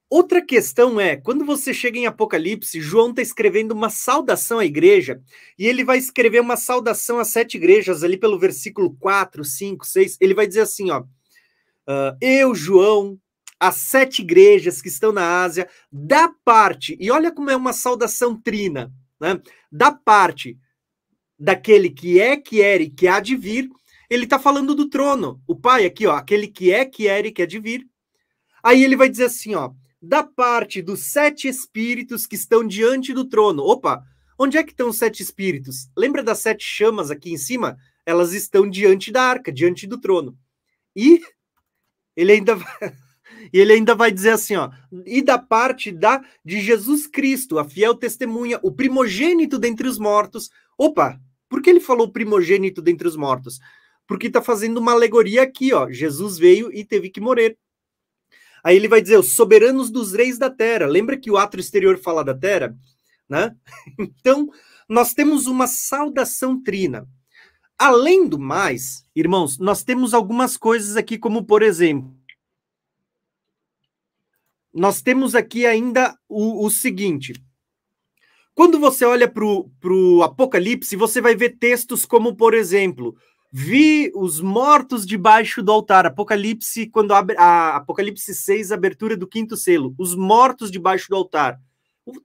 [0.10, 5.22] Outra questão é, quando você chega em Apocalipse, João está escrevendo uma saudação à igreja,
[5.58, 10.18] e ele vai escrever uma saudação às sete igrejas, ali pelo versículo 4, 5, 6.
[10.22, 13.20] Ele vai dizer assim: ó, uh, eu, João,
[13.60, 18.40] as sete igrejas que estão na Ásia, da parte, e olha como é uma saudação
[18.40, 19.42] trina, né?
[19.72, 20.58] Da parte
[21.38, 23.70] daquele que é, que era e que há de vir,
[24.10, 25.42] ele está falando do trono.
[25.46, 27.88] O pai aqui, ó, aquele que é, que era e que há de vir.
[28.64, 29.72] Aí ele vai dizer assim, ó,
[30.02, 33.64] da parte dos sete espíritos que estão diante do trono.
[33.64, 34.04] Opa,
[34.38, 35.90] onde é que estão os sete espíritos?
[35.96, 37.78] Lembra das sete chamas aqui em cima?
[38.06, 40.38] Elas estão diante da arca, diante do trono.
[40.96, 41.22] E
[42.16, 42.94] ele ainda vai
[43.54, 44.70] e ele ainda vai dizer assim, ó,
[45.06, 50.50] e da parte da de Jesus Cristo, a fiel testemunha, o primogênito dentre os mortos.
[50.78, 53.60] Opa, por que ele falou primogênito dentre os mortos?
[54.08, 55.90] Porque está fazendo uma alegoria aqui, ó.
[55.90, 57.58] Jesus veio e teve que morrer.
[58.64, 60.86] Aí ele vai dizer os soberanos dos reis da terra.
[60.86, 62.76] Lembra que o ato exterior fala da terra,
[63.28, 63.56] né?
[63.98, 64.50] Então,
[64.88, 67.08] nós temos uma saudação trina.
[67.78, 72.14] Além do mais, irmãos, nós temos algumas coisas aqui, como por exemplo,
[74.74, 77.34] nós temos aqui ainda o, o seguinte.
[78.54, 83.16] Quando você olha para o Apocalipse, você vai ver textos como, por exemplo,
[83.52, 86.06] vi os mortos debaixo do altar.
[86.06, 91.60] Apocalipse, quando abre a Apocalipse 6, abertura do quinto selo, os mortos debaixo do altar.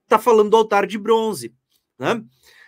[0.03, 1.53] Está falando do altar de bronze.
[1.97, 2.21] Né?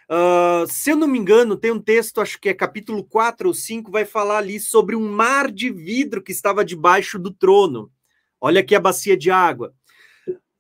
[0.10, 3.54] Uh, se eu não me engano, tem um texto, acho que é capítulo 4 ou
[3.54, 7.92] 5, vai falar ali sobre um mar de vidro que estava debaixo do trono.
[8.40, 9.74] Olha aqui a bacia de água.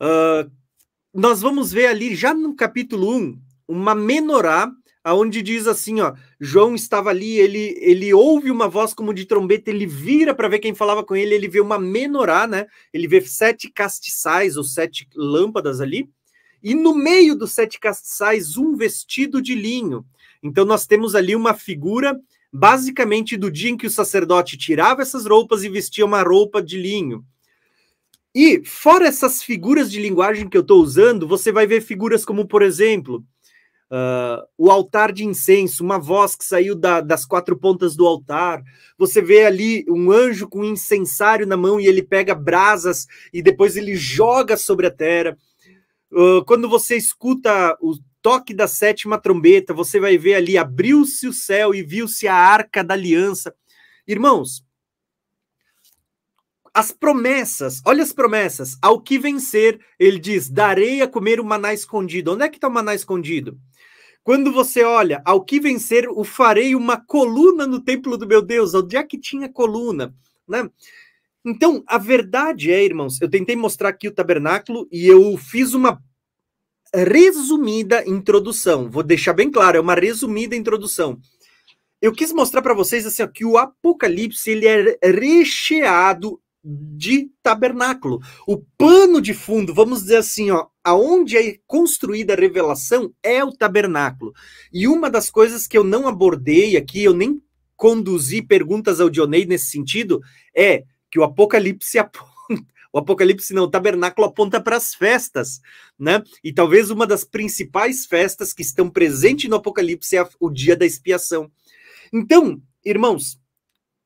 [0.01, 0.49] Uh,
[1.13, 4.71] nós vamos ver ali, já no capítulo 1, uma menorá,
[5.03, 9.69] aonde diz assim, ó, João estava ali, ele, ele ouve uma voz como de trombeta,
[9.69, 12.67] ele vira para ver quem falava com ele, ele vê uma menorá, né?
[12.93, 16.09] Ele vê sete castiçais ou sete lâmpadas ali,
[16.61, 20.05] e no meio dos sete castiçais, um vestido de linho.
[20.43, 22.19] Então nós temos ali uma figura
[22.51, 26.77] basicamente do dia em que o sacerdote tirava essas roupas e vestia uma roupa de
[26.77, 27.25] linho.
[28.39, 32.47] E, fora essas figuras de linguagem que eu estou usando, você vai ver figuras como,
[32.47, 33.25] por exemplo,
[33.91, 38.61] uh, o altar de incenso, uma voz que saiu da, das quatro pontas do altar.
[38.95, 43.41] Você vê ali um anjo com um incensário na mão e ele pega brasas e
[43.41, 45.35] depois ele joga sobre a terra.
[46.11, 51.33] Uh, quando você escuta o toque da sétima trombeta, você vai ver ali: abriu-se o
[51.33, 53.51] céu e viu-se a arca da aliança.
[54.07, 54.63] Irmãos,
[56.77, 58.77] as promessas, olha as promessas.
[58.79, 62.33] Ao que vencer, ele diz: darei a comer o maná escondido.
[62.33, 63.57] Onde é que está o maná escondido?
[64.23, 68.75] Quando você olha, ao que vencer, o farei uma coluna no templo do meu Deus.
[68.75, 70.13] Onde é que tinha coluna?
[70.47, 70.69] Né?
[71.43, 75.99] Então, a verdade é, irmãos, eu tentei mostrar aqui o tabernáculo e eu fiz uma
[76.93, 78.87] resumida introdução.
[78.87, 81.19] Vou deixar bem claro, é uma resumida introdução.
[81.99, 86.39] Eu quis mostrar para vocês assim, ó, que o Apocalipse ele é recheado
[86.69, 88.19] de tabernáculo.
[88.45, 93.53] O pano de fundo, vamos dizer assim, ó, aonde é construída a revelação é o
[93.53, 94.33] tabernáculo.
[94.73, 97.41] E uma das coisas que eu não abordei aqui, eu nem
[97.77, 100.19] conduzi perguntas ao Dionei nesse sentido,
[100.53, 102.27] é que o Apocalipse aponta,
[102.91, 105.61] o Apocalipse não, o tabernáculo aponta para as festas,
[105.97, 106.21] né?
[106.43, 110.85] E talvez uma das principais festas que estão presentes no Apocalipse é o dia da
[110.85, 111.49] expiação.
[112.11, 113.39] Então, irmãos, o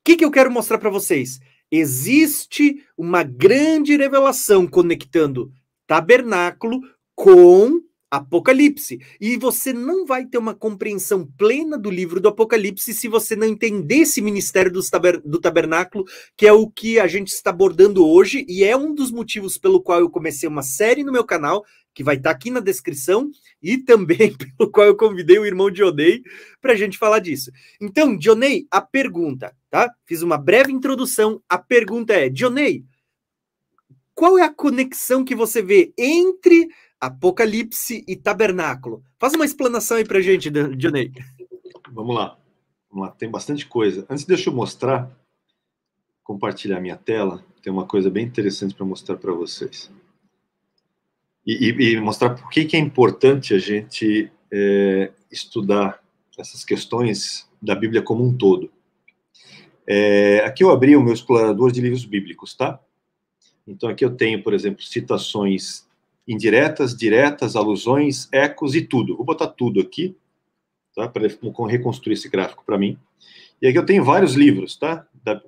[0.03, 1.39] que, que eu quero mostrar para vocês?
[1.71, 5.51] Existe uma grande revelação conectando
[5.87, 6.81] tabernáculo
[7.15, 8.99] com Apocalipse.
[9.21, 13.47] E você não vai ter uma compreensão plena do livro do Apocalipse se você não
[13.47, 16.03] entender esse ministério taber, do tabernáculo,
[16.35, 19.81] que é o que a gente está abordando hoje, e é um dos motivos pelo
[19.81, 23.77] qual eu comecei uma série no meu canal, que vai estar aqui na descrição, e
[23.77, 26.21] também pelo qual eu convidei o irmão Dionei
[26.59, 27.49] para a gente falar disso.
[27.79, 29.91] Então, Dionei, a pergunta, tá?
[30.05, 31.41] Fiz uma breve introdução.
[31.49, 32.85] A pergunta é, Dionei,
[34.13, 36.69] qual é a conexão que você vê entre
[37.01, 39.03] Apocalipse e Tabernáculo.
[39.17, 41.11] Faz uma explanação aí pra gente, Dionei.
[41.91, 42.37] Vamos lá.
[42.91, 44.05] Vamos lá, tem bastante coisa.
[44.07, 45.09] Antes deixa eu mostrar,
[46.23, 49.89] compartilhar minha tela, tem uma coisa bem interessante para mostrar para vocês.
[51.47, 56.03] E, e, e, mostrar por que, que é importante a gente é, estudar
[56.37, 58.69] essas questões da Bíblia como um todo.
[59.93, 62.79] É, aqui eu abri o meu explorador de livros bíblicos, tá?
[63.67, 65.85] Então aqui eu tenho, por exemplo, citações
[66.25, 69.17] indiretas, diretas, alusões, ecos e tudo.
[69.17, 70.15] Vou botar tudo aqui,
[70.95, 71.09] tá?
[71.09, 71.27] Para
[71.67, 72.97] reconstruir esse gráfico para mim.
[73.61, 75.05] E aqui eu tenho vários livros, tá?
[75.25, 75.43] Da,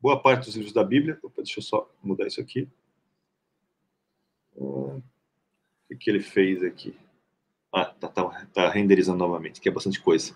[0.00, 1.18] boa parte dos livros da Bíblia.
[1.20, 2.68] Opa, deixa eu só mudar isso aqui.
[4.54, 5.02] o
[5.98, 6.94] que ele fez aqui?
[7.72, 10.32] Ah, tá, tá, tá, renderizando novamente, que é bastante coisa.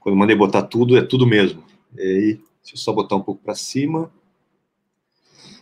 [0.00, 1.62] Quando eu mandei botar tudo, é tudo mesmo.
[1.96, 4.12] E aí, deixa eu só botar um pouco para cima.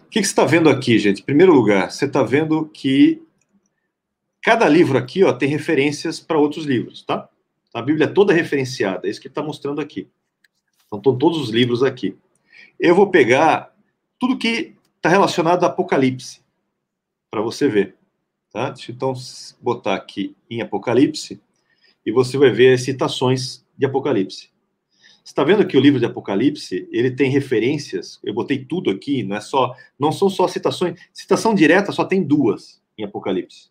[0.06, 1.20] O que, que você está vendo aqui, gente?
[1.20, 3.22] Em primeiro lugar, você está vendo que
[4.42, 7.28] Cada livro aqui ó, tem referências para outros livros, tá?
[7.72, 10.08] A Bíblia é toda referenciada, é isso que está mostrando aqui.
[10.86, 12.18] Então, estão todos os livros aqui.
[12.78, 13.72] Eu vou pegar
[14.18, 16.42] tudo que está relacionado a Apocalipse,
[17.31, 17.94] para você ver.
[18.52, 18.70] Tá?
[18.70, 19.14] Deixa eu então
[19.60, 21.40] botar aqui em Apocalipse,
[22.05, 24.50] e você vai ver as citações de Apocalipse.
[25.25, 29.36] Está vendo que o livro de Apocalipse, ele tem referências, eu botei tudo aqui, não
[29.36, 33.70] é só, não são só citações, citação direta só tem duas em Apocalipse.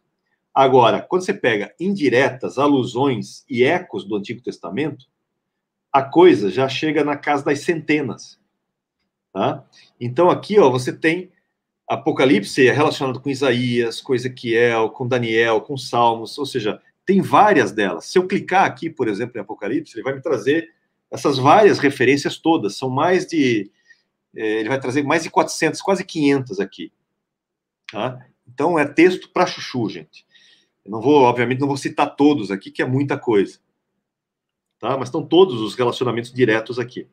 [0.53, 5.05] Agora, quando você pega indiretas, alusões e ecos do Antigo Testamento,
[5.91, 8.39] a coisa já chega na casa das centenas.
[9.33, 9.65] Tá?
[9.99, 11.31] Então, aqui ó, você tem
[11.87, 17.73] Apocalipse é relacionado com Isaías, com Ezequiel, com Daniel, com Salmos, ou seja, tem várias
[17.73, 18.05] delas.
[18.05, 20.69] Se eu clicar aqui, por exemplo, em Apocalipse, ele vai me trazer
[21.11, 22.77] essas várias referências todas.
[22.77, 23.69] São mais de.
[24.35, 26.91] Eh, ele vai trazer mais de 400, quase 500 aqui.
[27.91, 28.25] Tá?
[28.47, 30.25] Então, é texto para chuchu, gente.
[30.85, 33.59] Eu não vou, obviamente, não vou citar todos aqui, que é muita coisa.
[34.79, 34.97] Tá?
[34.97, 37.07] Mas estão todos os relacionamentos diretos aqui.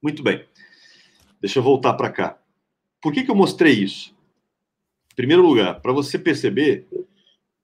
[0.00, 0.46] Muito bem.
[1.40, 2.38] Deixa eu voltar para cá.
[3.02, 4.16] Por que, que eu mostrei isso?
[5.12, 6.86] Em primeiro lugar, para você perceber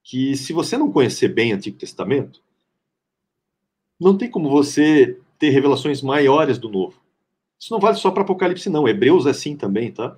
[0.03, 2.43] que se você não conhecer bem o Antigo Testamento,
[3.99, 7.03] não tem como você ter revelações maiores do Novo.
[7.59, 8.89] Isso não vale só para Apocalipse, não.
[8.89, 10.17] Hebreus é assim também, tá?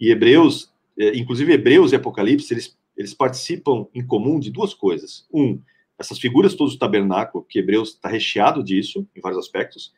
[0.00, 5.24] E Hebreus, é, inclusive Hebreus e Apocalipse, eles eles participam em comum de duas coisas.
[5.32, 5.60] Um,
[5.96, 9.94] essas figuras todos do tabernáculo, que Hebreus está recheado disso, em vários aspectos,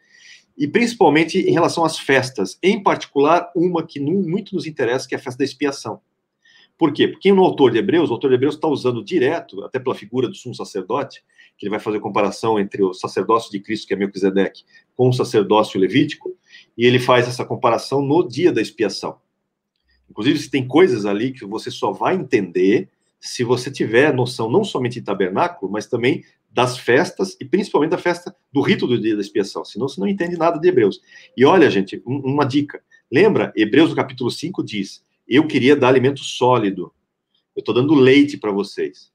[0.57, 5.19] e principalmente em relação às festas, em particular uma que muito nos interessa, que é
[5.19, 6.03] a festa da expiação.
[6.77, 7.09] Por quê?
[7.09, 10.29] Porque no autor de Hebreus, o autor de Hebreus está usando direto, até pela figura
[10.29, 11.25] do sumo sacerdote,
[11.61, 14.65] que ele vai fazer comparação entre o sacerdócio de Cristo, que é Melquisedeque,
[14.97, 16.35] com o sacerdócio levítico,
[16.77, 19.19] e ele faz essa comparação no dia da expiação.
[20.09, 22.89] Inclusive, tem coisas ali que você só vai entender
[23.21, 27.99] se você tiver noção não somente de tabernáculo, mas também das festas e principalmente da
[27.99, 29.63] festa do rito do dia da expiação.
[29.63, 30.99] Senão você não entende nada de Hebreus.
[31.37, 32.83] E olha, gente, um, uma dica.
[33.13, 33.53] Lembra?
[33.55, 36.91] Hebreus, capítulo 5, diz: Eu queria dar alimento sólido.
[37.55, 39.13] Eu estou dando leite para vocês.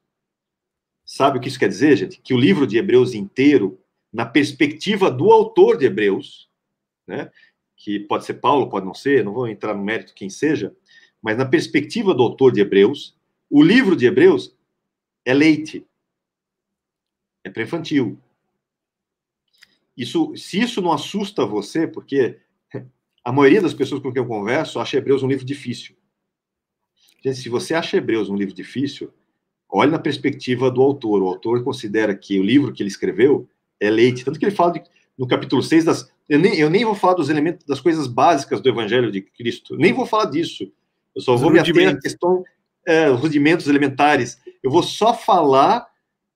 [1.05, 2.19] Sabe o que isso quer dizer, gente?
[2.19, 3.79] Que o livro de Hebreus inteiro,
[4.11, 6.49] na perspectiva do autor de Hebreus,
[7.05, 7.31] né?
[7.77, 10.75] que pode ser Paulo, pode não ser, não vou entrar no mérito quem seja,
[11.21, 13.15] mas na perspectiva do autor de Hebreus,
[13.49, 14.55] o livro de Hebreus
[15.23, 15.85] é leite.
[17.43, 18.19] É para infantil.
[19.95, 22.39] Isso, se isso não assusta você, porque
[23.23, 25.95] a maioria das pessoas com quem eu converso acha Hebreus um livro difícil.
[27.23, 29.13] Gente, se você acha Hebreus um livro difícil,
[29.69, 31.21] olhe na perspectiva do autor.
[31.21, 33.47] O autor considera que o livro que ele escreveu
[33.79, 34.23] é leite.
[34.23, 34.83] Tanto que ele fala de,
[35.17, 36.11] no capítulo 6 das.
[36.27, 39.75] Eu nem, eu nem vou falar dos elementos, das coisas básicas do Evangelho de Cristo.
[39.77, 40.71] Nem vou falar disso.
[41.15, 42.43] Eu só Os vou me ater à questão,
[42.85, 44.39] é, rudimentos elementares.
[44.63, 45.87] Eu vou só falar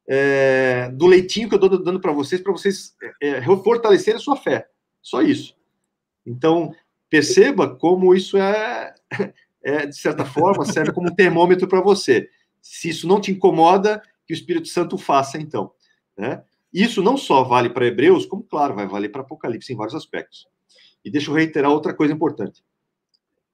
[0.08, 4.36] é, do leitinho que eu estou dando para vocês, para vocês é, fortalecerem a sua
[4.36, 4.68] fé.
[5.02, 5.56] Só isso.
[6.26, 6.74] Então,
[7.10, 8.94] perceba como isso é,
[9.64, 12.30] é de certa forma, serve como um termômetro para você.
[12.62, 15.72] Se isso não te incomoda, que o Espírito Santo faça, então.
[16.18, 16.44] Né?
[16.74, 20.48] Isso não só vale para Hebreus, como, claro, vai valer para Apocalipse em vários aspectos.
[21.04, 22.64] E deixa eu reiterar outra coisa importante.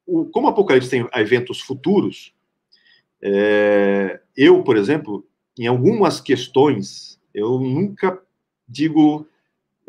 [0.05, 2.33] O, como Apocalipse tem eventos futuros,
[3.21, 5.27] é, eu, por exemplo,
[5.57, 8.21] em algumas questões, eu nunca
[8.67, 9.27] digo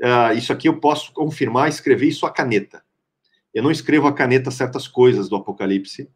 [0.02, 2.84] ah, isso aqui eu posso confirmar, escrever isso à caneta.
[3.54, 6.10] Eu não escrevo a caneta certas coisas do Apocalipse.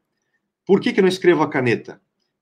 [0.66, 2.00] Por que, que eu não escrevo a caneta?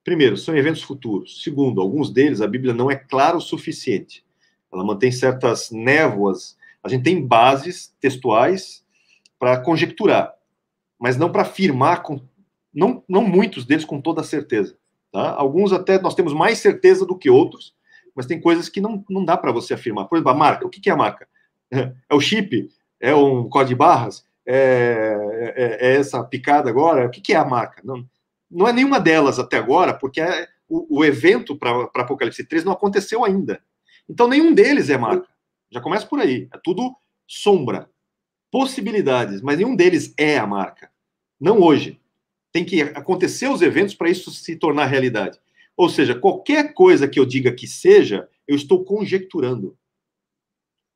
[0.08, 1.42] Primeiro, são eventos futuros.
[1.44, 4.24] Segundo, alguns deles a Bíblia não é clara o suficiente.
[4.72, 6.56] Ela mantém certas névoas.
[6.82, 8.82] A gente tem bases textuais
[9.38, 10.32] para conjecturar,
[10.98, 12.22] mas não para afirmar, com,
[12.72, 14.78] não, não muitos deles com toda certeza.
[15.12, 15.34] Tá?
[15.34, 17.74] Alguns até nós temos mais certeza do que outros,
[18.16, 20.06] mas tem coisas que não, não dá para você afirmar.
[20.06, 20.66] Por exemplo, a marca.
[20.66, 21.28] O que, que é a marca?
[22.08, 22.70] É o chip?
[22.98, 24.24] É um código de barras?
[24.46, 27.04] É, é, é essa picada agora?
[27.04, 27.82] O que, que é a marca?
[27.84, 28.08] Não,
[28.50, 32.72] não é nenhuma delas até agora, porque é, o, o, evento para Apocalipse 3 não
[32.72, 33.62] aconteceu ainda.
[34.08, 35.28] Então, nenhum deles é marca.
[35.70, 36.48] Já começa por aí.
[36.52, 36.96] É tudo
[37.26, 37.90] sombra,
[38.50, 40.90] possibilidades, mas nenhum deles é a marca.
[41.38, 42.00] Não hoje
[42.50, 45.38] tem que acontecer os eventos para isso se tornar realidade.
[45.76, 49.76] Ou seja, qualquer coisa que eu diga que seja, eu estou conjecturando.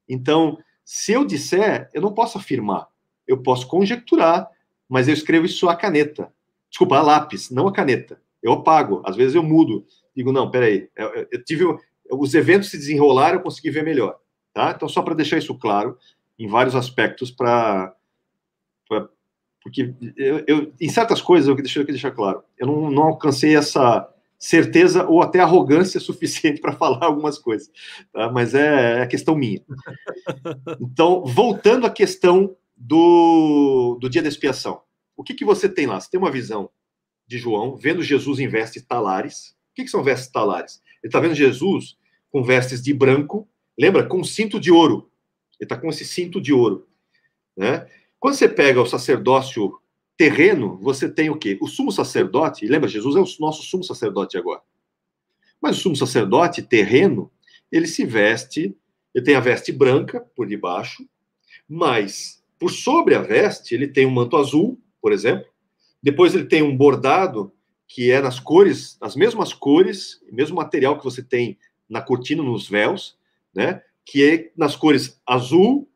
[0.09, 2.89] Então, se eu disser, eu não posso afirmar.
[3.27, 4.51] Eu posso conjecturar,
[4.89, 6.33] mas eu escrevo isso à caneta.
[6.73, 8.21] Desculpa, a lápis, não a caneta.
[8.43, 9.87] Eu apago, às vezes eu mudo.
[10.17, 11.65] Digo, não, peraí, eu, eu tive.
[12.11, 14.19] Os eventos se desenrolaram, eu consegui ver melhor.
[14.53, 14.73] Tá?
[14.75, 15.97] Então, só para deixar isso claro,
[16.39, 17.95] em vários aspectos, para
[19.63, 23.57] porque eu, eu, em certas coisas, eu deixo aqui deixar claro, eu não, não alcancei
[23.57, 27.71] essa certeza ou até arrogância suficiente para falar algumas coisas,
[28.13, 28.31] tá?
[28.31, 29.63] mas é, é questão minha.
[30.81, 34.83] Então, voltando à questão do, do dia da expiação,
[35.17, 36.01] o que, que você tem lá?
[36.01, 36.71] Você tem uma visão
[37.27, 39.51] de João vendo Jesus em vestes talares.
[39.71, 40.83] O que, que são vestes talares?
[41.03, 41.97] Ele está vendo Jesus
[42.31, 44.07] com vestes de branco, lembra?
[44.07, 45.11] Com cinto de ouro.
[45.61, 46.89] Ele está com esse cinto de ouro.
[47.57, 47.87] Né?
[48.19, 49.79] Quando você pega o sacerdócio
[50.17, 51.59] terreno, você tem o quê?
[51.61, 54.63] O sumo sacerdote, lembra, Jesus é o nosso sumo sacerdote agora.
[55.61, 57.31] Mas o sumo sacerdote terreno,
[57.71, 58.77] ele se veste,
[59.15, 61.07] ele tem a veste branca por debaixo,
[61.69, 65.45] mas por sobre a veste, ele tem um manto azul, por exemplo.
[66.03, 67.53] Depois ele tem um bordado
[67.87, 71.59] que é nas cores, as mesmas cores, mesmo material que você tem
[71.89, 73.19] na cortina, nos véus,
[73.55, 73.83] né?
[74.05, 75.91] Que é nas cores azul,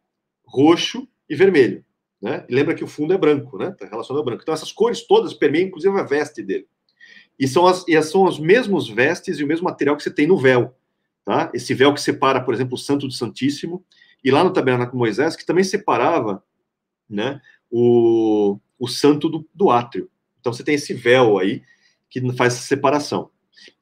[0.44, 1.82] roxo e vermelho.
[2.20, 2.44] Né?
[2.48, 3.70] E lembra que o fundo é branco, né?
[3.70, 4.42] Está relacionado ao branco.
[4.42, 6.66] Então, essas cores todas permeiam, inclusive, a veste dele.
[7.38, 10.26] E são, as, e são os mesmos vestes e o mesmo material que você tem
[10.26, 10.74] no véu.
[11.24, 11.50] Tá?
[11.54, 13.84] Esse véu que separa, por exemplo, o Santo do Santíssimo,
[14.22, 16.42] e lá no Tabernáculo Moisés, que também separava
[17.08, 20.10] né, o, o Santo do, do átrio.
[20.40, 21.62] Então, você tem esse véu aí
[22.08, 23.30] que faz essa separação.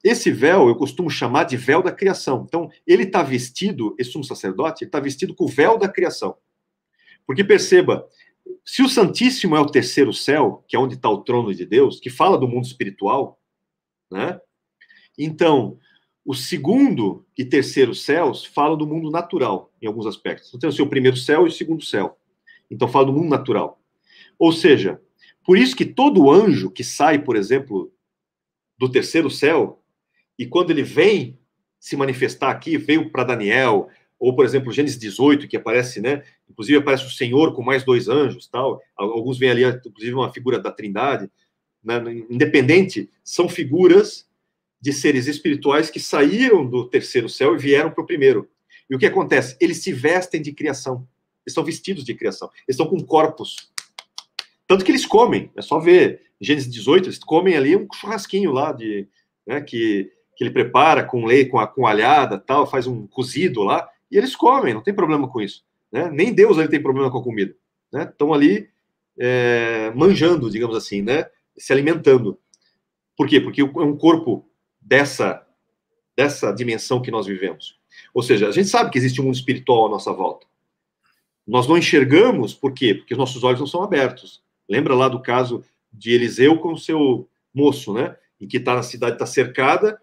[0.03, 2.45] Esse véu eu costumo chamar de véu da criação.
[2.47, 6.35] Então, ele está vestido, esse sumo sacerdote, está vestido com o véu da criação.
[7.25, 8.07] Porque perceba,
[8.63, 11.99] se o Santíssimo é o terceiro céu, que é onde está o trono de Deus,
[11.99, 13.39] que fala do mundo espiritual,
[14.11, 14.39] né?
[15.17, 15.79] Então,
[16.25, 20.49] o segundo e terceiro céus falam do mundo natural, em alguns aspectos.
[20.49, 22.17] Então, tem o seu primeiro céu e o segundo céu.
[22.69, 23.79] Então, fala do mundo natural.
[24.37, 25.01] Ou seja,
[25.45, 27.91] por isso que todo anjo que sai, por exemplo,
[28.77, 29.81] do terceiro céu,
[30.37, 31.37] e quando ele vem
[31.79, 33.89] se manifestar aqui, veio para Daniel,
[34.19, 36.23] ou, por exemplo, Gênesis 18, que aparece, né?
[36.49, 38.81] Inclusive aparece o Senhor com mais dois anjos, tal.
[38.95, 41.29] Alguns veem ali, inclusive, uma figura da Trindade.
[41.83, 42.01] Né?
[42.29, 44.27] Independente, são figuras
[44.81, 48.49] de seres espirituais que saíram do terceiro céu e vieram para o primeiro.
[48.89, 49.57] E o que acontece?
[49.59, 51.07] Eles se vestem de criação.
[51.45, 52.49] Eles estão vestidos de criação.
[52.67, 53.71] Eles estão com corpos.
[54.67, 55.51] Tanto que eles comem.
[55.55, 59.07] É só ver Gênesis 18, eles comem ali um churrasquinho lá de,
[59.45, 63.87] né, que, que ele prepara com leite, com, com alhada, tal, faz um cozido lá
[64.11, 65.63] e eles comem, não tem problema com isso.
[65.91, 66.09] Né?
[66.11, 67.55] Nem Deus ele tem problema com a comida.
[67.93, 68.35] Estão né?
[68.35, 68.69] ali
[69.17, 71.27] é, manjando, digamos assim, né?
[71.57, 72.37] se alimentando.
[73.17, 73.39] Por quê?
[73.39, 74.45] Porque é um corpo
[74.79, 75.45] dessa,
[76.15, 77.79] dessa dimensão que nós vivemos.
[78.13, 80.45] Ou seja, a gente sabe que existe um mundo espiritual à nossa volta.
[81.47, 82.93] Nós não enxergamos, por quê?
[82.93, 84.43] Porque os nossos olhos não são abertos.
[84.69, 88.15] Lembra lá do caso de Eliseu com seu moço, né?
[88.39, 89.99] Em que tá, a cidade está cercada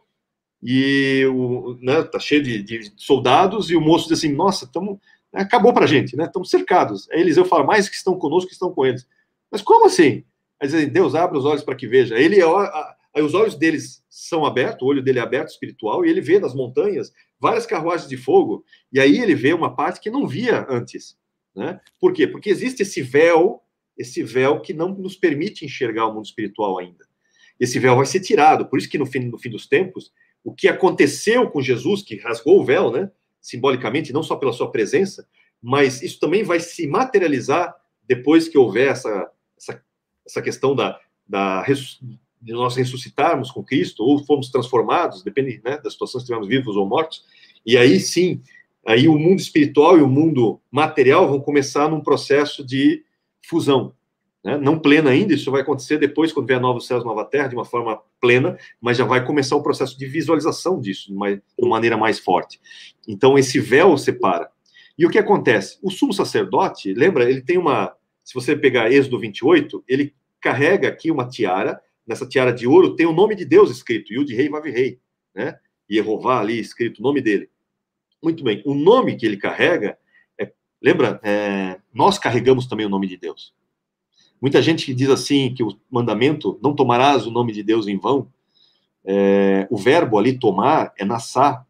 [0.63, 5.01] e o, né, tá cheio de, de, soldados e o moço diz assim, nossa, tamo,
[5.33, 6.25] acabou para a gente, né?
[6.25, 7.11] Estamos cercados.
[7.11, 9.07] Aí Eliseu fala, mais que estão conosco que estão com eles.
[9.51, 10.25] Mas como assim?
[10.61, 12.17] Aí dizem, Deus abre os olhos para que veja.
[12.17, 16.21] Ele, aí os olhos deles são abertos, o olho dele é aberto, espiritual, e ele
[16.21, 20.29] vê nas montanhas várias carruagens de fogo, e aí ele vê uma parte que não
[20.29, 21.19] via antes.
[21.57, 21.81] Né?
[21.99, 22.27] Por quê?
[22.27, 23.62] Porque existe esse véu,
[23.97, 27.07] esse véu que não nos permite enxergar o mundo espiritual ainda.
[27.59, 30.13] Esse véu vai ser tirado, por isso que no fim, no fim dos tempos,
[30.43, 33.11] o que aconteceu com Jesus, que rasgou o véu, né?
[33.41, 35.27] simbolicamente, não só pela sua presença,
[35.61, 37.75] mas isso também vai se materializar
[38.07, 39.83] depois que houver essa, essa,
[40.27, 40.99] essa questão da,
[41.29, 41.65] da
[42.43, 46.77] de nós ressuscitarmos com Cristo ou fomos transformados, depende né, da situação se estivermos vivos
[46.77, 47.25] ou mortos,
[47.65, 48.43] e aí sim,
[48.87, 53.05] aí o mundo espiritual e o mundo material vão começar num processo de
[53.45, 53.95] fusão.
[54.45, 54.57] Né?
[54.57, 57.65] Não plena ainda, isso vai acontecer depois, quando vier novos céus, nova terra, de uma
[57.65, 61.71] forma plena, mas já vai começar o processo de visualização disso, de, uma, de uma
[61.71, 62.61] maneira mais forte.
[63.07, 64.51] Então, esse véu separa.
[64.99, 65.79] E o que acontece?
[65.83, 67.95] O sumo sacerdote, lembra, ele tem uma.
[68.25, 73.07] Se você pegar Êxodo 28, ele carrega aqui uma tiara, nessa tiara de ouro tem
[73.07, 75.01] o nome de Deus escrito, Yud Rei Vav Rei,
[75.35, 75.57] né?
[75.91, 77.49] Yehová ali escrito, o nome dele.
[78.23, 79.99] Muito bem, o nome que ele carrega,
[80.83, 83.55] lembra, é, nós carregamos também o nome de Deus.
[84.41, 88.27] Muita gente diz assim que o mandamento, não tomarás o nome de Deus em vão,
[89.05, 91.67] é, o verbo ali tomar é nassar,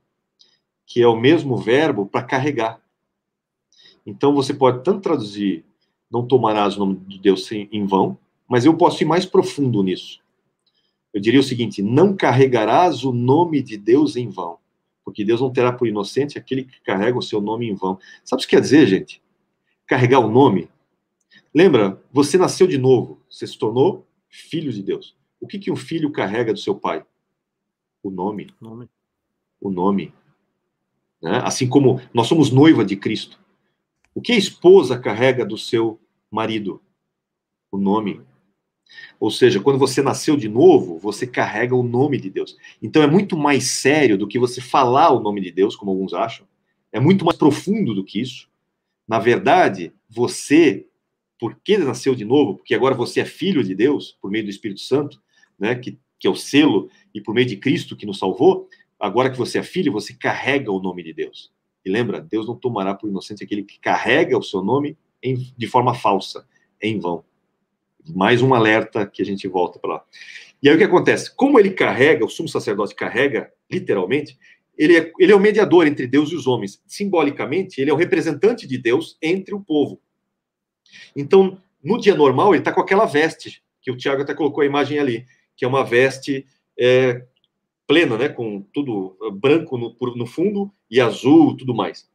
[0.87, 2.81] que é o mesmo verbo para carregar.
[4.07, 5.65] Então você pode tanto traduzir
[6.11, 10.21] não tomarás o nome de Deus em vão, mas eu posso ir mais profundo nisso.
[11.13, 14.59] Eu diria o seguinte: não carregarás o nome de Deus em vão,
[15.13, 17.99] porque Deus não terá por inocente aquele que carrega o seu nome em vão.
[18.25, 19.23] Sabe o que quer dizer, gente?
[19.87, 20.71] Carregar o nome.
[21.55, 25.15] Lembra, você nasceu de novo, você se tornou filho de Deus.
[25.39, 27.05] O que, que um filho carrega do seu pai?
[28.03, 28.55] O nome.
[28.59, 28.89] nome.
[29.61, 30.15] O nome.
[31.21, 31.43] Né?
[31.45, 33.39] Assim como nós somos noiva de Cristo.
[34.15, 36.01] O que a esposa carrega do seu
[36.31, 36.81] marido?
[37.71, 38.23] O nome.
[39.19, 42.57] Ou seja, quando você nasceu de novo, você carrega o nome de Deus.
[42.83, 46.13] Então é muito mais sério do que você falar o nome de Deus, como alguns
[46.13, 46.47] acham.
[46.91, 48.49] É muito mais profundo do que isso.
[49.07, 50.87] Na verdade, você,
[51.39, 54.81] porque nasceu de novo, porque agora você é filho de Deus, por meio do Espírito
[54.81, 55.21] Santo,
[55.59, 59.31] né, que, que é o selo, e por meio de Cristo que nos salvou, agora
[59.31, 61.53] que você é filho, você carrega o nome de Deus.
[61.85, 65.67] E lembra, Deus não tomará por inocente aquele que carrega o seu nome em, de
[65.67, 66.47] forma falsa,
[66.81, 67.25] em vão.
[68.09, 70.05] Mais um alerta que a gente volta para lá.
[70.63, 71.35] E aí o que acontece?
[71.35, 74.39] Como ele carrega, o sumo sacerdote carrega, literalmente,
[74.77, 76.83] ele é, ele é o mediador entre Deus e os homens.
[76.87, 80.01] Simbolicamente, ele é o representante de Deus entre o povo.
[81.17, 84.67] Então, no dia normal, ele está com aquela veste, que o Tiago até colocou a
[84.67, 86.47] imagem ali, que é uma veste
[86.79, 87.25] é,
[87.87, 92.09] plena, né, com tudo branco no, no fundo e azul, tudo mais.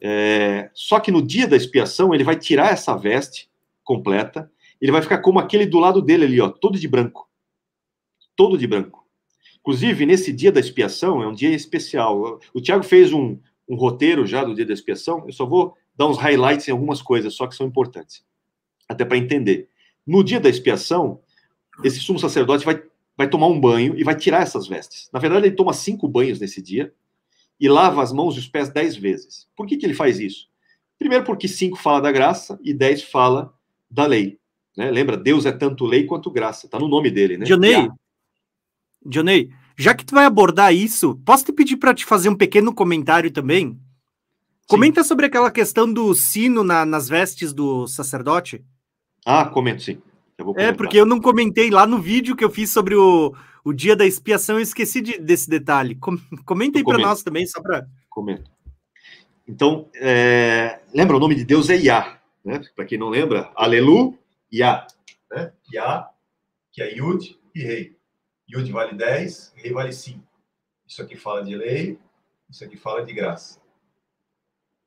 [0.00, 3.48] É, só que no dia da expiação, ele vai tirar essa veste
[3.82, 7.28] completa ele vai ficar como aquele do lado dele ali, ó, todo de branco.
[8.34, 9.06] Todo de branco.
[9.60, 12.38] Inclusive, nesse dia da expiação, é um dia especial.
[12.54, 13.38] O Tiago fez um,
[13.68, 17.00] um roteiro já do dia da expiação, eu só vou dar uns highlights em algumas
[17.02, 18.24] coisas, só que são importantes,
[18.88, 19.68] até para entender.
[20.06, 21.20] No dia da expiação,
[21.82, 22.82] esse sumo sacerdote vai,
[23.16, 25.08] vai tomar um banho e vai tirar essas vestes.
[25.12, 26.92] Na verdade, ele toma cinco banhos nesse dia
[27.58, 29.48] e lava as mãos e os pés dez vezes.
[29.56, 30.48] Por que, que ele faz isso?
[30.98, 33.52] Primeiro, porque cinco fala da graça e dez fala
[33.90, 34.38] da lei.
[34.76, 34.90] Né?
[34.90, 36.66] Lembra, Deus é tanto lei quanto graça.
[36.66, 37.46] Está no nome dele, né?
[37.46, 37.88] Dionei,
[39.04, 42.74] Dionei, já que tu vai abordar isso, posso te pedir para te fazer um pequeno
[42.74, 43.70] comentário também?
[43.70, 43.80] Sim.
[44.68, 48.64] Comenta sobre aquela questão do sino na, nas vestes do sacerdote.
[49.24, 49.98] Ah, comento sim.
[50.56, 53.96] é, porque eu não comentei lá no vídeo que eu fiz sobre o, o dia
[53.96, 55.94] da expiação, eu esqueci de, desse detalhe.
[55.94, 57.86] Com, comenta aí para nós também, só para.
[58.08, 58.50] Comento.
[59.48, 62.60] Então, é, lembra, o nome de Deus é Yah, né?
[62.74, 64.18] Para quem não lembra, Alelu
[64.56, 64.86] Yá,
[65.30, 65.52] né?
[65.72, 66.10] Yá,
[66.72, 67.96] que é Yud e Rei.
[68.48, 70.24] Yud vale 10, Rei vale 5.
[70.86, 71.98] Isso aqui fala de lei,
[72.48, 73.60] isso aqui fala de graça.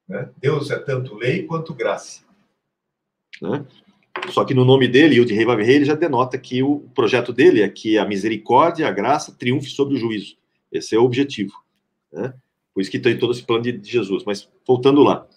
[0.07, 0.29] Né?
[0.37, 2.23] Deus é tanto lei quanto graça.
[3.41, 3.65] Né?
[4.31, 7.31] Só que no nome dele, Yud Rei Vav Rei, ele já denota que o projeto
[7.31, 10.37] dele é que a misericórdia, a graça triunfe sobre o juízo.
[10.71, 11.53] Esse é o objetivo.
[12.11, 12.33] Né?
[12.73, 14.23] Por isso que tem todo esse plano de, de Jesus.
[14.25, 15.27] Mas voltando lá.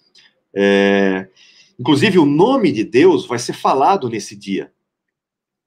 [0.55, 1.29] É...
[1.79, 4.73] Inclusive, o nome de Deus vai ser falado nesse dia.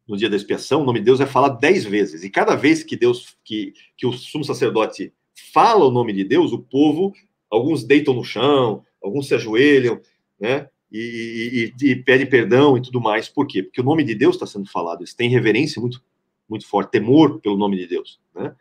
[0.07, 2.23] No dia da expiação, o nome de Deus é falado dez vezes.
[2.23, 5.13] E cada vez que Deus, que, que o sumo sacerdote
[5.53, 7.13] fala o nome de Deus, o povo
[7.55, 10.01] Alguns deitam no chão, alguns se ajoelham,
[10.39, 10.67] né?
[10.91, 13.27] E, e, e pedem perdão e tudo mais.
[13.27, 13.63] Por quê?
[13.63, 14.99] Porque o nome de Deus está sendo falado.
[14.99, 16.03] Eles têm reverência muito,
[16.49, 18.55] muito forte, temor pelo nome de Deus, né?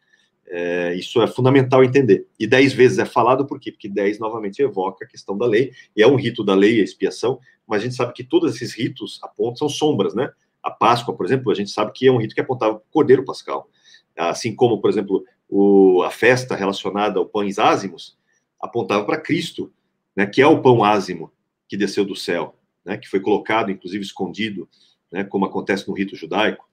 [0.46, 2.26] É, isso é fundamental entender.
[2.38, 3.72] E dez vezes é falado por quê?
[3.72, 6.84] Porque dez novamente evoca a questão da lei, e é um rito da lei, a
[6.84, 10.30] expiação, mas a gente sabe que todos esses ritos apontam, são sombras, né?
[10.62, 12.92] A Páscoa, por exemplo, a gente sabe que é um rito que apontava para o
[12.92, 13.68] Cordeiro Pascal.
[14.16, 18.16] Assim como, por exemplo, o, a festa relacionada ao pães ázimos
[18.60, 19.72] apontava para Cristo,
[20.16, 21.32] né, que é o pão ázimo
[21.68, 24.68] que desceu do céu, né, que foi colocado, inclusive, escondido,
[25.10, 26.68] né, como acontece no rito judaico.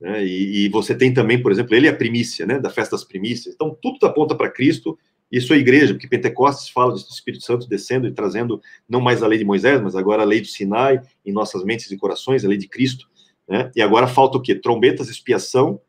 [0.00, 0.24] Né?
[0.24, 2.58] E, e, você tem também, por exemplo, ele é a primícia, né?
[2.58, 3.54] Da festa das primícias.
[3.54, 4.98] Então, tudo aponta para Cristo
[5.30, 9.26] e sua igreja, porque Pentecostes fala do Espírito Santo descendo e trazendo não mais a
[9.26, 12.48] lei de Moisés, mas agora a lei do Sinai em nossas mentes e corações, a
[12.48, 13.08] lei de Cristo.
[13.48, 13.70] Né?
[13.74, 14.54] E agora falta o quê?
[14.54, 15.80] Trombetas, expiação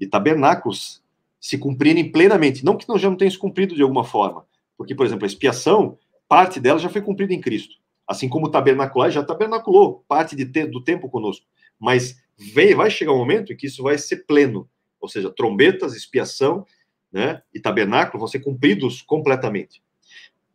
[0.00, 1.02] e tabernáculos
[1.40, 2.64] se cumprirem plenamente.
[2.64, 5.28] Não que não já não tenham se cumprido de alguma forma, porque, por exemplo, a
[5.28, 7.76] expiação, parte dela já foi cumprida em Cristo.
[8.08, 11.46] Assim como o tabernacular já tabernaculou parte de do tempo conosco.
[11.78, 14.68] Mas vem, vai chegar um momento em que isso vai ser pleno,
[15.00, 16.66] ou seja, trombetas, expiação,
[17.12, 19.82] né, e tabernáculo vão ser cumpridos completamente.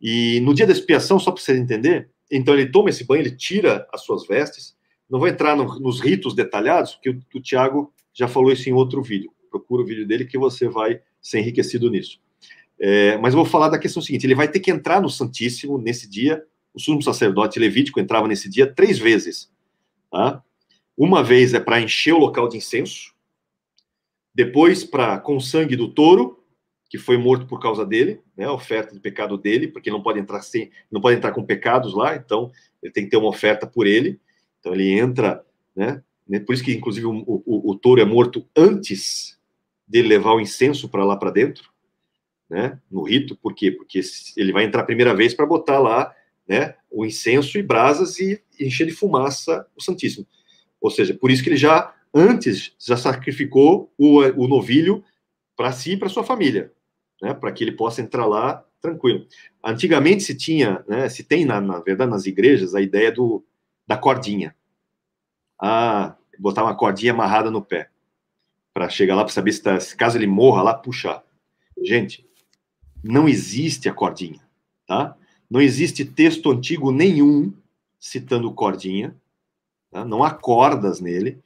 [0.00, 3.36] E no dia da expiação, só para você entender, então ele toma esse banho, ele
[3.36, 4.76] tira as suas vestes.
[5.08, 8.72] Não vou entrar no, nos ritos detalhados, porque o, o Tiago já falou isso em
[8.72, 9.32] outro vídeo.
[9.50, 12.20] Procura o vídeo dele que você vai ser enriquecido nisso.
[12.78, 15.76] É, mas eu vou falar da questão seguinte: ele vai ter que entrar no Santíssimo
[15.76, 16.42] nesse dia.
[16.72, 19.50] O sumo sacerdote levítico entrava nesse dia três vezes.
[20.10, 20.42] Tá?
[21.02, 23.14] Uma vez é para encher o local de incenso,
[24.34, 26.44] depois para com sangue do touro,
[26.90, 30.20] que foi morto por causa dele, né, a oferta de pecado dele, porque não pode
[30.20, 33.66] entrar sem, não pode entrar com pecados lá, então ele tem que ter uma oferta
[33.66, 34.20] por ele.
[34.58, 35.42] Então ele entra,
[35.74, 39.40] né, né por isso que inclusive o, o, o touro é morto antes
[39.88, 41.70] dele levar o incenso para lá para dentro,
[42.46, 43.72] né, no rito, por quê?
[43.72, 44.02] Porque
[44.36, 46.14] ele vai entrar a primeira vez para botar lá,
[46.46, 50.26] né, o incenso e brasas e encher de fumaça o Santíssimo.
[50.80, 55.04] Ou seja, por isso que ele já, antes, já sacrificou o, o novilho
[55.56, 56.72] para si e para sua família,
[57.20, 59.26] né, para que ele possa entrar lá tranquilo.
[59.62, 63.44] Antigamente se tinha, né, se tem, na, na verdade, nas igrejas, a ideia do,
[63.86, 64.56] da cordinha.
[65.60, 67.90] Ah, botar uma cordinha amarrada no pé,
[68.72, 71.22] para chegar lá para saber se, tá, se caso ele morra lá, puxar.
[71.82, 72.26] Gente,
[73.04, 74.40] não existe a cordinha,
[74.86, 75.16] tá?
[75.50, 77.52] Não existe texto antigo nenhum
[77.98, 79.14] citando cordinha,
[79.90, 80.04] Tá?
[80.04, 81.40] Não há cordas nele,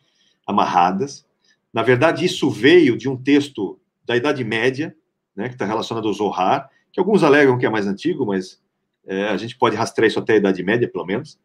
[0.47, 1.27] amarradas.
[1.73, 4.95] Na verdade, isso veio de um texto da Idade Média,
[5.35, 8.63] né, que está relacionado ao Zohar, que alguns alegam que é mais antigo, mas
[9.07, 11.39] é, a gente pode rastrear isso até a Idade Média, pelo menos.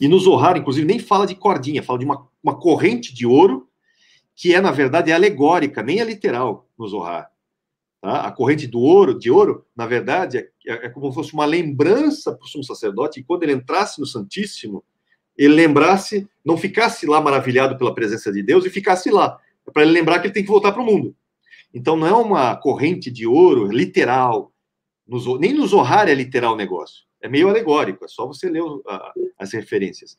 [0.00, 3.68] E no Zohar, inclusive, nem fala de cordinha, fala de uma, uma corrente de ouro,
[4.34, 7.30] que é, na verdade, é alegórica, nem é literal no Zohar.
[8.00, 8.22] Tá?
[8.22, 12.34] A corrente do ouro, de ouro, na verdade, é, é como se fosse uma lembrança
[12.34, 14.82] para o sumo sacerdote, e quando ele entrasse no Santíssimo,
[15.44, 19.38] ele lembrasse, não ficasse lá maravilhado pela presença de Deus e ficasse lá.
[19.72, 21.16] Para ele lembrar que ele tem que voltar para o mundo.
[21.72, 24.52] Então não é uma corrente de ouro literal.
[25.08, 27.04] No, nem no Zohar é literal o negócio.
[27.22, 30.18] É meio alegórico, é só você ler a, as referências.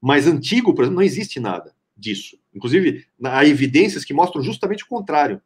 [0.00, 2.38] Mas antigo, por exemplo, não existe nada disso.
[2.54, 5.42] Inclusive, há evidências que mostram justamente o contrário.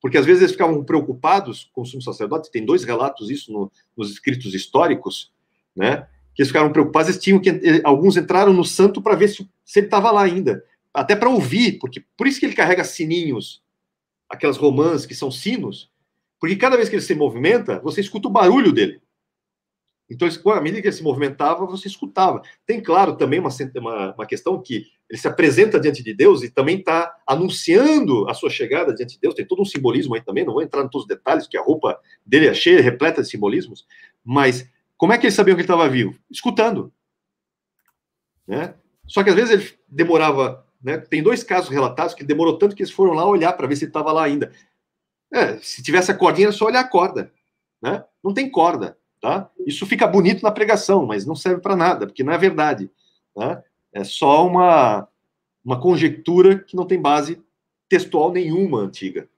[0.00, 3.70] Porque às vezes eles ficavam preocupados com o sumo sacerdote, tem dois relatos isso no,
[3.96, 5.32] nos escritos históricos,
[5.76, 6.08] né?
[6.34, 9.78] Que eles ficaram preocupados, eles tinham que alguns entraram no santo para ver se, se
[9.78, 13.62] ele estava lá ainda, até para ouvir, porque por isso que ele carrega sininhos,
[14.28, 15.90] aquelas romãs que são sinos,
[16.40, 19.00] porque cada vez que ele se movimenta, você escuta o barulho dele.
[20.10, 22.42] Então, à medida que ele se movimentava, você escutava.
[22.66, 26.50] Tem, claro, também uma, uma, uma questão que ele se apresenta diante de Deus e
[26.50, 29.34] também está anunciando a sua chegada diante de Deus.
[29.34, 31.62] Tem todo um simbolismo aí também, não vou entrar em todos os detalhes, porque a
[31.62, 33.86] roupa dele é cheia, repleta de simbolismos,
[34.22, 36.18] mas como é que eles sabiam que ele estava vivo?
[36.30, 36.92] Escutando.
[38.46, 38.74] Né?
[39.06, 40.66] Só que às vezes ele demorava.
[40.82, 40.98] Né?
[40.98, 43.84] Tem dois casos relatados que demorou tanto que eles foram lá olhar para ver se
[43.84, 44.52] ele estava lá ainda.
[45.32, 47.32] É, se tivesse a cordinha, era só olhar a corda.
[47.82, 48.04] Né?
[48.22, 48.96] Não tem corda.
[49.20, 49.50] Tá?
[49.66, 52.90] Isso fica bonito na pregação, mas não serve para nada, porque não é verdade.
[53.34, 53.62] Tá?
[53.92, 55.08] É só uma,
[55.64, 57.42] uma conjectura que não tem base
[57.88, 59.28] textual nenhuma antiga.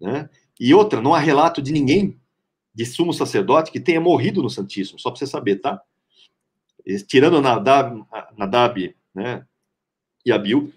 [0.00, 0.28] Né?
[0.58, 2.18] E outra, não há relato de ninguém
[2.74, 5.80] de sumo sacerdote que tenha morrido no Santíssimo, só para você saber, tá?
[7.06, 8.04] Tirando Nadab,
[8.36, 9.46] Nadab né,
[10.26, 10.72] e Abil,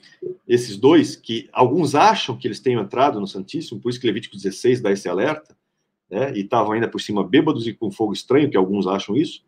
[0.48, 4.36] esses dois, que alguns acham que eles tenham entrado no Santíssimo, por isso que Levítico
[4.36, 5.58] 16 dá esse alerta,
[6.10, 9.44] né, e estavam ainda por cima bêbados e com fogo estranho, que alguns acham isso,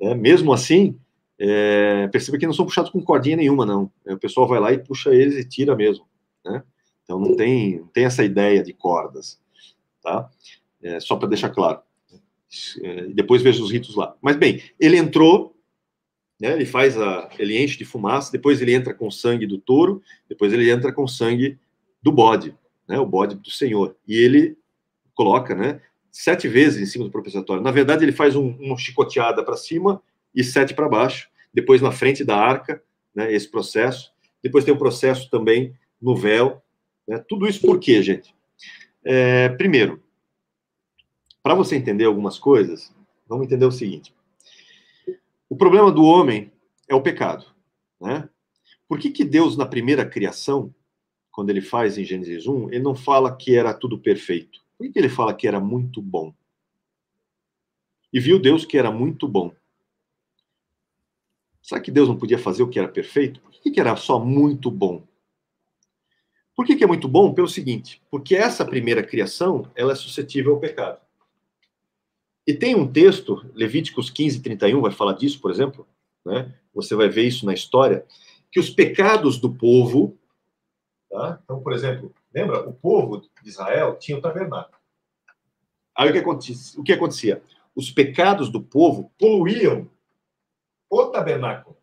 [0.00, 0.98] né, mesmo assim,
[1.38, 3.90] é, perceba que não são puxados com cordinha nenhuma, não.
[4.06, 6.06] O pessoal vai lá e puxa eles e tira mesmo,
[6.44, 6.62] né?
[7.02, 9.40] Então não tem, não tem essa ideia de cordas,
[10.02, 10.30] tá?
[10.82, 11.80] É, só para deixar claro.
[12.82, 14.16] É, depois veja os ritos lá.
[14.20, 15.56] Mas bem, ele entrou,
[16.40, 20.02] né, ele faz a, ele enche de fumaça, depois ele entra com sangue do touro,
[20.28, 21.58] depois ele entra com sangue
[22.02, 22.56] do bode,
[22.88, 23.96] né, o bode do Senhor.
[24.06, 24.56] E ele
[25.14, 25.80] coloca, né,
[26.10, 27.62] sete vezes em cima do propiciatório.
[27.62, 30.02] Na verdade, ele faz um, uma chicoteada para cima
[30.34, 31.28] e sete para baixo.
[31.52, 32.82] Depois na frente da arca,
[33.14, 34.12] né, esse processo.
[34.42, 36.62] Depois tem o processo também no véu.
[37.06, 37.22] Né?
[37.28, 38.34] Tudo isso por quê, gente?
[39.04, 40.02] É, primeiro,
[41.42, 42.94] para você entender algumas coisas,
[43.28, 44.14] vamos entender o seguinte.
[45.48, 46.52] O problema do homem
[46.88, 47.46] é o pecado.
[48.00, 48.28] Né?
[48.88, 50.74] Por que, que Deus, na primeira criação,
[51.30, 54.60] quando ele faz em Gênesis 1, ele não fala que era tudo perfeito?
[54.76, 56.34] Por que, que ele fala que era muito bom?
[58.12, 59.52] E viu Deus que era muito bom.
[61.62, 63.40] Será que Deus não podia fazer o que era perfeito?
[63.40, 65.04] Por que, que era só muito bom?
[66.56, 67.32] Por que, que é muito bom?
[67.32, 71.00] Pelo seguinte, porque essa primeira criação ela é suscetível ao pecado.
[72.50, 75.86] E tem um texto, Levíticos 15, 31, vai falar disso, por exemplo,
[76.26, 76.52] né?
[76.74, 78.04] você vai ver isso na história,
[78.50, 80.18] que os pecados do povo.
[81.08, 81.38] Tá?
[81.44, 82.68] Então, por exemplo, lembra?
[82.68, 84.76] O povo de Israel tinha o tabernáculo.
[85.96, 86.80] Aí o que acontecia?
[86.80, 87.40] O que acontecia?
[87.72, 89.88] Os pecados do povo poluíam
[90.90, 91.76] o tabernáculo.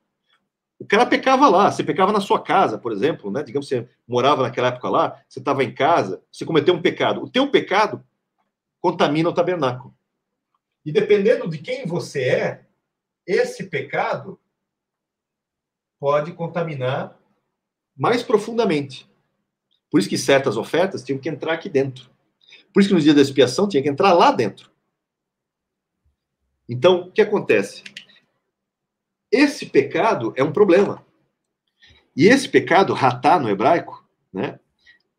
[0.78, 3.42] O cara pecava lá, você pecava na sua casa, por exemplo, né?
[3.42, 7.24] Digamos que você morava naquela época lá, você estava em casa, você cometeu um pecado.
[7.24, 8.04] O teu pecado
[8.82, 9.97] contamina o tabernáculo.
[10.88, 12.66] E dependendo de quem você é,
[13.28, 14.40] esse pecado
[16.00, 17.20] pode contaminar
[17.94, 19.06] mais profundamente.
[19.92, 22.10] Por isso que certas ofertas tinham que entrar aqui dentro.
[22.74, 24.72] Por isso que no dia da expiação tinha que entrar lá dentro.
[26.70, 27.84] Então, o que acontece?
[29.30, 31.06] Esse pecado é um problema.
[32.16, 34.58] E esse pecado, ratá no hebraico, né?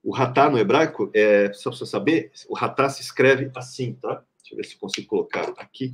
[0.03, 4.25] O ratá no hebraico, é, só para você saber, o ratá se escreve assim, tá?
[4.49, 5.93] Deixa eu ver se consigo colocar aqui.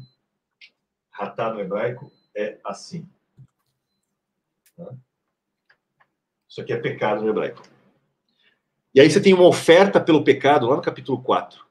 [1.11, 3.09] Ratá no hebraico é assim.
[6.49, 7.63] Isso aqui é pecado no hebraico.
[8.95, 11.65] E aí você tem uma oferta pelo pecado, lá no capítulo 4.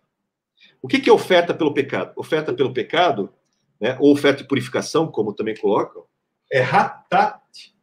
[0.82, 2.12] O que, é oferta pelo pecado?
[2.18, 3.34] Oferta pelo pecado,
[3.80, 6.06] né, ou oferta de purificação, como também colocam,
[6.52, 7.74] é ratat.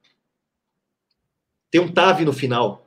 [1.70, 2.86] Tem um tave no final.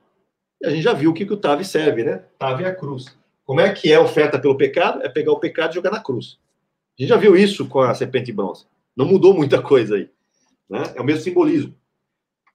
[0.62, 2.18] E a gente já viu o que, que o tave serve, né?
[2.38, 3.18] Tave é a cruz.
[3.46, 5.02] Como é que é oferta pelo pecado?
[5.04, 6.40] É pegar o pecado e jogar na cruz.
[6.98, 8.66] A gente já viu isso com a serpente bronze.
[8.96, 10.10] Não mudou muita coisa aí.
[10.70, 10.94] Né?
[10.96, 11.76] É o mesmo simbolismo.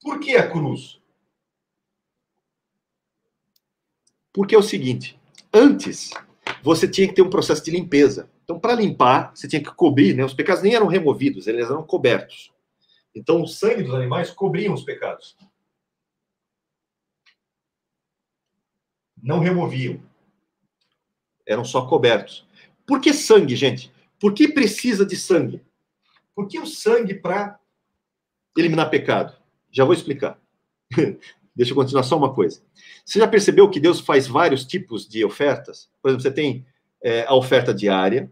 [0.01, 1.01] Por que a cruz?
[4.33, 5.19] Porque é o seguinte:
[5.53, 6.11] antes
[6.63, 8.31] você tinha que ter um processo de limpeza.
[8.45, 10.25] Então, para limpar, você tinha que cobrir, né?
[10.25, 12.53] Os pecados nem eram removidos, eles eram cobertos.
[13.15, 15.37] Então, o sangue dos animais cobriam os pecados.
[19.23, 20.01] Não removiam.
[21.49, 22.47] Eram só cobertos.
[22.87, 23.91] Por que sangue, gente?
[24.21, 25.63] Por que precisa de sangue?
[26.35, 27.59] Por que o sangue para
[28.57, 29.35] eliminar pecado?
[29.71, 30.39] Já vou explicar.
[31.57, 32.63] Deixa eu continuar só uma coisa.
[33.05, 35.91] Você já percebeu que Deus faz vários tipos de ofertas?
[36.01, 36.65] Por exemplo, você tem
[37.03, 38.31] é, a oferta diária,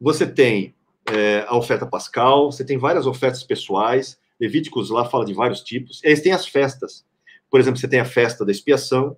[0.00, 0.74] você tem
[1.12, 6.02] é, a oferta pascal, você tem várias ofertas pessoais, Levíticos lá fala de vários tipos,
[6.02, 7.04] e aí tem as festas.
[7.48, 9.16] Por exemplo, você tem a festa da expiação,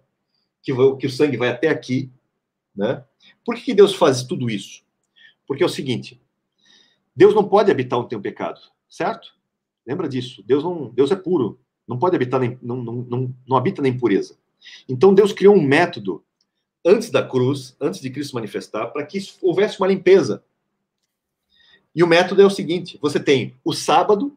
[0.63, 2.11] que, que o sangue vai até aqui,
[2.77, 3.05] né?
[3.45, 4.85] Por que, Deus faz tudo isso?
[5.47, 6.21] Porque é o seguinte,
[7.15, 9.35] Deus não pode habitar onde tem pecado, certo?
[9.87, 13.57] Lembra disso, Deus não, Deus é puro, não pode habitar, nem, não, não, não, não
[13.57, 14.37] habita na impureza.
[14.89, 16.25] Então Deus criou um método
[16.85, 20.45] antes da cruz, antes de Cristo manifestar, para que houvesse uma limpeza
[21.97, 24.37] e o método é o seguinte: você tem o sábado.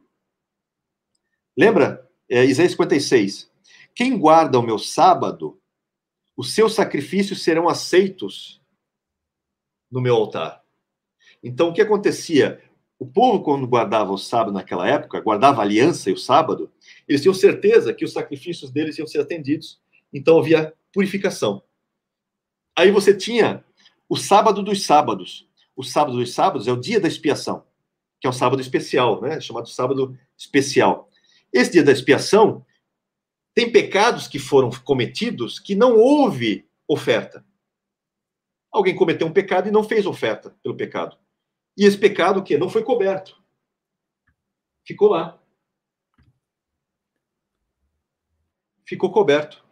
[1.58, 2.10] Lembra?
[2.30, 3.52] É, Isaías 56.
[3.94, 5.59] Quem guarda o meu sábado,
[6.40, 8.62] os seus sacrifícios serão aceitos
[9.92, 10.64] no meu altar.
[11.44, 12.62] Então, o que acontecia?
[12.98, 16.72] O povo, quando guardava o sábado naquela época, guardava a aliança e o sábado,
[17.08, 19.82] eles tinham certeza que os sacrifícios deles iam ser atendidos.
[20.14, 21.62] Então, havia purificação.
[22.78, 23.66] Aí você tinha
[24.08, 27.64] o sábado dos sábados o sábado dos sábados é o dia da expiação,
[28.20, 29.40] que é um sábado especial, né?
[29.40, 31.10] Chamado sábado especial.
[31.54, 32.66] Esse dia da expiação
[33.54, 37.46] tem pecados que foram cometidos que não houve oferta.
[38.72, 41.18] Alguém cometeu um pecado e não fez oferta pelo pecado.
[41.78, 42.58] E esse pecado o quê?
[42.58, 43.42] Não foi coberto.
[44.86, 45.42] Ficou lá.
[48.86, 49.64] Ficou coberto.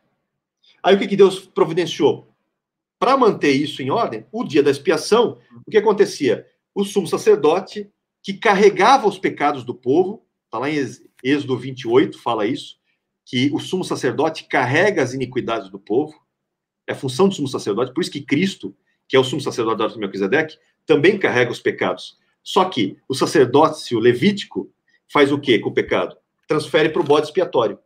[0.81, 2.33] Aí o que, que Deus providenciou?
[2.99, 6.47] Para manter isso em ordem, o dia da expiação, o que acontecia?
[6.73, 7.91] O sumo sacerdote,
[8.23, 10.77] que carregava os pecados do povo, está lá em
[11.23, 12.79] Êxodo 28, fala isso,
[13.27, 16.17] que o sumo sacerdote carrega as iniquidades do povo,
[16.87, 18.73] é função do sumo sacerdote, por isso que Cristo,
[19.05, 22.17] que é o sumo sacerdote da Melquisedeque, também carrega os pecados.
[22.41, 24.71] Só que o sacerdócio levítico
[25.11, 26.15] faz o quê com o pecado?
[26.47, 27.77] Transfere para o bode expiatório.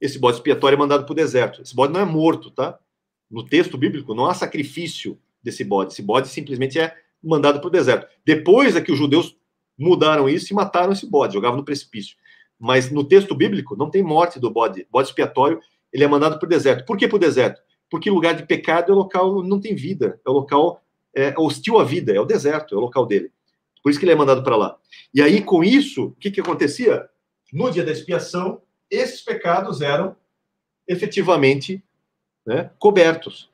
[0.00, 1.60] Esse bode expiatório é mandado para o deserto.
[1.60, 2.78] Esse bode não é morto, tá?
[3.30, 5.92] No texto bíblico não há sacrifício desse bode.
[5.92, 8.08] Esse bode simplesmente é mandado para o deserto.
[8.24, 9.36] Depois é que os judeus
[9.76, 12.16] mudaram isso e mataram esse bode, jogavam no precipício.
[12.58, 14.86] Mas no texto bíblico não tem morte do bode.
[14.90, 15.60] Bode expiatório,
[15.92, 16.84] ele é mandado para o deserto.
[16.84, 17.60] Por que para o deserto?
[17.90, 20.82] Porque lugar de pecado é local não tem vida, é o local
[21.14, 23.30] é, hostil à vida, é o deserto, é o local dele.
[23.82, 24.76] Por isso que ele é mandado para lá.
[25.14, 27.08] E aí, com isso, o que, que acontecia?
[27.52, 30.14] No dia da expiação, esses pecados eram
[30.86, 31.82] efetivamente
[32.46, 33.50] né, cobertos.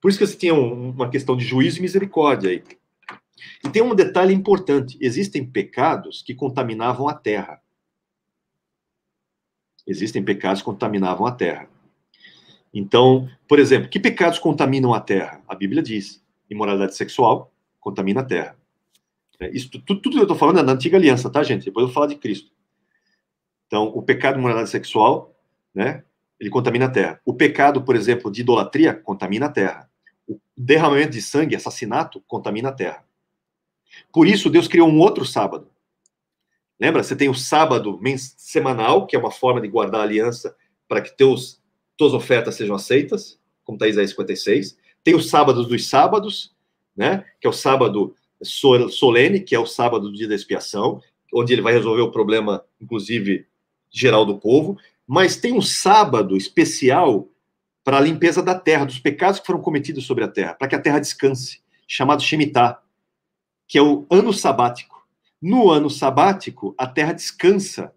[0.00, 2.62] Por isso que você tinha uma questão de juízo e misericórdia aí.
[3.64, 7.60] E tem um detalhe importante: existem pecados que contaminavam a terra.
[9.88, 11.68] Existem pecados que contaminavam a terra.
[12.72, 15.42] Então, por exemplo, que pecados contaminam a terra?
[15.48, 17.50] A Bíblia diz: imoralidade sexual
[17.80, 18.56] contamina a terra.
[19.40, 21.64] É, isso, tudo, tudo que eu estou falando é da antiga aliança, tá, gente?
[21.64, 22.50] Depois eu vou falar de Cristo.
[23.66, 25.34] Então, o pecado de moralidade sexual,
[25.74, 26.04] né,
[26.38, 27.20] ele contamina a terra.
[27.24, 29.88] O pecado, por exemplo, de idolatria, contamina a terra.
[30.26, 33.04] O derramamento de sangue, assassinato, contamina a terra.
[34.12, 35.67] Por isso, Deus criou um outro sábado.
[36.80, 37.02] Lembra?
[37.02, 37.98] Você tem o sábado
[38.36, 40.54] semanal, que é uma forma de guardar aliança
[40.86, 41.60] para que teus,
[41.96, 44.78] tuas ofertas sejam aceitas, como está Isaías 56.
[45.02, 46.54] Tem os sábados dos sábados,
[46.96, 47.24] né?
[47.40, 51.02] Que é o sábado solene, que é o sábado do dia da expiação,
[51.34, 53.46] onde ele vai resolver o problema, inclusive,
[53.90, 54.78] geral do povo.
[55.06, 57.28] Mas tem um sábado especial
[57.82, 60.74] para a limpeza da terra, dos pecados que foram cometidos sobre a terra, para que
[60.74, 62.82] a terra descanse, chamado Shemitah,
[63.66, 64.97] que é o ano sabático.
[65.40, 67.92] No ano sabático, a terra descansa.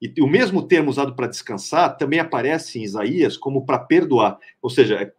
[0.00, 4.38] E o mesmo termo usado para descansar também aparece em Isaías como para perdoar.
[4.60, 5.12] Ou seja, é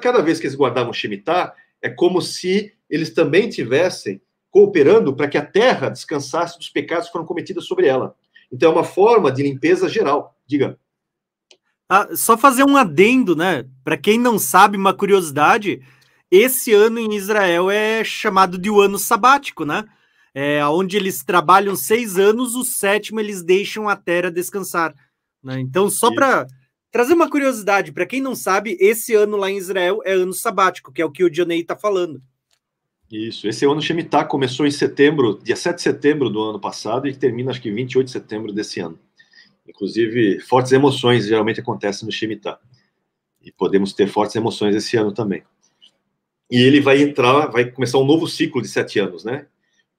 [0.00, 5.36] cada vez que eles guardavam Shemitah, é como se eles também tivessem cooperando para que
[5.36, 8.14] a terra descansasse dos pecados que foram cometidos sobre ela.
[8.50, 10.34] Então é uma forma de limpeza geral.
[10.46, 10.78] Diga.
[11.88, 13.66] Ah, só fazer um adendo, né?
[13.84, 15.82] Para quem não sabe, uma curiosidade:
[16.30, 19.84] esse ano em Israel é chamado de o ano sabático, né?
[20.38, 24.94] É, onde eles trabalham seis anos, o sétimo eles deixam a terra descansar.
[25.42, 25.58] Né?
[25.60, 26.46] Então, só para
[26.90, 30.92] trazer uma curiosidade, para quem não sabe, esse ano lá em Israel é ano sabático,
[30.92, 32.20] que é o que o Dionei está falando.
[33.10, 37.16] Isso, esse ano Shemitah começou em setembro, dia 7 de setembro do ano passado e
[37.16, 38.98] termina acho que 28 de setembro desse ano.
[39.66, 42.58] Inclusive, fortes emoções geralmente acontecem no Shemitah.
[43.40, 45.42] E podemos ter fortes emoções esse ano também.
[46.50, 49.46] E ele vai entrar, vai começar um novo ciclo de sete anos, né?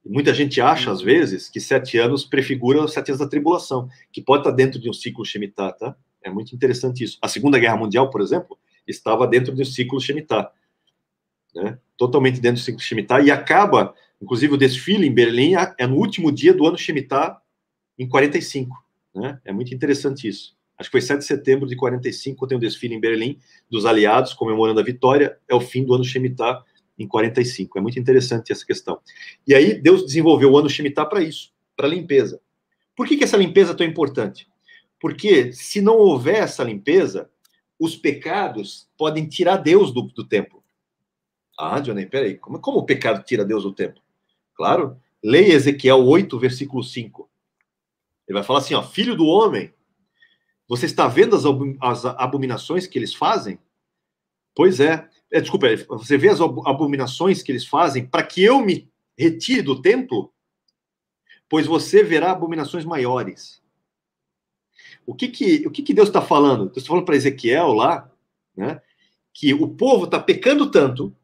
[0.08, 4.22] Muita gente acha, às vezes, que sete anos prefigura os sete anos da tribulação, que
[4.22, 5.96] pode estar dentro de um ciclo Shemitah, tá?
[6.22, 7.18] É muito interessante isso.
[7.20, 10.50] A Segunda Guerra Mundial, por exemplo, estava dentro do ciclo Shemitah
[11.54, 11.78] né?
[11.96, 16.30] totalmente dentro do ciclo Shemitah, e acaba, inclusive, o desfile em Berlim é no último
[16.30, 17.40] dia do ano Shemitah,
[17.98, 18.76] em 45.
[19.14, 19.38] Né?
[19.44, 20.56] É muito interessante isso.
[20.78, 23.38] Acho que foi 7 de setembro de 45, tem o um desfile em Berlim
[23.68, 26.64] dos aliados, comemorando a vitória, é o fim do ano Shemitah
[26.98, 27.78] em 45.
[27.78, 29.00] É muito interessante essa questão.
[29.46, 32.40] E aí, Deus desenvolveu o ano Shemitah para isso, para limpeza.
[32.96, 34.48] Por que, que essa limpeza é tão importante?
[35.00, 37.30] Porque se não houver essa limpeza,
[37.78, 40.62] os pecados podem tirar Deus do, do templo.
[41.58, 44.02] Ah, Johnny, peraí, como, como o pecado tira Deus do templo?
[44.54, 47.28] Claro, leia Ezequiel 8, versículo 5.
[48.26, 49.72] Ele vai falar assim, ó, filho do homem,
[50.68, 51.44] você está vendo as,
[51.80, 53.58] as abominações que eles fazem?
[54.54, 55.08] Pois é.
[55.30, 59.80] É desculpa, você vê as abominações que eles fazem para que eu me retire do
[59.80, 60.32] templo?
[61.48, 63.62] Pois você verá abominações maiores.
[65.06, 66.66] O que que, o que, que Deus está falando?
[66.66, 68.10] Deus está falando para Ezequiel lá,
[68.56, 68.80] né,
[69.32, 71.14] que o povo está pecando tanto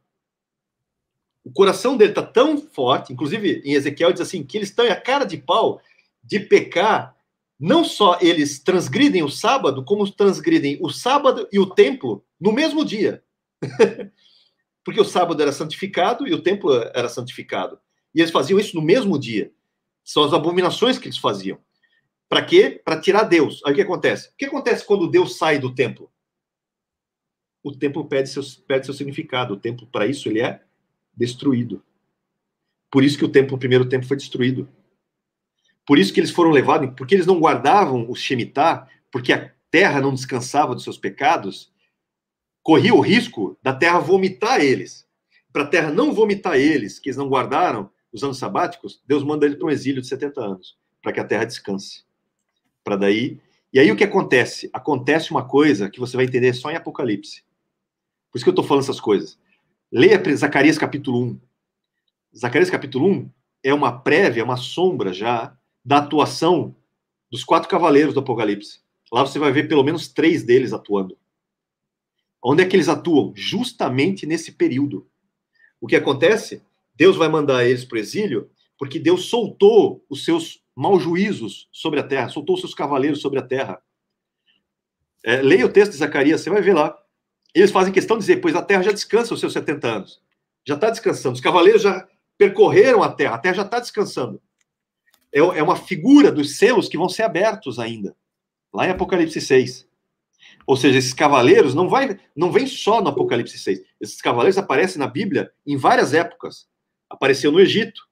[1.45, 4.97] o coração dele está tão forte, inclusive em Ezequiel diz assim, que eles estão a
[4.97, 5.81] cara de pau
[6.23, 7.15] de pecar.
[7.61, 12.85] Não só eles transgridem o sábado, como transgridem o sábado e o templo no mesmo
[12.85, 13.23] dia.
[14.85, 17.79] Porque o sábado era santificado e o templo era santificado.
[18.15, 19.51] E eles faziam isso no mesmo dia.
[20.05, 21.59] São as abominações que eles faziam.
[22.29, 22.81] Para quê?
[22.85, 23.63] Para tirar Deus.
[23.65, 24.29] Aí o que acontece?
[24.29, 26.11] O que acontece quando Deus sai do templo?
[27.63, 29.55] O templo perde seu, perde seu significado.
[29.55, 30.63] O templo, para isso, ele é
[31.17, 31.83] destruído.
[32.91, 34.69] Por isso que o templo, o primeiro templo foi destruído.
[35.87, 40.01] Por isso que eles foram levados, porque eles não guardavam o Shemitah, porque a terra
[40.01, 41.73] não descansava dos seus pecados,
[42.65, 45.07] corria o risco da terra vomitar eles.
[45.53, 49.45] Para a terra não vomitar eles, que eles não guardaram os anos sabáticos, Deus manda
[49.45, 52.05] ele para um exílio de 70 anos, para que a terra descanse.
[52.83, 53.39] Para daí.
[53.73, 54.71] E aí o que acontece?
[54.73, 57.45] Acontece uma coisa que você vai entender só em Apocalipse.
[58.31, 59.39] Por isso que eu estou falando essas coisas.
[59.93, 61.41] Leia Zacarias capítulo 1.
[62.37, 63.31] Zacarias capítulo 1
[63.63, 66.75] é uma prévia, uma sombra já da atuação
[67.31, 68.81] dos quatro cavaleiros do Apocalipse.
[69.13, 71.17] Lá você vai ver pelo menos três deles atuando.
[72.45, 73.33] Onde é que eles atuam?
[73.35, 75.09] Justamente nesse período.
[75.81, 76.63] O que acontece?
[76.95, 82.01] Deus vai mandar eles para o exílio porque Deus soltou os seus maus juízos sobre
[82.01, 83.81] a terra, soltou os seus cavaleiros sobre a terra.
[85.25, 86.95] É, leia o texto de Zacarias, você vai ver lá.
[87.55, 90.21] Eles fazem questão de dizer, pois a terra já descansa os seus 70 anos.
[90.67, 91.37] Já está descansando.
[91.37, 92.07] Os cavaleiros já
[92.37, 94.43] percorreram a terra, a terra já está descansando.
[95.33, 98.15] É, é uma figura dos selos que vão ser abertos ainda,
[98.73, 99.89] lá em Apocalipse 6.
[100.67, 103.83] Ou seja, esses cavaleiros não, vai, não vem só no Apocalipse 6.
[104.01, 106.67] Esses cavaleiros aparecem na Bíblia em várias épocas.
[107.09, 108.03] Apareceu no Egito,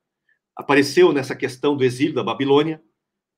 [0.54, 2.82] apareceu nessa questão do exílio da Babilônia.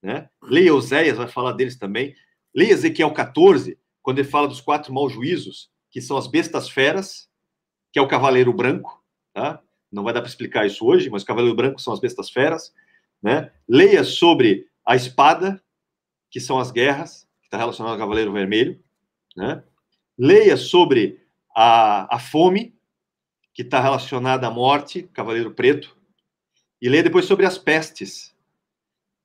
[0.02, 0.28] Né?
[0.42, 2.14] Leia Oséias, vai falar deles também.
[2.54, 7.28] Leia Ezequiel 14, quando ele fala dos quatro maus juízos, que são as bestas feras,
[7.92, 9.02] que é o cavaleiro branco.
[9.32, 9.62] Tá?
[9.90, 12.74] Não vai dar para explicar isso hoje, mas o cavaleiro branco são as bestas feras.
[13.22, 13.50] Né?
[13.68, 15.62] Leia sobre a espada,
[16.30, 18.83] que são as guerras, que está relacionado ao cavaleiro vermelho.
[19.36, 19.62] Né?
[20.18, 21.20] Leia sobre
[21.54, 22.74] a, a fome,
[23.52, 25.96] que está relacionada à morte, cavaleiro preto.
[26.80, 28.34] E leia depois sobre as pestes,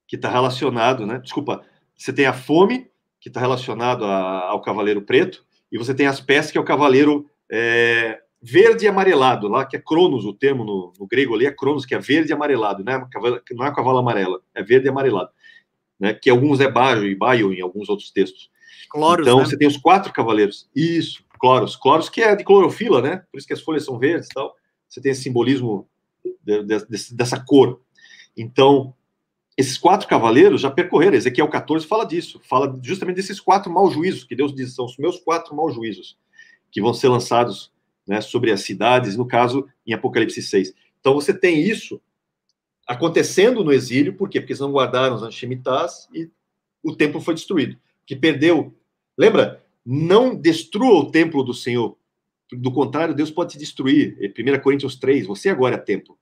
[0.07, 1.19] que está relacionado, né?
[1.19, 1.63] Desculpa,
[1.95, 2.89] você tem a fome,
[3.19, 6.65] que está relacionado a, ao cavaleiro preto, e você tem as pestes, que é o
[6.65, 11.45] cavaleiro é, verde e amarelado, lá que é Cronos, o termo no, no, grego ali
[11.45, 13.07] é Cronos, que é verde e amarelado, não é,
[13.51, 15.29] não é cavalo amarelo, é verde e amarelado,
[15.99, 16.13] né?
[16.13, 18.49] Que alguns é baio e baio em alguns outros textos.
[18.87, 19.45] Cloros, então, né?
[19.45, 20.69] você tem os quatro cavaleiros.
[20.75, 21.75] Isso, Cloros.
[21.75, 23.23] Cloros que é de clorofila, né?
[23.31, 24.55] Por isso que as folhas são verdes e tal.
[24.87, 25.87] Você tem esse simbolismo
[26.43, 27.81] de, de, dessa cor.
[28.35, 28.93] Então,
[29.57, 31.15] esses quatro cavaleiros já percorreram.
[31.15, 32.39] Ezequiel 14 fala disso.
[32.43, 36.17] Fala justamente desses quatro maus juízos, que Deus diz, são os meus quatro maus juízos,
[36.71, 37.71] que vão ser lançados
[38.07, 40.73] né, sobre as cidades, no caso, em Apocalipse 6.
[40.99, 42.01] Então, você tem isso
[42.87, 44.39] acontecendo no exílio, por quê?
[44.39, 46.29] Porque eles não guardaram os anshemitas e
[46.81, 47.77] o templo foi destruído.
[48.09, 48.75] Que perdeu
[49.15, 49.61] Lembra?
[49.85, 51.97] Não destrua o templo do Senhor.
[52.49, 54.17] Do contrário, Deus pode te destruir.
[54.17, 56.17] 1 Coríntios 3, você agora é templo.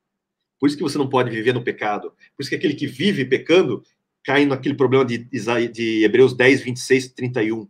[0.59, 2.11] Por isso que você não pode viver no pecado.
[2.35, 3.83] Por isso que aquele que vive pecando
[4.23, 7.69] cai naquele problema de, de Hebreus 10, 26, 31.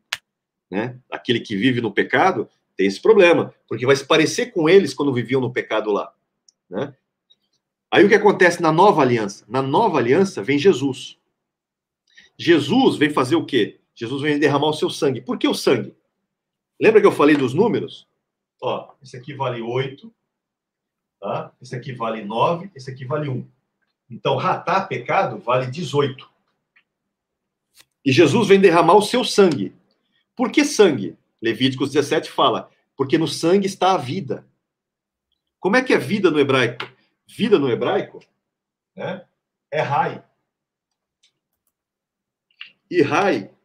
[0.72, 0.98] Né?
[1.12, 5.14] Aquele que vive no pecado tem esse problema, porque vai se parecer com eles quando
[5.14, 6.14] viviam no pecado lá.
[6.70, 6.96] Né?
[7.92, 9.44] Aí o que acontece na nova aliança?
[9.48, 11.20] Na nova aliança vem Jesus.
[12.38, 13.77] Jesus vem fazer o quê?
[13.98, 15.20] Jesus vem derramar o seu sangue.
[15.20, 15.98] Por que o sangue?
[16.80, 18.08] Lembra que eu falei dos números?
[18.62, 20.14] Ó, esse aqui vale 8,
[21.20, 21.52] tá?
[21.60, 23.50] Esse aqui vale 9, esse aqui vale 1.
[24.08, 26.30] Então, ratar pecado vale 18.
[28.06, 29.76] E Jesus vem derramar o seu sangue.
[30.36, 31.18] Por que sangue?
[31.42, 34.48] Levíticos 17 fala, porque no sangue está a vida.
[35.60, 36.88] Como é que é vida no hebraico?
[37.28, 38.24] Vida no hebraico
[38.96, 39.26] né,
[39.72, 40.24] é rai.
[42.90, 43.57] E rai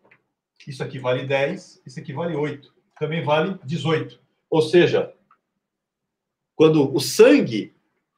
[0.67, 2.73] isso aqui vale 10, isso aqui vale 8.
[2.99, 4.21] Também vale 18.
[4.49, 5.13] Ou seja,
[6.55, 7.75] quando o sangue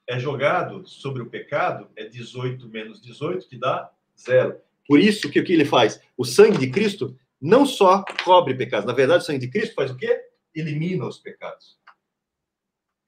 [0.08, 4.60] é jogado sobre o pecado, é 18 menos 18, que dá zero.
[4.86, 6.00] Por isso que o que ele faz?
[6.16, 8.86] O sangue de Cristo não só cobre pecados.
[8.86, 10.20] Na verdade, o sangue de Cristo faz o quê?
[10.55, 11.78] Elimina os pecados.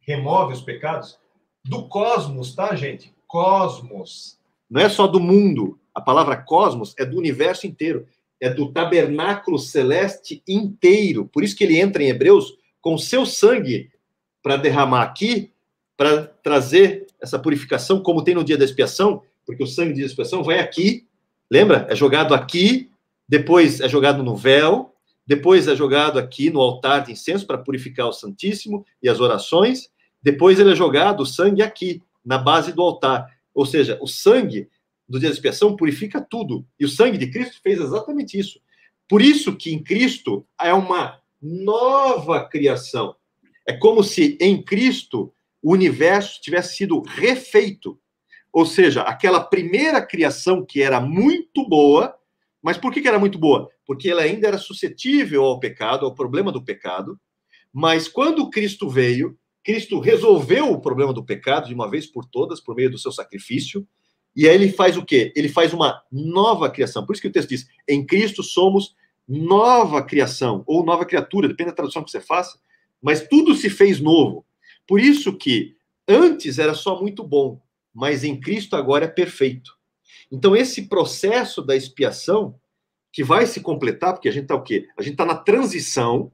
[0.00, 1.18] Remove os pecados
[1.64, 3.14] do cosmos, tá, gente?
[3.26, 4.38] Cosmos.
[4.70, 5.78] Não é só do mundo.
[5.94, 8.06] A palavra cosmos é do universo inteiro
[8.40, 11.26] é do tabernáculo celeste inteiro.
[11.26, 13.90] Por isso que ele entra em Hebreus com seu sangue
[14.42, 15.52] para derramar aqui,
[15.96, 20.42] para trazer essa purificação, como tem no dia da expiação, porque o sangue de expiação
[20.42, 21.06] vai aqui,
[21.50, 21.86] lembra?
[21.88, 22.90] É jogado aqui,
[23.28, 24.94] depois é jogado no véu,
[25.26, 29.90] depois é jogado aqui no altar de incenso para purificar o Santíssimo e as orações,
[30.22, 33.26] depois ele é jogado o sangue aqui, na base do altar.
[33.54, 34.68] Ou seja, o sangue
[35.08, 36.66] do dia da expiação purifica tudo.
[36.78, 38.60] E o sangue de Cristo fez exatamente isso.
[39.08, 43.14] Por isso que em Cristo é uma nova criação.
[43.66, 47.98] É como se em Cristo o universo tivesse sido refeito.
[48.52, 52.16] Ou seja, aquela primeira criação que era muito boa,
[52.62, 53.68] mas por que, era muito boa?
[53.84, 57.20] Porque ela ainda era suscetível ao pecado, ao problema do pecado.
[57.72, 62.60] Mas quando Cristo veio, Cristo resolveu o problema do pecado de uma vez por todas,
[62.60, 63.86] por meio do seu sacrifício.
[64.36, 65.32] E aí ele faz o quê?
[65.34, 67.04] Ele faz uma nova criação.
[67.04, 68.94] Por isso que o texto diz: em Cristo somos
[69.26, 72.60] nova criação, ou nova criatura, depende da tradução que você faça,
[73.02, 74.44] mas tudo se fez novo.
[74.86, 75.74] Por isso que
[76.06, 77.60] antes era só muito bom,
[77.92, 79.76] mas em Cristo agora é perfeito.
[80.30, 82.54] Então, esse processo da expiação,
[83.12, 84.88] que vai se completar, porque a gente está o quê?
[84.96, 86.30] A gente está na transição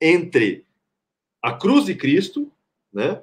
[0.00, 0.64] entre
[1.42, 2.50] a cruz de Cristo,
[2.92, 3.22] né?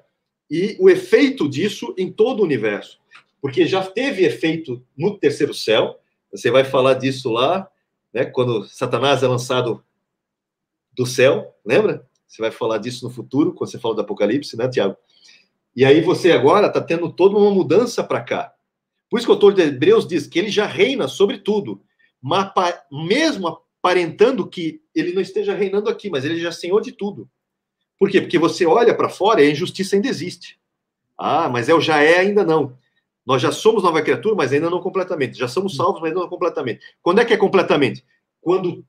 [0.50, 3.00] e o efeito disso em todo o universo.
[3.44, 6.00] Porque já teve efeito no terceiro céu,
[6.32, 7.70] você vai falar disso lá,
[8.14, 9.84] né, quando Satanás é lançado
[10.94, 12.08] do céu, lembra?
[12.26, 14.96] Você vai falar disso no futuro, quando você fala do Apocalipse, né, Tiago?
[15.76, 18.54] E aí você agora está tendo toda uma mudança para cá.
[19.10, 21.84] Por isso que o autor de Hebreus diz que ele já reina sobre tudo,
[22.22, 22.50] mas
[22.90, 27.30] mesmo aparentando que ele não esteja reinando aqui, mas ele já é senhor de tudo.
[28.00, 28.22] Por quê?
[28.22, 30.58] Porque você olha para fora e a injustiça ainda existe.
[31.18, 32.82] Ah, mas o já é ainda não.
[33.26, 35.38] Nós já somos nova criatura, mas ainda não completamente.
[35.38, 36.84] Já somos salvos, mas não completamente.
[37.02, 38.06] Quando é que é completamente?
[38.42, 38.86] Quando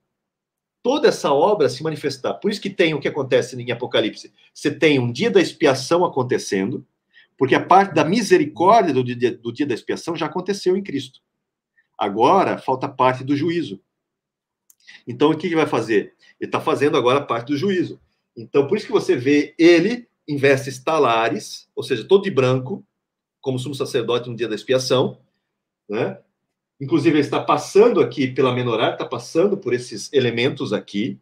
[0.85, 2.35] toda essa obra se manifestar.
[2.35, 4.31] Por isso que tem o que acontece em Apocalipse.
[4.53, 6.87] Você tem um dia da expiação acontecendo,
[7.39, 11.21] porque a parte da misericórdia do dia, do dia da expiação já aconteceu em Cristo.
[11.97, 13.81] Agora falta parte do juízo.
[15.07, 16.13] Então o que ele vai fazer?
[16.39, 17.99] Ele está fazendo agora a parte do juízo.
[18.37, 22.85] Então por isso que você vê ele em vestes talares, ou seja, todo de branco,
[23.45, 25.19] como sumo sacerdote no dia da expiação,
[25.87, 26.19] né?
[26.81, 31.21] Inclusive, ele está passando aqui pela menorá, está passando por esses elementos aqui,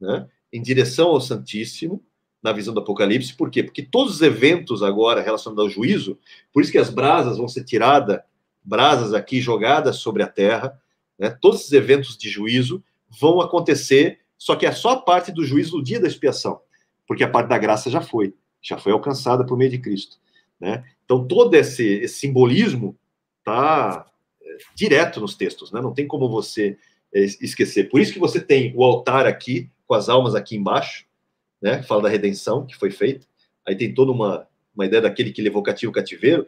[0.00, 2.02] né, em direção ao Santíssimo,
[2.42, 3.34] na visão do Apocalipse.
[3.34, 3.62] Por quê?
[3.62, 6.18] Porque todos os eventos agora relacionados ao juízo,
[6.50, 8.20] por isso que as brasas vão ser tiradas,
[8.64, 10.80] brasas aqui jogadas sobre a terra,
[11.18, 12.82] né, todos esses eventos de juízo
[13.20, 16.62] vão acontecer, só que é só a parte do juízo do dia da expiação,
[17.06, 20.18] porque a parte da graça já foi, já foi alcançada por meio de Cristo.
[20.60, 20.84] Né?
[21.04, 22.96] Então, todo esse, esse simbolismo
[23.38, 24.06] está
[24.74, 25.80] direto nos textos, né?
[25.80, 26.76] Não tem como você
[27.12, 27.88] é, esquecer.
[27.88, 31.06] Por isso que você tem o altar aqui, com as almas aqui embaixo,
[31.60, 31.82] né?
[31.82, 33.26] Fala da redenção que foi feita.
[33.66, 36.46] Aí tem toda uma, uma ideia daquele que levou cativo o cativeiro.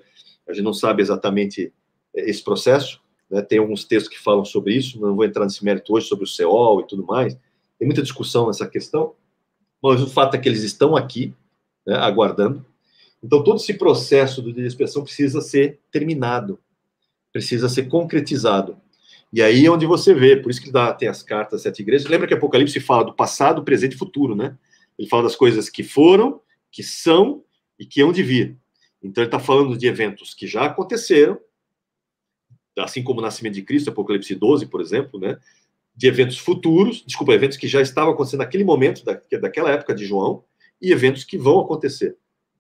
[0.49, 1.73] A gente não sabe exatamente
[2.15, 3.01] é, esse processo.
[3.31, 3.43] Né?
[3.43, 5.01] Tem alguns textos que falam sobre isso.
[5.01, 7.35] Não vou entrar nesse mérito hoje sobre o Seol e tudo mais.
[7.79, 9.15] Tem muita discussão nessa questão.
[9.83, 11.35] Mas o fato é que eles estão aqui,
[11.87, 12.65] né, aguardando.
[13.23, 16.59] Então, todo esse processo de expiação precisa ser terminado
[17.33, 18.77] precisa ser concretizado.
[19.33, 22.07] E aí é onde você vê, por isso que dá, tem as cartas sete igrejas.
[22.07, 24.57] Lembra que Apocalipse fala do passado, presente e futuro, né?
[24.99, 27.43] Ele fala das coisas que foram, que são
[27.79, 28.59] e que hão de vir.
[29.03, 31.41] Então ele está falando de eventos que já aconteceram,
[32.79, 35.39] assim como o nascimento de Cristo, Apocalipse 12, por exemplo, né?
[35.97, 40.05] De eventos futuros, desculpa, eventos que já estavam acontecendo naquele momento, da, daquela época de
[40.05, 40.45] João,
[40.81, 42.17] e eventos que vão acontecer,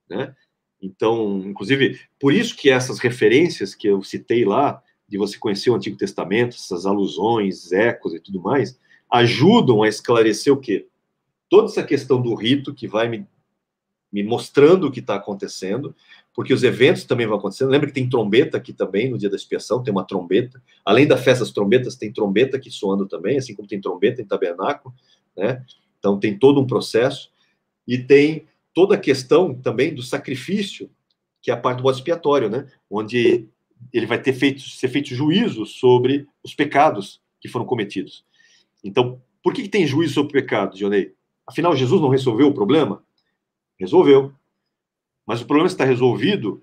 [0.09, 0.35] né?
[0.83, 5.77] Então, inclusive, por isso que essas referências que eu citei lá, de você conhecer o
[5.77, 8.77] Antigo Testamento, essas alusões, ecos e tudo mais,
[9.11, 10.89] ajudam a esclarecer o quê?
[11.49, 13.27] Toda essa questão do rito que vai me,
[14.11, 15.95] me mostrando o que está acontecendo,
[16.35, 17.71] porque os eventos também vão acontecendo.
[17.71, 20.61] Lembra que tem trombeta aqui também no dia da expiação, tem uma trombeta.
[20.85, 24.27] Além da festa das trombetas, tem trombeta aqui soando também, assim como tem trombeta em
[24.27, 24.95] tabernáculo,
[25.37, 25.63] né?
[25.99, 27.31] Então tem todo um processo.
[27.87, 30.91] E tem toda a questão também do sacrifício,
[31.41, 32.67] que é a parte do bode expiatório, né?
[32.91, 33.49] Onde
[33.93, 38.25] ele vai ter feito, ser feito juízo sobre os pecados que foram cometidos.
[38.83, 41.15] Então, por que, que tem juízo sobre o pecado, Dionei?
[41.47, 43.03] Afinal, Jesus não resolveu o problema?
[43.79, 44.33] Resolveu.
[45.27, 46.63] Mas o problema está resolvido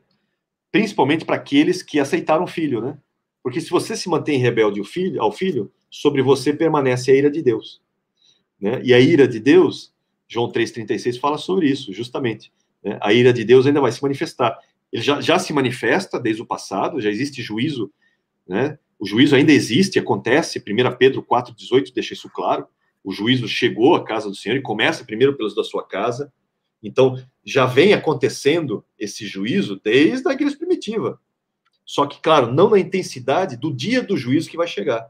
[0.72, 2.98] principalmente para aqueles que aceitaram o filho, né?
[3.44, 7.32] Porque se você se mantém rebelde ao filho, ao filho, sobre você permanece a ira
[7.32, 7.82] de Deus.
[8.60, 8.82] Né?
[8.84, 9.94] E a ira de Deus
[10.30, 12.53] João 3,36 fala sobre isso, justamente.
[12.83, 12.98] Né?
[13.01, 14.58] A ira de Deus ainda vai se manifestar.
[14.93, 17.91] Ele já, já se manifesta desde o passado, já existe juízo,
[18.48, 18.77] né?
[18.99, 20.59] O juízo ainda existe, acontece.
[20.59, 22.67] 1 Pedro 4,18 deixa isso claro.
[23.03, 26.32] O juízo chegou à casa do Senhor e começa primeiro pelos da sua casa.
[26.83, 31.19] Então, já vem acontecendo esse juízo desde a igreja primitiva.
[31.85, 35.09] Só que, claro, não na intensidade do dia do juízo que vai chegar,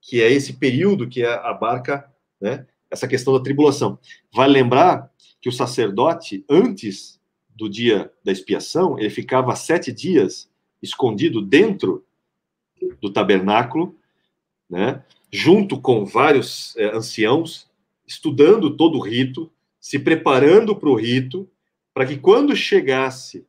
[0.00, 2.08] que é esse período que abarca
[2.40, 3.98] né, essa questão da tribulação.
[4.32, 5.10] Vale lembrar
[5.40, 7.20] que o sacerdote, antes
[7.54, 10.50] do dia da expiação, ele ficava sete dias
[10.82, 12.04] escondido dentro
[13.00, 13.96] do tabernáculo,
[14.68, 17.68] né, junto com vários é, anciãos,
[18.06, 21.48] estudando todo o rito, se preparando para o rito,
[21.92, 23.46] para que quando chegasse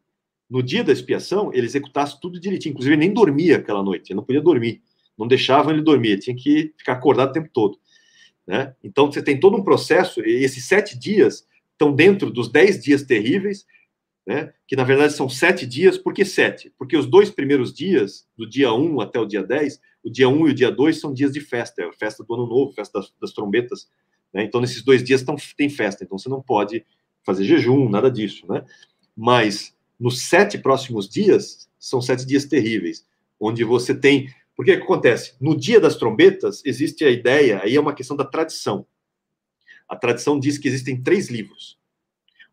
[0.49, 2.71] no dia da expiação, ele executasse tudo direitinho.
[2.71, 4.81] Inclusive, ele nem dormia aquela noite, ele não podia dormir.
[5.17, 7.79] Não deixavam ele dormir, tinha que ficar acordado o tempo todo.
[8.47, 8.75] Né?
[8.83, 13.03] Então, você tem todo um processo, e esses sete dias estão dentro dos dez dias
[13.03, 13.65] terríveis,
[14.25, 14.53] né?
[14.67, 16.71] que na verdade são sete dias, por que sete?
[16.77, 20.47] Porque os dois primeiros dias, do dia 1 até o dia 10, o dia 1
[20.47, 22.99] e o dia 2 são dias de festa, é a festa do ano novo, festa
[22.99, 23.89] das, das trombetas.
[24.33, 24.43] Né?
[24.43, 26.85] Então, nesses dois dias tão, tem festa, então você não pode
[27.25, 28.45] fazer jejum, nada disso.
[28.51, 28.63] Né?
[29.15, 33.05] Mas nos sete próximos dias, são sete dias terríveis,
[33.39, 35.33] onde você tem porque o que acontece?
[35.41, 38.85] No dia das trombetas, existe a ideia, aí é uma questão da tradição.
[39.89, 41.79] A tradição diz que existem três livros: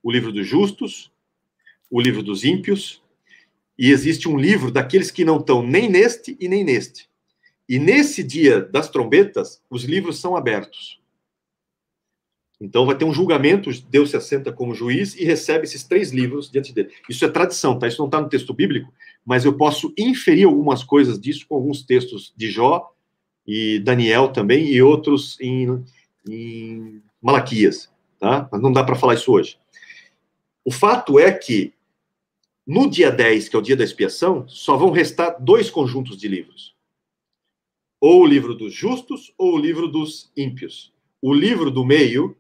[0.03, 1.13] o livro dos justos,
[1.91, 3.03] o livro dos ímpios,
[3.79, 7.11] e existe um livro daqueles que não estão nem neste e nem neste.
[7.69, 10.99] E nesse dia das trombetas, os livros são abertos.
[12.61, 16.51] Então vai ter um julgamento, Deus se assenta como juiz e recebe esses três livros
[16.51, 16.91] diante dele.
[17.09, 17.87] Isso é tradição, tá?
[17.87, 18.93] Isso não está no texto bíblico,
[19.25, 22.93] mas eu posso inferir algumas coisas disso com alguns textos de Jó
[23.47, 25.85] e Daniel também e outros em,
[26.29, 28.49] em Malaquias, tá?
[28.51, 29.57] Mas não dá para falar isso hoje.
[30.65, 31.73] O fato é que
[32.67, 36.29] no dia 10, que é o dia da expiação, só vão restar dois conjuntos de
[36.29, 36.77] livros.
[37.99, 40.93] Ou o livro dos justos ou o livro dos ímpios.
[41.23, 42.37] O livro do meio,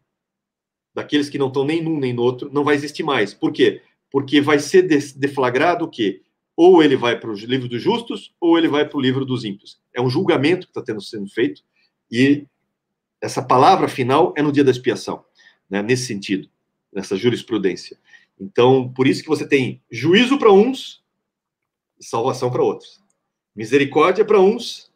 [0.98, 3.32] daqueles que não estão nem num nem no outro, não vai existir mais.
[3.32, 3.80] Por quê?
[4.10, 6.22] Porque vai ser deflagrado que
[6.56, 9.44] ou ele vai para o livro dos justos ou ele vai para o livro dos
[9.44, 9.80] ímpios.
[9.94, 11.62] É um julgamento que está tendo sendo feito
[12.10, 12.44] e
[13.20, 15.24] essa palavra final é no dia da expiação,
[15.70, 15.80] né?
[15.82, 16.48] nesse sentido,
[16.92, 17.96] nessa jurisprudência.
[18.40, 21.00] Então, por isso que você tem juízo para uns
[22.00, 23.00] e salvação para outros.
[23.54, 24.92] Misericórdia para uns,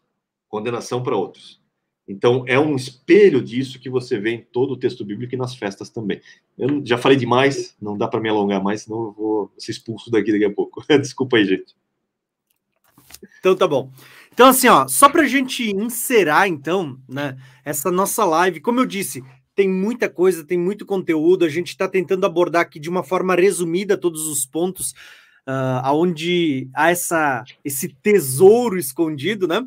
[0.48, 1.61] condenação para outros.
[2.06, 5.54] Então, é um espelho disso que você vê em todo o texto bíblico e nas
[5.54, 6.20] festas também.
[6.58, 10.10] Eu já falei demais, não dá para me alongar mais, senão eu vou ser expulso
[10.10, 10.84] daqui daqui a pouco.
[11.00, 11.76] Desculpa aí, gente.
[13.38, 13.90] Então tá bom.
[14.32, 18.86] Então, assim, ó, só para a gente encerrar, então, né, essa nossa live, como eu
[18.86, 19.22] disse,
[19.54, 23.34] tem muita coisa, tem muito conteúdo, a gente está tentando abordar aqui de uma forma
[23.34, 24.92] resumida todos os pontos,
[25.46, 29.62] uh, aonde há essa, esse tesouro escondido, né?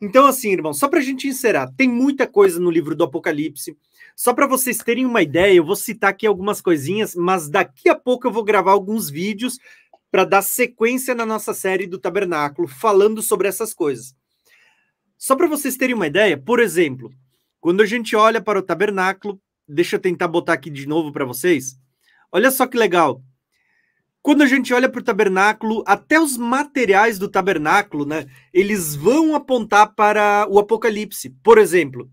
[0.00, 3.76] Então, assim, irmão, só para a gente encerrar, tem muita coisa no livro do Apocalipse.
[4.14, 7.94] Só para vocês terem uma ideia, eu vou citar aqui algumas coisinhas, mas daqui a
[7.94, 9.58] pouco eu vou gravar alguns vídeos
[10.10, 14.14] para dar sequência na nossa série do Tabernáculo, falando sobre essas coisas.
[15.18, 17.12] Só para vocês terem uma ideia, por exemplo,
[17.60, 21.24] quando a gente olha para o Tabernáculo, deixa eu tentar botar aqui de novo para
[21.24, 21.76] vocês.
[22.30, 23.22] Olha só que legal.
[24.26, 29.36] Quando a gente olha para o tabernáculo, até os materiais do tabernáculo, né, eles vão
[29.36, 31.30] apontar para o Apocalipse.
[31.44, 32.10] Por exemplo,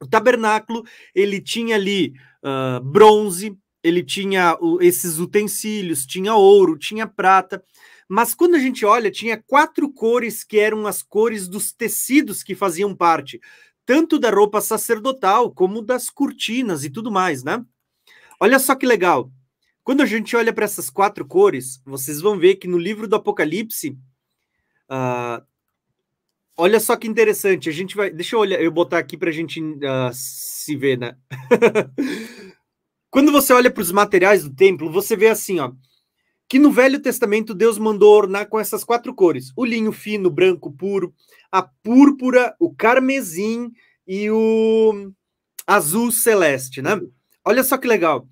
[0.00, 2.14] o tabernáculo ele tinha ali
[2.44, 7.60] uh, bronze, ele tinha uh, esses utensílios, tinha ouro, tinha prata.
[8.08, 12.54] Mas quando a gente olha, tinha quatro cores que eram as cores dos tecidos que
[12.54, 13.40] faziam parte,
[13.84, 17.64] tanto da roupa sacerdotal como das cortinas e tudo mais, né?
[18.38, 19.28] Olha só que legal.
[19.84, 23.16] Quando a gente olha para essas quatro cores, vocês vão ver que no livro do
[23.16, 23.90] Apocalipse,
[24.90, 25.44] uh,
[26.56, 27.68] olha só que interessante.
[27.68, 30.98] A gente vai, deixa eu olhar, eu botar aqui para a gente uh, se ver,
[30.98, 31.14] né?
[33.10, 35.70] Quando você olha para os materiais do templo, você vê assim, ó,
[36.48, 40.72] que no Velho Testamento Deus mandou ornar com essas quatro cores: o linho fino, branco
[40.72, 41.14] puro,
[41.52, 43.70] a púrpura, o carmesim
[44.08, 45.12] e o
[45.66, 46.98] azul celeste, né?
[47.44, 48.26] Olha só que legal.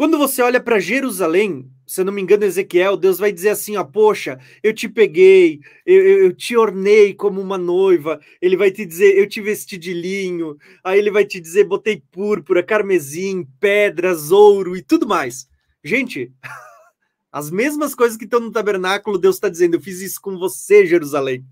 [0.00, 3.76] Quando você olha para Jerusalém, se eu não me engano, Ezequiel, Deus vai dizer assim:
[3.76, 8.18] ó, poxa, eu te peguei, eu, eu, eu, te ornei como uma noiva.
[8.40, 10.56] Ele vai te dizer: eu te vesti de linho.
[10.82, 15.46] Aí ele vai te dizer: botei púrpura, carmesim, pedras, ouro e tudo mais.
[15.84, 16.32] Gente,
[17.30, 20.86] as mesmas coisas que estão no tabernáculo, Deus está dizendo: eu fiz isso com você,
[20.86, 21.44] Jerusalém,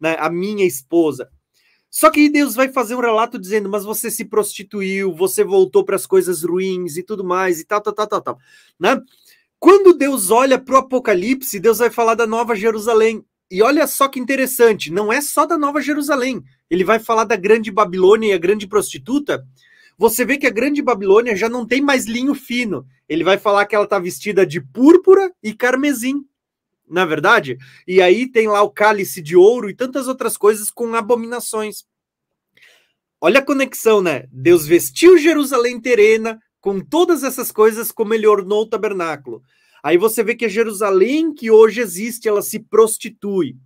[0.00, 0.14] né?
[0.20, 1.28] a minha esposa.
[1.90, 5.96] Só que Deus vai fazer um relato dizendo: Mas você se prostituiu, você voltou para
[5.96, 8.38] as coisas ruins e tudo mais, e tal, tal, tal, tal, tal.
[8.78, 9.00] Né?
[9.58, 13.24] Quando Deus olha para o Apocalipse, Deus vai falar da Nova Jerusalém.
[13.50, 16.42] E olha só que interessante: não é só da Nova Jerusalém.
[16.68, 19.46] Ele vai falar da Grande Babilônia e a Grande Prostituta.
[19.98, 22.86] Você vê que a Grande Babilônia já não tem mais linho fino.
[23.08, 26.24] Ele vai falar que ela está vestida de púrpura e carmesim
[26.88, 27.58] na é verdade?
[27.86, 31.84] E aí tem lá o cálice de ouro e tantas outras coisas com abominações.
[33.20, 34.26] Olha a conexão, né?
[34.30, 39.42] Deus vestiu Jerusalém terena com todas essas coisas como ele ornou o tabernáculo.
[39.82, 43.56] Aí você vê que a Jerusalém que hoje existe, ela se prostitui.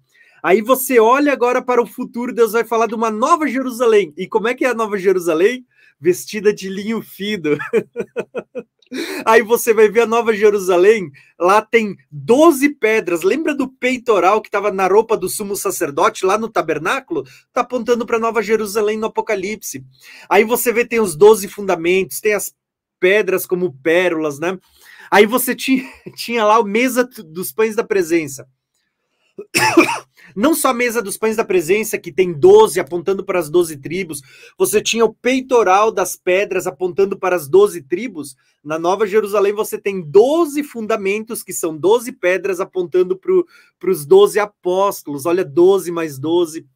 [0.43, 4.13] Aí você olha agora para o futuro, Deus vai falar de uma nova Jerusalém.
[4.17, 5.67] E como é que é a nova Jerusalém?
[6.01, 7.59] Vestida de linho fino.
[9.25, 13.23] Aí você vai ver a Nova Jerusalém, lá tem 12 pedras.
[13.23, 17.25] Lembra do peitoral que estava na roupa do sumo sacerdote lá no tabernáculo?
[17.53, 19.85] Tá apontando para Nova Jerusalém no Apocalipse.
[20.29, 22.53] Aí você vê tem os 12 fundamentos, tem as
[22.99, 24.59] pedras como pérolas, né?
[25.11, 25.85] Aí você tinha,
[26.17, 28.49] tinha lá a mesa dos pães da presença.
[30.35, 33.77] Não só a mesa dos pães da presença, que tem 12 apontando para as 12
[33.79, 34.23] tribos,
[34.57, 38.37] você tinha o peitoral das pedras apontando para as 12 tribos.
[38.63, 44.39] Na Nova Jerusalém você tem 12 fundamentos, que são 12 pedras apontando para os 12
[44.39, 45.27] apóstolos.
[45.27, 46.67] Olha, 12 mais 12,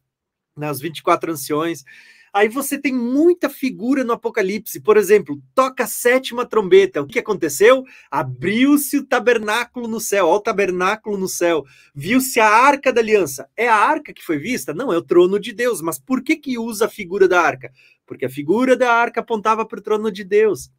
[0.55, 1.83] nas 24 anciões.
[2.35, 4.81] Aí você tem muita figura no Apocalipse.
[4.81, 7.01] Por exemplo, toca a sétima trombeta.
[7.01, 7.85] O que aconteceu?
[8.11, 10.27] Abriu-se o tabernáculo no céu.
[10.27, 11.63] Olha o tabernáculo no céu.
[11.95, 13.47] Viu-se a arca da aliança.
[13.55, 14.73] É a arca que foi vista?
[14.73, 15.81] Não, é o trono de Deus.
[15.81, 17.71] Mas por que, que usa a figura da arca?
[18.05, 20.69] Porque a figura da arca apontava para o trono de Deus.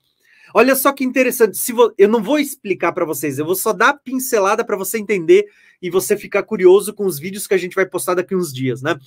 [0.53, 1.57] Olha só que interessante.
[1.57, 1.91] Se vo...
[1.97, 5.47] Eu não vou explicar para vocês, eu vou só dar pincelada para você entender
[5.81, 8.83] e você ficar curioso com os vídeos que a gente vai postar daqui uns dias,
[8.83, 8.99] né?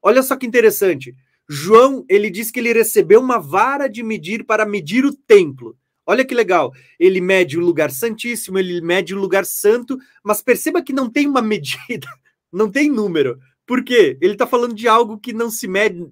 [0.00, 1.12] Olha só que interessante.
[1.48, 5.76] João, ele diz que ele recebeu uma vara de medir para medir o templo.
[6.06, 6.72] Olha que legal.
[6.98, 11.26] Ele mede o lugar santíssimo, ele mede o lugar santo, mas perceba que não tem
[11.26, 12.06] uma medida,
[12.52, 13.38] não tem número.
[13.66, 14.16] Por quê?
[14.20, 16.06] Ele está falando de algo que não se mede,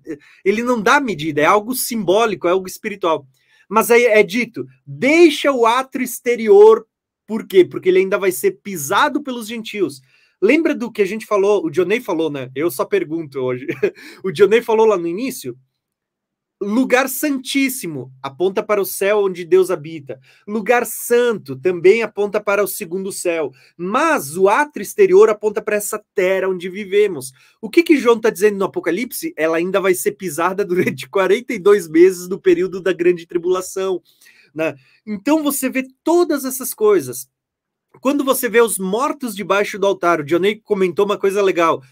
[0.45, 3.27] ele não dá medida, é algo simbólico, é algo espiritual.
[3.69, 6.87] Mas aí é dito: deixa o ato exterior,
[7.27, 7.65] por quê?
[7.65, 10.01] Porque ele ainda vai ser pisado pelos gentios.
[10.41, 11.65] Lembra do que a gente falou?
[11.65, 12.51] O Dionei falou, né?
[12.55, 13.67] Eu só pergunto hoje.
[14.23, 15.57] o Dionei falou lá no início.
[16.61, 20.19] Lugar santíssimo aponta para o céu onde Deus habita.
[20.49, 23.51] Lugar santo também aponta para o segundo céu.
[23.77, 27.31] Mas o ato exterior aponta para essa terra onde vivemos.
[27.61, 29.35] O que que João está dizendo no Apocalipse?
[29.37, 34.01] Ela ainda vai ser pisada durante 42 meses no período da grande tribulação.
[34.55, 34.75] Né?
[35.07, 37.29] Então você vê todas essas coisas
[38.01, 41.83] quando você vê os mortos debaixo do altar, o Dionei comentou uma coisa legal.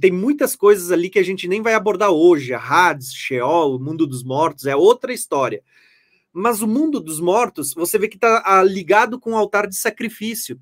[0.00, 2.52] Tem muitas coisas ali que a gente nem vai abordar hoje.
[2.52, 5.62] A Hades, Sheol, o mundo dos mortos, é outra história.
[6.32, 9.76] Mas o mundo dos mortos, você vê que está ah, ligado com o altar de
[9.76, 10.60] sacrifício.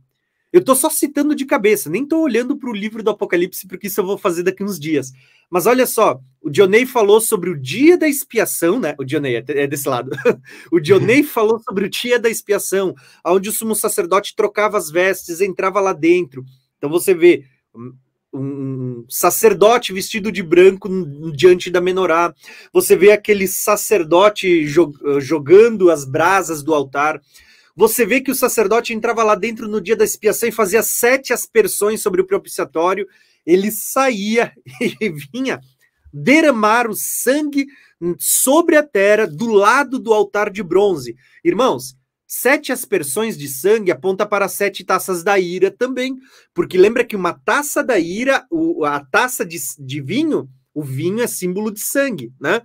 [0.57, 3.89] Eu estou só citando de cabeça, nem estou olhando para o livro do Apocalipse, porque
[3.89, 5.13] isso eu vou fazer daqui uns dias.
[5.51, 8.95] Mas olha só, o Dionei falou sobre o dia da expiação, né?
[8.99, 10.11] O Dionei é, é desse lado.
[10.73, 15.43] o Dionei falou sobre o dia da expiação, onde o sumo sacerdote trocava as vestes,
[15.43, 16.43] entrava lá dentro.
[16.79, 17.45] Então você vê
[18.33, 20.89] um sacerdote vestido de branco
[21.35, 22.35] diante da menorá.
[22.73, 24.67] Você vê aquele sacerdote
[25.19, 27.21] jogando as brasas do altar.
[27.77, 31.35] Você vê que o sacerdote entrava lá dentro no dia da expiação e fazia sete
[31.35, 33.07] aspersões sobre o propiciatório.
[33.45, 34.53] Ele saía
[34.99, 35.61] e vinha
[36.11, 37.67] derramar o sangue
[38.19, 41.17] sobre a terra do lado do altar de bronze.
[41.45, 41.95] Irmãos,
[42.27, 46.17] sete aspersões de sangue aponta para sete taças da ira também,
[46.55, 48.47] porque lembra que uma taça da ira,
[48.85, 52.63] a taça de, de vinho, o vinho é símbolo de sangue, né?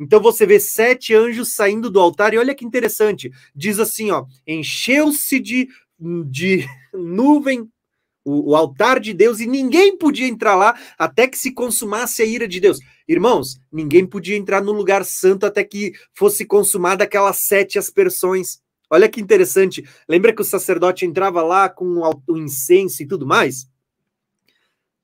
[0.00, 4.24] Então você vê sete anjos saindo do altar, e olha que interessante, diz assim: ó,
[4.46, 5.68] encheu-se de,
[6.26, 7.70] de nuvem
[8.24, 12.24] o, o, altar de Deus e ninguém podia entrar lá até que se consumasse a
[12.24, 12.78] ira de Deus.
[13.06, 18.58] Irmãos, ninguém podia entrar no lugar santo até que fosse consumada aquelas sete aspersões.
[18.88, 19.84] Olha que interessante.
[20.08, 23.68] Lembra que o sacerdote entrava lá com o incenso e tudo mais?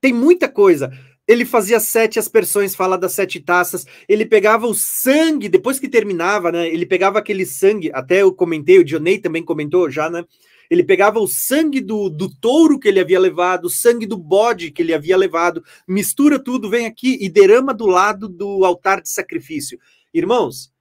[0.01, 0.91] Tem muita coisa
[1.27, 6.51] ele fazia sete aspersões, fala das sete taças, ele pegava o sangue, depois que terminava,
[6.51, 6.67] né?
[6.67, 10.23] Ele pegava aquele sangue, até eu comentei, o Dionei também comentou já, né?
[10.69, 14.71] Ele pegava o sangue do, do touro que ele havia levado, o sangue do bode
[14.71, 19.09] que ele havia levado, mistura tudo, vem aqui e derrama do lado do altar de
[19.09, 19.79] sacrifício.
[20.13, 20.71] Irmãos,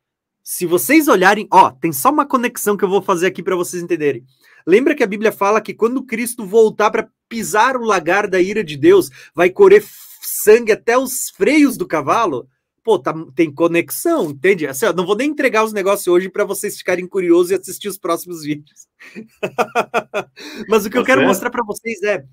[0.42, 3.82] se vocês olharem, ó, tem só uma conexão que eu vou fazer aqui para vocês
[3.82, 4.24] entenderem.
[4.64, 8.62] Lembra que a Bíblia fala que quando Cristo voltar para pisar o lagar da ira
[8.62, 9.80] de Deus, vai correr
[10.26, 12.48] sangue até os freios do cavalo,
[12.86, 14.66] pô, tá, tem conexão, entende?
[14.66, 17.88] Assim, ó, não vou nem entregar os negócios hoje para vocês ficarem curiosos e assistir
[17.88, 18.86] os próximos vídeos.
[20.68, 21.28] Mas o que tá eu quero certo.
[21.28, 22.24] mostrar para vocês é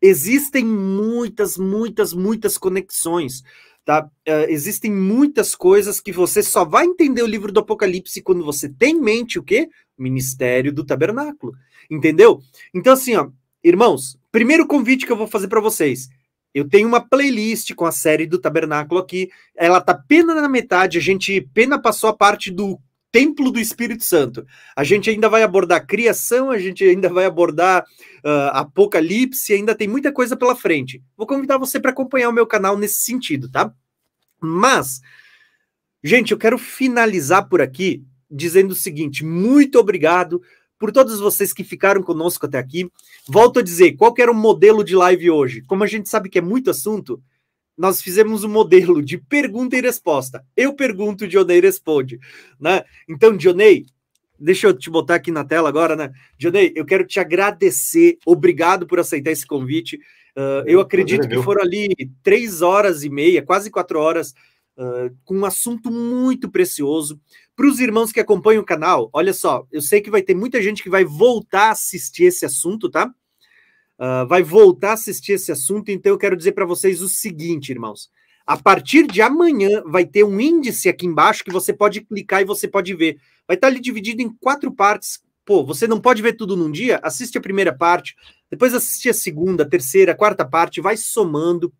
[0.00, 3.42] existem muitas, muitas, muitas conexões.
[3.84, 4.04] Tá?
[4.04, 8.68] Uh, existem muitas coisas que você só vai entender o livro do Apocalipse quando você
[8.68, 9.68] tem em mente o quê?
[9.98, 11.54] O ministério do tabernáculo.
[11.90, 12.40] Entendeu?
[12.74, 13.28] Então, assim, ó,
[13.62, 16.08] irmãos, primeiro convite que eu vou fazer para vocês
[16.54, 19.30] eu tenho uma playlist com a série do Tabernáculo aqui.
[19.56, 20.98] Ela tá pena na metade.
[20.98, 22.78] A gente pena passou a parte do
[23.10, 24.46] Templo do Espírito Santo.
[24.76, 27.82] A gente ainda vai abordar criação, a gente ainda vai abordar
[28.24, 31.02] uh, Apocalipse, ainda tem muita coisa pela frente.
[31.16, 33.72] Vou convidar você para acompanhar o meu canal nesse sentido, tá?
[34.40, 35.00] Mas,
[36.02, 40.42] gente, eu quero finalizar por aqui dizendo o seguinte: muito obrigado
[40.78, 42.90] por todos vocês que ficaram conosco até aqui.
[43.26, 45.62] Volto a dizer, qual era o modelo de live hoje?
[45.62, 47.20] Como a gente sabe que é muito assunto,
[47.76, 50.44] nós fizemos um modelo de pergunta e resposta.
[50.56, 52.18] Eu pergunto, o Dionei responde.
[52.60, 52.82] Né?
[53.08, 53.86] Então, Dionei,
[54.38, 56.10] deixa eu te botar aqui na tela agora, né?
[56.36, 59.96] Dionei, eu quero te agradecer, obrigado por aceitar esse convite.
[60.36, 61.88] Uh, eu acredito que foram ali
[62.22, 64.34] três horas e meia, quase quatro horas,
[64.76, 67.20] uh, com um assunto muito precioso.
[67.58, 70.62] Para os irmãos que acompanham o canal, olha só, eu sei que vai ter muita
[70.62, 73.12] gente que vai voltar a assistir esse assunto, tá?
[73.98, 77.72] Uh, vai voltar a assistir esse assunto, então eu quero dizer para vocês o seguinte,
[77.72, 78.12] irmãos.
[78.46, 82.44] A partir de amanhã vai ter um índice aqui embaixo que você pode clicar e
[82.44, 83.18] você pode ver.
[83.44, 85.20] Vai estar ali dividido em quatro partes.
[85.44, 87.00] Pô, você não pode ver tudo num dia?
[87.02, 88.14] Assiste a primeira parte,
[88.48, 91.74] depois assiste a segunda, terceira, quarta parte, vai somando.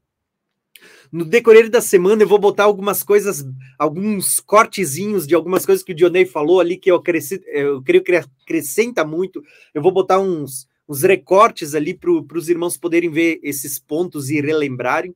[1.11, 3.45] No decorrer da semana eu vou botar algumas coisas,
[3.79, 8.03] alguns cortezinhos de algumas coisas que o Dionei falou ali que eu, acrescento, eu creio
[8.03, 9.43] que acrescenta muito.
[9.73, 14.41] Eu vou botar uns, uns recortes ali para os irmãos poderem ver esses pontos e
[14.41, 15.15] relembrarem.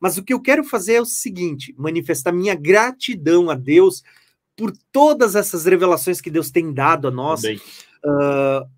[0.00, 4.02] Mas o que eu quero fazer é o seguinte: manifestar minha gratidão a Deus
[4.56, 7.42] por todas essas revelações que Deus tem dado a nós.
[7.44, 8.77] Uh,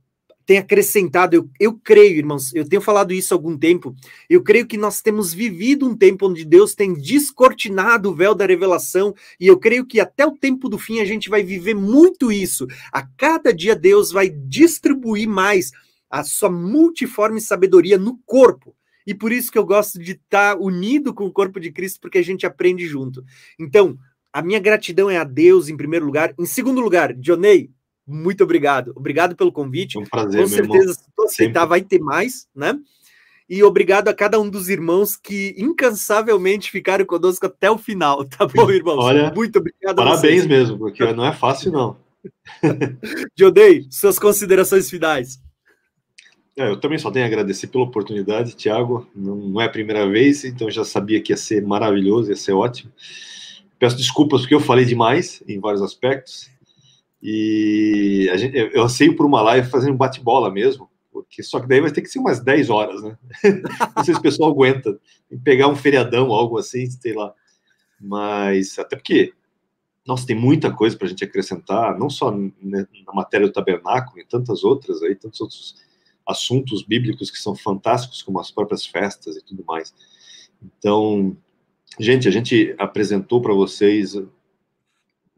[0.50, 3.94] tem acrescentado, eu, eu creio, irmãos, eu tenho falado isso há algum tempo,
[4.28, 8.44] eu creio que nós temos vivido um tempo onde Deus tem descortinado o véu da
[8.46, 12.32] revelação, e eu creio que até o tempo do fim a gente vai viver muito
[12.32, 12.66] isso.
[12.92, 15.70] A cada dia Deus vai distribuir mais
[16.10, 18.74] a sua multiforme sabedoria no corpo.
[19.06, 22.00] E por isso que eu gosto de estar tá unido com o corpo de Cristo,
[22.00, 23.22] porque a gente aprende junto.
[23.56, 23.96] Então,
[24.32, 26.34] a minha gratidão é a Deus em primeiro lugar.
[26.36, 27.70] Em segundo lugar, Dionei,
[28.10, 28.92] muito obrigado.
[28.96, 29.98] Obrigado pelo convite.
[29.98, 32.78] Um prazer, com certeza, se tu aceitar, vai ter mais, né?
[33.48, 38.46] E obrigado a cada um dos irmãos que incansavelmente ficaram conosco até o final, tá
[38.46, 38.98] bom, irmãos?
[39.04, 39.96] Olha, muito obrigado.
[39.96, 41.96] Parabéns mesmo, porque não é fácil, não.
[43.34, 45.40] Dionei, suas considerações finais.
[46.56, 49.08] É, eu também só tenho a agradecer pela oportunidade, Tiago.
[49.16, 52.52] Não, não, é a primeira vez, então já sabia que ia ser maravilhoso, ia ser
[52.52, 52.92] ótimo.
[53.78, 56.50] Peço desculpas porque eu falei demais em vários aspectos.
[57.22, 61.80] E gente, eu anseio por uma live fazendo um bate-bola mesmo, porque só que daí
[61.80, 63.18] vai ter que ser umas 10 horas, né?
[63.96, 64.98] Não sei se o pessoal aguenta.
[65.44, 67.34] pegar um feriadão, algo assim, sei lá.
[68.00, 69.34] Mas até porque,
[70.06, 74.26] nossa, tem muita coisa para a gente acrescentar, não só na matéria do tabernáculo, em
[74.26, 75.74] tantas outras aí, tantos outros
[76.26, 79.92] assuntos bíblicos que são fantásticos, como as próprias festas e tudo mais.
[80.62, 81.36] Então,
[81.98, 84.16] gente, a gente apresentou para vocês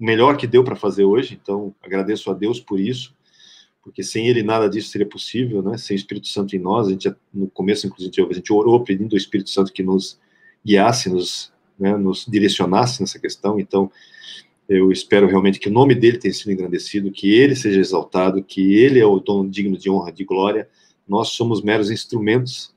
[0.03, 3.15] melhor que deu para fazer hoje, então agradeço a Deus por isso,
[3.83, 5.79] porque sem Ele nada disso seria possível, né?
[5.79, 9.15] Sem o Espírito Santo em nós, a gente no começo, inclusive, a gente orou pedindo
[9.15, 10.19] ao Espírito Santo que nos
[10.65, 13.91] guiasse, nos, né, nos direcionasse nessa questão, então
[14.69, 18.75] eu espero realmente que o nome dele tenha sido engrandecido, que ele seja exaltado, que
[18.75, 20.69] ele é o dono digno de honra, de glória.
[21.07, 22.73] Nós somos meros instrumentos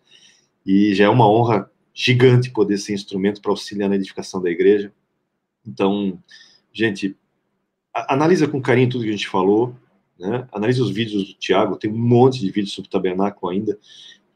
[0.65, 4.91] e já é uma honra gigante poder ser instrumento para auxiliar na edificação da igreja.
[5.65, 6.19] Então,
[6.75, 7.15] gente,
[7.93, 9.75] analisa com carinho tudo que a gente falou,
[10.19, 10.47] né?
[10.51, 13.79] Analisa os vídeos do Tiago, tem um monte de vídeos sobre tabernáculo ainda.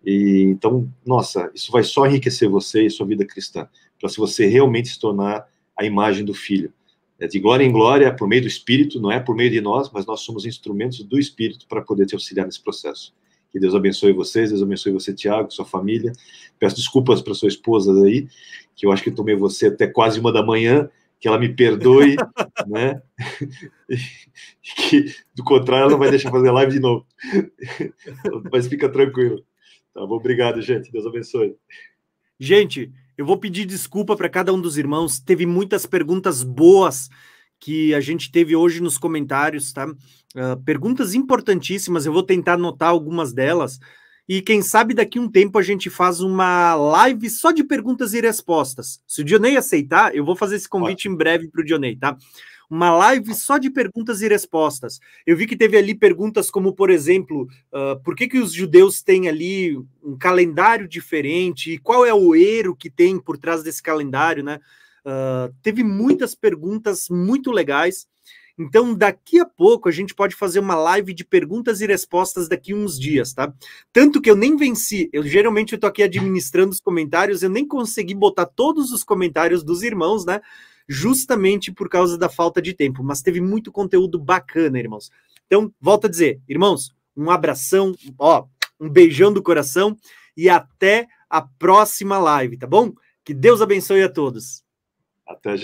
[0.05, 3.67] E então, nossa, isso vai só enriquecer você e sua vida cristã,
[3.99, 5.45] para se você realmente se tornar
[5.77, 6.73] a imagem do filho
[7.19, 9.91] é de glória em glória, por meio do Espírito, não é por meio de nós,
[9.91, 13.13] mas nós somos instrumentos do Espírito para poder te auxiliar nesse processo.
[13.51, 16.13] Que Deus abençoe vocês, Deus abençoe você, Tiago, sua família.
[16.57, 18.27] Peço desculpas para sua esposa aí,
[18.73, 22.15] que eu acho que tomei você até quase uma da manhã, que ela me perdoe,
[22.67, 23.01] né?
[24.61, 27.05] que, do contrário, ela não vai deixar fazer live de novo.
[28.51, 29.43] Mas fica tranquilo.
[29.93, 30.15] Tá bom?
[30.15, 30.91] Obrigado, gente.
[30.91, 31.55] Deus abençoe.
[32.39, 35.19] Gente, eu vou pedir desculpa para cada um dos irmãos.
[35.19, 37.09] Teve muitas perguntas boas
[37.59, 39.85] que a gente teve hoje nos comentários, tá?
[39.87, 42.05] Uh, perguntas importantíssimas.
[42.05, 43.77] Eu vou tentar anotar algumas delas.
[44.29, 48.21] E quem sabe daqui um tempo a gente faz uma live só de perguntas e
[48.21, 49.01] respostas.
[49.07, 52.15] Se o Dionei aceitar, eu vou fazer esse convite em breve para o Dionei, tá?
[52.69, 54.99] uma live só de perguntas e respostas.
[55.25, 59.01] Eu vi que teve ali perguntas como, por exemplo, uh, por que, que os judeus
[59.01, 63.81] têm ali um calendário diferente e qual é o erro que tem por trás desse
[63.81, 64.59] calendário, né?
[65.03, 68.07] Uh, teve muitas perguntas muito legais.
[68.59, 72.73] Então, daqui a pouco a gente pode fazer uma live de perguntas e respostas daqui
[72.73, 73.53] uns dias, tá?
[73.93, 77.65] Tanto que eu nem venci, eu geralmente eu tô aqui administrando os comentários, eu nem
[77.65, 80.41] consegui botar todos os comentários dos irmãos, né?
[80.89, 83.03] justamente por causa da falta de tempo.
[83.03, 85.11] Mas teve muito conteúdo bacana, irmãos.
[85.45, 88.45] Então, volto a dizer, irmãos, um abração, ó,
[88.79, 89.95] um beijão do coração
[90.35, 92.91] e até a próxima live, tá bom?
[93.23, 94.63] Que Deus abençoe a todos.
[95.27, 95.55] Até